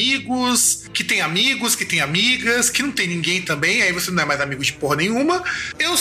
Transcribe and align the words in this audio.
Amigos 0.00 0.88
que 0.94 1.04
tem 1.04 1.20
amigos, 1.20 1.76
que 1.76 1.84
tem 1.84 2.00
amigas, 2.00 2.70
que 2.70 2.82
não 2.82 2.90
tem 2.90 3.06
ninguém 3.06 3.42
também, 3.42 3.82
aí 3.82 3.92
você 3.92 4.10
não 4.10 4.22
é 4.22 4.26
mais 4.26 4.40
amigo 4.40 4.64
de 4.64 4.72
porra 4.72 4.96
nenhuma. 4.96 5.42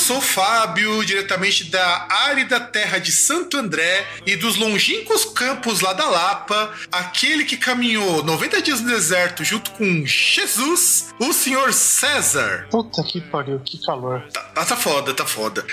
Eu 0.10 0.16
sou 0.16 0.22
Fábio, 0.22 1.06
diretamente 1.06 1.66
da 1.66 2.08
árida 2.10 2.60
terra 2.60 2.98
de 2.98 3.12
Santo 3.12 3.58
André 3.58 4.08
e 4.26 4.36
dos 4.36 4.56
longínquos 4.56 5.24
campos 5.24 5.82
lá 5.82 5.94
da 5.94 6.10
Lapa, 6.10 6.74
aquele 6.92 7.46
que 7.46 7.56
caminhou 7.56 8.24
90 8.24 8.60
dias 8.60 8.82
no 8.82 8.90
deserto 8.90 9.44
junto 9.44 9.70
com 9.70 10.04
Jesus, 10.08 11.14
o 11.20 11.32
senhor 11.32 11.72
César. 11.74 12.68
Puta 12.72 13.04
que 13.04 13.22
pariu, 13.22 13.60
que 13.60 13.80
calor. 13.86 14.28
Tá, 14.34 14.66
tá 14.66 14.76
foda, 14.76 15.14
tá 15.14 15.28
foda. 15.28 15.64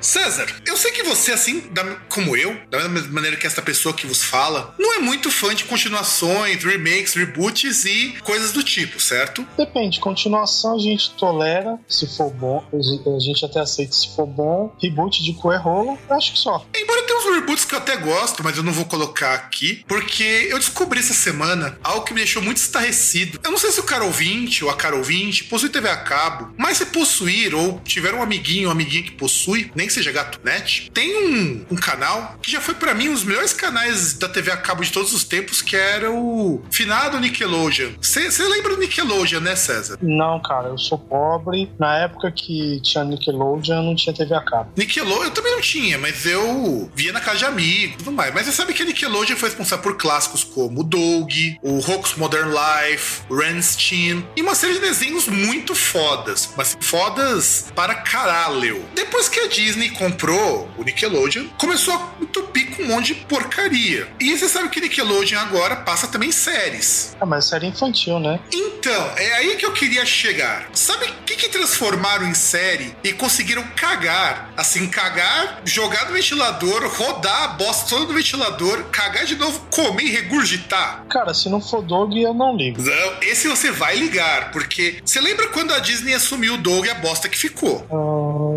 César, 0.00 0.46
eu 0.66 0.76
sei 0.76 0.90
que 0.90 1.04
você, 1.04 1.30
assim 1.30 1.60
da- 1.70 1.84
como 2.08 2.36
eu, 2.36 2.60
da 2.68 2.88
mesma 2.88 3.12
maneira 3.12 3.36
que 3.36 3.46
esta 3.46 3.62
pessoa 3.62 3.94
que 3.94 4.08
vos 4.08 4.24
fala, 4.24 4.74
não 4.76 4.94
é 4.94 4.98
muito 4.98 5.30
fã 5.30 5.54
de 5.54 5.62
continuações, 5.62 6.64
remakes, 6.64 7.14
reboots 7.14 7.84
e 7.84 8.16
coisas 8.24 8.50
do 8.50 8.64
tipo, 8.64 8.98
certo? 8.98 9.46
Depende, 9.56 10.00
continuação 10.00 10.74
a 10.74 10.80
gente 10.80 11.12
tolera, 11.12 11.78
se 11.88 12.08
for 12.08 12.32
bom, 12.32 12.64
a 12.72 13.20
gente 13.20 13.44
até 13.44 13.60
aceita 13.60 13.83
se 13.92 14.14
for 14.14 14.26
bom. 14.26 14.74
Reboot 14.80 15.22
de 15.22 15.34
cu 15.34 15.52
é 15.52 15.56
rolo, 15.56 15.98
acho 16.10 16.32
que 16.32 16.38
só. 16.38 16.64
Embora 16.74 17.02
tenha 17.02 17.18
uns 17.18 17.34
reboots 17.34 17.64
que 17.64 17.74
eu 17.74 17.78
até 17.78 17.96
gosto, 17.96 18.42
mas 18.42 18.56
eu 18.56 18.62
não 18.62 18.72
vou 18.72 18.84
colocar 18.84 19.34
aqui, 19.34 19.84
porque 19.86 20.48
eu 20.50 20.58
descobri 20.58 21.00
essa 21.00 21.14
semana 21.14 21.78
algo 21.82 22.04
que 22.04 22.12
me 22.12 22.20
deixou 22.20 22.42
muito 22.42 22.58
estarrecido. 22.58 23.38
Eu 23.42 23.50
não 23.50 23.58
sei 23.58 23.72
se 23.72 23.80
o 23.80 23.84
cara 23.84 24.04
ouvinte 24.04 24.64
ou 24.64 24.70
a 24.70 24.74
cara 24.76 24.96
ouvinte 24.96 25.44
possui 25.44 25.68
TV 25.68 25.88
a 25.88 25.96
cabo, 25.96 26.52
mas 26.56 26.78
se 26.78 26.86
possuir 26.86 27.54
ou 27.54 27.80
tiver 27.80 28.14
um 28.14 28.22
amiguinho 28.22 28.68
ou 28.68 28.72
amiguinha 28.72 29.02
que 29.02 29.12
possui, 29.12 29.70
nem 29.74 29.86
que 29.86 29.92
seja 29.92 30.12
gato 30.12 30.40
net, 30.44 30.90
tem 30.92 31.16
um, 31.16 31.66
um 31.72 31.76
canal 31.76 32.36
que 32.40 32.50
já 32.50 32.60
foi 32.60 32.74
pra 32.74 32.94
mim 32.94 33.08
um 33.08 33.14
dos 33.14 33.24
melhores 33.24 33.52
canais 33.52 34.14
da 34.14 34.28
TV 34.28 34.50
a 34.50 34.56
cabo 34.56 34.82
de 34.82 34.92
todos 34.92 35.12
os 35.12 35.24
tempos, 35.24 35.60
que 35.62 35.76
era 35.76 36.10
o 36.10 36.62
finado 36.70 37.18
Nickelodeon. 37.18 37.92
Você 38.00 38.28
lembra 38.48 38.74
do 38.74 38.80
Nickelodeon, 38.80 39.40
né, 39.40 39.56
César? 39.56 39.98
Não, 40.00 40.40
cara, 40.40 40.68
eu 40.68 40.78
sou 40.78 40.98
pobre. 40.98 41.70
Na 41.78 41.98
época 41.98 42.30
que 42.30 42.80
tinha 42.80 43.04
Nickelodeon, 43.04 43.73
não 43.82 43.94
tinha 43.94 44.14
TV 44.14 44.34
a 44.34 44.40
cabo. 44.40 44.70
Nickelodeon 44.76 45.24
eu 45.24 45.30
também 45.30 45.52
não 45.52 45.60
tinha, 45.60 45.98
mas 45.98 46.26
eu 46.26 46.90
via 46.94 47.12
na 47.12 47.20
casa 47.20 47.38
de 47.38 47.44
amigos 47.44 47.94
e 47.94 47.98
tudo 47.98 48.12
mais. 48.12 48.32
Mas 48.34 48.46
você 48.46 48.52
sabe 48.52 48.72
que 48.72 48.82
a 48.82 48.86
Nickelodeon 48.86 49.36
foi 49.36 49.48
responsável 49.48 49.82
por 49.82 49.96
clássicos 49.96 50.44
como 50.44 50.80
o 50.80 50.84
Doug, 50.84 51.32
o 51.62 51.78
Rocko's 51.78 52.14
Modern 52.14 52.50
Life, 52.50 53.22
o 53.28 53.36
Ren 53.36 53.60
Steam 53.60 54.24
e 54.36 54.42
uma 54.42 54.54
série 54.54 54.74
de 54.74 54.80
desenhos 54.80 55.26
muito 55.28 55.74
fodas, 55.74 56.50
mas 56.56 56.76
fodas 56.80 57.66
para 57.74 57.94
caralho. 57.94 58.84
Depois 58.94 59.28
que 59.28 59.40
a 59.40 59.48
Disney 59.48 59.90
comprou 59.90 60.68
o 60.76 60.84
Nickelodeon, 60.84 61.46
começou 61.58 61.94
a 61.94 62.14
entupir 62.22 62.76
com 62.76 62.82
um 62.82 62.88
monte 62.88 63.14
de 63.14 63.20
porcaria. 63.26 64.08
E 64.20 64.36
você 64.36 64.48
sabe 64.48 64.68
que 64.68 64.80
Nickelodeon 64.80 65.38
agora 65.38 65.76
passa 65.76 66.06
também 66.06 66.32
séries. 66.32 67.16
Ah, 67.20 67.26
mas 67.26 67.46
série 67.46 67.66
infantil, 67.66 68.18
né? 68.18 68.40
Então, 68.52 69.12
é 69.16 69.34
aí 69.34 69.56
que 69.56 69.64
eu 69.64 69.72
queria 69.72 70.04
chegar. 70.04 70.68
Sabe 70.72 71.06
o 71.06 71.12
que, 71.24 71.36
que 71.36 71.48
transformaram 71.48 72.26
em 72.26 72.34
série 72.34 72.94
e 73.02 73.12
conseguiram 73.12 73.53
cagar? 73.62 74.52
Assim, 74.56 74.88
cagar, 74.88 75.62
jogar 75.64 76.06
no 76.06 76.14
ventilador, 76.14 76.86
rodar 76.96 77.44
a 77.44 77.48
bosta 77.48 77.88
toda 77.88 78.06
no 78.06 78.14
ventilador, 78.14 78.84
cagar 78.90 79.24
de 79.24 79.36
novo, 79.36 79.60
comer 79.70 80.04
e 80.04 80.10
regurgitar? 80.10 81.04
Cara, 81.08 81.32
se 81.32 81.48
não 81.48 81.60
for 81.60 81.82
Dog, 81.82 82.20
eu 82.20 82.34
não 82.34 82.56
ligo. 82.56 82.82
Não, 82.82 83.12
esse 83.22 83.48
você 83.48 83.70
vai 83.70 83.96
ligar, 83.96 84.50
porque 84.50 85.02
você 85.04 85.20
lembra 85.20 85.48
quando 85.48 85.72
a 85.72 85.78
Disney 85.78 86.14
assumiu 86.14 86.54
o 86.54 86.58
Doug 86.58 86.86
e 86.86 86.90
a 86.90 86.94
bosta 86.94 87.28
que 87.28 87.38
ficou? 87.38 87.86
Hum, 87.90 88.53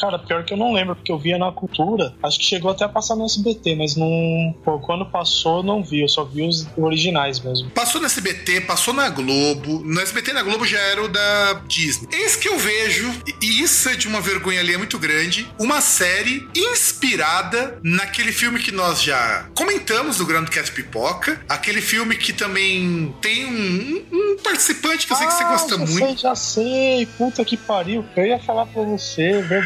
cara, 0.00 0.18
pior 0.18 0.44
que 0.44 0.52
eu 0.52 0.56
não 0.56 0.72
lembro, 0.72 0.94
porque 0.96 1.10
eu 1.12 1.18
via 1.18 1.38
na 1.38 1.50
cultura. 1.52 2.14
Acho 2.22 2.38
que 2.38 2.44
chegou 2.44 2.70
até 2.70 2.84
a 2.84 2.88
passar 2.88 3.16
no 3.16 3.24
SBT, 3.24 3.74
mas 3.76 3.96
não. 3.96 4.54
Pô, 4.64 4.78
quando 4.78 5.06
passou, 5.06 5.62
não 5.62 5.82
vi. 5.82 6.02
Eu 6.02 6.08
só 6.08 6.24
vi 6.24 6.46
os 6.46 6.66
originais 6.76 7.40
mesmo. 7.40 7.70
Passou 7.70 8.00
no 8.00 8.06
SBT, 8.06 8.62
passou 8.62 8.94
na 8.94 9.08
Globo. 9.08 9.82
No 9.84 10.00
SBT 10.00 10.30
e 10.30 10.34
na 10.34 10.42
Globo 10.42 10.64
já 10.66 10.78
era 10.78 11.02
o 11.04 11.08
da 11.08 11.62
Disney. 11.66 12.08
Eis 12.12 12.36
que 12.36 12.48
eu 12.48 12.58
vejo, 12.58 13.12
e 13.42 13.62
isso 13.62 13.88
é 13.88 13.94
de 13.96 14.06
uma 14.08 14.20
vergonha 14.20 14.60
ali 14.60 14.76
muito 14.76 14.98
grande, 14.98 15.46
uma 15.58 15.80
série 15.80 16.46
inspirada 16.56 17.78
naquele 17.82 18.32
filme 18.32 18.58
que 18.60 18.72
nós 18.72 19.02
já 19.02 19.48
comentamos 19.54 20.18
do 20.18 20.26
Grandcast 20.26 20.72
Pipoca. 20.72 21.40
Aquele 21.48 21.80
filme 21.80 22.16
que 22.16 22.32
também 22.32 23.14
tem 23.20 23.46
um, 23.46 24.04
um 24.12 24.36
participante 24.42 25.06
que 25.06 25.12
eu 25.12 25.16
sei 25.16 25.26
que 25.26 25.32
você 25.34 25.44
Ah, 25.44 25.48
gosta 25.50 25.70
já 25.70 25.78
muito. 25.78 26.06
Sei, 26.06 26.16
já 26.16 26.34
sei. 26.34 27.06
Puta 27.18 27.44
que 27.44 27.56
pariu. 27.56 28.04
Eu 28.16 28.26
ia 28.26 28.38
falar 28.38 28.66
pra 28.66 28.82
você, 28.82 29.42
verdade. 29.42 29.65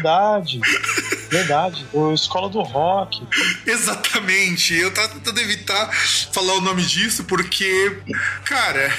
Verdade. 1.31 1.85
O 1.93 2.13
Escola 2.13 2.49
do 2.49 2.61
Rock. 2.61 3.21
Exatamente. 3.65 4.75
Eu 4.75 4.93
tava 4.93 5.07
tentando 5.09 5.39
evitar 5.39 5.91
falar 6.33 6.53
o 6.55 6.61
nome 6.61 6.83
disso 6.83 7.23
porque, 7.23 7.97
cara, 8.43 8.93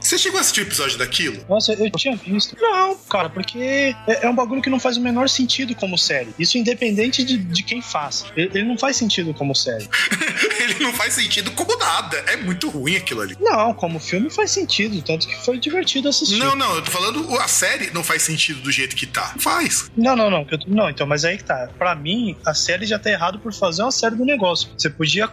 você 0.00 0.18
chegou 0.18 0.38
a 0.38 0.40
assistir 0.40 0.60
o 0.60 0.64
episódio 0.64 0.98
daquilo? 0.98 1.44
Nossa, 1.48 1.72
eu 1.72 1.90
tinha 1.92 2.16
visto. 2.16 2.56
Não, 2.60 2.96
cara, 3.08 3.30
porque 3.30 3.94
é, 4.06 4.26
é 4.26 4.28
um 4.28 4.34
bagulho 4.34 4.60
que 4.60 4.68
não 4.68 4.80
faz 4.80 4.96
o 4.96 5.00
menor 5.00 5.28
sentido 5.28 5.74
como 5.74 5.96
série. 5.96 6.34
Isso 6.38 6.58
independente 6.58 7.22
de, 7.22 7.38
de 7.38 7.62
quem 7.62 7.80
faz. 7.80 8.24
Ele, 8.36 8.50
ele 8.54 8.64
não 8.64 8.76
faz 8.76 8.96
sentido 8.96 9.32
como 9.32 9.54
série. 9.54 9.88
Ele 10.58 10.74
não 10.80 10.92
faz 10.92 11.14
sentido 11.14 11.50
como 11.52 11.76
nada. 11.78 12.16
É 12.26 12.36
muito 12.36 12.68
ruim 12.68 12.96
aquilo 12.96 13.20
ali. 13.20 13.36
Não, 13.40 13.72
como 13.74 13.98
filme 13.98 14.28
faz 14.28 14.50
sentido. 14.50 15.00
Tanto 15.02 15.26
que 15.26 15.36
foi 15.44 15.58
divertido 15.58 16.08
assistir. 16.08 16.36
Não, 16.36 16.56
não, 16.56 16.74
eu 16.74 16.82
tô 16.82 16.90
falando 16.90 17.38
a 17.38 17.48
série 17.48 17.90
não 17.92 18.02
faz 18.02 18.22
sentido 18.22 18.60
do 18.60 18.70
jeito 18.70 18.96
que 18.96 19.06
tá. 19.06 19.34
Faz. 19.38 19.90
Não, 19.96 20.16
não, 20.16 20.30
não. 20.30 20.37
Que 20.44 20.54
eu 20.54 20.58
tô- 20.58 20.66
Não, 20.68 20.88
então, 20.88 21.06
mas 21.06 21.24
aí 21.24 21.36
que 21.36 21.44
tá. 21.44 21.68
Pra 21.78 21.94
mim, 21.94 22.36
a 22.44 22.54
série 22.54 22.86
já 22.86 22.98
tá 22.98 23.10
errado 23.10 23.38
por 23.38 23.52
fazer 23.52 23.82
uma 23.82 23.90
série 23.90 24.14
do 24.16 24.24
negócio. 24.24 24.68
Você 24.76 24.88
podia 24.90 25.26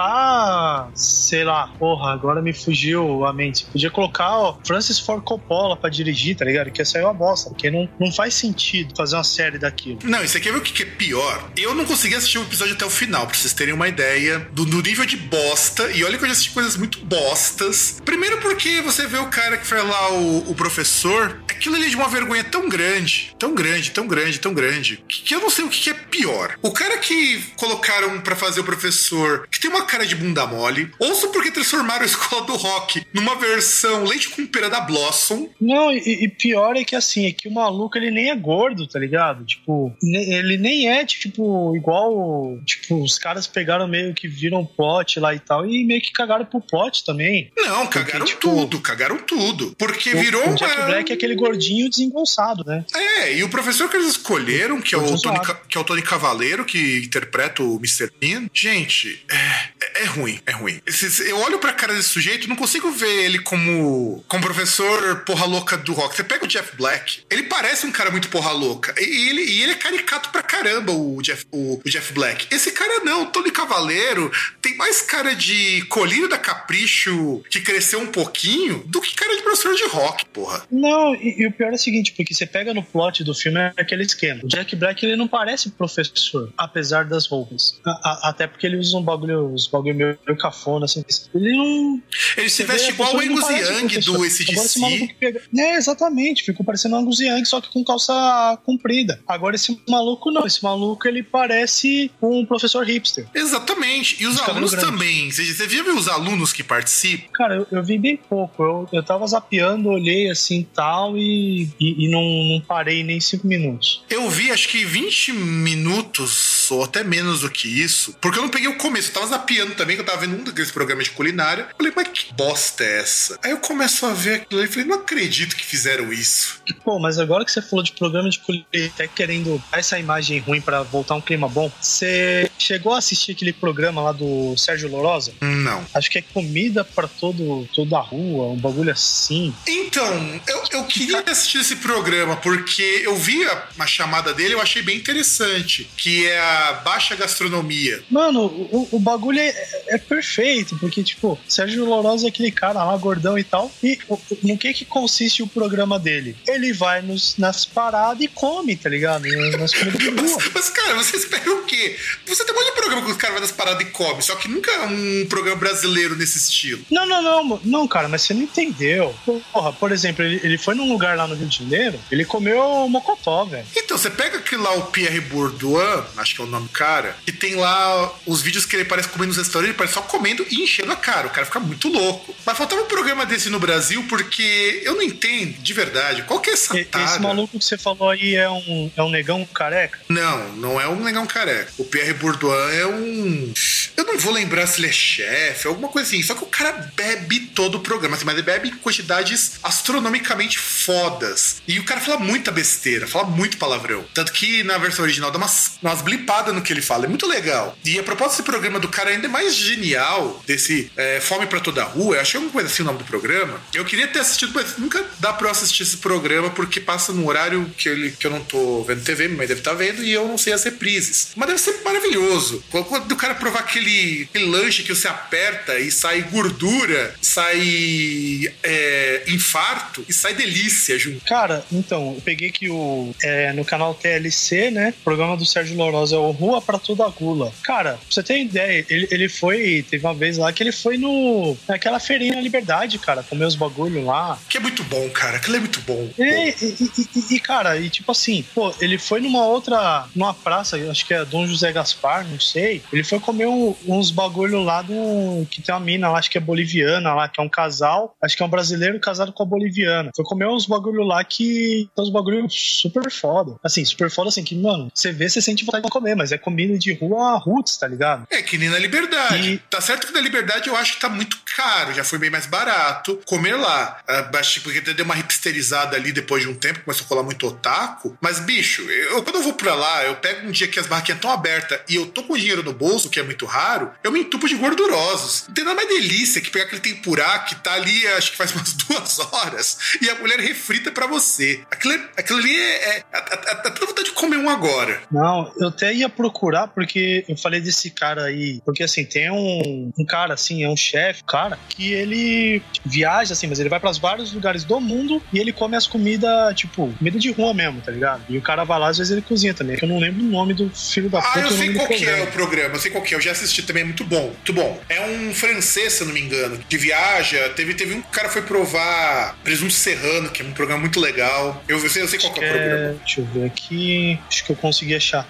colocar. 0.00 0.90
Sei 0.94 1.44
lá, 1.44 1.68
porra, 1.78 2.12
agora 2.12 2.40
me 2.42 2.52
fugiu 2.52 3.24
a 3.24 3.32
mente. 3.32 3.64
Você 3.64 3.70
podia 3.72 3.90
colocar 3.90 4.30
ó, 4.38 4.58
Francis 4.64 4.98
Ford 4.98 5.22
Coppola 5.22 5.76
pra 5.76 5.90
dirigir, 5.90 6.36
tá 6.36 6.44
ligado? 6.44 6.70
Que 6.70 6.84
saiu 6.84 7.06
uma 7.06 7.14
bosta, 7.14 7.50
porque 7.50 7.70
não, 7.70 7.88
não 7.98 8.12
faz 8.12 8.34
sentido 8.34 8.94
fazer 8.96 9.16
uma 9.16 9.24
série 9.24 9.58
daquilo. 9.58 9.98
Não, 10.04 10.22
isso 10.22 10.36
aqui 10.36 10.48
é 10.48 10.52
o 10.52 10.60
que 10.60 10.72
que 10.72 10.82
é 10.82 10.86
pior. 10.86 11.50
Eu 11.56 11.74
não 11.74 11.84
consegui 11.84 12.14
assistir 12.14 12.38
o 12.38 12.42
episódio 12.42 12.74
até 12.74 12.84
o 12.84 12.90
final, 12.90 13.26
pra 13.26 13.34
vocês 13.36 13.52
terem 13.52 13.74
uma 13.74 13.88
ideia 13.88 14.40
do, 14.52 14.64
do 14.64 14.82
nível 14.82 15.04
de 15.06 15.16
bosta. 15.16 15.90
E 15.92 16.04
olha 16.04 16.16
que 16.18 16.24
eu 16.24 16.28
já 16.28 16.32
assisti 16.32 16.50
coisas 16.50 16.76
muito 16.76 17.04
bostas. 17.04 18.00
Primeiro 18.04 18.38
porque 18.38 18.80
você 18.82 19.06
vê 19.06 19.18
o 19.18 19.26
cara 19.26 19.56
que 19.56 19.66
foi 19.66 19.82
lá, 19.82 20.12
o, 20.12 20.50
o 20.50 20.54
professor, 20.54 21.40
aquilo 21.48 21.74
ali 21.76 21.86
é 21.86 21.88
de 21.88 21.96
uma 21.96 22.08
vergonha 22.08 22.44
tão 22.44 22.68
grande, 22.68 23.34
tão 23.38 23.54
grande, 23.54 23.90
tão 23.90 24.06
grande, 24.06 24.38
tão 24.38 24.45
grande, 24.54 25.02
que, 25.08 25.34
eu 25.34 25.40
não 25.40 25.50
sei 25.50 25.64
o 25.64 25.68
que, 25.68 25.90
é 25.90 25.94
pior. 25.94 26.58
O 26.62 26.70
cara 26.70 26.98
que 26.98 27.42
colocaram 27.56 28.20
pra 28.20 28.36
fazer 28.36 28.60
o 28.60 28.64
professor, 28.64 29.46
que 29.50 29.60
tem 29.60 29.70
uma 29.70 29.84
cara 29.84 30.06
de 30.06 30.14
bunda 30.14 30.46
mole, 30.46 30.90
ouço 30.98 31.28
porque 31.28 31.50
transformaram 31.50 32.02
a 32.02 32.06
escola 32.06 32.42
do 32.44 32.56
rock 32.56 33.04
numa 33.12 33.34
versão 33.36 34.04
leite 34.04 34.28
com 34.30 34.46
pera 34.46 34.68
da 34.70 34.80
Blossom. 34.80 35.48
Não, 35.60 35.92
e, 35.92 36.24
e 36.24 36.28
pior 36.28 36.76
é 36.76 36.84
que 36.84 36.94
assim, 36.96 37.26
é 37.26 37.32
que 37.32 37.48
o 37.48 37.52
maluco 37.54 37.96
ele 37.98 38.10
nem 38.10 38.30
é 38.30 38.36
gordo, 38.36 38.86
tá 38.86 38.98
ligado? 38.98 39.44
Tipo, 39.44 39.94
ele 40.02 40.56
nem 40.56 40.88
é, 40.90 41.04
tipo, 41.04 41.74
igual. 41.76 42.58
Tipo, 42.64 43.02
os 43.02 43.18
caras 43.18 43.46
pegaram 43.46 43.86
meio 43.88 44.14
que 44.14 44.28
viram 44.28 44.64
plot 44.64 45.18
lá 45.20 45.34
e 45.34 45.38
tal, 45.38 45.66
e 45.66 45.84
meio 45.84 46.00
que 46.00 46.12
cagaram 46.12 46.44
pro 46.44 46.60
plot 46.60 47.04
também. 47.04 47.50
Não, 47.56 47.86
cagaram 47.86 48.24
tipo, 48.24 48.40
tudo, 48.40 48.80
cagaram 48.80 49.18
tudo. 49.18 49.74
Porque 49.78 50.10
O- 50.14 50.18
virou 50.20 50.48
o 50.50 50.54
Jack 50.54 50.76
uma- 50.76 50.86
Black 50.86 51.10
é 51.10 51.14
aquele 51.14 51.34
gordinho 51.34 51.88
desengonçado, 51.90 52.64
né? 52.64 52.84
É, 52.94 53.34
e 53.34 53.42
o 53.42 53.48
professor 53.48 53.88
que 53.88 53.96
eles 53.96 54.08
escolheram, 54.08 54.35
que 54.82 54.94
é 54.94 54.98
o, 54.98 55.20
Tony, 55.20 55.40
que 55.68 55.78
é 55.78 55.80
o 55.80 55.84
Tony 55.84 56.02
Cavaleiro, 56.02 56.64
que 56.64 56.98
interpreta 56.98 57.62
o 57.62 57.76
Mr. 57.76 58.10
Bean, 58.20 58.48
gente, 58.52 59.24
é, 59.30 60.02
é 60.02 60.04
ruim, 60.04 60.40
é 60.46 60.52
ruim. 60.52 60.80
Eu 61.26 61.38
olho 61.38 61.58
pra 61.58 61.72
cara 61.72 61.94
desse 61.94 62.08
sujeito, 62.10 62.48
não 62.48 62.56
consigo 62.56 62.90
ver 62.90 63.24
ele 63.24 63.38
como, 63.40 64.24
como 64.28 64.42
professor 64.42 65.22
porra 65.24 65.44
louca 65.46 65.76
do 65.76 65.92
rock. 65.92 66.16
Você 66.16 66.24
pega 66.24 66.44
o 66.44 66.48
Jeff 66.48 66.76
Black, 66.76 67.24
ele 67.30 67.44
parece 67.44 67.86
um 67.86 67.92
cara 67.92 68.10
muito 68.10 68.28
porra 68.28 68.52
louca. 68.52 68.94
E 68.98 69.28
ele, 69.28 69.42
e 69.42 69.62
ele 69.62 69.72
é 69.72 69.76
caricato 69.76 70.30
pra 70.30 70.42
caramba, 70.42 70.92
o 70.92 71.20
Jeff, 71.22 71.44
o, 71.50 71.80
o 71.84 71.88
Jeff 71.88 72.12
Black. 72.12 72.46
Esse 72.50 72.72
cara 72.72 73.04
não, 73.04 73.24
o 73.24 73.26
Tony 73.26 73.50
Cavaleiro, 73.50 74.30
tem 74.60 74.76
mais 74.76 75.02
cara 75.02 75.34
de 75.34 75.82
colírio 75.88 76.28
da 76.28 76.38
Capricho 76.38 77.42
que 77.50 77.60
cresceu 77.60 78.00
um 78.00 78.06
pouquinho 78.06 78.82
do 78.86 79.00
que 79.00 79.14
cara 79.14 79.36
de 79.36 79.42
professor 79.42 79.74
de 79.74 79.84
rock, 79.84 80.26
porra. 80.26 80.66
Não, 80.70 81.14
e, 81.14 81.42
e 81.42 81.46
o 81.46 81.52
pior 81.52 81.70
é 81.70 81.74
o 81.74 81.78
seguinte, 81.78 82.12
porque 82.12 82.34
você 82.34 82.46
pega 82.46 82.72
no 82.72 82.82
plot 82.82 83.24
do 83.24 83.34
filme 83.34 83.60
é 83.60 83.72
aquele 83.76 84.02
esquema. 84.02 84.25
O 84.42 84.48
Jack 84.48 84.74
Black 84.76 85.04
ele 85.04 85.16
não 85.16 85.28
parece 85.28 85.70
professor, 85.70 86.52
apesar 86.56 87.04
das 87.04 87.26
roupas. 87.26 87.78
A- 87.84 87.90
a- 87.90 88.28
até 88.30 88.46
porque 88.46 88.66
ele 88.66 88.76
usa 88.76 88.96
um 88.96 89.02
bagulho, 89.02 89.54
bagulho 89.72 89.94
meio, 89.94 90.18
meio 90.26 90.38
cafona, 90.38 90.84
assim. 90.84 91.04
Ele 91.34 91.56
não. 91.56 92.02
Ele 92.36 92.48
se 92.48 92.64
veste 92.64 92.90
igual 92.90 93.14
o 93.14 93.20
Angus 93.20 93.48
Young 93.48 93.98
do 94.00 94.14
Agora 94.14 94.26
esse 94.26 94.80
maluco 94.80 95.06
que 95.08 95.14
pega... 95.14 95.42
É, 95.56 95.76
exatamente. 95.76 96.42
Ficou 96.44 96.64
parecendo 96.64 96.96
Angus 96.96 97.20
Young, 97.20 97.44
só 97.44 97.60
que 97.60 97.70
com 97.72 97.84
calça 97.84 98.58
comprida. 98.64 99.20
Agora 99.26 99.54
esse 99.56 99.80
maluco 99.88 100.30
não. 100.30 100.46
Esse 100.46 100.62
maluco 100.62 101.06
ele 101.06 101.22
parece 101.22 102.10
um 102.22 102.44
professor 102.44 102.84
hipster. 102.86 103.26
Exatamente. 103.34 104.22
E 104.22 104.26
os 104.26 104.40
alunos 104.40 104.72
grande. 104.72 104.86
também. 104.86 105.30
Você 105.30 105.66
viu 105.66 105.96
os 105.96 106.08
alunos 106.08 106.52
que 106.52 106.62
participam? 106.62 107.28
Cara, 107.32 107.56
eu, 107.56 107.66
eu 107.70 107.82
vi 107.84 107.98
bem 107.98 108.16
pouco. 108.16 108.62
Eu, 108.62 108.88
eu 108.92 109.02
tava 109.02 109.26
zapeando, 109.26 109.88
olhei 109.88 110.30
assim 110.30 110.66
tal 110.74 111.16
e, 111.16 111.68
e, 111.80 112.04
e 112.06 112.10
não, 112.10 112.22
não 112.22 112.60
parei 112.60 113.02
nem 113.02 113.20
cinco 113.20 113.46
minutos. 113.46 114.04
Eu 114.08 114.30
vi 114.30 114.52
acho 114.52 114.68
que 114.68 114.84
20 114.84 115.32
minutos, 115.32 116.55
ou 116.74 116.84
até 116.84 117.02
menos 117.02 117.40
do 117.40 117.50
que 117.50 117.68
isso, 117.68 118.14
porque 118.20 118.38
eu 118.38 118.42
não 118.42 118.50
peguei 118.50 118.68
o 118.68 118.76
começo. 118.76 119.10
Eu 119.10 119.14
tava 119.14 119.26
zapeando 119.26 119.74
também, 119.74 119.96
que 119.96 120.02
eu 120.02 120.06
tava 120.06 120.18
vendo 120.18 120.36
um 120.36 120.44
daqueles 120.44 120.70
programas 120.70 121.04
de 121.04 121.10
culinária. 121.12 121.68
Falei, 121.76 121.92
mas 121.94 122.08
que 122.08 122.32
bosta 122.34 122.84
é 122.84 123.00
essa? 123.00 123.38
Aí 123.42 123.50
eu 123.50 123.58
começo 123.58 124.06
a 124.06 124.12
ver 124.12 124.42
aquilo 124.42 124.62
e 124.62 124.68
falei, 124.68 124.84
não 124.84 124.96
acredito 124.96 125.56
que 125.56 125.64
fizeram 125.64 126.12
isso. 126.12 126.62
Pô, 126.84 126.98
mas 126.98 127.18
agora 127.18 127.44
que 127.44 127.50
você 127.50 127.62
falou 127.62 127.84
de 127.84 127.92
programa 127.92 128.28
de 128.28 128.38
culinária, 128.38 128.90
até 128.94 129.08
querendo 129.08 129.62
dar 129.70 129.78
essa 129.78 129.98
imagem 129.98 130.38
ruim 130.38 130.60
pra 130.60 130.82
voltar 130.82 131.14
um 131.14 131.20
clima 131.20 131.48
bom, 131.48 131.70
você 131.80 132.50
chegou 132.58 132.94
a 132.94 132.98
assistir 132.98 133.32
aquele 133.32 133.52
programa 133.52 134.02
lá 134.02 134.12
do 134.12 134.56
Sérgio 134.56 134.90
Lorosa? 134.90 135.32
Não. 135.40 135.84
Acho 135.94 136.10
que 136.10 136.18
é 136.18 136.22
comida 136.22 136.84
pra 136.84 137.08
todo, 137.08 137.68
toda 137.74 137.96
a 137.96 138.00
rua, 138.00 138.48
um 138.48 138.56
bagulho 138.56 138.90
assim. 138.90 139.54
Então, 139.66 140.40
eu, 140.46 140.62
eu 140.72 140.84
queria 140.84 141.22
assistir 141.26 141.58
esse 141.58 141.76
programa 141.76 142.36
porque 142.36 143.02
eu 143.04 143.16
vi 143.16 143.44
a, 143.44 143.64
a 143.78 143.86
chamada 143.86 144.32
dele 144.34 144.54
eu 144.54 144.60
achei 144.60 144.82
bem 144.82 144.96
interessante, 144.96 145.88
que 145.96 146.26
é 146.26 146.38
a 146.38 146.55
baixa 146.84 147.16
gastronomia. 147.16 148.02
Mano, 148.10 148.46
o, 148.46 148.88
o 148.92 148.98
bagulho 148.98 149.40
é, 149.40 149.54
é 149.88 149.98
perfeito, 149.98 150.76
porque, 150.78 151.02
tipo, 151.02 151.38
Sérgio 151.48 151.84
Lorosa 151.84 152.26
é 152.26 152.28
aquele 152.28 152.50
cara 152.50 152.84
lá, 152.84 152.96
gordão 152.96 153.38
e 153.38 153.44
tal. 153.44 153.70
E 153.82 153.98
no 154.42 154.58
que 154.58 154.72
que 154.72 154.84
consiste 154.84 155.42
o 155.42 155.46
programa 155.46 155.98
dele? 155.98 156.36
Ele 156.46 156.72
vai 156.72 157.02
nos, 157.02 157.36
nas 157.36 157.64
paradas 157.64 158.22
e 158.22 158.28
come, 158.28 158.76
tá 158.76 158.88
ligado? 158.88 159.26
Nas 159.58 159.74
comidas 159.74 160.00
de 160.00 160.10
Mas, 160.10 160.32
rua. 160.32 160.42
mas, 160.54 160.70
cara, 160.70 160.94
você 160.94 161.16
espera 161.16 161.50
o 161.52 161.64
quê? 161.64 161.96
Você 162.26 162.44
tem 162.44 162.54
um 162.54 162.58
monte 162.58 162.66
de 162.66 162.72
programa 162.72 163.04
que 163.04 163.10
os 163.10 163.16
caras 163.16 163.34
vão 163.34 163.42
das 163.42 163.52
paradas 163.52 163.82
e 163.82 163.90
come, 163.90 164.22
só 164.22 164.34
que 164.36 164.48
nunca 164.48 164.70
é 164.70 164.86
um 164.86 165.26
programa 165.28 165.58
brasileiro 165.58 166.16
nesse 166.16 166.38
estilo. 166.38 166.84
Não, 166.90 167.06
não, 167.06 167.22
não, 167.22 167.60
não, 167.64 167.88
cara, 167.88 168.08
mas 168.08 168.22
você 168.22 168.34
não 168.34 168.42
entendeu. 168.42 169.14
Porra, 169.52 169.72
por 169.72 169.92
exemplo, 169.92 170.24
ele, 170.24 170.40
ele 170.42 170.58
foi 170.58 170.74
num 170.74 170.88
lugar 170.88 171.16
lá 171.16 171.26
no 171.26 171.34
Rio 171.34 171.46
de 171.46 171.58
Janeiro, 171.58 171.98
ele 172.10 172.24
comeu 172.24 172.88
mocotó, 172.88 173.44
velho. 173.44 173.66
Então, 173.76 173.96
você 173.96 174.10
pega 174.10 174.38
aquele 174.38 174.62
lá, 174.62 174.72
o 174.74 174.86
Pierre 174.86 175.20
Bourdieu, 175.20 176.04
acho 176.16 176.34
que 176.34 176.40
é 176.40 176.44
o 176.46 176.50
nome 176.50 176.66
do 176.66 176.72
cara, 176.72 177.16
que 177.24 177.32
tem 177.32 177.54
lá 177.54 178.12
os 178.26 178.40
vídeos 178.40 178.66
que 178.66 178.76
ele 178.76 178.84
parece 178.84 179.08
comendo 179.08 179.28
nos 179.28 179.36
restaurantes, 179.36 179.70
ele 179.70 179.78
parece 179.78 179.94
só 179.94 180.02
comendo 180.02 180.46
e 180.50 180.62
enchendo 180.62 180.92
a 180.92 180.96
cara. 180.96 181.26
O 181.26 181.30
cara 181.30 181.46
fica 181.46 181.60
muito 181.60 181.88
louco. 181.88 182.34
Mas 182.44 182.56
faltava 182.56 182.82
um 182.82 182.86
programa 182.86 183.26
desse 183.26 183.50
no 183.50 183.58
Brasil, 183.58 184.04
porque 184.08 184.82
eu 184.84 184.94
não 184.94 185.02
entendo, 185.02 185.58
de 185.58 185.72
verdade, 185.72 186.22
qual 186.22 186.40
que 186.40 186.50
é 186.50 186.52
essa 186.52 186.84
tara? 186.84 187.04
Esse 187.04 187.20
maluco 187.20 187.58
que 187.58 187.64
você 187.64 187.78
falou 187.78 188.10
aí 188.10 188.34
é 188.34 188.48
um, 188.48 188.90
é 188.96 189.02
um 189.02 189.10
negão 189.10 189.44
careca? 189.46 189.98
Não, 190.08 190.52
não 190.54 190.80
é 190.80 190.88
um 190.88 191.02
negão 191.02 191.26
careca. 191.26 191.72
O 191.78 191.84
Pierre 191.84 192.14
Bourdieu 192.14 192.52
é 192.70 192.86
um. 192.86 193.52
Eu 193.96 194.04
não 194.04 194.18
vou 194.18 194.32
lembrar 194.32 194.66
se 194.66 194.80
ele 194.80 194.88
é 194.88 194.92
chefe, 194.92 195.66
alguma 195.66 195.88
coisa 195.88 196.08
assim. 196.08 196.22
Só 196.22 196.34
que 196.34 196.44
o 196.44 196.48
cara 196.48 196.90
bebe 196.94 197.40
todo 197.54 197.76
o 197.76 197.80
programa, 197.80 198.16
assim, 198.16 198.24
mas 198.24 198.34
ele 198.34 198.42
bebe 198.42 198.68
em 198.68 198.76
quantidades 198.76 199.52
astronomicamente 199.62 200.58
fodas. 200.58 201.62
E 201.66 201.78
o 201.78 201.84
cara 201.84 202.00
fala 202.00 202.18
muita 202.18 202.50
besteira, 202.50 203.06
fala 203.06 203.26
muito 203.26 203.56
palavrão. 203.56 204.04
Tanto 204.14 204.32
que 204.32 204.62
na 204.62 204.78
versão 204.78 205.04
original 205.04 205.30
dá 205.30 205.38
umas, 205.38 205.78
umas 205.82 206.02
blipadas 206.02 206.35
no 206.52 206.62
que 206.62 206.72
ele 206.72 206.82
fala. 206.82 207.04
É 207.04 207.08
muito 207.08 207.26
legal. 207.26 207.76
E 207.84 207.98
a 207.98 208.02
propósito 208.02 208.38
desse 208.38 208.42
programa 208.42 208.78
do 208.78 208.88
cara 208.88 209.10
ainda 209.10 209.26
é 209.26 209.30
mais 209.30 209.54
genial, 209.54 210.42
desse 210.46 210.90
é, 210.96 211.20
Fome 211.20 211.46
pra 211.46 211.60
Toda 211.60 211.82
a 211.82 211.84
Rua, 211.84 212.16
eu 212.16 212.20
achei 212.20 212.38
alguma 212.38 212.52
coisa 212.52 212.68
assim 212.68 212.82
o 212.82 212.86
nome 212.86 212.98
do 212.98 213.04
programa. 213.04 213.60
Eu 213.74 213.84
queria 213.84 214.08
ter 214.08 214.20
assistido, 214.20 214.52
mas 214.54 214.76
nunca 214.78 215.04
dá 215.18 215.32
pra 215.32 215.46
eu 215.46 215.50
assistir 215.50 215.82
esse 215.82 215.98
programa 215.98 216.50
porque 216.50 216.80
passa 216.80 217.12
num 217.12 217.26
horário 217.26 217.70
que, 217.76 217.88
ele, 217.88 218.10
que 218.10 218.26
eu 218.26 218.30
não 218.30 218.40
tô 218.40 218.82
vendo 218.82 219.02
TV, 219.02 219.28
mas 219.28 219.48
deve 219.48 219.60
estar 219.60 219.74
vendo, 219.74 220.02
e 220.02 220.12
eu 220.12 220.26
não 220.26 220.38
sei 220.38 220.52
as 220.52 220.64
reprises. 220.64 221.32
Mas 221.36 221.48
deve 221.48 221.60
ser 221.60 221.80
maravilhoso. 221.84 222.62
Quando 222.70 223.12
o 223.12 223.16
cara 223.16 223.34
provar 223.34 223.60
aquele, 223.60 224.28
aquele 224.28 224.46
lanche 224.46 224.82
que 224.82 224.94
você 224.94 225.08
aperta 225.08 225.78
e 225.78 225.90
sai 225.90 226.22
gordura, 226.22 227.14
sai 227.20 228.52
é, 228.62 229.24
infarto 229.28 230.04
e 230.08 230.12
sai 230.12 230.34
delícia 230.34 230.98
junto. 230.98 231.24
Cara, 231.24 231.64
então, 231.72 232.14
eu 232.14 232.22
peguei 232.22 232.50
que 232.50 232.68
o. 232.70 233.14
é, 233.22 233.52
no 233.52 233.64
canal 233.64 233.94
TLC, 233.94 234.70
né? 234.70 234.94
O 235.00 235.04
programa 235.04 235.36
do 235.36 235.44
Sérgio 235.44 235.76
Lorosa 235.76 236.16
é 236.16 236.18
o 236.18 236.25
Rua 236.30 236.60
pra 236.62 236.78
Toda 236.78 237.04
a 237.04 237.08
Gula. 237.08 237.52
Cara, 237.62 237.92
pra 237.94 238.00
você 238.10 238.22
ter 238.22 238.38
ideia, 238.40 238.84
ele, 238.88 239.08
ele 239.10 239.28
foi. 239.28 239.84
Teve 239.88 240.04
uma 240.06 240.14
vez 240.14 240.36
lá 240.38 240.52
que 240.52 240.62
ele 240.62 240.72
foi 240.72 240.96
no. 240.98 241.56
naquela 241.68 241.98
feirinha 241.98 242.34
na 242.34 242.40
Liberdade, 242.40 242.98
cara, 242.98 243.22
comer 243.22 243.44
os 243.46 243.54
bagulho 243.54 244.04
lá. 244.04 244.38
Que 244.48 244.58
é 244.58 244.60
muito 244.60 244.82
bom, 244.84 245.08
cara. 245.10 245.36
Aquilo 245.38 245.56
é 245.56 245.60
muito 245.60 245.80
bom. 245.80 246.08
E, 246.18 246.22
e- 246.22 246.76
e- 246.80 247.08
e- 247.32 247.34
e, 247.36 247.40
cara, 247.40 247.76
e 247.78 247.88
tipo 247.90 248.12
assim, 248.12 248.44
pô, 248.54 248.72
ele 248.80 248.98
foi 248.98 249.20
numa 249.20 249.44
outra, 249.44 250.06
numa 250.14 250.32
praça, 250.34 250.76
acho 250.90 251.06
que 251.06 251.14
é 251.14 251.24
Dom 251.24 251.46
José 251.46 251.72
Gaspar, 251.72 252.26
não 252.28 252.38
sei. 252.40 252.82
Ele 252.92 253.02
foi 253.04 253.18
comer 253.20 253.46
um- 253.46 253.74
uns 253.86 254.10
bagulho 254.10 254.62
lá 254.62 254.82
do. 254.82 255.46
que 255.50 255.60
tem 255.62 255.74
uma 255.74 255.80
mina 255.80 256.08
lá, 256.08 256.18
acho 256.18 256.30
que 256.30 256.38
é 256.38 256.40
boliviana 256.40 257.14
lá, 257.14 257.28
que 257.28 257.40
é 257.40 257.42
um 257.42 257.48
casal, 257.48 258.14
acho 258.22 258.36
que 258.36 258.42
é 258.42 258.46
um 258.46 258.50
brasileiro 258.50 258.98
casado 259.00 259.32
com 259.32 259.42
a 259.42 259.46
boliviana. 259.46 260.10
Foi 260.14 260.24
comer 260.24 260.48
uns 260.48 260.66
bagulho 260.66 261.02
lá 261.02 261.22
que. 261.24 261.88
uns 261.96 262.10
bagulho 262.10 262.46
super 262.50 263.10
foda. 263.10 263.56
Assim, 263.64 263.84
super 263.84 264.10
foda 264.10 264.28
assim, 264.28 264.42
que, 264.44 264.54
mano, 264.54 264.88
você 264.94 265.12
vê, 265.12 265.28
você 265.28 265.40
sente 265.40 265.64
vontade 265.64 265.84
de 265.84 265.90
comer, 265.90 266.15
mas 266.16 266.32
é 266.32 266.38
comida 266.38 266.78
de 266.78 266.92
rua 266.94 267.36
roots, 267.38 267.76
tá 267.76 267.86
ligado? 267.86 268.26
É 268.30 268.42
que 268.42 268.56
nem 268.58 268.68
na 268.68 268.78
Liberdade. 268.78 269.50
E- 269.54 269.58
Tá 269.70 269.80
certo 269.80 270.06
que 270.06 270.12
na 270.12 270.20
Liberdade 270.20 270.68
eu 270.68 270.76
acho 270.76 270.94
que 270.94 271.00
tá 271.00 271.08
muito 271.08 271.36
caro, 271.56 271.92
já 271.92 272.04
foi 272.04 272.18
bem 272.18 272.30
mais 272.30 272.46
barato 272.46 273.20
comer 273.26 273.54
lá. 273.56 273.98
Mas, 274.32 274.48
tipo, 274.52 274.66
Porque 274.66 274.80
deu 274.80 275.04
uma 275.04 275.16
hipsterizada 275.18 275.96
ali 275.96 276.10
depois 276.12 276.42
de 276.42 276.48
um 276.48 276.54
tempo, 276.54 276.80
começou 276.80 277.04
a 277.04 277.08
colar 277.08 277.22
muito 277.22 277.46
otaku. 277.46 278.16
Mas, 278.20 278.40
bicho, 278.40 278.82
eu, 278.82 279.22
quando 279.22 279.36
eu 279.36 279.42
vou 279.42 279.52
pra 279.54 279.74
lá, 279.74 280.04
eu 280.04 280.16
pego 280.16 280.46
um 280.48 280.50
dia 280.50 280.66
que 280.68 280.78
as 280.80 280.86
barraquinhas 280.86 281.18
estão 281.18 281.30
abertas 281.30 281.78
e 281.88 281.94
eu 281.96 282.06
tô 282.06 282.22
com 282.24 282.36
dinheiro 282.36 282.62
no 282.62 282.72
bolso, 282.72 283.08
que 283.08 283.20
é 283.20 283.22
muito 283.22 283.46
raro, 283.46 283.92
eu 284.02 284.10
me 284.12 284.20
entupo 284.20 284.48
de 284.48 284.54
gordurosos. 284.56 285.44
Não 285.48 285.54
tem 285.54 285.64
nada 285.64 285.76
mais 285.76 285.88
delícia 285.88 286.40
que 286.40 286.50
pegar 286.50 286.64
aquele 286.66 286.80
tempurá 286.80 287.38
que 287.40 287.54
tá 287.56 287.74
ali, 287.74 288.06
acho 288.08 288.32
que 288.32 288.36
faz 288.36 288.52
umas 288.54 288.72
duas 288.74 289.18
horas 289.18 289.78
e 290.00 290.10
a 290.10 290.14
mulher 290.16 290.40
refrita 290.40 290.90
pra 290.90 291.06
você. 291.06 291.62
Aquilo, 291.70 291.94
é- 291.94 292.08
aquilo 292.16 292.38
ali 292.38 292.56
é. 292.56 292.96
é 292.98 293.04
até 293.12 293.70
vontade 293.86 294.08
de 294.08 294.12
comer 294.14 294.36
um 294.38 294.50
agora. 294.50 295.00
Não, 295.10 295.52
eu 295.58 295.68
até 295.68 295.92
ia 296.06 296.08
procurar 296.08 296.68
porque 296.68 297.24
eu 297.28 297.36
falei 297.36 297.60
desse 297.60 297.90
cara 297.90 298.24
aí. 298.24 298.60
Porque 298.64 298.82
assim, 298.82 299.04
tem 299.04 299.30
um, 299.30 299.90
um 299.98 300.04
cara 300.04 300.34
assim, 300.34 300.64
é 300.64 300.68
um 300.68 300.76
chefe, 300.76 301.22
cara, 301.24 301.58
que 301.68 301.92
ele 301.92 302.62
viaja 302.84 303.32
assim, 303.32 303.46
mas 303.46 303.58
ele 303.58 303.68
vai 303.68 303.80
para 303.80 303.90
vários 303.92 304.32
lugares 304.32 304.64
do 304.64 304.80
mundo 304.80 305.22
e 305.32 305.38
ele 305.38 305.52
come 305.52 305.76
as 305.76 305.86
comidas, 305.86 306.54
tipo, 306.54 306.92
comida 306.98 307.18
de 307.18 307.30
rua 307.32 307.52
mesmo, 307.54 307.80
tá 307.80 307.90
ligado? 307.90 308.22
E 308.28 308.36
o 308.36 308.42
cara 308.42 308.64
vai 308.64 308.78
lá, 308.78 308.88
às 308.88 308.98
vezes 308.98 309.12
ele 309.12 309.22
cozinha 309.22 309.54
também, 309.54 309.76
que 309.76 309.84
eu 309.84 309.88
não 309.88 309.98
lembro 309.98 310.22
o 310.24 310.28
nome 310.28 310.54
do 310.54 310.68
filho 310.70 311.08
da 311.08 311.20
puta. 311.20 311.38
Ah, 311.38 311.42
eu 311.42 311.50
sei 311.50 311.74
qual 311.74 311.88
que 311.88 312.04
é 312.06 312.22
o 312.22 312.26
programa, 312.28 312.74
eu 312.74 312.80
sei 312.80 312.90
qual 312.90 313.02
que 313.02 313.14
é, 313.14 313.16
eu 313.16 313.20
já 313.20 313.32
assisti 313.32 313.62
também, 313.62 313.82
é 313.82 313.86
muito 313.86 314.04
bom, 314.04 314.22
muito 314.26 314.52
bom. 314.52 314.80
É 314.88 315.00
um 315.06 315.34
francês, 315.34 315.94
se 315.94 316.02
eu 316.02 316.06
não 316.08 316.14
me 316.14 316.20
engano, 316.20 316.58
que 316.68 316.76
viaja, 316.76 317.48
teve, 317.50 317.74
teve 317.74 317.94
um 317.94 318.02
cara 318.02 318.28
foi 318.28 318.42
provar 318.42 319.36
presunto 319.42 319.72
serrano, 319.72 320.30
que 320.30 320.42
é 320.42 320.44
um 320.44 320.52
programa 320.52 320.80
muito 320.80 321.00
legal. 321.00 321.62
Eu, 321.68 321.78
eu 321.78 321.90
sei, 321.90 322.02
eu 322.02 322.08
sei 322.08 322.18
qual 322.18 322.32
que 322.32 322.40
é 322.40 322.42
o 322.42 322.46
É, 322.46 322.50
programa. 322.52 322.98
deixa 323.04 323.20
eu 323.20 323.24
ver 323.26 323.44
aqui. 323.46 324.18
Acho 324.28 324.44
que 324.44 324.52
eu 324.52 324.56
consegui 324.56 324.94
achar. 324.94 325.26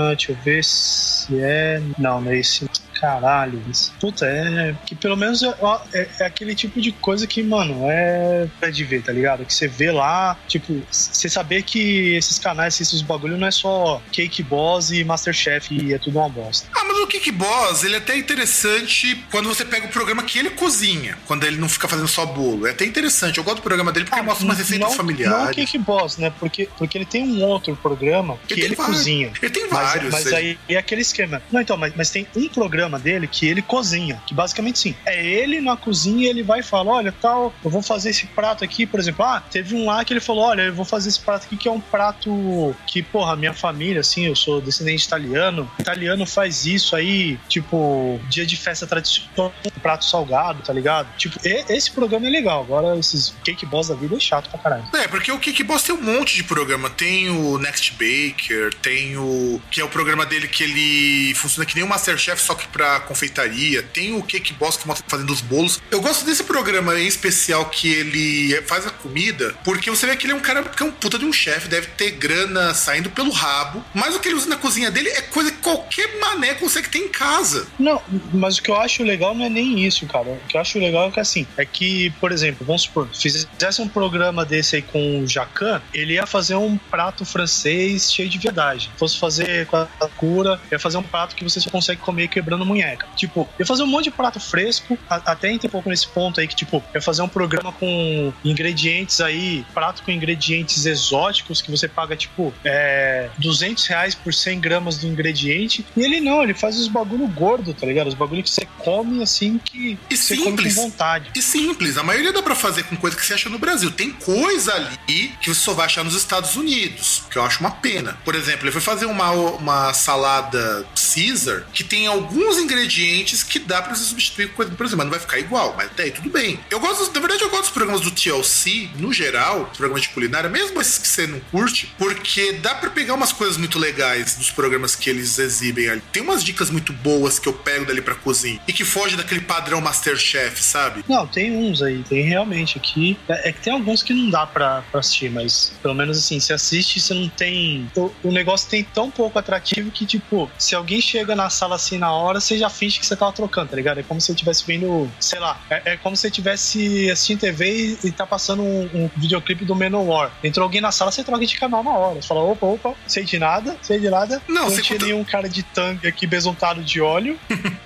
Ah, 0.00 0.14
deixa 0.14 0.32
eu 0.32 0.36
ver 0.44 0.64
se 0.64 1.38
é. 1.40 1.80
Não, 1.98 2.20
não 2.20 2.30
é 2.30 2.38
esse. 2.38 2.68
Caralho. 3.00 3.62
Puta, 3.98 4.26
é. 4.26 4.74
Que 4.84 4.94
pelo 4.94 5.16
menos 5.16 5.42
é, 5.42 5.54
é- 5.94 6.08
é 6.20 6.26
aquele 6.26 6.54
tipo 6.54 6.78
de 6.82 6.92
coisa 6.92 7.26
que, 7.26 7.42
mano, 7.42 7.86
é 7.90 8.46
pra 8.60 8.68
de 8.70 8.84
ver, 8.84 9.02
tá 9.02 9.10
ligado? 9.10 9.42
Que 9.46 9.54
você 9.54 9.66
vê 9.66 9.90
lá, 9.90 10.36
tipo, 10.46 10.82
você 10.90 11.26
saber 11.28 11.62
que 11.62 12.14
esses 12.14 12.38
canais, 12.38 12.78
esses 12.78 13.00
bagulho 13.00 13.38
não 13.38 13.46
é 13.46 13.50
só 13.50 14.02
Cake 14.12 14.42
Boss 14.42 14.90
e 14.90 15.02
Masterchef 15.02 15.72
e 15.74 15.94
é 15.94 15.98
tudo 15.98 16.18
uma 16.18 16.28
bosta. 16.28 16.68
Ah, 16.76 16.84
mas 16.84 16.98
o 16.98 17.06
Kick 17.06 17.30
Boss, 17.32 17.84
ele 17.84 17.94
é 17.94 17.98
até 17.98 18.18
interessante 18.18 19.24
quando 19.30 19.48
você 19.48 19.64
pega 19.64 19.86
o 19.86 19.90
programa 19.90 20.22
que 20.22 20.38
ele 20.38 20.50
cozinha, 20.50 21.16
quando 21.26 21.44
ele 21.44 21.56
não 21.56 21.70
fica 21.70 21.88
fazendo 21.88 22.06
só 22.08 22.26
bolo. 22.26 22.66
É 22.66 22.70
até 22.72 22.84
interessante. 22.84 23.38
Eu 23.38 23.44
gosto 23.44 23.56
do 23.56 23.62
programa 23.62 23.92
dele 23.92 24.04
porque 24.04 24.20
mostra 24.20 24.44
umas 24.44 24.58
receitas 24.58 24.86
Ah, 24.86 24.90
não, 24.90 24.96
familiares. 24.96 25.46
Não 25.46 25.54
Cake 25.54 25.78
Boss, 25.78 26.18
né? 26.18 26.30
Porque, 26.38 26.68
porque 26.76 26.98
ele 26.98 27.06
tem 27.06 27.22
um 27.26 27.42
outro 27.44 27.74
programa 27.76 28.36
que 28.46 28.52
Ele 28.54 28.64
ele, 28.64 28.74
vários. 28.74 28.96
cozinha. 28.98 29.32
Ele 29.40 29.50
tem 29.50 29.62
Mas, 29.70 29.70
vários. 29.94 30.12
mas 30.12 30.26
ele- 30.26 30.36
aí 30.36 30.58
é 30.68 30.76
aquele 30.78 31.02
esquema. 31.02 31.42
Não, 31.50 31.60
então, 31.60 31.76
mas, 31.76 31.92
mas 31.96 32.10
tem 32.10 32.26
um 32.36 32.48
programa 32.48 32.98
dele 32.98 33.26
que 33.26 33.46
ele 33.46 33.62
cozinha. 33.62 34.20
Que 34.26 34.34
basicamente 34.34 34.78
sim. 34.78 34.94
É 35.06 35.24
ele 35.24 35.60
na 35.60 35.76
cozinha, 35.76 36.28
ele 36.28 36.42
vai 36.42 36.60
e 36.60 36.62
fala: 36.62 36.90
olha, 36.92 37.12
tal, 37.12 37.52
eu 37.64 37.70
vou 37.70 37.82
fazer 37.82 38.10
esse 38.10 38.26
prato 38.26 38.64
aqui, 38.64 38.86
por 38.86 38.98
exemplo. 39.00 39.24
Ah, 39.24 39.42
teve 39.50 39.74
um 39.74 39.86
lá 39.86 40.04
que 40.04 40.12
ele 40.12 40.20
falou: 40.20 40.44
olha, 40.44 40.62
eu 40.62 40.74
vou 40.74 40.84
fazer 40.84 41.08
esse 41.08 41.20
prato 41.20 41.44
aqui 41.46 41.56
que 41.56 41.68
é 41.68 41.72
um 41.72 41.80
prato 41.80 42.74
que, 42.86 43.02
porra, 43.02 43.36
minha 43.36 43.52
família, 43.54 44.00
assim, 44.00 44.26
eu 44.26 44.36
sou 44.36 44.60
descendente 44.60 45.04
italiano. 45.06 45.70
Italiano 45.78 46.26
faz 46.26 46.66
isso 46.66 46.94
aí, 46.96 47.38
tipo, 47.48 48.20
dia 48.28 48.46
de 48.46 48.56
festa 48.56 48.86
tradicional, 48.86 49.52
prato 49.82 50.04
salgado, 50.04 50.62
tá 50.62 50.72
ligado? 50.72 51.08
Tipo, 51.16 51.38
e- 51.46 51.64
esse 51.70 51.90
programa 51.90 52.26
é 52.26 52.30
legal. 52.30 52.62
Agora, 52.62 52.98
esses 52.98 53.34
cake 53.44 53.66
boss 53.66 53.88
da 53.88 53.94
vida 53.94 54.16
é 54.16 54.20
chato 54.20 54.48
pra 54.50 54.58
caralho. 54.58 54.84
É, 54.94 55.08
porque 55.08 55.30
o 55.32 55.38
Kick 55.38 55.62
Boss 55.62 55.82
tem 55.82 55.94
um 55.94 56.02
monte 56.02 56.36
de 56.36 56.44
programa. 56.44 56.90
Tem 56.90 57.28
o 57.30 57.58
Next 57.58 57.92
Baker, 57.92 58.72
tem 58.82 59.16
o. 59.16 59.60
é 59.80 59.84
o 59.84 59.88
programa 59.88 60.26
dele 60.26 60.48
que 60.48 60.62
ele 60.62 61.34
funciona 61.34 61.66
que 61.66 61.74
nem 61.74 61.84
o 61.84 61.88
Masterchef, 61.88 62.40
só 62.42 62.54
que 62.54 62.68
pra 62.68 63.00
confeitaria. 63.00 63.82
Tem 63.82 64.14
o 64.14 64.22
Cake 64.22 64.52
Boss 64.54 64.76
que 64.76 64.86
mostra 64.86 65.04
fazendo 65.08 65.32
os 65.32 65.40
bolos. 65.40 65.80
Eu 65.90 66.00
gosto 66.00 66.24
desse 66.24 66.44
programa 66.44 66.98
em 66.98 67.06
especial 67.06 67.66
que 67.66 67.88
ele 67.88 68.60
faz 68.62 68.86
a 68.86 68.90
comida, 68.90 69.54
porque 69.64 69.90
você 69.90 70.06
vê 70.06 70.16
que 70.16 70.26
ele 70.26 70.32
é 70.32 70.36
um 70.36 70.40
cara 70.40 70.62
que 70.62 70.82
é 70.82 70.86
um 70.86 70.92
puta 70.92 71.18
de 71.18 71.24
um 71.24 71.32
chefe, 71.32 71.68
deve 71.68 71.88
ter 71.88 72.12
grana 72.12 72.74
saindo 72.74 73.10
pelo 73.10 73.30
rabo. 73.30 73.84
Mas 73.94 74.14
o 74.14 74.20
que 74.20 74.28
ele 74.28 74.36
usa 74.36 74.48
na 74.48 74.56
cozinha 74.56 74.90
dele 74.90 75.08
é 75.08 75.22
coisa 75.22 75.50
que 75.50 75.58
qualquer 75.58 76.18
mané 76.18 76.54
consegue 76.54 76.88
ter 76.88 76.98
em 76.98 77.08
casa. 77.08 77.66
Não, 77.78 78.02
mas 78.32 78.58
o 78.58 78.62
que 78.62 78.70
eu 78.70 78.80
acho 78.80 79.02
legal 79.02 79.34
não 79.34 79.44
é 79.44 79.48
nem 79.48 79.84
isso, 79.86 80.06
cara. 80.06 80.28
O 80.28 80.40
que 80.48 80.56
eu 80.56 80.60
acho 80.60 80.78
legal 80.78 81.08
é 81.08 81.10
que 81.10 81.20
assim, 81.20 81.46
é 81.56 81.64
que, 81.64 82.10
por 82.20 82.32
exemplo, 82.32 82.66
vamos 82.66 82.82
supor, 82.82 83.08
fizesse 83.12 83.80
um 83.80 83.88
programa 83.88 84.44
desse 84.44 84.76
aí 84.76 84.82
com 84.82 85.22
o 85.22 85.26
Jacan, 85.26 85.80
ele 85.92 86.14
ia 86.14 86.26
fazer 86.26 86.54
um 86.54 86.76
prato 86.76 87.24
francês 87.24 88.12
cheio 88.12 88.28
de 88.28 88.38
verdade. 88.38 88.90
Fosse 88.96 89.18
fazer 89.18 89.66
com 89.70 89.76
a 90.04 90.08
cura, 90.16 90.60
ia 90.70 90.78
fazer 90.78 90.96
um 90.98 91.02
prato 91.02 91.34
que 91.36 91.44
você 91.44 91.60
só 91.60 91.70
consegue 91.70 92.00
comer 92.00 92.28
quebrando 92.28 92.64
munheca. 92.66 93.06
Tipo, 93.16 93.48
ia 93.58 93.64
fazer 93.66 93.82
um 93.82 93.86
monte 93.86 94.04
de 94.04 94.10
prato 94.10 94.40
fresco, 94.40 94.98
a- 95.08 95.22
até 95.26 95.50
entra 95.52 95.68
um 95.68 95.70
pouco 95.70 95.88
nesse 95.88 96.08
ponto 96.08 96.40
aí 96.40 96.48
que, 96.48 96.54
tipo, 96.56 96.82
ia 96.94 97.00
fazer 97.00 97.22
um 97.22 97.28
programa 97.28 97.72
com 97.72 98.32
ingredientes 98.44 99.20
aí, 99.20 99.64
prato 99.72 100.02
com 100.02 100.10
ingredientes 100.10 100.84
exóticos 100.86 101.62
que 101.62 101.70
você 101.70 101.88
paga, 101.88 102.16
tipo, 102.16 102.52
é, 102.64 103.30
200 103.38 103.86
reais 103.86 104.14
por 104.14 104.32
100 104.34 104.60
gramas 104.60 104.98
do 104.98 105.06
ingrediente. 105.06 105.84
E 105.96 106.02
ele 106.02 106.20
não, 106.20 106.42
ele 106.42 106.54
faz 106.54 106.78
os 106.78 106.88
bagulho 106.88 107.26
gordo, 107.28 107.72
tá 107.74 107.86
ligado? 107.86 108.08
Os 108.08 108.14
bagulho 108.14 108.42
que 108.42 108.50
você 108.50 108.66
come 108.78 109.22
assim 109.22 109.58
que 109.58 109.98
E 110.10 110.16
você 110.16 110.34
simples. 110.36 110.44
come 110.44 110.74
com 110.74 110.90
vontade. 110.90 111.30
E 111.34 111.42
simples, 111.42 111.96
a 111.96 112.02
maioria 112.02 112.32
dá 112.32 112.42
pra 112.42 112.54
fazer 112.54 112.82
com 112.84 112.96
coisa 112.96 113.16
que 113.16 113.24
você 113.24 113.34
acha 113.34 113.48
no 113.48 113.58
Brasil. 113.58 113.90
Tem 113.90 114.10
coisa 114.10 114.72
ali 114.74 115.28
que 115.40 115.48
você 115.52 115.60
só 115.60 115.72
vai 115.74 115.86
achar 115.86 116.04
nos 116.04 116.14
Estados 116.14 116.56
Unidos, 116.56 117.22
que 117.30 117.36
eu 117.38 117.42
acho 117.44 117.60
uma 117.60 117.70
pena. 117.70 118.18
Por 118.24 118.34
exemplo, 118.34 118.64
ele 118.64 118.72
foi 118.72 118.80
fazer 118.80 119.06
uma, 119.06 119.30
uma 119.60 119.92
salada 119.92 120.86
Caesar 120.94 121.64
que 121.72 121.84
tem 121.84 122.06
alguns 122.06 122.58
ingredientes 122.58 123.42
que 123.42 123.58
dá 123.58 123.82
pra 123.82 123.94
você 123.94 124.04
substituir 124.04 124.48
com 124.48 124.56
coisa 124.56 124.70
do 124.70 124.76
Brasil, 124.76 124.96
mas 124.96 125.06
não 125.06 125.10
vai 125.10 125.20
ficar 125.20 125.38
igual, 125.38 125.74
mas 125.76 125.86
até 125.86 126.04
aí 126.04 126.10
tudo 126.10 126.30
bem. 126.30 126.58
Eu 126.70 126.80
gosto, 126.80 127.12
na 127.12 127.20
verdade, 127.20 127.42
eu 127.42 127.50
gosto 127.50 127.62
dos 127.62 127.70
programas 127.70 128.00
do 128.00 128.10
TLC, 128.10 128.90
no 128.96 129.12
geral, 129.12 129.66
programas 129.76 130.02
de 130.02 130.08
culinária, 130.10 130.48
mesmo 130.48 130.80
esses 130.80 130.98
que 130.98 131.08
você 131.08 131.26
não 131.26 131.40
curte, 131.50 131.92
porque 131.98 132.52
dá 132.54 132.74
pra 132.74 132.90
pegar 132.90 133.14
umas 133.14 133.32
coisas 133.32 133.56
muito 133.56 133.78
legais 133.78 134.36
dos 134.36 134.50
programas 134.50 134.94
que 134.94 135.10
eles 135.10 135.38
exibem 135.38 135.88
ali. 135.88 136.02
Tem 136.12 136.22
umas 136.22 136.42
dicas 136.42 136.70
muito 136.70 136.92
boas 136.92 137.38
que 137.38 137.48
eu 137.48 137.52
pego 137.52 137.86
dali 137.86 138.00
pra 138.00 138.14
cozinha 138.14 138.60
e 138.66 138.72
que 138.72 138.84
foge 138.84 139.16
daquele 139.16 139.40
padrão 139.40 139.80
Masterchef, 139.80 140.62
sabe? 140.62 141.04
Não, 141.08 141.26
tem 141.26 141.56
uns 141.56 141.82
aí, 141.82 142.02
tem 142.08 142.22
realmente 142.22 142.78
aqui. 142.78 143.18
É, 143.28 143.48
é 143.48 143.52
que 143.52 143.60
tem 143.60 143.72
alguns 143.72 144.02
que 144.02 144.12
não 144.12 144.30
dá 144.30 144.46
pra, 144.46 144.82
assistir, 144.94 145.30
mas 145.30 145.72
pelo 145.82 145.94
menos 145.94 146.18
assim, 146.18 146.38
você 146.38 146.52
assiste 146.52 147.00
você 147.00 147.14
não 147.14 147.28
tem. 147.28 147.90
O, 147.96 148.10
o 148.24 148.32
negócio 148.32 148.68
tem 148.68 148.84
tão 148.84 149.10
pouco 149.10 149.38
atrativo 149.50 149.90
que, 149.90 150.06
tipo, 150.06 150.50
se 150.56 150.74
alguém 150.74 151.00
chega 151.00 151.34
na 151.34 151.50
sala 151.50 151.74
assim 151.74 151.98
na 151.98 152.12
hora, 152.12 152.40
você 152.40 152.56
já 152.56 152.70
finge 152.70 153.00
que 153.00 153.06
você 153.06 153.16
tava 153.16 153.32
trocando, 153.32 153.68
tá 153.70 153.76
ligado? 153.76 153.98
É 154.00 154.02
como 154.02 154.20
se 154.20 154.30
eu 154.30 154.34
estivesse 154.34 154.64
vendo, 154.64 155.10
sei 155.18 155.38
lá, 155.40 155.60
é, 155.68 155.92
é 155.92 155.96
como 155.96 156.16
se 156.16 156.26
eu 156.26 156.30
estivesse 156.30 157.10
assistindo 157.10 157.40
TV 157.40 157.98
e, 158.04 158.08
e 158.08 158.12
tá 158.12 158.26
passando 158.26 158.62
um, 158.62 158.88
um 158.94 159.10
videoclipe 159.16 159.64
do 159.64 159.74
Manowar. 159.74 160.30
Entrou 160.44 160.64
alguém 160.64 160.80
na 160.80 160.92
sala, 160.92 161.10
você 161.10 161.24
troca 161.24 161.44
de 161.44 161.58
canal 161.58 161.82
na 161.82 161.90
hora. 161.90 162.22
Você 162.22 162.28
fala, 162.28 162.40
opa, 162.42 162.66
opa, 162.66 162.94
sei 163.06 163.24
de 163.24 163.38
nada, 163.38 163.76
sei 163.82 163.98
de 163.98 164.08
nada. 164.08 164.40
Não, 164.48 164.62
não 164.62 164.70
você 164.70 164.82
tinha 164.82 164.98
conta- 164.98 165.06
nenhum 165.10 165.24
cara 165.24 165.48
de 165.48 165.62
tangue 165.62 166.06
aqui 166.06 166.26
besuntado 166.26 166.82
de 166.82 167.00
óleo. 167.00 167.38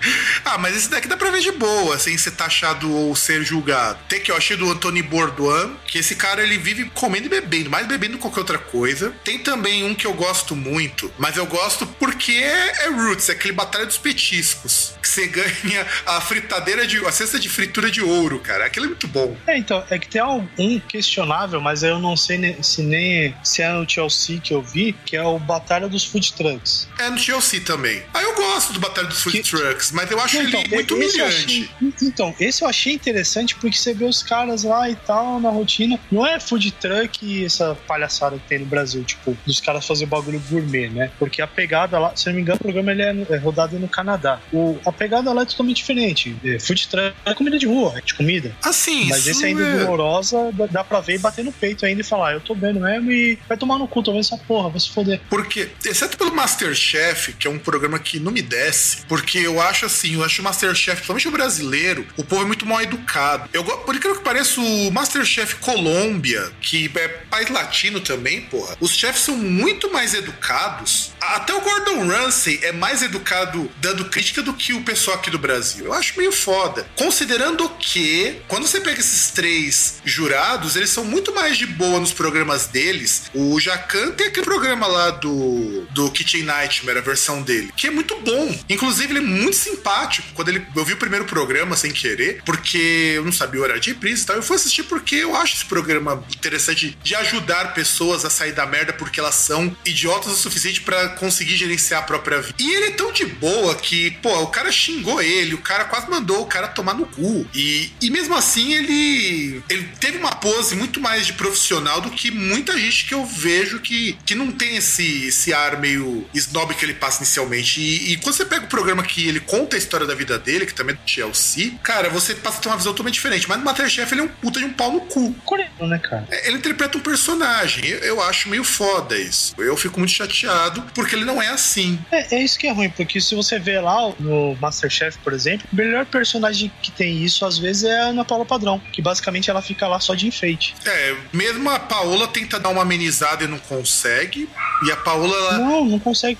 Ah, 0.44 0.58
mas 0.58 0.76
esse 0.76 0.90
daqui 0.90 1.08
dá 1.08 1.16
pra 1.16 1.30
ver 1.30 1.40
de 1.40 1.50
boa, 1.52 1.98
sem 1.98 2.18
ser 2.18 2.32
taxado 2.32 2.92
ou 2.94 3.16
ser 3.16 3.42
julgado. 3.42 3.98
Tem 4.08 4.20
que 4.20 4.30
eu 4.30 4.36
achei 4.36 4.56
do 4.56 4.70
Anthony 4.70 5.00
Bourdain, 5.02 5.74
que 5.86 5.98
esse 5.98 6.14
cara 6.16 6.42
ele 6.42 6.58
vive 6.58 6.84
comendo 6.90 7.26
e 7.26 7.30
bebendo, 7.30 7.70
mais 7.70 7.86
bebendo 7.86 8.12
do 8.12 8.16
que 8.18 8.22
qualquer 8.22 8.40
outra 8.40 8.58
coisa. 8.58 9.10
Tem 9.24 9.38
também 9.38 9.84
um 9.84 9.94
que 9.94 10.06
eu 10.06 10.12
gosto 10.12 10.54
muito, 10.54 11.10
mas 11.18 11.38
eu 11.38 11.46
gosto 11.54 11.86
porque 11.86 12.32
é, 12.32 12.84
é 12.86 12.88
Roots, 12.88 13.28
é 13.28 13.32
aquele 13.32 13.54
Batalha 13.54 13.86
dos 13.86 13.96
Petiscos. 13.98 14.94
Que 15.00 15.08
você 15.08 15.26
ganha 15.26 15.86
a 16.06 16.20
fritadeira 16.20 16.86
de. 16.86 16.98
a 17.06 17.12
cesta 17.12 17.38
de 17.38 17.48
fritura 17.48 17.90
de 17.90 18.02
ouro, 18.02 18.40
cara. 18.40 18.64
Aquilo 18.66 18.86
é 18.86 18.88
muito 18.88 19.06
bom. 19.08 19.36
É, 19.46 19.56
então, 19.56 19.84
é 19.90 19.98
que 19.98 20.08
tem 20.08 20.22
um 20.22 20.80
questionável, 20.80 21.60
mas 21.60 21.82
eu 21.82 21.98
não 21.98 22.16
sei 22.16 22.56
se 22.62 22.82
nem 22.82 23.34
se 23.44 23.62
é 23.62 23.70
no 23.72 23.86
TLC 23.86 24.40
que 24.42 24.52
eu 24.54 24.62
vi, 24.62 24.92
que 25.04 25.16
é 25.16 25.22
o 25.22 25.38
Batalha 25.38 25.88
dos 25.88 26.04
Food 26.04 26.32
Trucks. 26.32 26.88
É 26.98 27.10
no 27.10 27.16
TLC 27.22 27.60
também. 27.60 28.02
Ah, 28.14 28.22
eu 28.22 28.34
gosto 28.34 28.72
do 28.72 28.80
Batalha 28.80 29.06
dos 29.08 29.22
Food 29.22 29.42
Que- 29.42 29.50
Trucks, 29.50 29.92
mas 29.92 30.10
eu 30.10 30.18
acho 30.20 30.36
Então, 30.38 30.60
ele 30.60 30.74
muito 30.74 30.94
humilhante. 30.94 31.70
achei- 31.78 31.92
então, 32.02 32.34
esse 32.40 32.62
eu 32.62 32.68
achei 32.68 32.92
interessante 32.94 33.54
porque 33.56 33.76
você 33.76 33.92
vê 33.94 34.04
os 34.04 34.22
caras 34.22 34.64
lá 34.64 34.88
e 34.88 34.96
tal 34.96 35.38
na 35.40 35.50
rotina. 35.50 35.98
Não 36.10 36.26
é 36.26 36.40
food 36.40 36.70
truck 36.72 37.44
essa 37.44 37.74
palhaçada 37.86 38.38
que 38.38 38.48
tem 38.48 38.58
no 38.60 38.66
Brasil, 38.66 39.04
tipo, 39.04 39.36
dos 39.46 39.60
caras 39.60 39.86
fazer 39.86 40.06
bagulho 40.06 40.40
gourmet, 40.50 40.88
né? 40.88 41.10
Porque 41.18 41.42
a 41.44 41.46
pegada 41.46 41.98
lá, 41.98 42.14
se 42.16 42.28
eu 42.28 42.32
não 42.32 42.36
me 42.36 42.42
engano, 42.42 42.56
o 42.56 42.62
programa 42.62 42.92
ele 42.92 43.02
é, 43.02 43.26
é 43.30 43.36
rodado 43.36 43.78
no 43.78 43.88
Canadá. 43.88 44.40
O, 44.52 44.78
a 44.84 44.92
pegada 44.92 45.32
lá 45.32 45.42
é 45.42 45.46
totalmente 45.46 45.76
diferente. 45.76 46.36
É, 46.44 46.58
food 46.58 46.88
truck 46.88 47.14
é 47.24 47.34
comida 47.34 47.58
de 47.58 47.66
rua, 47.66 47.94
é 47.96 48.00
de 48.00 48.14
comida. 48.14 48.54
Assim, 48.62 49.08
Mas 49.08 49.26
esse 49.26 49.44
ainda 49.44 49.62
é... 49.62 49.78
dolorosa, 49.84 50.50
dá, 50.52 50.66
dá 50.66 50.84
pra 50.84 51.00
ver 51.00 51.14
e 51.14 51.18
bater 51.18 51.44
no 51.44 51.52
peito 51.52 51.86
ainda 51.86 52.00
e 52.00 52.04
falar, 52.04 52.32
eu 52.32 52.40
tô 52.40 52.54
vendo 52.54 52.80
mesmo 52.80 53.10
e 53.10 53.38
vai 53.48 53.56
tomar 53.56 53.78
no 53.78 53.86
cu, 53.88 54.02
tô 54.02 54.12
vendo 54.12 54.20
essa 54.20 54.36
porra, 54.36 54.68
vai 54.68 54.80
se 54.80 54.90
foder. 54.90 55.20
Porque, 55.28 55.68
exceto 55.84 56.16
pelo 56.16 56.34
Masterchef, 56.34 57.32
que 57.34 57.46
é 57.46 57.50
um 57.50 57.58
programa 57.58 57.98
que 57.98 58.18
não 58.18 58.32
me 58.32 58.42
desce, 58.42 59.04
porque 59.06 59.38
eu 59.38 59.60
acho 59.60 59.86
assim, 59.86 60.14
eu 60.14 60.24
acho 60.24 60.40
o 60.40 60.44
Masterchef, 60.44 60.96
principalmente 60.96 61.28
o 61.28 61.30
brasileiro, 61.30 62.06
o 62.16 62.24
povo 62.24 62.42
é 62.42 62.46
muito 62.46 62.66
mal 62.66 62.80
educado. 62.80 63.48
Eu, 63.52 63.64
por 63.64 63.94
incrível 63.94 64.18
que 64.18 64.24
pareça, 64.24 64.60
o 64.60 64.90
Masterchef 64.90 65.56
Colômbia, 65.56 66.50
que 66.60 66.90
é 66.96 67.08
país 67.08 67.50
latino 67.50 68.00
também, 68.00 68.42
porra, 68.42 68.76
os 68.80 68.92
chefs 68.92 69.22
são 69.22 69.36
muito 69.36 69.92
mais 69.92 70.14
educados, 70.14 71.12
Até 71.34 71.52
o 71.52 71.60
Gordon 71.60 72.06
Ramsay 72.06 72.60
é 72.62 72.70
mais 72.70 73.02
educado 73.02 73.68
dando 73.78 74.04
crítica 74.04 74.40
do 74.40 74.54
que 74.54 74.72
o 74.72 74.82
pessoal 74.82 75.16
aqui 75.16 75.32
do 75.32 75.38
Brasil. 75.38 75.86
Eu 75.86 75.92
acho 75.92 76.16
meio 76.16 76.30
foda. 76.30 76.86
Considerando 76.94 77.68
que, 77.70 78.40
quando 78.46 78.68
você 78.68 78.80
pega 78.80 79.00
esses 79.00 79.32
três 79.32 80.00
jurados, 80.04 80.76
eles 80.76 80.90
são 80.90 81.04
muito 81.04 81.34
mais 81.34 81.58
de 81.58 81.66
boa 81.66 81.98
nos 81.98 82.12
programas 82.12 82.68
deles. 82.68 83.24
O 83.34 83.58
Jacan 83.58 84.12
tem 84.12 84.28
aquele 84.28 84.46
programa 84.46 84.86
lá 84.86 85.10
do, 85.10 85.84
do 85.90 86.08
Kitchen 86.12 86.44
Nightmare, 86.44 86.98
a 86.98 87.00
versão 87.00 87.42
dele, 87.42 87.72
que 87.76 87.88
é 87.88 87.90
muito 87.90 88.14
bom. 88.20 88.56
Inclusive, 88.68 89.10
ele 89.10 89.18
é 89.18 89.28
muito 89.28 89.56
simpático. 89.56 90.28
Quando 90.34 90.50
ele, 90.50 90.64
eu 90.76 90.84
vi 90.84 90.92
o 90.92 90.98
primeiro 90.98 91.24
programa 91.24 91.76
sem 91.76 91.90
querer, 91.90 92.42
porque 92.46 93.14
eu 93.16 93.24
não 93.24 93.32
sabia 93.32 93.60
o 93.60 93.64
horário 93.64 93.82
de 93.82 93.90
reprise 93.90 94.22
e 94.22 94.26
tal. 94.26 94.36
Eu 94.36 94.42
fui 94.42 94.54
assistir 94.54 94.84
porque 94.84 95.16
eu 95.16 95.34
acho 95.34 95.56
esse 95.56 95.64
programa 95.64 96.24
interessante 96.32 96.96
de 97.02 97.16
ajudar 97.16 97.74
pessoas 97.74 98.24
a 98.24 98.30
sair 98.30 98.52
da 98.52 98.64
merda 98.66 98.92
porque 98.92 99.18
elas 99.18 99.34
são 99.34 99.76
idiotas 99.84 100.30
o 100.30 100.36
suficiente 100.36 100.80
para 100.80 101.08
conseguir 101.14 101.56
gerenciar 101.56 102.00
a 102.00 102.04
própria 102.04 102.40
vida. 102.40 102.54
E 102.58 102.74
ele 102.74 102.86
é 102.86 102.90
tão 102.90 103.12
de 103.12 103.24
boa 103.26 103.74
que, 103.74 104.10
pô, 104.22 104.30
o 104.40 104.46
cara 104.48 104.70
xingou 104.70 105.20
ele, 105.22 105.54
o 105.54 105.58
cara 105.58 105.84
quase 105.84 106.08
mandou 106.08 106.42
o 106.42 106.46
cara 106.46 106.68
tomar 106.68 106.94
no 106.94 107.06
cu. 107.06 107.46
E, 107.54 107.90
e 108.00 108.10
mesmo 108.10 108.34
assim, 108.34 108.74
ele, 108.74 109.62
ele 109.68 109.88
teve 110.00 110.18
uma 110.18 110.32
pose 110.32 110.74
muito 110.74 111.00
mais 111.00 111.26
de 111.26 111.32
profissional 111.32 112.00
do 112.00 112.10
que 112.10 112.30
muita 112.30 112.78
gente 112.78 113.06
que 113.06 113.14
eu 113.14 113.24
vejo 113.24 113.80
que, 113.80 114.18
que 114.24 114.34
não 114.34 114.50
tem 114.50 114.76
esse, 114.76 115.26
esse 115.26 115.52
ar 115.52 115.78
meio 115.78 116.26
snob 116.34 116.74
que 116.74 116.84
ele 116.84 116.94
passa 116.94 117.18
inicialmente. 117.18 117.80
E, 117.80 118.12
e 118.12 118.16
quando 118.18 118.34
você 118.34 118.44
pega 118.44 118.64
o 118.64 118.68
programa 118.68 119.02
que 119.02 119.26
ele 119.26 119.40
conta 119.40 119.76
a 119.76 119.78
história 119.78 120.06
da 120.06 120.14
vida 120.14 120.38
dele, 120.38 120.66
que 120.66 120.74
também 120.74 120.94
é 120.94 120.98
do 120.98 121.10
Chelsea, 121.10 121.72
cara, 121.82 122.08
você 122.08 122.34
passa 122.34 122.58
a 122.58 122.60
ter 122.60 122.68
uma 122.68 122.76
visão 122.76 122.92
totalmente 122.92 123.14
diferente. 123.14 123.48
Mas 123.48 123.58
no 123.58 123.64
Masterchef 123.64 124.12
ele 124.12 124.20
é 124.20 124.24
um 124.24 124.28
puta 124.28 124.58
de 124.58 124.66
um 124.66 124.72
pau 124.72 124.92
no 124.92 125.00
cu. 125.02 125.32
Coreano, 125.44 125.86
né, 125.86 125.98
cara? 125.98 126.26
É, 126.30 126.48
Ele 126.48 126.58
interpreta 126.58 126.96
um 126.98 127.00
personagem. 127.00 127.86
Eu, 127.86 127.98
eu 127.98 128.22
acho 128.22 128.48
meio 128.48 128.64
foda 128.64 129.16
isso. 129.18 129.54
Eu 129.58 129.76
fico 129.76 129.98
muito 129.98 130.12
chateado 130.12 130.82
porque 130.94 131.03
ele 131.12 131.24
não 131.24 131.42
é 131.42 131.48
assim. 131.48 131.98
É, 132.10 132.36
é 132.36 132.42
isso 132.42 132.58
que 132.58 132.66
é 132.66 132.72
ruim, 132.72 132.90
porque 132.90 133.20
se 133.20 133.34
você 133.34 133.58
vê 133.58 133.80
lá 133.80 134.12
no 134.18 134.56
Masterchef, 134.60 135.18
por 135.18 135.32
exemplo, 135.32 135.66
o 135.72 135.76
melhor 135.76 136.06
personagem 136.06 136.70
que 136.82 136.90
tem 136.90 137.22
isso, 137.22 137.44
às 137.44 137.58
vezes, 137.58 137.84
é 137.84 138.00
a 138.00 138.04
Ana 138.06 138.24
Paula 138.24 138.44
Padrão, 138.44 138.80
que 138.92 139.02
basicamente 139.02 139.50
ela 139.50 139.62
fica 139.62 139.86
lá 139.86 140.00
só 140.00 140.14
de 140.14 140.26
enfeite. 140.26 140.74
É, 140.84 141.16
mesmo 141.32 141.68
a 141.70 141.78
Paola 141.78 142.28
tenta 142.28 142.58
dar 142.58 142.68
uma 142.68 142.82
amenizada 142.82 143.44
e 143.44 143.46
não 143.46 143.58
consegue. 143.58 144.48
E 144.86 144.92
a 144.92 144.96
Paola, 144.96 145.34
ela, 145.36 145.58
Não, 145.58 145.84
não 145.84 145.98
consegue. 145.98 146.38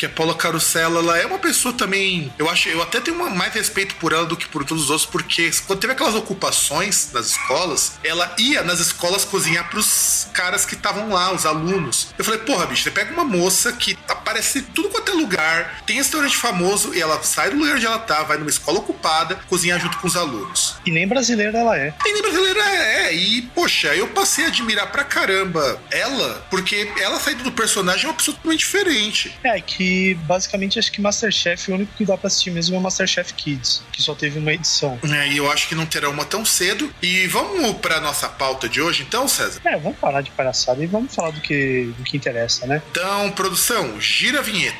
Que 0.00 0.06
a 0.06 0.08
Paula 0.08 0.34
Carosella, 0.34 0.98
ela 1.00 1.18
é 1.18 1.26
uma 1.26 1.38
pessoa 1.38 1.74
também. 1.74 2.32
Eu 2.38 2.48
acho, 2.48 2.70
eu 2.70 2.82
até 2.82 3.00
tenho 3.00 3.18
uma- 3.18 3.28
mais 3.28 3.52
respeito 3.52 3.94
por 3.96 4.14
ela 4.14 4.24
do 4.24 4.34
que 4.34 4.48
por 4.48 4.64
todos 4.64 4.84
os 4.84 4.90
outros, 4.90 5.06
porque 5.06 5.50
quando 5.66 5.78
teve 5.78 5.92
aquelas 5.92 6.14
ocupações 6.14 7.10
nas 7.12 7.26
escolas, 7.26 7.92
ela 8.02 8.34
ia 8.38 8.62
nas 8.62 8.80
escolas 8.80 9.26
cozinhar 9.26 9.68
pros 9.68 10.26
caras 10.32 10.64
que 10.64 10.74
estavam 10.74 11.10
lá, 11.10 11.30
os 11.34 11.44
alunos. 11.44 12.14
Eu 12.18 12.24
falei, 12.24 12.40
porra, 12.40 12.64
bicho, 12.64 12.82
você 12.82 12.90
pega 12.90 13.12
uma 13.12 13.24
moça 13.24 13.72
que 13.74 13.98
aparece 14.08 14.60
em 14.60 14.62
tudo 14.62 14.88
quanto 14.88 15.12
é 15.12 15.14
lugar, 15.14 15.82
tem 15.86 15.96
restaurante 15.96 16.34
famoso, 16.34 16.94
e 16.94 17.00
ela 17.02 17.22
sai 17.22 17.50
do 17.50 17.56
lugar 17.58 17.76
onde 17.76 17.84
ela 17.84 17.98
tá, 17.98 18.22
vai 18.22 18.38
numa 18.38 18.48
escola 18.48 18.78
ocupada, 18.78 19.38
cozinhar 19.50 19.78
junto 19.78 19.98
com 19.98 20.06
os 20.06 20.16
alunos. 20.16 20.76
E 20.86 20.90
nem 20.90 21.06
brasileira 21.06 21.58
ela 21.58 21.76
é. 21.78 21.92
E 22.06 22.12
nem 22.14 22.22
brasileira 22.22 22.60
é, 22.70 23.14
e 23.14 23.42
poxa, 23.54 23.94
eu 23.94 24.08
passei 24.08 24.46
a 24.46 24.48
admirar 24.48 24.90
pra 24.90 25.04
caramba 25.04 25.78
ela, 25.90 26.46
porque 26.50 26.90
ela 26.98 27.20
saindo 27.20 27.44
do 27.44 27.52
personagem 27.52 28.06
é 28.06 28.08
uma 28.08 28.14
pessoa 28.14 28.34
totalmente 28.34 28.60
diferente. 28.60 29.38
É, 29.44 29.60
que 29.60 29.89
basicamente 30.24 30.78
acho 30.78 30.90
que 30.92 31.00
Masterchef, 31.00 31.70
o 31.70 31.74
único 31.74 31.92
que 31.96 32.04
dá 32.04 32.16
pra 32.16 32.28
assistir 32.28 32.50
mesmo 32.50 32.76
é 32.76 32.78
o 32.78 32.82
Masterchef 32.82 33.34
Kids, 33.34 33.82
que 33.92 34.02
só 34.02 34.14
teve 34.14 34.38
uma 34.38 34.52
edição. 34.52 34.98
É, 35.02 35.28
e 35.28 35.36
eu 35.36 35.50
acho 35.50 35.68
que 35.68 35.74
não 35.74 35.86
terá 35.86 36.08
uma 36.08 36.24
tão 36.24 36.44
cedo. 36.44 36.92
E 37.02 37.26
vamos 37.26 37.78
pra 37.78 38.00
nossa 38.00 38.28
pauta 38.28 38.68
de 38.68 38.80
hoje, 38.80 39.04
então, 39.06 39.26
César? 39.28 39.60
É, 39.64 39.76
vamos 39.76 39.98
parar 39.98 40.20
de 40.20 40.30
palhaçada 40.30 40.82
e 40.82 40.86
vamos 40.86 41.14
falar 41.14 41.30
do 41.30 41.40
que, 41.40 41.92
do 41.96 42.04
que 42.04 42.16
interessa, 42.16 42.66
né? 42.66 42.82
Então, 42.90 43.30
produção, 43.32 44.00
gira 44.00 44.40
a 44.40 44.42
vinheta. 44.42 44.78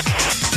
Esse 0.00 0.49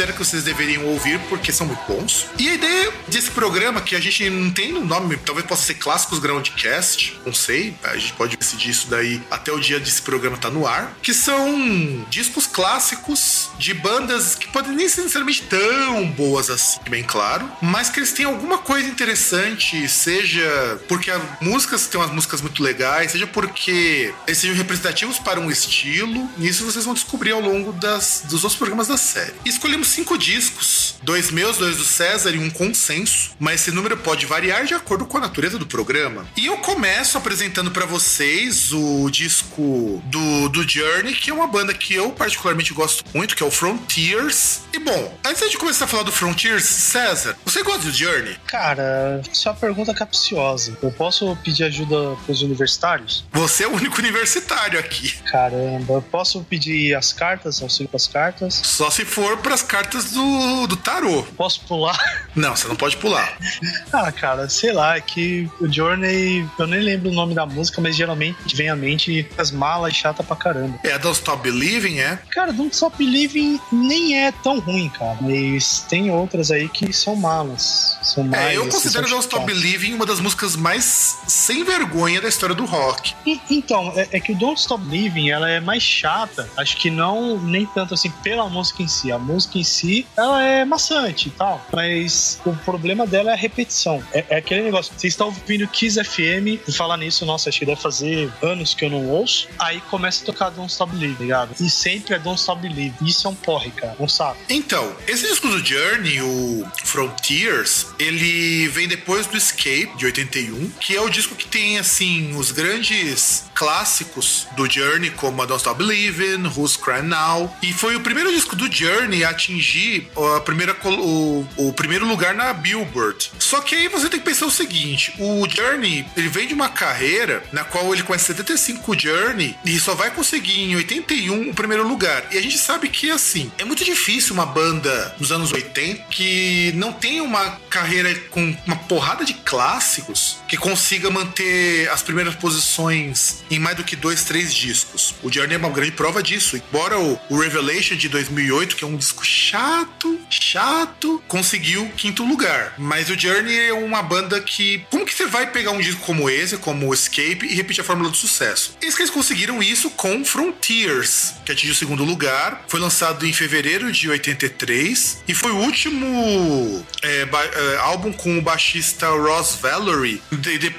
considera 0.00 0.12
que 0.12 0.18
vocês 0.18 0.44
deveriam 0.44 0.86
ouvir 0.86 1.20
porque 1.28 1.52
são 1.52 1.66
muito 1.66 1.82
bons. 1.86 2.26
E 2.38 2.48
a 2.48 2.54
ideia 2.54 2.92
desse 3.08 3.30
programa, 3.30 3.82
que 3.82 3.94
a 3.94 4.00
gente 4.00 4.30
não 4.30 4.50
tem 4.50 4.72
no 4.72 4.84
nome, 4.84 5.16
talvez 5.18 5.46
possa 5.46 5.62
ser 5.62 5.74
Clássicos 5.74 6.18
Groundcast, 6.18 7.20
não 7.24 7.34
sei, 7.34 7.74
a 7.82 7.96
gente 7.96 8.14
pode 8.14 8.36
decidir 8.36 8.70
isso 8.70 8.88
daí 8.88 9.22
até 9.30 9.52
o 9.52 9.60
dia 9.60 9.78
desse 9.78 10.00
programa 10.00 10.36
estar 10.36 10.50
no 10.50 10.66
ar, 10.66 10.96
que 11.02 11.12
são 11.12 12.06
discos 12.08 12.46
clássicos 12.46 13.39
de 13.60 13.74
bandas 13.74 14.34
que 14.34 14.48
podem 14.48 14.72
nem 14.72 14.88
ser 14.88 15.02
necessariamente 15.02 15.42
tão 15.42 16.10
boas 16.12 16.48
assim, 16.48 16.80
bem 16.88 17.04
claro, 17.04 17.46
mas 17.60 17.90
que 17.90 18.00
eles 18.00 18.10
têm 18.10 18.24
alguma 18.24 18.56
coisa 18.56 18.88
interessante, 18.88 19.86
seja 19.86 20.80
porque 20.88 21.10
as 21.10 21.20
músicas 21.42 21.86
têm 21.86 22.00
umas 22.00 22.10
músicas 22.10 22.40
muito 22.40 22.62
legais, 22.62 23.12
seja 23.12 23.26
porque 23.26 24.14
eles 24.26 24.38
sejam 24.38 24.56
representativos 24.56 25.18
para 25.18 25.38
um 25.38 25.50
estilo, 25.50 26.26
isso 26.38 26.64
vocês 26.64 26.86
vão 26.86 26.94
descobrir 26.94 27.32
ao 27.32 27.40
longo 27.40 27.70
das, 27.72 28.22
dos 28.24 28.44
outros 28.44 28.56
programas 28.56 28.88
da 28.88 28.96
série. 28.96 29.34
Escolhemos 29.44 29.88
cinco 29.88 30.16
discos, 30.16 30.94
dois 31.02 31.30
meus, 31.30 31.58
dois 31.58 31.76
do 31.76 31.84
César 31.84 32.30
e 32.30 32.38
um 32.38 32.48
consenso, 32.48 33.32
mas 33.38 33.60
esse 33.60 33.70
número 33.70 33.98
pode 33.98 34.24
variar 34.24 34.64
de 34.64 34.72
acordo 34.72 35.04
com 35.04 35.18
a 35.18 35.20
natureza 35.20 35.58
do 35.58 35.66
programa. 35.66 36.26
E 36.34 36.46
eu 36.46 36.56
começo 36.58 37.18
apresentando 37.18 37.70
para 37.70 37.84
vocês 37.84 38.72
o 38.72 39.10
disco 39.10 40.02
do, 40.06 40.48
do 40.48 40.66
Journey, 40.66 41.14
que 41.14 41.30
é 41.30 41.34
uma 41.34 41.46
banda 41.46 41.74
que 41.74 41.92
eu 41.92 42.10
particularmente 42.12 42.72
gosto 42.72 43.04
muito, 43.14 43.36
que 43.36 43.42
é 43.42 43.46
o 43.46 43.49
Frontiers. 43.50 44.60
E 44.72 44.78
bom, 44.78 45.18
antes 45.24 45.50
de 45.50 45.58
começar 45.58 45.84
a 45.84 45.88
falar 45.88 46.02
do 46.04 46.12
Frontiers, 46.12 46.64
César, 46.64 47.36
você 47.44 47.62
gosta 47.62 47.82
do 47.82 47.92
Journey? 47.92 48.36
Cara, 48.46 49.20
isso 49.32 49.48
é 49.48 49.52
uma 49.52 49.58
pergunta 49.58 49.92
capciosa. 49.94 50.76
Eu 50.82 50.90
posso 50.92 51.36
pedir 51.42 51.64
ajuda 51.64 52.16
pros 52.24 52.42
universitários? 52.42 53.24
Você 53.32 53.64
é 53.64 53.68
o 53.68 53.72
único 53.74 53.98
universitário 53.98 54.78
aqui. 54.78 55.14
Caramba, 55.30 55.94
eu 55.94 56.02
posso 56.02 56.42
pedir 56.44 56.94
as 56.94 57.12
cartas, 57.12 57.60
auxílio 57.62 57.88
com 57.88 57.96
as 57.96 58.06
cartas? 58.06 58.54
Só 58.62 58.90
se 58.90 59.04
for 59.04 59.38
pras 59.38 59.62
cartas 59.62 60.12
do, 60.12 60.66
do 60.66 60.76
tarô. 60.76 61.22
Posso 61.36 61.60
pular? 61.62 61.98
Não, 62.34 62.54
você 62.54 62.68
não 62.68 62.76
pode 62.76 62.96
pular. 62.96 63.36
Ah, 63.92 64.12
cara, 64.12 64.48
sei 64.48 64.72
lá, 64.72 64.96
é 64.96 65.00
que 65.00 65.50
o 65.60 65.70
Journey, 65.70 66.48
eu 66.58 66.66
nem 66.66 66.80
lembro 66.80 67.10
o 67.10 67.12
nome 67.12 67.34
da 67.34 67.44
música, 67.44 67.80
mas 67.80 67.96
geralmente 67.96 68.54
vem 68.54 68.68
à 68.68 68.76
mente 68.76 69.28
as 69.36 69.50
malas 69.50 69.94
chata 69.94 70.22
pra 70.22 70.36
caramba. 70.36 70.78
É 70.84 70.92
a 70.92 70.98
Don't 70.98 71.16
Stop 71.16 71.42
Believing, 71.42 71.98
é? 71.98 72.18
Cara, 72.30 72.52
Don't 72.52 72.72
Stop 72.72 72.96
Believing 72.96 73.39
nem 73.72 74.16
é 74.16 74.20
é 74.20 74.32
tão 74.32 74.60
ruim, 74.60 74.88
cara. 74.90 75.16
Mas 75.22 75.80
tem 75.88 76.10
outras 76.10 76.50
aí 76.50 76.68
que 76.68 76.92
são 76.92 77.16
malas. 77.16 77.98
São 78.02 78.22
mais, 78.22 78.44
É, 78.52 78.56
eu 78.56 78.62
assim, 78.62 78.70
considero 78.70 79.08
Don't 79.08 79.22
Stop. 79.22 79.46
Believing 79.46 79.94
uma 79.94 80.04
das 80.06 80.20
músicas 80.20 80.54
mais 80.56 81.18
sem 81.26 81.64
vergonha 81.64 82.20
da 82.20 82.28
história 82.28 82.54
do 82.54 82.64
rock. 82.66 83.14
E- 83.26 83.40
Então, 83.50 83.92
é, 83.96 84.06
é 84.12 84.20
que 84.20 84.32
o 84.32 84.36
Don't 84.36 84.60
Stop 84.60 84.84
Living 84.84 85.30
ela 85.30 85.48
é 85.50 85.58
mais 85.58 85.82
chata. 85.82 86.48
Acho 86.56 86.76
que 86.76 86.90
não 86.90 87.38
nem 87.38 87.64
tanto 87.66 87.94
assim 87.94 88.10
pela 88.22 88.48
música 88.48 88.82
em 88.82 88.88
si. 88.88 89.10
A 89.10 89.18
música 89.18 89.58
em 89.58 89.64
si 89.64 90.06
ela 90.16 90.42
é 90.44 90.64
maçante 90.66 91.28
e 91.28 91.30
tal. 91.32 91.60
Mas 91.72 92.38
o 92.44 92.54
problema 92.56 93.06
dela 93.06 93.30
é 93.30 93.32
a 93.32 93.36
repetição. 93.36 94.02
É, 94.12 94.24
é 94.28 94.36
aquele 94.36 94.62
negócio. 94.62 94.92
Você 94.96 95.06
está 95.08 95.24
ouvindo 95.24 95.66
Kiss 95.66 95.98
FM 96.04 96.60
e 96.68 96.72
falar 96.72 96.98
nisso, 96.98 97.24
nossa, 97.24 97.48
acho 97.48 97.58
que 97.58 97.66
deve 97.66 97.80
fazer 97.80 98.30
anos 98.42 98.74
que 98.74 98.84
eu 98.84 98.90
não 98.90 99.08
ouço. 99.08 99.48
Aí 99.58 99.80
começa 99.90 100.22
a 100.22 100.26
tocar 100.26 100.50
Don't 100.50 100.70
Stop 100.70 100.94
Living, 100.94 101.14
tá 101.14 101.22
ligado? 101.22 101.54
E 101.58 101.70
sempre 101.70 102.14
é 102.14 102.18
Don't 102.18 102.38
Stop 102.38 102.68
Living. 102.68 102.94
Isso 103.02 103.26
é 103.26 103.29
um 103.30 103.34
porre, 103.34 103.70
cara. 103.70 103.96
Um 103.98 104.08
saco. 104.08 104.38
Então, 104.48 104.94
esse 105.06 105.26
disco 105.26 105.48
do 105.48 105.64
Journey, 105.64 106.20
o 106.20 106.66
Frontiers, 106.84 107.86
ele 107.98 108.68
vem 108.68 108.88
depois 108.88 109.26
do 109.26 109.36
Escape, 109.36 109.90
de 109.96 110.06
81, 110.06 110.70
que 110.80 110.96
é 110.96 111.00
o 111.00 111.08
disco 111.08 111.34
que 111.34 111.46
tem, 111.46 111.78
assim, 111.78 112.34
os 112.36 112.52
grandes 112.52 113.49
clássicos 113.60 114.46
do 114.56 114.66
Journey, 114.70 115.10
como 115.10 115.42
a 115.42 115.44
Don't 115.44 115.60
Stop 115.60 115.76
Believing, 115.76 116.46
Who's 116.56 116.78
Crying 116.78 117.08
Now. 117.08 117.54
E 117.62 117.74
foi 117.74 117.94
o 117.94 118.00
primeiro 118.00 118.32
disco 118.32 118.56
do 118.56 118.72
Journey 118.72 119.22
a 119.22 119.28
atingir 119.28 120.08
a 120.16 120.40
primeira, 120.40 120.74
o, 120.82 121.46
o 121.58 121.72
primeiro 121.74 122.06
lugar 122.06 122.34
na 122.34 122.54
Billboard. 122.54 123.30
Só 123.38 123.60
que 123.60 123.74
aí 123.74 123.88
você 123.88 124.08
tem 124.08 124.18
que 124.18 124.24
pensar 124.24 124.46
o 124.46 124.50
seguinte: 124.50 125.12
o 125.18 125.46
Journey, 125.46 126.06
ele 126.16 126.28
vem 126.30 126.48
de 126.48 126.54
uma 126.54 126.70
carreira 126.70 127.42
na 127.52 127.62
qual 127.62 127.92
ele 127.92 128.02
em 128.10 128.18
75 128.18 128.80
com 128.80 128.92
o 128.92 128.98
Journey 128.98 129.54
e 129.62 129.78
só 129.78 129.94
vai 129.94 130.10
conseguir 130.10 130.62
em 130.62 130.76
81 130.76 131.50
o 131.50 131.54
primeiro 131.54 131.86
lugar. 131.86 132.28
E 132.32 132.38
a 132.38 132.42
gente 132.42 132.56
sabe 132.56 132.88
que, 132.88 133.10
assim, 133.10 133.52
é 133.58 133.64
muito 133.64 133.84
difícil 133.84 134.32
uma 134.32 134.46
banda 134.46 135.14
nos 135.20 135.30
anos 135.30 135.52
80 135.52 136.04
que 136.10 136.72
não 136.76 136.94
tem 136.94 137.20
uma 137.20 137.60
carreira 137.68 138.14
com 138.30 138.56
uma 138.66 138.76
porrada 138.76 139.22
de 139.22 139.34
clássicos 139.34 140.38
que 140.48 140.56
consiga 140.56 141.10
manter 141.10 141.90
as 141.90 142.02
primeiras 142.02 142.34
posições 142.34 143.44
em 143.50 143.58
mais 143.58 143.76
do 143.76 143.84
que 143.84 143.96
dois, 143.96 144.24
três 144.24 144.54
discos. 144.54 145.14
O 145.22 145.32
Journey 145.32 145.54
é 145.54 145.58
uma 145.58 145.70
grande 145.70 145.92
prova 145.92 146.22
disso. 146.22 146.56
Embora 146.56 146.98
o, 146.98 147.40
Revelation 147.40 147.96
de 147.96 148.08
2008, 148.08 148.76
que 148.76 148.84
é 148.84 148.86
um 148.86 148.96
disco 148.96 149.24
chato, 149.24 150.20
chato, 150.28 151.22
conseguiu 151.26 151.88
quinto 151.96 152.24
lugar. 152.24 152.74
Mas 152.78 153.10
o 153.10 153.18
Journey 153.18 153.68
é 153.68 153.72
uma 153.72 154.02
banda 154.02 154.40
que. 154.40 154.84
Como 154.90 155.04
que 155.04 155.14
você 155.14 155.26
vai 155.26 155.50
pegar 155.50 155.72
um 155.72 155.80
disco 155.80 156.00
como 156.02 156.30
esse, 156.30 156.56
como 156.58 156.92
Escape, 156.94 157.46
e 157.46 157.54
repetir 157.54 157.82
a 157.82 157.84
fórmula 157.84 158.10
do 158.10 158.16
sucesso? 158.16 158.76
Eis 158.80 158.94
que 158.94 159.02
eles 159.02 159.10
conseguiram 159.12 159.62
isso 159.62 159.90
com 159.90 160.24
Frontiers, 160.24 161.34
que 161.44 161.52
atingiu 161.52 161.72
o 161.72 161.76
segundo 161.76 162.04
lugar. 162.04 162.64
Foi 162.68 162.78
lançado 162.78 163.26
em 163.26 163.32
fevereiro 163.32 163.90
de 163.90 164.08
83 164.08 165.24
e 165.26 165.34
foi 165.34 165.50
o 165.50 165.56
último 165.56 166.84
é, 167.02 167.22
é, 167.22 167.76
álbum 167.78 168.12
com 168.12 168.38
o 168.38 168.42
baixista 168.42 169.08
Ross 169.08 169.58
Valerie, 169.60 170.22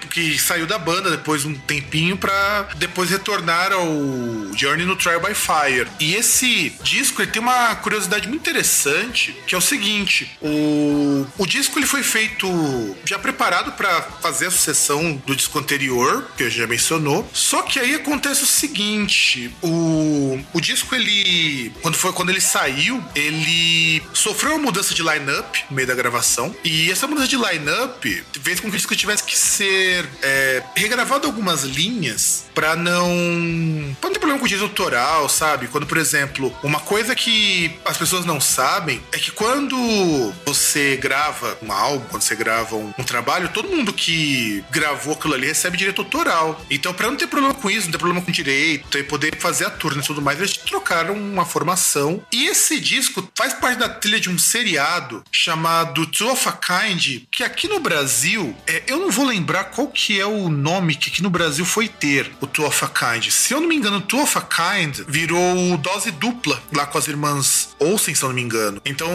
que 0.10 0.38
saiu 0.39 0.65
da 0.65 0.77
banda 0.77 1.10
depois 1.10 1.41
de 1.41 1.47
um 1.49 1.55
tempinho 1.55 2.15
pra 2.17 2.61
depois 2.76 3.10
retornar 3.10 3.71
ao 3.71 3.88
Journey 4.56 4.86
no 4.86 4.95
Trial 4.95 5.21
by 5.21 5.34
Fire. 5.34 5.88
E 6.00 6.15
esse 6.15 6.74
disco 6.84 7.21
ele 7.21 7.32
tem 7.32 7.41
uma 7.41 7.76
curiosidade 7.76 8.28
muito 8.28 8.41
interessante, 8.41 9.36
que 9.47 9.56
é 9.56 9.58
o 9.58 9.62
seguinte: 9.62 10.32
o, 10.41 11.26
o 11.38 11.45
disco 11.45 11.80
ele 11.80 11.88
foi 11.88 12.04
feito 12.04 12.47
já 13.06 13.17
preparado 13.17 13.71
pra 13.74 14.02
fazer 14.21 14.47
a 14.47 14.52
sucessão 14.52 15.21
do 15.26 15.36
disco 15.36 15.58
anterior, 15.60 16.30
que 16.38 16.43
gente 16.50 16.60
já 16.60 16.67
mencionou. 16.67 17.30
Só 17.34 17.62
que 17.62 17.80
aí 17.80 17.95
acontece 17.95 18.43
o 18.43 18.47
seguinte: 18.47 19.54
o, 19.62 20.39
o 20.54 20.62
disco 20.62 20.93
ele 20.95 21.71
quando 21.82 21.95
foi 21.95 22.13
quando 22.13 22.30
ele 22.30 22.41
saiu, 22.41 23.04
ele 23.15 24.02
sofreu 24.13 24.52
uma 24.52 24.63
mudança 24.63 24.93
de 24.93 25.02
line-up 25.02 25.63
no 25.69 25.76
meio 25.76 25.88
da 25.88 25.95
gravação. 25.95 26.56
E 26.63 26.91
essa 26.91 27.08
mudança 27.08 27.28
de 27.28 27.38
line-up 27.38 28.24
fez 28.41 28.60
com 28.60 28.69
que 28.69 28.76
o 28.76 28.78
disco 28.78 28.95
tivesse 28.95 29.24
que 29.24 29.38
ser 29.38 30.08
é, 30.21 30.63
regravado 30.76 31.28
algumas 31.28 31.63
linhas 31.63 32.45
pra 32.53 32.75
não. 32.75 33.95
pra 33.99 34.09
não 34.09 34.13
ter 34.13 34.19
problema 34.19 34.39
com 34.39 34.45
o 34.45 34.47
direito 34.47 34.69
autoral, 34.69 35.27
sabe? 35.29 35.67
Quando, 35.67 35.85
por 35.85 35.97
exemplo, 35.97 36.53
uma 36.63 36.79
coisa 36.79 37.15
que 37.15 37.71
as 37.85 37.97
pessoas 37.97 38.25
não 38.25 38.39
sabem 38.39 39.01
é 39.11 39.17
que 39.17 39.31
quando 39.31 40.33
você 40.45 40.97
grava 40.97 41.57
um 41.61 41.71
álbum, 41.71 42.05
quando 42.09 42.21
você 42.21 42.35
grava 42.35 42.75
um, 42.75 42.93
um 42.97 43.03
trabalho, 43.03 43.49
todo 43.49 43.69
mundo 43.69 43.93
que 43.93 44.63
gravou 44.71 45.13
aquilo 45.13 45.33
ali 45.33 45.47
recebe 45.47 45.77
direito 45.77 46.01
autoral. 46.01 46.59
Então, 46.69 46.93
pra 46.93 47.07
não 47.07 47.15
ter 47.15 47.27
problema 47.27 47.53
com 47.53 47.69
isso, 47.69 47.87
não 47.87 47.91
ter 47.91 47.97
problema 47.97 48.23
com 48.23 48.31
direito 48.31 48.97
e 48.97 49.03
poder 49.03 49.37
fazer 49.37 49.65
a 49.65 49.69
turnê 49.69 50.01
e 50.01 50.05
tudo 50.05 50.21
mais, 50.21 50.39
eles 50.39 50.57
trocaram 50.57 51.13
uma 51.13 51.45
formação. 51.45 52.23
E 52.31 52.47
esse 52.47 52.79
disco 52.79 53.27
faz 53.35 53.53
parte 53.53 53.79
da 53.79 53.89
trilha 53.89 54.19
de 54.19 54.29
um 54.29 54.37
seriado 54.37 55.23
chamado 55.31 56.05
Two 56.05 56.31
of 56.31 56.47
a 56.47 56.51
Kind, 56.51 57.23
que 57.31 57.43
aqui 57.43 57.67
no 57.67 57.79
Brasil, 57.79 58.55
é, 58.67 58.83
eu 58.87 58.99
não 58.99 59.11
vou 59.11 59.25
lembrar 59.25 59.65
qual 59.65 59.87
que 59.87 60.19
é 60.19 60.25
o 60.25 60.49
nome 60.49 60.95
que 60.95 61.09
aqui 61.09 61.21
no 61.21 61.29
Brasil 61.29 61.65
foi 61.65 61.87
ter 61.87 62.31
o 62.41 62.47
Two 62.47 62.65
of 62.65 62.84
a 62.84 62.88
Kind. 62.88 63.30
Se 63.30 63.54
eu 63.54 63.62
não 63.62 63.67
me 63.67 63.75
engano, 63.75 64.01
Two 64.01 64.21
of 64.21 64.38
a 64.38 64.41
Kind 64.41 65.01
virou 65.08 65.77
dose 65.77 66.12
dupla 66.12 66.62
lá 66.73 66.86
com 66.86 66.97
as 66.97 67.08
irmãs 67.08 67.69
Olsen, 67.80 68.13
se 68.13 68.23
eu 68.23 68.30
não 68.30 68.36
me 68.36 68.41
engano. 68.41 68.82
Então, 68.84 69.10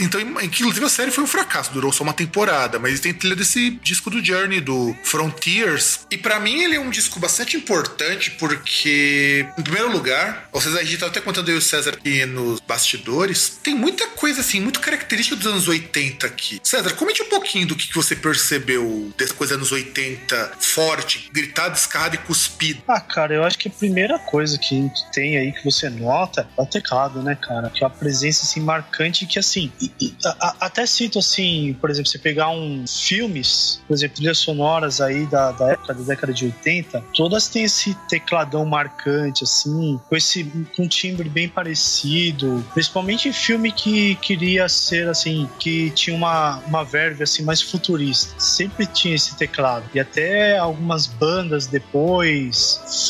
então 0.00 0.20
inclusive 0.42 0.84
a 0.84 0.88
série 0.88 1.10
foi 1.10 1.24
um 1.24 1.26
fracasso, 1.26 1.72
durou 1.72 1.92
só 1.92 2.04
uma 2.04 2.12
temporada, 2.12 2.78
mas 2.78 3.00
tem 3.00 3.12
trilha 3.12 3.36
desse 3.36 3.70
disco 3.82 4.10
do 4.10 4.24
Journey, 4.24 4.60
do 4.60 4.96
Frontiers. 5.04 6.00
E 6.10 6.16
pra 6.16 6.40
mim 6.40 6.62
ele 6.62 6.76
é 6.76 6.80
um 6.80 6.90
disco 6.90 7.18
bastante 7.18 7.56
importante 7.56 8.30
porque, 8.32 9.46
em 9.58 9.62
primeiro 9.62 9.90
lugar, 9.90 10.48
vocês 10.52 10.74
a 10.76 10.82
gente 10.82 10.98
tá 10.98 11.06
até 11.06 11.20
contando 11.20 11.50
e 11.50 11.54
o 11.54 11.60
César 11.60 11.90
aqui 11.90 12.24
nos 12.26 12.60
bastidores, 12.60 13.58
tem 13.62 13.74
muita 13.74 14.06
coisa 14.08 14.40
assim, 14.40 14.60
muito 14.60 14.80
característica 14.80 15.36
dos 15.36 15.46
anos 15.46 15.68
80 15.68 16.26
aqui. 16.26 16.60
César, 16.62 16.92
comente 16.94 17.22
um 17.22 17.28
pouquinho 17.28 17.66
do 17.66 17.76
que 17.76 17.92
você 17.94 18.14
percebeu 18.14 19.12
dessa 19.16 19.34
coisa 19.34 19.54
anos 19.54 19.72
80 19.72 20.52
forte, 20.60 21.28
gritado, 21.32 21.76
escarrado 21.76 22.14
e 22.16 22.18
cuspido. 22.44 22.82
Ah, 22.86 23.00
cara, 23.00 23.34
eu 23.34 23.44
acho 23.44 23.58
que 23.58 23.68
a 23.68 23.70
primeira 23.70 24.18
coisa 24.18 24.58
que 24.58 24.90
tem 25.12 25.36
aí 25.36 25.52
que 25.52 25.64
você 25.64 25.88
nota 25.88 26.46
é 26.58 26.62
o 26.62 26.66
teclado, 26.66 27.22
né, 27.22 27.34
cara? 27.40 27.70
Que 27.70 27.82
é 27.82 27.86
uma 27.86 27.92
presença 27.94 28.44
assim 28.44 28.60
marcante 28.60 29.26
que 29.26 29.38
assim, 29.38 29.72
e- 29.80 29.90
e- 30.00 30.14
a- 30.24 30.36
a- 30.40 30.56
até 30.66 30.84
cito 30.86 31.18
assim, 31.18 31.76
por 31.80 31.90
exemplo, 31.90 32.10
você 32.10 32.18
pegar 32.18 32.50
um 32.50 32.84
filmes, 32.86 33.80
por 33.86 33.94
exemplo, 33.94 34.16
trilhas 34.16 34.38
sonoras 34.38 35.00
aí 35.00 35.26
da, 35.26 35.52
da 35.52 35.72
época 35.72 35.94
da 35.94 36.02
década 36.02 36.32
de 36.32 36.44
80, 36.46 37.02
todas 37.14 37.48
têm 37.48 37.64
esse 37.64 37.94
tecladão 38.08 38.64
marcante 38.64 39.44
assim, 39.44 39.98
com 40.08 40.16
esse 40.16 40.44
com 40.76 40.84
um 40.84 40.88
timbre 40.88 41.28
bem 41.28 41.48
parecido, 41.48 42.64
principalmente 42.74 43.28
em 43.28 43.32
filme 43.32 43.72
que 43.72 44.14
queria 44.16 44.68
ser 44.68 45.08
assim, 45.08 45.48
que 45.58 45.90
tinha 45.90 46.16
uma 46.16 46.58
uma 46.66 46.84
verve 46.84 47.22
assim 47.22 47.42
mais 47.42 47.60
futurista. 47.62 48.34
Sempre 48.38 48.86
tinha 48.86 49.14
esse 49.14 49.36
teclado. 49.36 49.84
E 49.94 50.00
até 50.00 50.56
algumas 50.58 51.06
bandas 51.06 51.66
depois 51.66 52.33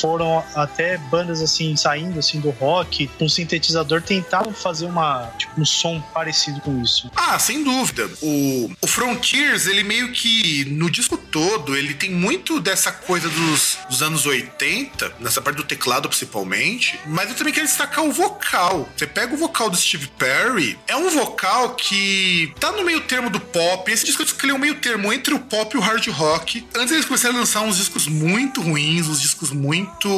foram 0.01 0.43
até 0.55 0.99
bandas 0.99 1.41
assim 1.41 1.77
saindo 1.77 2.19
assim 2.19 2.41
do 2.41 2.51
rock 2.51 3.09
com 3.19 3.29
sintetizador 3.29 4.03
tentavam 4.03 4.53
fazer 4.53 4.87
uma 4.87 5.31
tipo 5.39 5.61
um 5.61 5.65
som 5.65 6.01
parecido 6.13 6.61
com 6.61 6.83
isso. 6.83 7.11
Ah, 7.15 7.39
sem 7.39 7.63
dúvida. 7.63 8.09
O, 8.23 8.71
o 8.81 8.87
Frontiers, 8.87 9.67
ele 9.67 9.83
meio 9.83 10.13
que 10.13 10.65
no 10.67 10.91
disco 10.91 11.17
todo, 11.17 11.77
ele 11.77 11.95
tem 11.95 12.11
muito 12.11 12.61
dessa 12.61 12.93
coisa 12.93 13.29
dos, 13.29 13.79
dos 13.89 14.03
anos 14.03 14.27
80, 14.27 15.15
nessa 15.21 15.41
parte 15.41 15.57
do 15.57 15.65
teclado 15.65 16.09
principalmente, 16.09 16.99
mas 17.07 17.31
eu 17.31 17.37
também 17.37 17.53
quero 17.53 17.67
destacar 17.67 18.05
o 18.05 18.13
vocal. 18.13 18.89
Você 18.97 19.07
pega 19.07 19.35
o 19.35 19.37
vocal 19.37 19.71
do 19.71 19.77
Steve 19.77 20.09
Perry, 20.19 20.79
é 20.87 20.97
um 20.97 21.11
vocal 21.11 21.75
que 21.75 22.53
tá 22.61 22.73
no 22.73 22.85
meio 22.85 23.01
termo 23.03 23.31
do 23.31 23.41
pop. 23.41 23.91
Esse 23.91 24.05
disco 24.05 24.25
ele 24.43 24.53
é 24.53 24.55
um 24.55 24.59
meio 24.59 24.75
termo 24.77 25.13
entre 25.13 25.35
o 25.35 25.39
pop 25.39 25.75
e 25.75 25.79
o 25.79 25.83
hard 25.83 26.07
rock. 26.09 26.67
Antes 26.75 26.93
eles 26.93 27.05
começaram 27.05 27.37
a 27.37 27.39
lançar 27.41 27.63
uns 27.63 27.77
discos 27.77 28.07
muito 28.07 28.61
ruins, 28.61 29.09
discos 29.21 29.51
muito. 29.51 30.09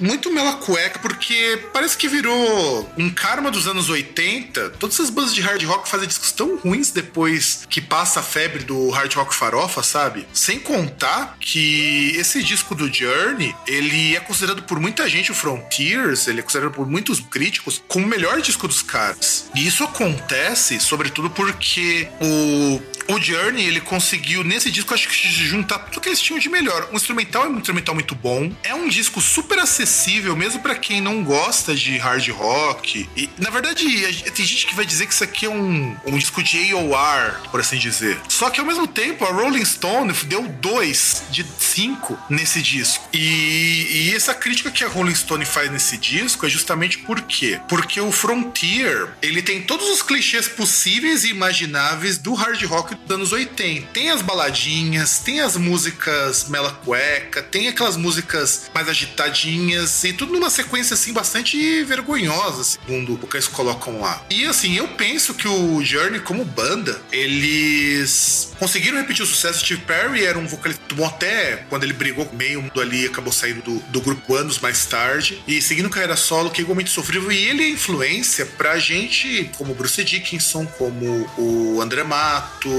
muito 0.00 0.32
mela 0.32 0.54
cueca, 0.54 0.98
porque 0.98 1.60
parece 1.72 1.96
que 1.96 2.08
virou 2.08 2.90
um 2.96 3.10
karma 3.10 3.50
dos 3.50 3.66
anos 3.66 3.88
80. 3.88 4.70
Todas 4.70 4.96
essas 4.96 5.10
bandas 5.10 5.34
de 5.34 5.40
hard 5.40 5.62
rock 5.64 5.88
fazem 5.88 6.08
discos 6.08 6.32
tão 6.32 6.56
ruins 6.56 6.90
depois 6.90 7.66
que 7.68 7.80
passa 7.80 8.20
a 8.20 8.22
febre 8.22 8.64
do 8.64 8.90
hard 8.90 9.12
rock 9.14 9.34
farofa, 9.34 9.82
sabe? 9.82 10.26
Sem 10.32 10.58
contar 10.58 11.36
que 11.40 12.12
esse 12.16 12.42
disco 12.42 12.74
do 12.74 12.92
Journey, 12.92 13.54
ele 13.66 14.16
é 14.16 14.20
considerado 14.20 14.62
por 14.62 14.80
muita 14.80 15.08
gente, 15.08 15.30
o 15.30 15.34
Frontiers, 15.34 16.26
ele 16.26 16.40
é 16.40 16.42
considerado 16.42 16.72
por 16.72 16.86
muitos 16.86 17.20
críticos 17.20 17.82
como 17.88 18.06
o 18.06 18.08
melhor 18.08 18.40
disco 18.40 18.68
dos 18.68 18.82
caras. 18.82 19.50
E 19.54 19.66
isso 19.66 19.84
acontece, 19.84 20.80
sobretudo, 20.80 21.30
porque 21.30 22.08
o 22.20 22.80
o 23.08 23.20
Journey, 23.20 23.66
ele 23.66 23.80
conseguiu, 23.80 24.42
nesse 24.44 24.70
disco, 24.70 24.94
acho 24.94 25.08
que 25.08 25.14
juntar 25.14 25.78
tudo 25.78 26.00
que 26.00 26.08
eles 26.08 26.20
tinham 26.20 26.38
de 26.38 26.48
melhor. 26.48 26.88
O 26.92 26.96
instrumental 26.96 27.44
é 27.44 27.48
um 27.48 27.58
instrumental 27.58 27.94
muito 27.94 28.14
bom. 28.14 28.52
É 28.62 28.74
um 28.74 28.88
disco 28.88 29.20
super 29.20 29.58
acessível, 29.58 30.36
mesmo 30.36 30.60
para 30.60 30.74
quem 30.74 31.00
não 31.00 31.22
gosta 31.22 31.74
de 31.74 31.96
hard 31.96 32.28
rock. 32.30 33.08
E, 33.16 33.28
na 33.38 33.50
verdade, 33.50 33.84
tem 34.30 34.44
gente 34.46 34.66
que 34.66 34.74
vai 34.74 34.86
dizer 34.86 35.06
que 35.06 35.14
isso 35.14 35.24
aqui 35.24 35.46
é 35.46 35.50
um, 35.50 35.96
um 36.06 36.18
disco 36.18 36.42
de 36.42 36.72
AOR, 36.72 37.48
por 37.50 37.60
assim 37.60 37.78
dizer. 37.78 38.18
Só 38.28 38.50
que 38.50 38.60
ao 38.60 38.66
mesmo 38.66 38.86
tempo, 38.86 39.24
a 39.24 39.32
Rolling 39.32 39.64
Stone 39.64 40.12
deu 40.24 40.46
dois 40.48 41.22
de 41.30 41.44
cinco 41.58 42.18
nesse 42.28 42.62
disco. 42.62 43.08
E, 43.12 44.08
e 44.08 44.14
essa 44.14 44.34
crítica 44.34 44.70
que 44.70 44.84
a 44.84 44.88
Rolling 44.88 45.14
Stone 45.14 45.44
faz 45.44 45.70
nesse 45.70 45.96
disco 45.96 46.46
é 46.46 46.48
justamente 46.48 46.98
por 46.98 47.20
quê? 47.22 47.60
Porque 47.68 48.00
o 48.00 48.10
Frontier, 48.12 49.08
ele 49.20 49.42
tem 49.42 49.62
todos 49.62 49.88
os 49.88 50.02
clichês 50.02 50.48
possíveis 50.48 51.24
e 51.24 51.30
imagináveis 51.30 52.18
do 52.18 52.34
hard 52.34 52.62
rock 52.64 52.93
dos 53.06 53.14
anos 53.14 53.32
80. 53.32 53.88
Tem 53.92 54.10
as 54.10 54.22
baladinhas, 54.22 55.18
tem 55.18 55.40
as 55.40 55.56
músicas 55.56 56.48
mela 56.48 56.70
cueca, 56.84 57.42
tem 57.42 57.68
aquelas 57.68 57.96
músicas 57.96 58.70
mais 58.74 58.88
agitadinhas 58.88 60.04
e 60.04 60.12
tudo 60.12 60.32
numa 60.32 60.50
sequência 60.50 60.94
assim 60.94 61.12
bastante 61.12 61.82
vergonhosa, 61.84 62.64
segundo 62.64 63.14
o 63.14 63.26
que 63.26 63.36
eles 63.36 63.48
colocam 63.48 64.00
lá. 64.00 64.22
E 64.30 64.44
assim, 64.46 64.76
eu 64.76 64.88
penso 64.88 65.34
que 65.34 65.48
o 65.48 65.82
Journey 65.82 66.20
como 66.20 66.44
banda, 66.44 67.00
eles 67.12 68.52
conseguiram 68.58 68.98
repetir 68.98 69.24
o 69.24 69.26
sucesso. 69.26 69.60
Steve 69.60 69.82
Perry 69.82 70.24
era 70.24 70.38
um 70.38 70.46
vocalista 70.46 70.82
bom 70.94 71.06
até 71.06 71.64
quando 71.68 71.84
ele 71.84 71.92
brigou 71.92 72.26
com 72.26 72.36
meio 72.36 72.62
mundo 72.62 72.80
ali, 72.80 73.06
acabou 73.06 73.32
saindo 73.32 73.62
do, 73.62 73.78
do 73.90 74.00
grupo 74.00 74.34
anos 74.34 74.58
mais 74.58 74.84
tarde 74.86 75.42
e 75.46 75.60
seguindo 75.60 75.90
carreira 75.90 76.16
solo, 76.16 76.50
que 76.50 76.60
é 76.60 76.62
igualmente 76.62 76.90
sofrível. 76.90 77.30
E 77.30 77.44
ele 77.44 77.64
é 77.64 77.68
influência 77.70 78.46
pra 78.46 78.78
gente, 78.78 79.50
como 79.56 79.74
Bruce 79.74 80.02
Dickinson, 80.02 80.66
como 80.66 81.28
o 81.36 81.80
André 81.80 82.02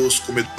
Matos, 0.05 0.19
como 0.19 0.39
Edu. 0.39 0.49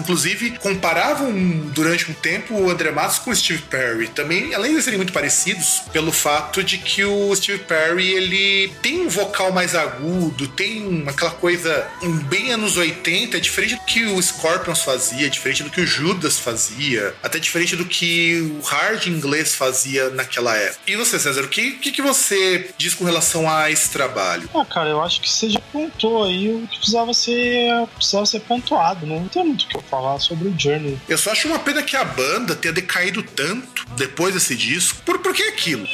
Inclusive, 0.00 0.58
comparavam 0.58 1.32
durante 1.72 2.10
um 2.10 2.14
tempo 2.14 2.54
o 2.54 2.70
André 2.70 2.90
Matos 2.90 3.18
com 3.18 3.30
o 3.30 3.36
Steve 3.36 3.62
Perry. 3.62 4.08
Também, 4.08 4.54
além 4.54 4.74
de 4.74 4.82
serem 4.82 4.98
muito 4.98 5.12
parecidos, 5.12 5.82
pelo 5.92 6.12
fato 6.12 6.62
de 6.62 6.78
que 6.78 7.04
o 7.04 7.34
Steve 7.34 7.64
Perry 7.64 8.12
ele 8.12 8.72
tem 8.82 9.06
um 9.06 9.08
vocal 9.08 9.52
mais 9.52 9.74
agudo, 9.74 10.48
tem 10.48 11.04
aquela 11.06 11.30
coisa 11.30 11.86
bem 12.28 12.52
anos 12.52 12.76
80, 12.76 13.36
é 13.36 13.40
diferente 13.40 13.74
do 13.74 13.80
que 13.82 14.04
o 14.04 14.22
Scorpions 14.22 14.82
fazia, 14.82 15.28
diferente 15.28 15.62
do 15.62 15.70
que 15.70 15.80
o 15.80 15.86
Judas 15.86 16.38
fazia, 16.38 17.14
até 17.22 17.38
diferente 17.38 17.76
do 17.76 17.84
que 17.84 18.58
o 18.60 18.64
hard 18.64 19.06
inglês 19.06 19.54
fazia 19.54 20.10
naquela 20.10 20.56
época. 20.56 20.80
E 20.86 20.96
você, 20.96 21.18
César, 21.18 21.42
o 21.42 21.48
que, 21.48 21.72
que, 21.72 21.92
que 21.92 22.02
você 22.02 22.70
diz 22.76 22.94
com 22.94 23.04
relação 23.04 23.48
a 23.50 23.70
esse 23.70 23.90
trabalho? 23.90 24.48
Ah, 24.54 24.64
cara, 24.64 24.90
eu 24.90 25.02
acho 25.02 25.20
que 25.20 25.28
você 25.28 25.50
já 25.50 25.60
pontuou 25.72 26.24
aí 26.24 26.52
o 26.52 26.66
que 26.68 26.78
precisava 26.78 27.12
ser, 27.12 27.86
precisava 27.94 28.26
ser 28.26 28.40
pontuado, 28.40 28.95
Não 29.02 29.28
tem 29.28 29.44
muito 29.44 29.64
o 29.64 29.68
que 29.68 29.76
eu 29.76 29.82
falar 29.82 30.18
sobre 30.18 30.48
o 30.48 30.54
Journey. 30.58 30.98
Eu 31.08 31.18
só 31.18 31.32
acho 31.32 31.48
uma 31.48 31.58
pena 31.58 31.82
que 31.82 31.96
a 31.96 32.04
banda 32.04 32.54
tenha 32.54 32.72
decaído 32.72 33.22
tanto 33.22 33.84
depois 33.96 34.34
desse 34.34 34.54
disco. 34.54 35.02
Por 35.04 35.34
que 35.34 35.42
aquilo? 35.42 35.86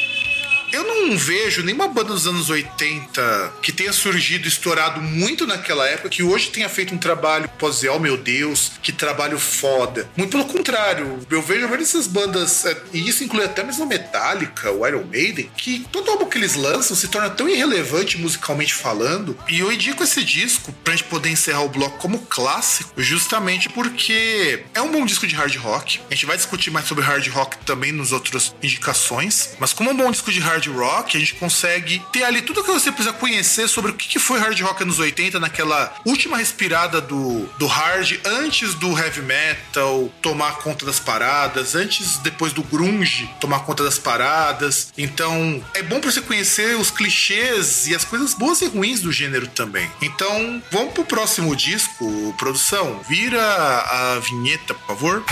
Eu 0.73 0.85
não 0.85 1.17
vejo 1.17 1.63
nenhuma 1.63 1.87
banda 1.87 2.15
dos 2.15 2.27
anos 2.27 2.49
80 2.49 3.53
que 3.61 3.71
tenha 3.71 3.93
surgido, 3.93 4.49
estourado 4.49 5.01
muito 5.01 5.47
naquela 5.47 5.87
época, 5.87 6.09
que 6.09 6.23
hoje 6.23 6.51
tenha 6.51 6.69
feito 6.69 6.95
um 6.95 6.99
trabalho 6.99 7.49
pós 7.59 7.83
oh 7.85 7.99
meu 7.99 8.17
Deus, 8.17 8.73
que 8.83 8.93
trabalho 8.93 9.39
foda. 9.39 10.09
Muito 10.17 10.31
pelo 10.31 10.45
contrário, 10.45 11.19
eu 11.31 11.43
vejo 11.43 11.69
várias 11.69 11.93
dessas 11.93 12.07
bandas, 12.07 12.65
é, 12.65 12.77
e 12.93 13.09
isso 13.09 13.23
inclui 13.23 13.45
até 13.45 13.63
mesmo 13.63 13.85
Metallica, 13.85 14.73
o 14.73 14.87
Iron 14.87 15.05
Maiden, 15.05 15.51
que 15.57 15.87
todo 15.93 16.11
álbum 16.11 16.27
que 16.27 16.39
eles 16.39 16.55
lançam 16.55 16.97
se 16.97 17.09
torna 17.09 17.29
tão 17.29 17.49
irrelevante 17.49 18.17
musicalmente 18.17 18.73
falando. 18.73 19.37
E 19.49 19.61
eu 19.61 19.71
indico 19.71 20.03
esse 20.03 20.25
disco 20.25 20.73
pra 20.85 20.95
gente 20.95 21.05
poder 21.05 21.29
encerrar 21.29 21.63
o 21.63 21.69
bloco 21.69 21.99
como 21.99 22.21
clássico, 22.21 22.91
justamente 22.97 23.69
porque 23.69 24.65
é 24.75 24.81
um 24.81 24.91
bom 24.91 25.05
disco 25.05 25.27
de 25.27 25.35
hard 25.35 25.55
rock. 25.57 26.01
A 26.11 26.15
gente 26.15 26.27
vai 26.27 26.37
discutir 26.37 26.71
mais 26.71 26.87
sobre 26.87 27.05
hard 27.05 27.27
rock 27.29 27.59
também 27.65 27.93
nos 27.93 28.13
outras 28.13 28.55
indicações, 28.63 29.51
mas 29.59 29.73
como 29.73 29.91
é 29.91 29.93
um 29.93 29.97
bom 29.97 30.11
disco 30.11 30.33
de 30.33 30.41
hard 30.41 30.62
hard 30.63 30.67
rock, 30.69 31.17
a 31.17 31.21
gente 31.21 31.35
consegue 31.35 32.03
ter 32.13 32.23
ali 32.25 32.43
tudo 32.43 32.63
que 32.63 32.71
você 32.71 32.93
precisa 32.93 33.13
conhecer 33.13 33.69
sobre 33.69 33.91
o 33.91 33.95
que 33.95 34.19
foi 34.19 34.39
hard 34.39 34.61
rock 34.61 34.85
nos 34.85 34.99
80, 34.99 35.41
naquela 35.41 35.93
última 36.05 36.37
respirada 36.37 37.01
do, 37.01 37.47
do 37.59 37.67
hard, 37.67 38.19
antes 38.25 38.75
do 38.75 38.97
heavy 38.97 39.23
metal 39.23 40.11
tomar 40.21 40.59
conta 40.59 40.85
das 40.87 41.01
paradas, 41.01 41.75
antes, 41.75 42.19
depois 42.19 42.53
do 42.53 42.63
grunge 42.63 43.29
tomar 43.41 43.61
conta 43.61 43.83
das 43.83 43.99
paradas. 43.99 44.93
Então, 44.97 45.63
é 45.75 45.83
bom 45.83 46.01
para 46.01 46.11
você 46.11 46.21
conhecer 46.21 46.77
os 46.77 46.91
clichês 46.91 47.87
e 47.87 47.95
as 47.95 48.05
coisas 48.05 48.35
boas 48.35 48.61
e 48.63 48.67
ruins 48.67 49.01
do 49.01 49.11
gênero 49.11 49.47
também. 49.49 49.91
Então, 50.01 50.63
vamos 50.71 50.93
pro 50.93 51.05
próximo 51.05 51.55
disco, 51.57 52.35
produção. 52.39 53.01
Vira 53.09 53.43
a 53.43 54.19
vinheta, 54.21 54.75
por 54.75 54.87
favor. 54.87 55.25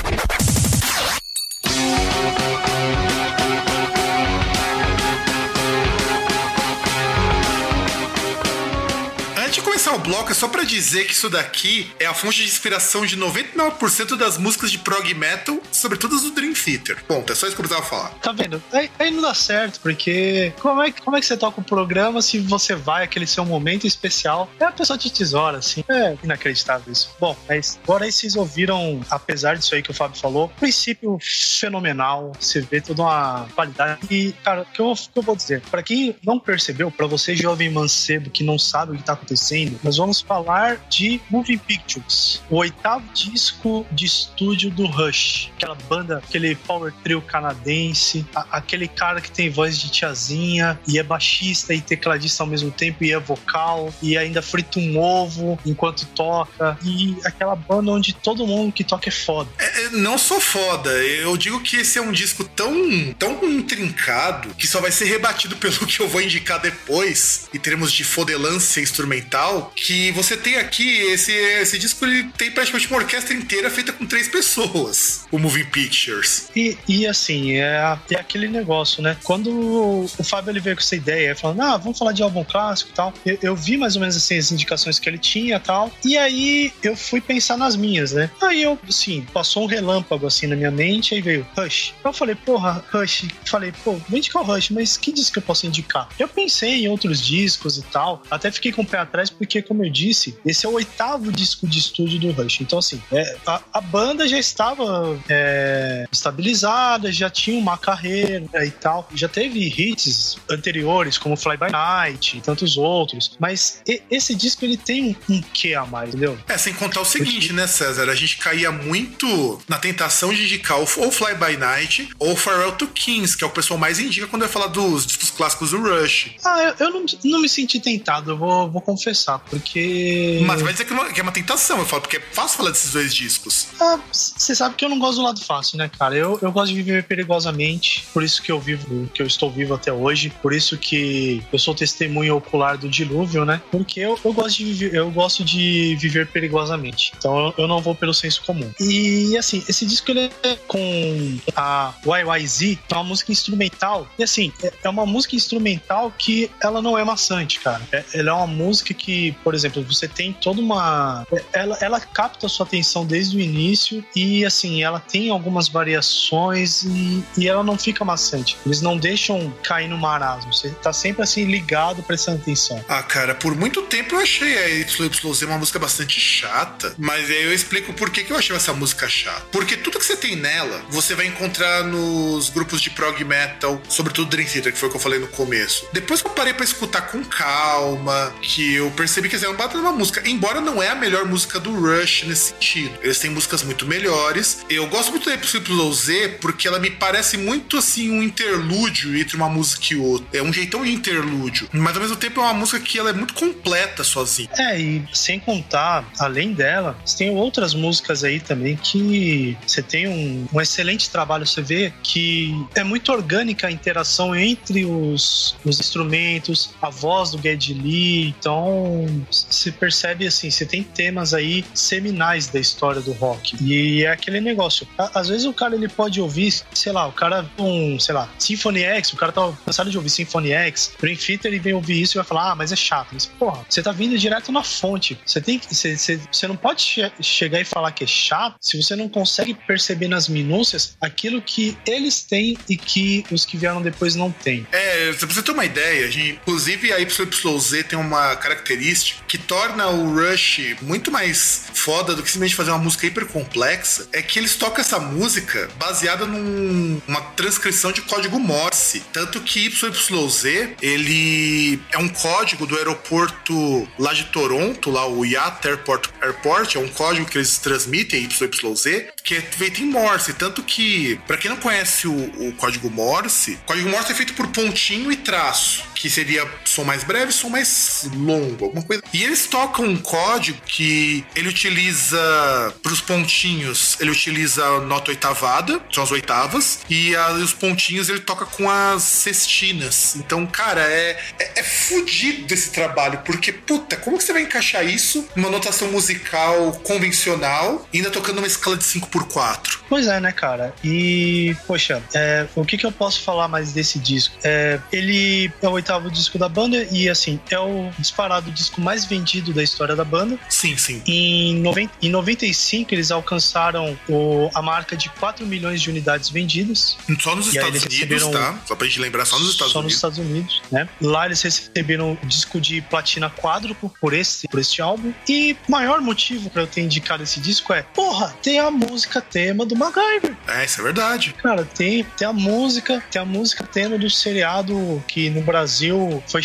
Começar 9.91 9.95
o 9.95 9.99
bloco 9.99 10.31
é 10.31 10.35
só 10.35 10.49
para 10.49 10.63
dizer 10.65 11.07
que 11.07 11.13
isso 11.13 11.29
daqui 11.29 11.91
é 11.99 12.07
a 12.07 12.15
fonte 12.15 12.39
de 12.39 12.45
inspiração 12.45 13.05
de 13.05 13.17
99% 13.17 14.17
das 14.17 14.39
músicas 14.39 14.71
de 14.71 14.79
prog 14.79 15.13
metal, 15.15 15.61
sobretudo 15.73 16.17
as 16.17 16.23
do 16.23 16.31
Dream 16.31 16.53
Theater. 16.53 17.03
Ponto, 17.05 17.33
é 17.33 17.37
só 17.37 17.47
isso 17.47 17.57
que 17.57 17.63
eu 17.63 17.67
precisava 17.67 17.89
falar. 17.89 18.11
Tá 18.21 18.33
vendo? 18.33 18.63
Aí, 18.73 18.91
aí, 18.99 19.11
não 19.11 19.23
dá 19.23 19.35
certo, 19.35 19.81
porque 19.81 20.53
como 20.61 20.83
é, 20.83 20.93
como 20.93 21.17
é 21.17 21.21
que 21.21 21.27
você 21.27 21.37
toca 21.37 21.61
o 21.61 21.65
programa 21.65 22.23
se 22.23 22.39
você 22.39 22.75
vai 22.75 23.05
aquele 23.05 23.27
seu 23.27 23.45
momento 23.45 23.87
especial? 23.87 24.49
É 24.61 24.65
a 24.65 24.73
pessoa 24.73 24.99
de 24.99 25.11
tesoura, 25.11 25.59
assim. 25.59 25.85
É 25.89 26.17
inacreditável 26.23 26.93
isso. 26.93 27.11
Bom, 27.19 27.37
mas 27.49 27.79
agora 27.83 28.05
aí 28.05 28.13
vocês 28.13 28.37
ouviram, 28.37 29.01
apesar 29.11 29.57
disso 29.57 29.75
aí 29.75 29.83
que 29.83 29.91
o 29.91 29.95
Fábio 29.95 30.21
falou, 30.21 30.49
princípio 30.61 31.19
fenomenal, 31.21 32.33
você 32.39 32.61
vê 32.61 32.81
toda 32.81 33.03
uma 33.03 33.49
qualidade. 33.55 34.01
E, 34.11 34.33
cara, 34.45 34.63
o 34.63 34.67
que 34.67 34.81
eu, 34.81 34.95
que 34.95 35.19
eu 35.19 35.23
vou 35.23 35.35
dizer? 35.35 35.63
Para 35.71 35.83
quem 35.83 36.15
não 36.25 36.39
percebeu, 36.39 36.91
para 36.91 37.07
você 37.07 37.35
jovem 37.35 37.71
mancebo 37.71 38.31
que 38.31 38.45
não 38.45 38.59
sabe 38.59 38.93
o 38.93 38.97
que 38.97 39.03
tá 39.03 39.15
acontecendo, 39.15 39.80
nós 39.83 39.97
vamos 39.97 40.21
falar 40.21 40.81
de 40.89 41.21
Moving 41.31 41.59
Pictures, 41.59 42.43
o 42.51 42.57
oitavo 42.57 43.05
disco 43.15 43.87
de 43.91 44.07
estúdio 44.07 44.71
do 44.71 44.87
Rush, 44.87 45.51
aquela 45.57 45.75
banda, 45.89 46.19
aquele 46.19 46.55
power 46.55 46.93
trio 47.03 47.23
canadense, 47.23 48.27
a, 48.35 48.59
aquele 48.59 48.87
cara 48.89 49.21
que 49.21 49.31
tem 49.31 49.51
voz 49.51 49.79
de 49.79 49.91
tiazinha 49.91 50.79
e 50.87 50.99
é 50.99 51.03
baixista 51.03 51.75
e 51.75 51.81
tecladista 51.81 52.43
ao 52.43 52.47
mesmo 52.47 52.71
tempo 52.71 53.05
e 53.05 53.13
é 53.13 53.19
vocal 53.19 53.93
e 54.03 54.17
ainda 54.17 54.43
frita 54.43 54.79
um 54.79 54.99
ovo 54.99 55.59
enquanto 55.65 56.07
toca. 56.07 56.79
E 56.85 57.17
aquela 57.25 57.57
banda 57.57 57.91
onde 57.91 58.13
todo 58.13 58.47
mundo 58.47 58.73
que 58.73 58.85
toca 58.85 59.09
é 59.09 59.13
foda. 59.13 59.51
É, 59.59 59.85
é 59.85 59.91
não 59.91 60.19
sou 60.19 60.41
foda, 60.41 60.91
eu 60.91 61.37
digo 61.37 61.61
que 61.61 61.77
esse 61.77 61.99
é 61.99 62.03
um 62.03 62.13
disco 62.13 62.45
tão, 62.45 62.73
tão 63.19 63.43
intrincado 63.45 64.55
que 64.55 64.67
só 64.67 64.81
vai 64.81 64.91
ser 64.91 65.07
rebatido 65.07 65.57
pelo 65.61 65.87
que 65.87 66.01
eu 66.01 66.09
vou 66.09 66.21
indicar 66.21 66.61
depois 66.61 67.49
em 67.55 67.59
termos 67.59 67.93
de 67.93 68.05
fodelância 68.05 68.81
instrumental 68.81 69.70
que 69.75 70.11
você 70.13 70.37
tem 70.37 70.57
aqui, 70.57 70.89
esse, 71.13 71.33
esse 71.33 71.79
disco 71.79 72.05
ele 72.05 72.25
tem 72.37 72.51
praticamente 72.51 72.89
uma 72.89 72.99
orquestra 72.99 73.35
inteira 73.35 73.71
feita 73.71 73.93
com 73.93 74.07
três 74.07 74.29
pessoas, 74.29 75.27
o 75.31 75.39
Moving 75.39 75.67
Pictures. 75.67 76.49
E, 76.55 76.77
e 76.89 77.07
assim, 77.07 77.53
é, 77.53 77.99
é 78.11 78.17
aquele 78.17 78.49
negócio, 78.49 79.03
né? 79.03 79.17
Quando 79.23 79.51
o, 79.51 80.05
o 80.05 80.25
Fábio 80.25 80.51
ele 80.51 80.61
veio 80.61 80.77
com 80.77 80.83
essa 80.83 80.97
ideia, 80.97 81.35
falando, 81.35 81.63
ah, 81.63 81.77
vamos 81.77 81.99
falar 81.99 82.13
de 82.13 82.23
álbum 82.23 82.45
clássico 82.45 82.91
e 82.91 82.95
tal, 82.95 83.15
eu, 83.25 83.39
eu, 83.43 83.57
vi 83.57 83.77
mais 83.77 83.95
ou 83.97 84.01
menos 84.01 84.17
assim 84.17 84.39
as 84.39 84.51
indicações 84.53 84.99
que 84.99 85.09
ele 85.09 85.19
tinha 85.19 85.57
e 85.57 85.61
tal, 85.61 85.93
e 86.05 86.17
aí 86.17 86.73
eu 86.83 86.97
fui 86.97 87.21
pensar 87.21 87.57
nas 87.57 87.77
minhas, 87.77 88.13
né? 88.13 88.31
Aí 88.41 88.63
eu, 88.63 88.79
assim, 88.89 89.27
passou 89.33 89.65
um 89.65 89.67
relâmpago 89.67 90.27
assim 90.27 90.47
na 90.47 90.57
minha 90.57 90.71
mente, 90.71 91.15
aí 91.15 91.21
veio 91.21 91.47
Rush. 91.57 91.95
Eu 92.05 92.13
falei, 92.13 92.35
porra, 92.35 92.85
Rush. 92.93 93.29
Falei, 93.45 93.73
pô, 93.85 93.93
vou 94.09 94.19
indicar 94.19 94.43
o 94.43 94.45
Rush, 94.45 94.71
mas 94.71 94.97
que 94.97 95.13
disco 95.13 95.39
eu 95.39 95.43
posso 95.43 95.67
indicar? 95.67 96.09
Eu 96.19 96.29
pensei 96.29 96.85
em 96.85 96.89
outros 96.89 97.21
discos 97.21 97.79
e 97.79 97.83
tal, 97.83 98.23
até 98.31 98.51
fiquei 98.51 98.73
com 98.73 98.83
o 98.83 98.87
pé 98.87 98.99
atrás 98.99 99.31
porque, 99.31 99.60
como 99.63 99.85
eu 99.85 99.91
disse, 99.91 100.37
esse 100.45 100.67
é 100.67 100.69
o 100.69 100.73
oitavo 100.73 101.33
disco 101.33 101.67
de 101.67 101.79
estúdio 101.79 102.19
do 102.19 102.33
Rush. 102.33 102.61
Então, 102.61 102.79
assim, 102.79 103.03
é, 103.13 103.37
a, 103.47 103.61
a, 103.73 103.81
banda 103.81 104.27
já 104.29 104.39
estava 104.39 105.19
é, 105.29 106.07
estabilizada, 106.11 107.13
já 107.13 107.31
tinha 107.31 107.59
uma 107.59 107.77
carreira 107.77 108.65
e 108.65 108.71
tal. 108.71 109.09
Já 109.15 109.29
teve 109.29 109.67
hits 109.67 110.37
anteriores, 110.49 111.19
como 111.19 111.37
Fly 111.37 111.57
By 111.57 111.71
Night 111.71 112.39
e 112.39 112.41
tantos 112.41 112.77
outros. 112.77 113.37
Mas 113.39 113.83
e, 113.87 114.03
esse 114.11 114.35
disco, 114.35 114.65
ele 114.65 114.77
tem 114.77 115.17
um, 115.29 115.35
um 115.35 115.41
quê 115.41 115.75
a 115.75 115.85
mais, 115.85 116.11
entendeu? 116.11 116.39
É, 116.49 116.59
sem 116.59 116.75
contar 116.75 117.01
o 117.01 117.05
seguinte, 117.05 117.49
Porque... 117.49 117.53
né, 117.53 117.67
César? 117.67 118.09
A 118.11 118.15
gente 118.15 118.39
caía 118.39 118.71
muito 118.71 119.61
na 119.69 119.79
tentação 119.79 120.33
de 120.33 120.45
indicar 120.45 120.79
ou 120.79 120.87
Fly 120.87 121.35
By 121.35 121.57
Night 121.57 122.09
ou 122.19 122.37
Farewell 122.37 122.73
to 122.73 122.87
Kings, 122.89 123.37
que 123.37 123.45
é 123.45 123.47
o 123.47 123.51
pessoal 123.51 123.79
mais 123.79 123.99
indica 123.99 124.27
quando 124.27 124.43
vai 124.43 124.51
falar 124.51 124.69
dos 124.69 125.07
discos 125.07 125.31
clássicos 125.31 125.71
do 125.71 125.81
Rush. 125.81 126.33
Ah, 126.45 126.63
eu, 126.63 126.87
eu 126.87 126.91
não, 126.91 127.07
não 127.25 127.41
me 127.41 127.49
senti 127.49 127.81
tentado, 127.81 128.33
eu 128.33 128.37
vou, 128.37 128.71
vou 128.71 128.81
confessar. 128.81 129.43
Porque. 129.51 130.41
Mas 130.47 130.63
vai 130.63 130.73
dizer 130.73 130.85
que, 130.85 130.95
não- 130.95 131.13
que 131.13 131.21
é 131.21 131.23
uma 131.23 131.33
tentação, 131.33 131.79
eu 131.79 131.85
falo, 131.87 132.03
porque 132.03 132.17
é 132.17 132.21
fácil 132.33 132.59
falar 132.59 132.71
desses 132.71 132.93
dois 132.93 133.13
discos. 133.15 133.69
Você 134.13 134.55
sabe 134.55 134.77
que 134.77 134.85
eu 134.85 134.89
não 134.89 134.99
gosto 134.99 135.17
do 135.17 135.25
lado 135.25 135.41
fácil, 135.45 135.77
né, 135.79 135.91
cara? 135.99 136.15
Eu, 136.17 136.39
eu 136.41 136.53
gosto 136.53 136.69
de 136.69 136.77
viver 136.83 137.05
perigosamente, 137.05 138.07
por 138.13 138.23
isso 138.23 138.43
que 138.43 138.51
eu 138.53 138.61
vivo, 138.61 139.09
que 139.13 139.21
eu 139.23 139.27
estou 139.27 139.51
vivo 139.51 139.75
até 139.75 139.93
hoje, 139.93 140.33
por 140.43 140.53
isso 140.53 140.77
que 140.79 141.43
eu 141.53 141.59
sou 141.59 141.75
testemunha 141.75 142.35
ocular 142.35 142.79
do 142.79 142.89
dilúvio, 142.89 143.45
né? 143.45 143.61
Porque 143.71 144.01
eu, 144.01 144.19
eu 144.25 144.33
gosto 144.33 144.59
de 144.59 144.65
viver, 144.67 144.95
eu 144.95 145.11
gosto 145.11 145.45
de 145.45 145.97
viver 146.01 146.29
perigosamente. 146.29 147.13
Então 147.17 147.37
eu, 147.47 147.55
eu 147.59 147.69
não 147.69 147.81
vou 147.81 147.95
pelo 147.95 148.15
senso 148.15 148.43
comum. 148.43 148.71
E 148.81 149.37
assim, 149.37 149.65
esse 149.69 149.85
disco 149.85 150.11
ele 150.11 150.31
é 150.43 150.57
com 150.67 151.39
a 151.57 151.93
YYZ, 152.07 152.79
é 152.89 152.95
uma 152.95 153.05
música 153.05 153.33
instrumental. 153.33 154.07
E 154.19 154.23
assim, 154.23 154.53
é, 154.63 154.73
é 154.85 154.89
uma 154.89 155.07
música 155.07 155.35
instrumental 155.37 156.13
que 156.17 156.51
ela 156.63 156.81
não 156.83 156.97
é 156.97 157.05
maçante, 157.05 157.61
cara. 157.61 157.81
É, 157.93 158.05
ela 158.15 158.31
é 158.31 158.33
uma 158.33 158.47
música 158.47 158.93
que, 158.95 159.33
por 159.43 159.55
exemplo, 159.55 159.83
você 159.83 160.07
tem 160.09 160.33
toda 160.33 160.61
uma. 160.61 161.27
Ela, 161.53 161.79
ela 161.81 162.01
capta 162.01 162.47
a 162.47 162.49
sua 162.49 162.67
atenção 162.67 163.05
desde 163.05 163.37
o 163.37 163.41
início 163.41 164.05
e 164.15 164.45
assim, 164.45 164.83
ela 164.83 165.01
tem 165.01 165.31
algumas 165.31 165.69
variações 165.69 166.83
e, 166.83 167.25
e 167.37 167.49
ela 167.49 167.63
não 167.63 167.79
fica 167.79 168.05
maçante. 168.05 168.57
Eles 168.65 168.81
não 168.81 168.97
deixam 168.97 169.53
cair 169.63 169.89
no 169.89 169.99
marasmo. 169.99 170.53
Você 170.53 170.71
tá 170.71 170.93
sempre 170.93 171.23
assim 171.23 171.45
ligado, 171.45 172.03
prestando 172.03 172.39
atenção. 172.39 172.83
Ah, 172.89 173.03
cara, 173.03 173.35
por 173.35 173.55
muito 173.55 173.83
tempo 173.83 174.15
eu 174.15 174.21
achei 174.21 174.59
a 174.59 174.67
YYZ 174.69 175.43
uma 175.43 175.59
música 175.59 175.79
bastante 175.79 176.21
chata, 176.21 176.95
mas 176.99 177.31
aí 177.31 177.45
eu 177.45 177.53
explico 177.53 177.93
por 177.93 178.11
que, 178.11 178.25
que 178.25 178.33
eu 178.33 178.37
achei 178.37 178.55
essa 178.55 178.73
música 178.73 179.09
chata. 179.09 179.47
Porque 179.53 179.77
tudo 179.77 179.99
que 179.99 180.05
você 180.05 180.17
tem 180.17 180.37
nela, 180.37 180.83
você 180.91 181.15
vai 181.15 181.27
encontrar 181.27 181.85
nos 181.85 182.49
grupos 182.49 182.81
de 182.81 182.91
prog 182.91 183.23
metal, 183.25 183.81
sobretudo 183.89 184.31
Dream 184.31 184.47
Theater, 184.47 184.73
que 184.73 184.79
foi 184.79 184.89
o 184.89 184.91
que 184.91 184.97
eu 184.97 185.01
falei 185.01 185.19
no 185.19 185.29
começo. 185.29 185.87
Depois 185.93 186.23
que 186.23 186.29
eu 186.29 186.33
parei 186.33 186.53
pra 186.53 186.65
escutar 186.65 187.03
com 187.03 187.25
calma, 187.25 188.33
que 188.43 188.75
eu 188.75 188.91
percebi 188.93 189.20
que 189.29 189.35
eles 189.35 189.45
eram 189.45 189.57
bata 189.57 189.79
uma 189.79 189.93
música, 189.93 190.23
embora 190.29 190.61
não 190.61 190.83
é 190.83 190.89
a 190.89 190.95
melhor 190.95 191.25
música 191.25 191.59
do 191.59 191.73
Rush 191.73 192.25
nesse 192.27 192.51
sentido. 192.51 192.93
Eles 193.03 193.19
têm 193.19 193.31
músicas 193.31 193.63
muito 193.63 193.87
melhores. 193.87 194.65
Eu 194.69 194.87
gosto 194.89 195.11
muito 195.11 195.29
da 195.29 195.35
YYZ 195.35 196.39
porque 196.41 196.69
ela 196.69 196.79
me 196.79 196.91
parece 196.91 197.37
muito 197.37 197.77
assim 197.77 198.11
um 198.11 198.23
interlúdio 198.23 199.17
entre 199.17 199.37
uma 199.37 199.49
música 199.49 199.95
e 199.95 199.97
outra. 199.97 200.39
É 200.39 200.43
um 200.43 200.53
jeitão 200.53 200.85
de 200.85 200.93
interlúdio, 200.93 201.69
mas 201.73 201.95
ao 201.97 202.03
mesmo 202.03 202.17
tempo 202.17 202.41
é 202.41 202.45
uma 202.45 202.55
música 202.55 202.81
que 202.81 202.99
ela 202.99 203.11
é 203.11 203.13
muito 203.13 203.35
completa 203.35 204.05
sozinha. 204.05 204.49
É, 204.57 204.79
e 204.79 205.05
sem 205.13 205.41
contar, 205.41 206.09
além 206.19 206.53
dela, 206.53 206.97
você 207.05 207.19
tem 207.19 207.31
outras 207.31 207.75
músicas 207.75 208.25
aí 208.25 208.41
também 208.41 208.77
que 208.77 209.57
você 209.67 209.83
tem 209.83 210.09
um, 210.09 210.47
um 210.53 210.61
excelente 210.61 211.11
trabalho. 211.11 211.47
Você 211.47 211.63
vê 211.63 211.93
que 212.03 212.55
é 212.75 212.85
muito 212.85 213.13
orgânica 213.13 213.67
a 213.67 213.71
interação 213.71 214.35
entre 214.35 214.85
os, 214.85 215.57
os 215.65 215.81
instrumentos, 215.81 216.71
a 216.81 216.91
voz 216.91 217.31
do 217.31 217.41
Geddy 217.41 217.75
Lee. 217.75 218.35
Então, 218.39 219.07
se 219.31 219.71
percebe 219.73 220.27
assim, 220.27 220.51
você 220.51 220.65
tem 220.67 220.83
temas 220.83 221.35
aí 221.35 221.65
seminais 221.75 222.49
da 222.49 222.59
história 222.61 223.01
do 223.01 223.13
rock. 223.13 223.57
E 223.63 224.05
é 224.05 224.11
aquele 224.11 224.41
negócio. 224.41 224.87
Às 225.15 225.29
vezes 225.29 225.45
o 225.47 225.53
cara 225.53 225.75
ele 225.75 225.89
pode 225.89 226.21
ouvir, 226.21 226.53
sei 226.75 226.93
lá, 226.93 227.07
o 227.07 227.13
cara 227.13 227.49
um, 227.59 227.99
sei 227.99 228.15
lá, 228.15 228.29
Symphony 228.39 228.83
X, 228.83 229.13
o 229.13 229.17
cara 229.17 229.33
tá 229.33 229.53
cansado 229.65 229.91
de 229.91 229.97
ouvir 229.97 230.11
Symphony 230.11 230.53
X, 230.53 230.93
Dream 231.01 231.17
Theater, 231.17 231.51
ele 231.51 231.59
vem 231.61 231.73
ouvir 231.75 232.01
isso 232.01 232.17
e 232.17 232.19
vai 232.19 232.25
falar, 232.27 232.53
ah, 232.53 232.55
mas 232.55 232.73
é 232.73 232.77
chato. 232.77 233.09
Mas, 233.13 233.27
porra, 233.27 233.65
você 233.69 233.83
tá 233.83 233.93
vindo 233.93 234.17
direto 234.19 234.53
na 234.53 234.63
fonte. 234.63 235.19
Você 235.25 235.41
tem 235.41 235.59
que. 235.59 235.75
Você, 235.75 235.97
você, 235.97 236.21
você 236.31 236.47
não 236.47 236.57
pode 236.57 236.83
che- 236.83 237.13
chegar 237.21 237.61
e 237.61 237.65
falar 237.65 237.93
que 237.93 238.05
é 238.05 238.07
chato 238.07 238.57
se 238.61 238.81
você 238.81 238.95
não 238.97 239.09
consegue 239.09 239.55
perceber 239.55 240.09
nas 240.09 240.29
minúcias 240.29 240.97
aquilo 241.01 241.41
que 241.43 241.77
eles 241.87 242.23
têm 242.23 242.57
e 242.69 242.77
que 242.77 243.25
os 243.31 243.45
que 243.45 243.57
vieram 243.57 243.81
depois 243.83 244.15
não 244.15 244.31
têm. 244.31 244.67
É, 244.73 245.13
pra 245.13 245.27
você 245.27 245.43
ter 245.43 245.53
uma 245.53 245.65
ideia, 245.65 246.11
gente, 246.11 246.31
inclusive 246.41 246.93
a 246.93 246.99
YYZ 246.99 247.85
tem 247.89 247.99
uma 247.99 248.37
característica 248.37 249.00
que 249.27 249.39
torna 249.39 249.89
o 249.89 250.15
Rush 250.15 250.77
muito 250.83 251.11
mais 251.11 251.63
foda 251.75 252.15
do 252.15 252.23
que 252.23 252.29
simplesmente 252.31 252.57
fazer 252.57 252.71
uma 252.71 252.79
música 252.79 253.07
hiper 253.07 253.27
complexa, 253.27 254.09
é 254.13 254.21
que 254.23 254.39
eles 254.39 254.55
tocam 254.57 254.81
essa 254.81 254.99
música 254.99 255.69
baseada 255.79 256.27
num- 256.27 257.01
numa 257.07 257.21
transcrição 257.33 257.93
de 257.93 258.03
código 258.03 258.39
Morse. 258.39 259.01
Tanto 259.13 259.41
que 259.41 259.67
YYZ, 259.67 260.45
ele 260.83 261.81
é 261.93 261.99
um 261.99 262.09
código 262.09 262.67
do 262.67 262.77
aeroporto 262.77 263.89
lá 263.99 264.13
de 264.13 264.25
Toronto, 264.27 264.91
lá 264.91 265.07
o 265.07 265.25
Yacht 265.25 265.67
Airport, 265.67 266.09
Airport, 266.21 266.77
é 266.77 266.79
um 266.79 266.89
código 266.89 267.27
que 267.27 267.39
eles 267.39 267.59
transmitem, 267.59 268.29
YYZ, 268.29 269.07
que 269.23 269.35
é 269.37 269.41
feito 269.41 269.83
em 269.83 269.87
Morse. 269.87 270.33
Tanto 270.35 270.63
que, 270.63 271.19
pra 271.27 271.37
quem 271.37 271.51
não 271.51 271.57
conhece 271.59 272.07
o, 272.09 272.13
o 272.49 272.53
código 272.57 272.91
Morse, 272.91 273.53
o 273.53 273.67
código 273.67 273.89
Morse 273.89 274.13
é 274.13 274.15
feito 274.15 274.35
por 274.35 274.47
pontinho 274.49 275.11
e 275.13 275.17
traço, 275.17 275.83
que 275.95 276.09
seria 276.11 276.47
som 276.65 276.85
mais 276.85 277.05
breve, 277.05 277.33
som 277.33 277.49
mais 277.49 278.09
longo, 278.15 278.65
alguma 278.65 278.83
coisa. 278.83 278.90
E 279.13 279.23
eles 279.23 279.47
tocam 279.47 279.85
um 279.85 279.97
código 279.97 280.59
que 280.67 281.25
ele 281.35 281.49
utiliza 281.49 282.75
pros 282.83 283.01
pontinhos, 283.01 283.97
ele 284.01 284.11
utiliza 284.11 284.65
a 284.65 284.81
nota 284.81 285.11
oitavada, 285.11 285.81
são 285.93 286.03
as 286.03 286.11
oitavas, 286.11 286.81
e 286.89 287.15
a- 287.15 287.33
os 287.33 287.53
pontinhos 287.53 288.09
ele 288.09 288.21
toca 288.21 288.45
com 288.47 288.69
as 288.69 289.03
sextinas. 289.03 290.17
Então, 290.17 290.47
cara, 290.47 290.81
é, 290.83 291.19
é, 291.39 291.61
é 291.61 291.63
fudido 291.63 292.53
esse 292.53 292.71
trabalho, 292.71 293.21
porque, 293.25 293.53
puta, 293.53 293.97
como 293.97 294.19
que 294.19 294.25
você 294.25 294.33
vai 294.33 294.43
encaixar 294.43 294.85
isso 294.85 295.27
numa 295.37 295.51
notação 295.51 295.91
musical 295.91 296.73
convencional, 296.85 297.87
ainda 297.95 298.11
tocando 298.11 298.39
uma 298.39 298.47
escala 298.47 298.77
de 298.77 298.85
5x4? 298.85 299.81
Pois 299.89 300.07
é, 300.07 300.21
né, 300.21 300.33
cara? 300.33 300.75
E, 300.85 301.57
poxa, 301.67 302.03
é, 302.15 302.47
o 302.55 302.65
que, 302.65 302.77
que 302.79 302.87
eu 302.87 302.93
posso 302.93 303.21
falar 303.23 303.49
mais 303.49 303.73
desse 303.73 303.99
disco? 303.99 304.35
É, 304.43 304.81
ele 304.93 305.53
é 305.63 305.69
o 305.69 305.73
oitavo 305.73 306.11
disco 306.11 306.39
da 306.39 306.49
banda 306.49 306.87
e, 306.91 307.09
assim, 307.09 307.39
é 307.51 307.59
o 307.59 307.91
disparado 307.99 308.51
disco 308.51 308.80
mais 308.81 309.05
vendido 309.05 309.53
da 309.53 309.63
história 309.63 309.95
da 309.95 310.05
banda. 310.05 310.39
Sim, 310.49 310.77
sim. 310.77 311.03
Em, 311.07 311.55
noven- 311.61 311.91
em 312.03 312.09
95, 312.09 312.95
eles 312.95 313.11
alcançaram 313.11 313.99
o- 314.09 314.51
a 314.55 314.63
marca 314.63 314.97
de 314.97 315.09
4 315.11 315.47
milhões 315.47 315.81
de 315.83 315.91
unidades 315.91 316.29
vendidas. 316.29 316.97
Só 317.21 317.35
nos 317.37 317.47
E 317.47 317.57
Estados 317.59 317.85
Unidos, 317.85 318.27
tá? 318.29 318.59
Só 318.67 318.75
pra 318.77 318.87
gente 318.87 319.01
lembrar, 319.01 319.25
só 319.25 319.39
nos 319.39 319.51
Estados 319.51 319.73
só 319.73 319.79
Unidos. 319.81 319.93
nos 320.03 320.13
Estados 320.15 320.19
Unidos, 320.19 320.63
né? 320.71 320.89
Lá 321.01 321.27
eles 321.27 321.41
receberam 321.43 322.19
o 322.23 322.27
disco 322.27 322.61
de 322.61 322.81
platina 322.83 323.31
quádruplo 323.31 323.93
por 324.01 324.13
esse, 324.15 324.49
por 324.49 324.61
este 324.61 324.81
álbum. 324.83 325.13
E 325.29 325.57
o 325.69 325.71
maior 325.73 326.01
motivo 326.01 326.51
pra 326.51 326.63
eu 326.63 326.67
ter 326.67 326.81
indicado 326.83 327.23
esse 327.23 327.41
disco 327.41 327.73
é, 327.73 327.83
porra, 327.83 328.35
tem 328.43 328.59
a 328.59 328.71
música 328.71 329.21
tema 329.21 329.65
do 329.67 329.77
MacGyver. 329.77 330.37
É, 330.49 330.65
isso 330.65 330.81
é 330.81 330.85
verdade. 330.85 331.35
Cara, 331.43 331.65
tem, 331.65 332.05
tem 332.17 332.27
a 332.27 332.33
música, 332.33 333.03
tem 333.11 333.21
a 333.21 333.25
música 333.25 333.65
tema 333.65 333.99
do 333.99 334.09
seriado 334.11 335.03
que 335.07 335.29
no 335.31 335.43
Brasil 335.43 336.23
foi 336.27 336.43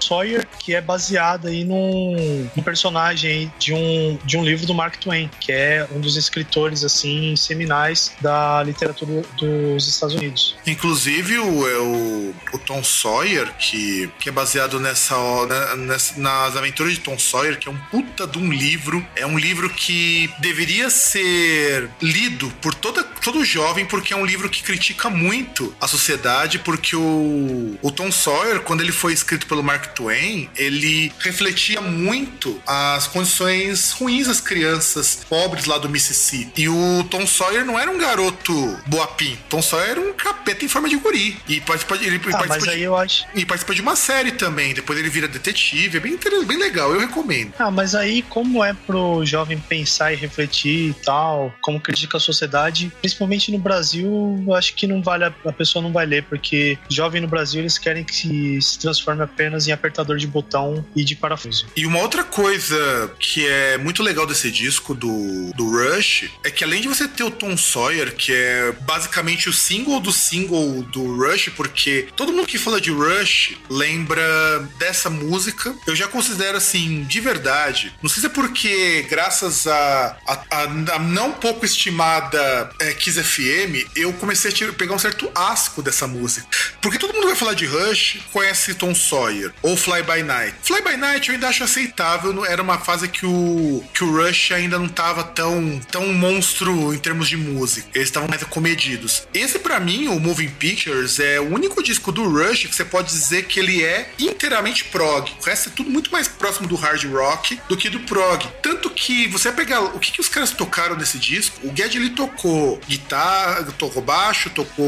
Sawyer, 0.00 0.46
que 0.58 0.74
é 0.74 0.80
baseada 0.80 1.48
aí 1.48 1.64
num, 1.76 2.50
num 2.56 2.62
personagem 2.62 3.52
de 3.58 3.72
um, 3.72 4.18
de 4.24 4.36
um 4.36 4.44
livro 4.44 4.66
do 4.66 4.74
Mark 4.74 4.96
Twain, 4.96 5.30
que 5.40 5.52
é 5.52 5.86
um 5.94 6.00
dos 6.00 6.16
escritores 6.16 6.84
assim 6.84 7.36
seminais 7.36 8.12
da 8.20 8.62
literatura 8.62 9.22
dos 9.38 9.86
Estados 9.88 10.14
Unidos. 10.14 10.56
Inclusive, 10.66 11.38
o, 11.38 11.68
é 11.68 11.78
o, 11.78 12.34
o 12.54 12.58
Tom 12.58 12.82
Sawyer, 12.82 13.52
que, 13.58 14.10
que 14.18 14.28
é 14.28 14.32
baseado 14.32 14.80
nessa, 14.80 15.16
né, 15.46 15.76
nessa- 15.76 16.18
nas 16.18 16.56
aventuras 16.56 16.94
de 16.94 17.00
Tom 17.00 17.18
Sawyer, 17.18 17.58
que 17.58 17.68
é 17.68 17.70
um 17.70 17.76
puta 17.90 18.26
de 18.26 18.38
um 18.38 18.52
livro. 18.52 19.04
É 19.14 19.26
um 19.26 19.38
livro 19.38 19.68
que 19.70 20.30
deveria 20.38 20.88
ser 20.90 21.88
lido 22.00 22.48
por 22.62 22.74
toda, 22.74 23.02
todo 23.02 23.44
jovem, 23.44 23.84
porque 23.84 24.12
é 24.12 24.16
um 24.16 24.24
livro 24.24 24.48
que 24.48 24.62
critica 24.62 25.10
muito 25.10 25.74
a 25.80 25.86
sociedade, 25.86 26.58
porque 26.60 26.96
o, 26.96 27.78
o 27.82 27.90
Tom 27.90 28.10
Sawyer, 28.10 28.60
quando 28.60 28.80
ele 28.80 28.92
foi 28.92 29.12
escrito 29.12 29.46
pelo 29.46 29.62
Mark 29.62 29.94
Twain, 29.94 30.48
ele 30.56 31.12
refletia 31.20 31.65
muito 31.80 32.60
as 32.66 33.06
condições 33.08 33.90
ruins 33.92 34.26
das 34.26 34.40
crianças 34.40 35.24
pobres 35.28 35.64
lá 35.66 35.78
do 35.78 35.88
Mississippi. 35.88 36.62
E 36.62 36.68
o 36.68 37.04
Tom 37.10 37.26
Sawyer 37.26 37.64
não 37.64 37.78
era 37.78 37.90
um 37.90 37.98
garoto 37.98 38.78
boapim. 38.86 39.36
Tom 39.48 39.60
Sawyer 39.62 39.90
era 39.90 40.00
um 40.00 40.12
capeta 40.12 40.64
em 40.64 40.68
forma 40.68 40.88
de 40.88 40.96
guri. 40.96 41.36
E 41.48 41.60
participa, 41.60 41.96
ele 41.96 42.16
Ah, 42.16 42.20
participa 42.20 42.46
mas 42.48 42.62
de, 42.62 42.70
aí 42.70 42.82
eu 42.82 42.96
acho. 42.96 43.26
e 43.34 43.44
participa 43.44 43.74
de 43.74 43.82
uma 43.82 43.96
série 43.96 44.32
também. 44.32 44.74
Depois 44.74 44.98
ele 44.98 45.08
vira 45.08 45.26
detetive. 45.28 45.96
É 45.96 46.00
bem, 46.00 46.18
bem 46.46 46.58
legal, 46.58 46.92
eu 46.92 47.00
recomendo. 47.00 47.52
Ah, 47.58 47.70
mas 47.70 47.94
aí, 47.94 48.22
como 48.22 48.62
é 48.64 48.72
pro 48.86 49.24
jovem 49.24 49.58
pensar 49.58 50.12
e 50.12 50.16
refletir 50.16 50.90
e 50.90 50.94
tal, 50.94 51.52
como 51.60 51.80
critica 51.80 52.16
a 52.16 52.20
sociedade, 52.20 52.92
principalmente 53.00 53.50
no 53.50 53.58
Brasil, 53.58 54.42
eu 54.46 54.54
acho 54.54 54.74
que 54.74 54.86
não 54.86 55.02
vale 55.02 55.24
a, 55.24 55.32
a 55.46 55.52
pessoa 55.52 55.82
não 55.82 55.92
vai 55.92 56.06
ler, 56.06 56.24
porque 56.24 56.78
jovem 56.88 57.20
no 57.20 57.28
Brasil 57.28 57.60
eles 57.60 57.78
querem 57.78 58.04
que 58.04 58.14
se, 58.14 58.62
se 58.62 58.78
transforme 58.78 59.22
apenas 59.22 59.66
em 59.68 59.72
apertador 59.72 60.16
de 60.18 60.26
botão 60.26 60.84
e 60.94 61.04
de 61.04 61.14
parafuso. 61.16 61.55
E 61.76 61.86
uma 61.86 62.00
outra 62.00 62.24
coisa 62.24 63.10
que 63.18 63.46
é 63.46 63.78
muito 63.78 64.02
legal 64.02 64.26
desse 64.26 64.50
disco 64.50 64.94
do, 64.94 65.52
do 65.54 65.70
Rush 65.70 66.30
é 66.44 66.50
que 66.50 66.64
além 66.64 66.80
de 66.80 66.88
você 66.88 67.06
ter 67.08 67.22
o 67.24 67.30
Tom 67.30 67.56
Sawyer, 67.56 68.14
que 68.14 68.32
é 68.32 68.72
basicamente 68.82 69.48
o 69.48 69.52
single 69.52 70.00
do 70.00 70.12
single 70.12 70.82
do 70.92 71.16
Rush, 71.16 71.50
porque 71.56 72.08
todo 72.16 72.32
mundo 72.32 72.46
que 72.46 72.58
fala 72.58 72.80
de 72.80 72.90
Rush 72.90 73.56
lembra 73.70 74.60
dessa 74.78 75.08
música. 75.08 75.74
Eu 75.86 75.94
já 75.96 76.08
considero 76.08 76.56
assim, 76.56 77.04
de 77.04 77.20
verdade. 77.20 77.94
Não 78.02 78.08
sei 78.10 78.20
se 78.20 78.26
é 78.26 78.30
porque, 78.30 79.06
graças 79.08 79.66
a, 79.66 80.16
a, 80.26 80.62
a- 80.62 80.98
não 80.98 81.32
pouco 81.32 81.64
estimada 81.64 82.70
é, 82.80 82.92
Kiss 82.94 83.22
FM, 83.22 83.86
eu 83.94 84.12
comecei 84.14 84.50
a 84.50 84.54
tirar- 84.54 84.72
pegar 84.72 84.94
um 84.94 84.98
certo 84.98 85.30
asco 85.34 85.82
dessa 85.82 86.06
música. 86.06 86.46
Porque 86.80 86.98
todo 86.98 87.14
mundo 87.14 87.26
vai 87.26 87.36
falar 87.36 87.54
de 87.54 87.66
Rush, 87.66 88.18
conhece 88.32 88.74
Tom 88.74 88.94
Sawyer, 88.94 89.52
ou 89.62 89.76
Fly 89.76 90.02
By 90.02 90.22
Night? 90.22 90.56
Fly 90.62 90.82
By 90.82 90.96
Night 90.96 91.28
eu 91.28 91.34
ainda 91.36 91.48
acho 91.48 91.64
aceitável, 91.64 92.44
era 92.44 92.62
uma 92.62 92.78
fase 92.78 93.08
que 93.08 93.24
o, 93.24 93.84
que 93.94 94.02
o 94.02 94.16
Rush 94.16 94.52
ainda 94.52 94.78
não 94.78 94.88
tava 94.88 95.22
tão, 95.22 95.80
tão 95.90 96.12
monstro 96.12 96.92
em 96.92 96.98
termos 96.98 97.28
de 97.28 97.36
música. 97.36 97.88
Eles 97.94 98.08
estavam 98.08 98.28
mais 98.28 98.42
comedidos. 98.44 99.26
Esse, 99.32 99.58
pra 99.58 99.78
mim, 99.78 100.08
o 100.08 100.18
Moving 100.18 100.48
Pictures, 100.48 101.20
é 101.20 101.38
o 101.38 101.54
único 101.54 101.82
disco 101.82 102.10
do 102.10 102.28
Rush 102.28 102.66
que 102.66 102.74
você 102.74 102.84
pode 102.84 103.08
dizer 103.08 103.44
que 103.44 103.60
ele 103.60 103.84
é 103.84 104.10
inteiramente 104.18 104.84
prog. 104.84 105.30
O 105.40 105.44
resto 105.44 105.68
é 105.68 105.72
tudo 105.72 105.90
muito 105.90 106.10
mais 106.10 106.26
próximo 106.28 106.66
do 106.66 106.74
hard 106.74 107.04
rock 107.12 107.60
do 107.68 107.76
que 107.76 107.88
do 107.88 108.00
prog. 108.00 108.46
Tanto 108.62 108.90
que 108.90 109.28
você 109.28 109.52
pegar 109.52 109.80
o 109.80 109.98
que, 109.98 110.12
que 110.12 110.20
os 110.20 110.28
caras 110.28 110.50
tocaram 110.50 110.96
nesse 110.96 111.18
disco. 111.18 111.66
O 111.66 111.76
Ged 111.76 111.96
ele 111.96 112.10
tocou 112.10 112.80
guitarra, 112.88 113.64
tocou 113.78 114.02
baixo, 114.02 114.50
tocou 114.50 114.86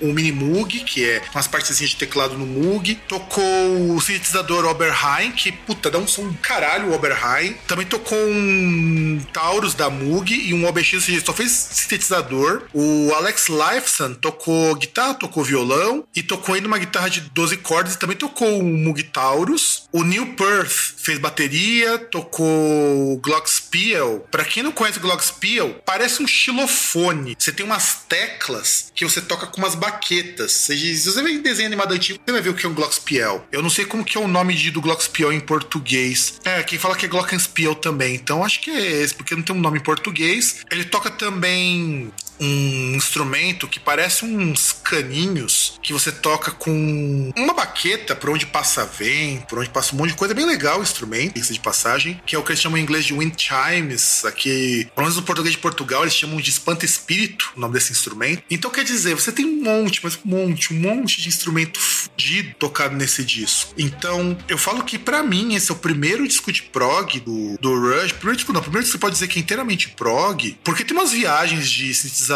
um 0.00 0.12
mini 0.12 0.32
Moog, 0.32 0.80
que 0.80 1.08
é 1.08 1.22
umas 1.32 1.46
partezinhas 1.46 1.90
de 1.90 1.96
teclado 1.96 2.36
no 2.36 2.46
Moog, 2.46 2.94
tocou 3.06 3.94
o 3.94 4.00
sintetizador 4.00 4.64
Oberheim, 4.64 5.32
que 5.32 5.52
puta, 5.70 5.88
dá 5.88 5.98
um 5.98 6.06
som 6.06 6.32
caralho 6.42 6.88
o 6.88 6.94
Oberheim. 6.94 7.54
Também 7.68 7.86
tocou 7.86 8.18
um 8.18 9.20
Taurus 9.32 9.72
da 9.72 9.88
Moog 9.88 10.34
e 10.34 10.52
um 10.52 10.66
OBX, 10.66 11.06
só 11.24 11.32
fez 11.32 11.52
sintetizador. 11.52 12.62
O 12.74 13.12
Alex 13.14 13.46
Lifeson 13.48 14.14
tocou 14.14 14.74
guitarra, 14.74 15.14
tocou 15.14 15.44
violão 15.44 16.04
e 16.14 16.24
tocou 16.24 16.56
ainda 16.56 16.66
uma 16.66 16.78
guitarra 16.78 17.08
de 17.08 17.20
12 17.20 17.58
cordas 17.58 17.94
e 17.94 17.98
também 17.98 18.16
tocou 18.16 18.48
um 18.48 18.84
Moog 18.84 19.00
Taurus. 19.04 19.79
O 19.92 20.04
Neil 20.04 20.34
Perth 20.34 20.94
fez 20.96 21.18
bateria, 21.18 21.98
tocou 21.98 23.18
Glockenspiel. 23.18 24.26
Pra 24.30 24.44
quem 24.44 24.62
não 24.62 24.70
conhece 24.70 24.98
o 24.98 25.02
Glockenspiel, 25.02 25.82
parece 25.84 26.22
um 26.22 26.28
xilofone. 26.28 27.34
Você 27.36 27.50
tem 27.50 27.66
umas 27.66 28.04
teclas 28.08 28.92
que 28.94 29.04
você 29.04 29.20
toca 29.20 29.48
com 29.48 29.58
umas 29.58 29.74
baquetas. 29.74 30.52
Se 30.52 30.96
você 30.96 31.22
vê 31.22 31.38
desenho 31.38 31.66
animado 31.66 31.92
antigo, 31.92 32.20
você 32.24 32.32
vai 32.32 32.40
ver 32.40 32.50
o 32.50 32.54
que 32.54 32.64
é 32.64 32.68
um 32.68 32.74
Glockenspiel. 32.74 33.46
Eu 33.50 33.62
não 33.62 33.70
sei 33.70 33.84
como 33.84 34.04
que 34.04 34.16
é 34.16 34.20
o 34.20 34.28
nome 34.28 34.54
de, 34.54 34.70
do 34.70 34.80
Glockenspiel 34.80 35.32
em 35.32 35.40
português. 35.40 36.40
É, 36.44 36.62
quem 36.62 36.78
fala 36.78 36.94
que 36.94 37.06
é 37.06 37.08
Glockenspiel 37.08 37.74
também. 37.74 38.14
Então 38.14 38.44
acho 38.44 38.60
que 38.60 38.70
é 38.70 39.02
esse, 39.02 39.14
porque 39.14 39.34
não 39.34 39.42
tem 39.42 39.56
um 39.56 39.60
nome 39.60 39.78
em 39.78 39.82
português. 39.82 40.64
Ele 40.70 40.84
toca 40.84 41.10
também 41.10 42.12
um 42.40 42.94
instrumento 42.96 43.68
que 43.68 43.78
parece 43.78 44.24
uns 44.24 44.72
caninhos 44.72 45.78
que 45.82 45.92
você 45.92 46.10
toca 46.10 46.50
com 46.50 47.30
uma 47.36 47.54
baqueta 47.54 48.16
por 48.16 48.30
onde 48.30 48.46
passa 48.46 48.84
vento, 48.84 49.46
por 49.46 49.58
onde 49.58 49.70
passa 49.70 49.94
um 49.94 49.98
monte 49.98 50.10
de 50.10 50.16
coisa. 50.16 50.32
É 50.32 50.36
bem 50.36 50.46
legal 50.46 50.80
o 50.80 50.82
instrumento, 50.82 51.38
isso 51.38 51.52
de 51.52 51.60
passagem, 51.60 52.20
que 52.24 52.34
é 52.34 52.38
o 52.38 52.42
que 52.42 52.52
eles 52.52 52.60
chamam 52.60 52.78
em 52.78 52.82
inglês 52.82 53.04
de 53.04 53.12
wind 53.12 53.34
chimes. 53.38 54.24
Aqui, 54.24 54.88
pelo 54.94 55.06
menos 55.06 55.16
no 55.16 55.22
português 55.22 55.54
de 55.54 55.60
Portugal, 55.60 56.02
eles 56.02 56.14
chamam 56.14 56.40
de 56.40 56.50
espanta-espírito, 56.50 57.52
o 57.56 57.60
nome 57.60 57.74
desse 57.74 57.92
instrumento. 57.92 58.42
Então 58.50 58.70
quer 58.70 58.84
dizer, 58.84 59.14
você 59.14 59.32
tem 59.32 59.44
um 59.44 59.62
monte, 59.62 60.00
mas 60.02 60.16
um 60.16 60.28
monte, 60.28 60.72
um 60.72 60.78
monte 60.78 61.20
de 61.20 61.28
instrumento 61.28 61.78
fudido 61.78 62.54
tocado 62.58 62.96
nesse 62.96 63.24
disco. 63.24 63.74
Então, 63.76 64.36
eu 64.48 64.58
falo 64.58 64.84
que 64.84 64.98
pra 64.98 65.22
mim 65.22 65.54
esse 65.54 65.70
é 65.70 65.74
o 65.74 65.78
primeiro 65.78 66.26
disco 66.26 66.52
de 66.52 66.62
prog 66.62 67.20
do, 67.20 67.56
do 67.60 67.78
Rush. 67.78 68.12
Primeiro 68.12 68.36
disco 68.36 68.52
não, 68.52 68.60
primeiro 68.60 68.84
disco 68.84 68.96
você 68.96 69.00
pode 69.00 69.14
dizer 69.14 69.28
que 69.28 69.38
é 69.38 69.42
inteiramente 69.42 69.88
prog, 69.90 70.58
porque 70.64 70.84
tem 70.84 70.96
umas 70.96 71.12
viagens 71.12 71.68
de 71.70 71.92
sintetizador, 71.94 72.29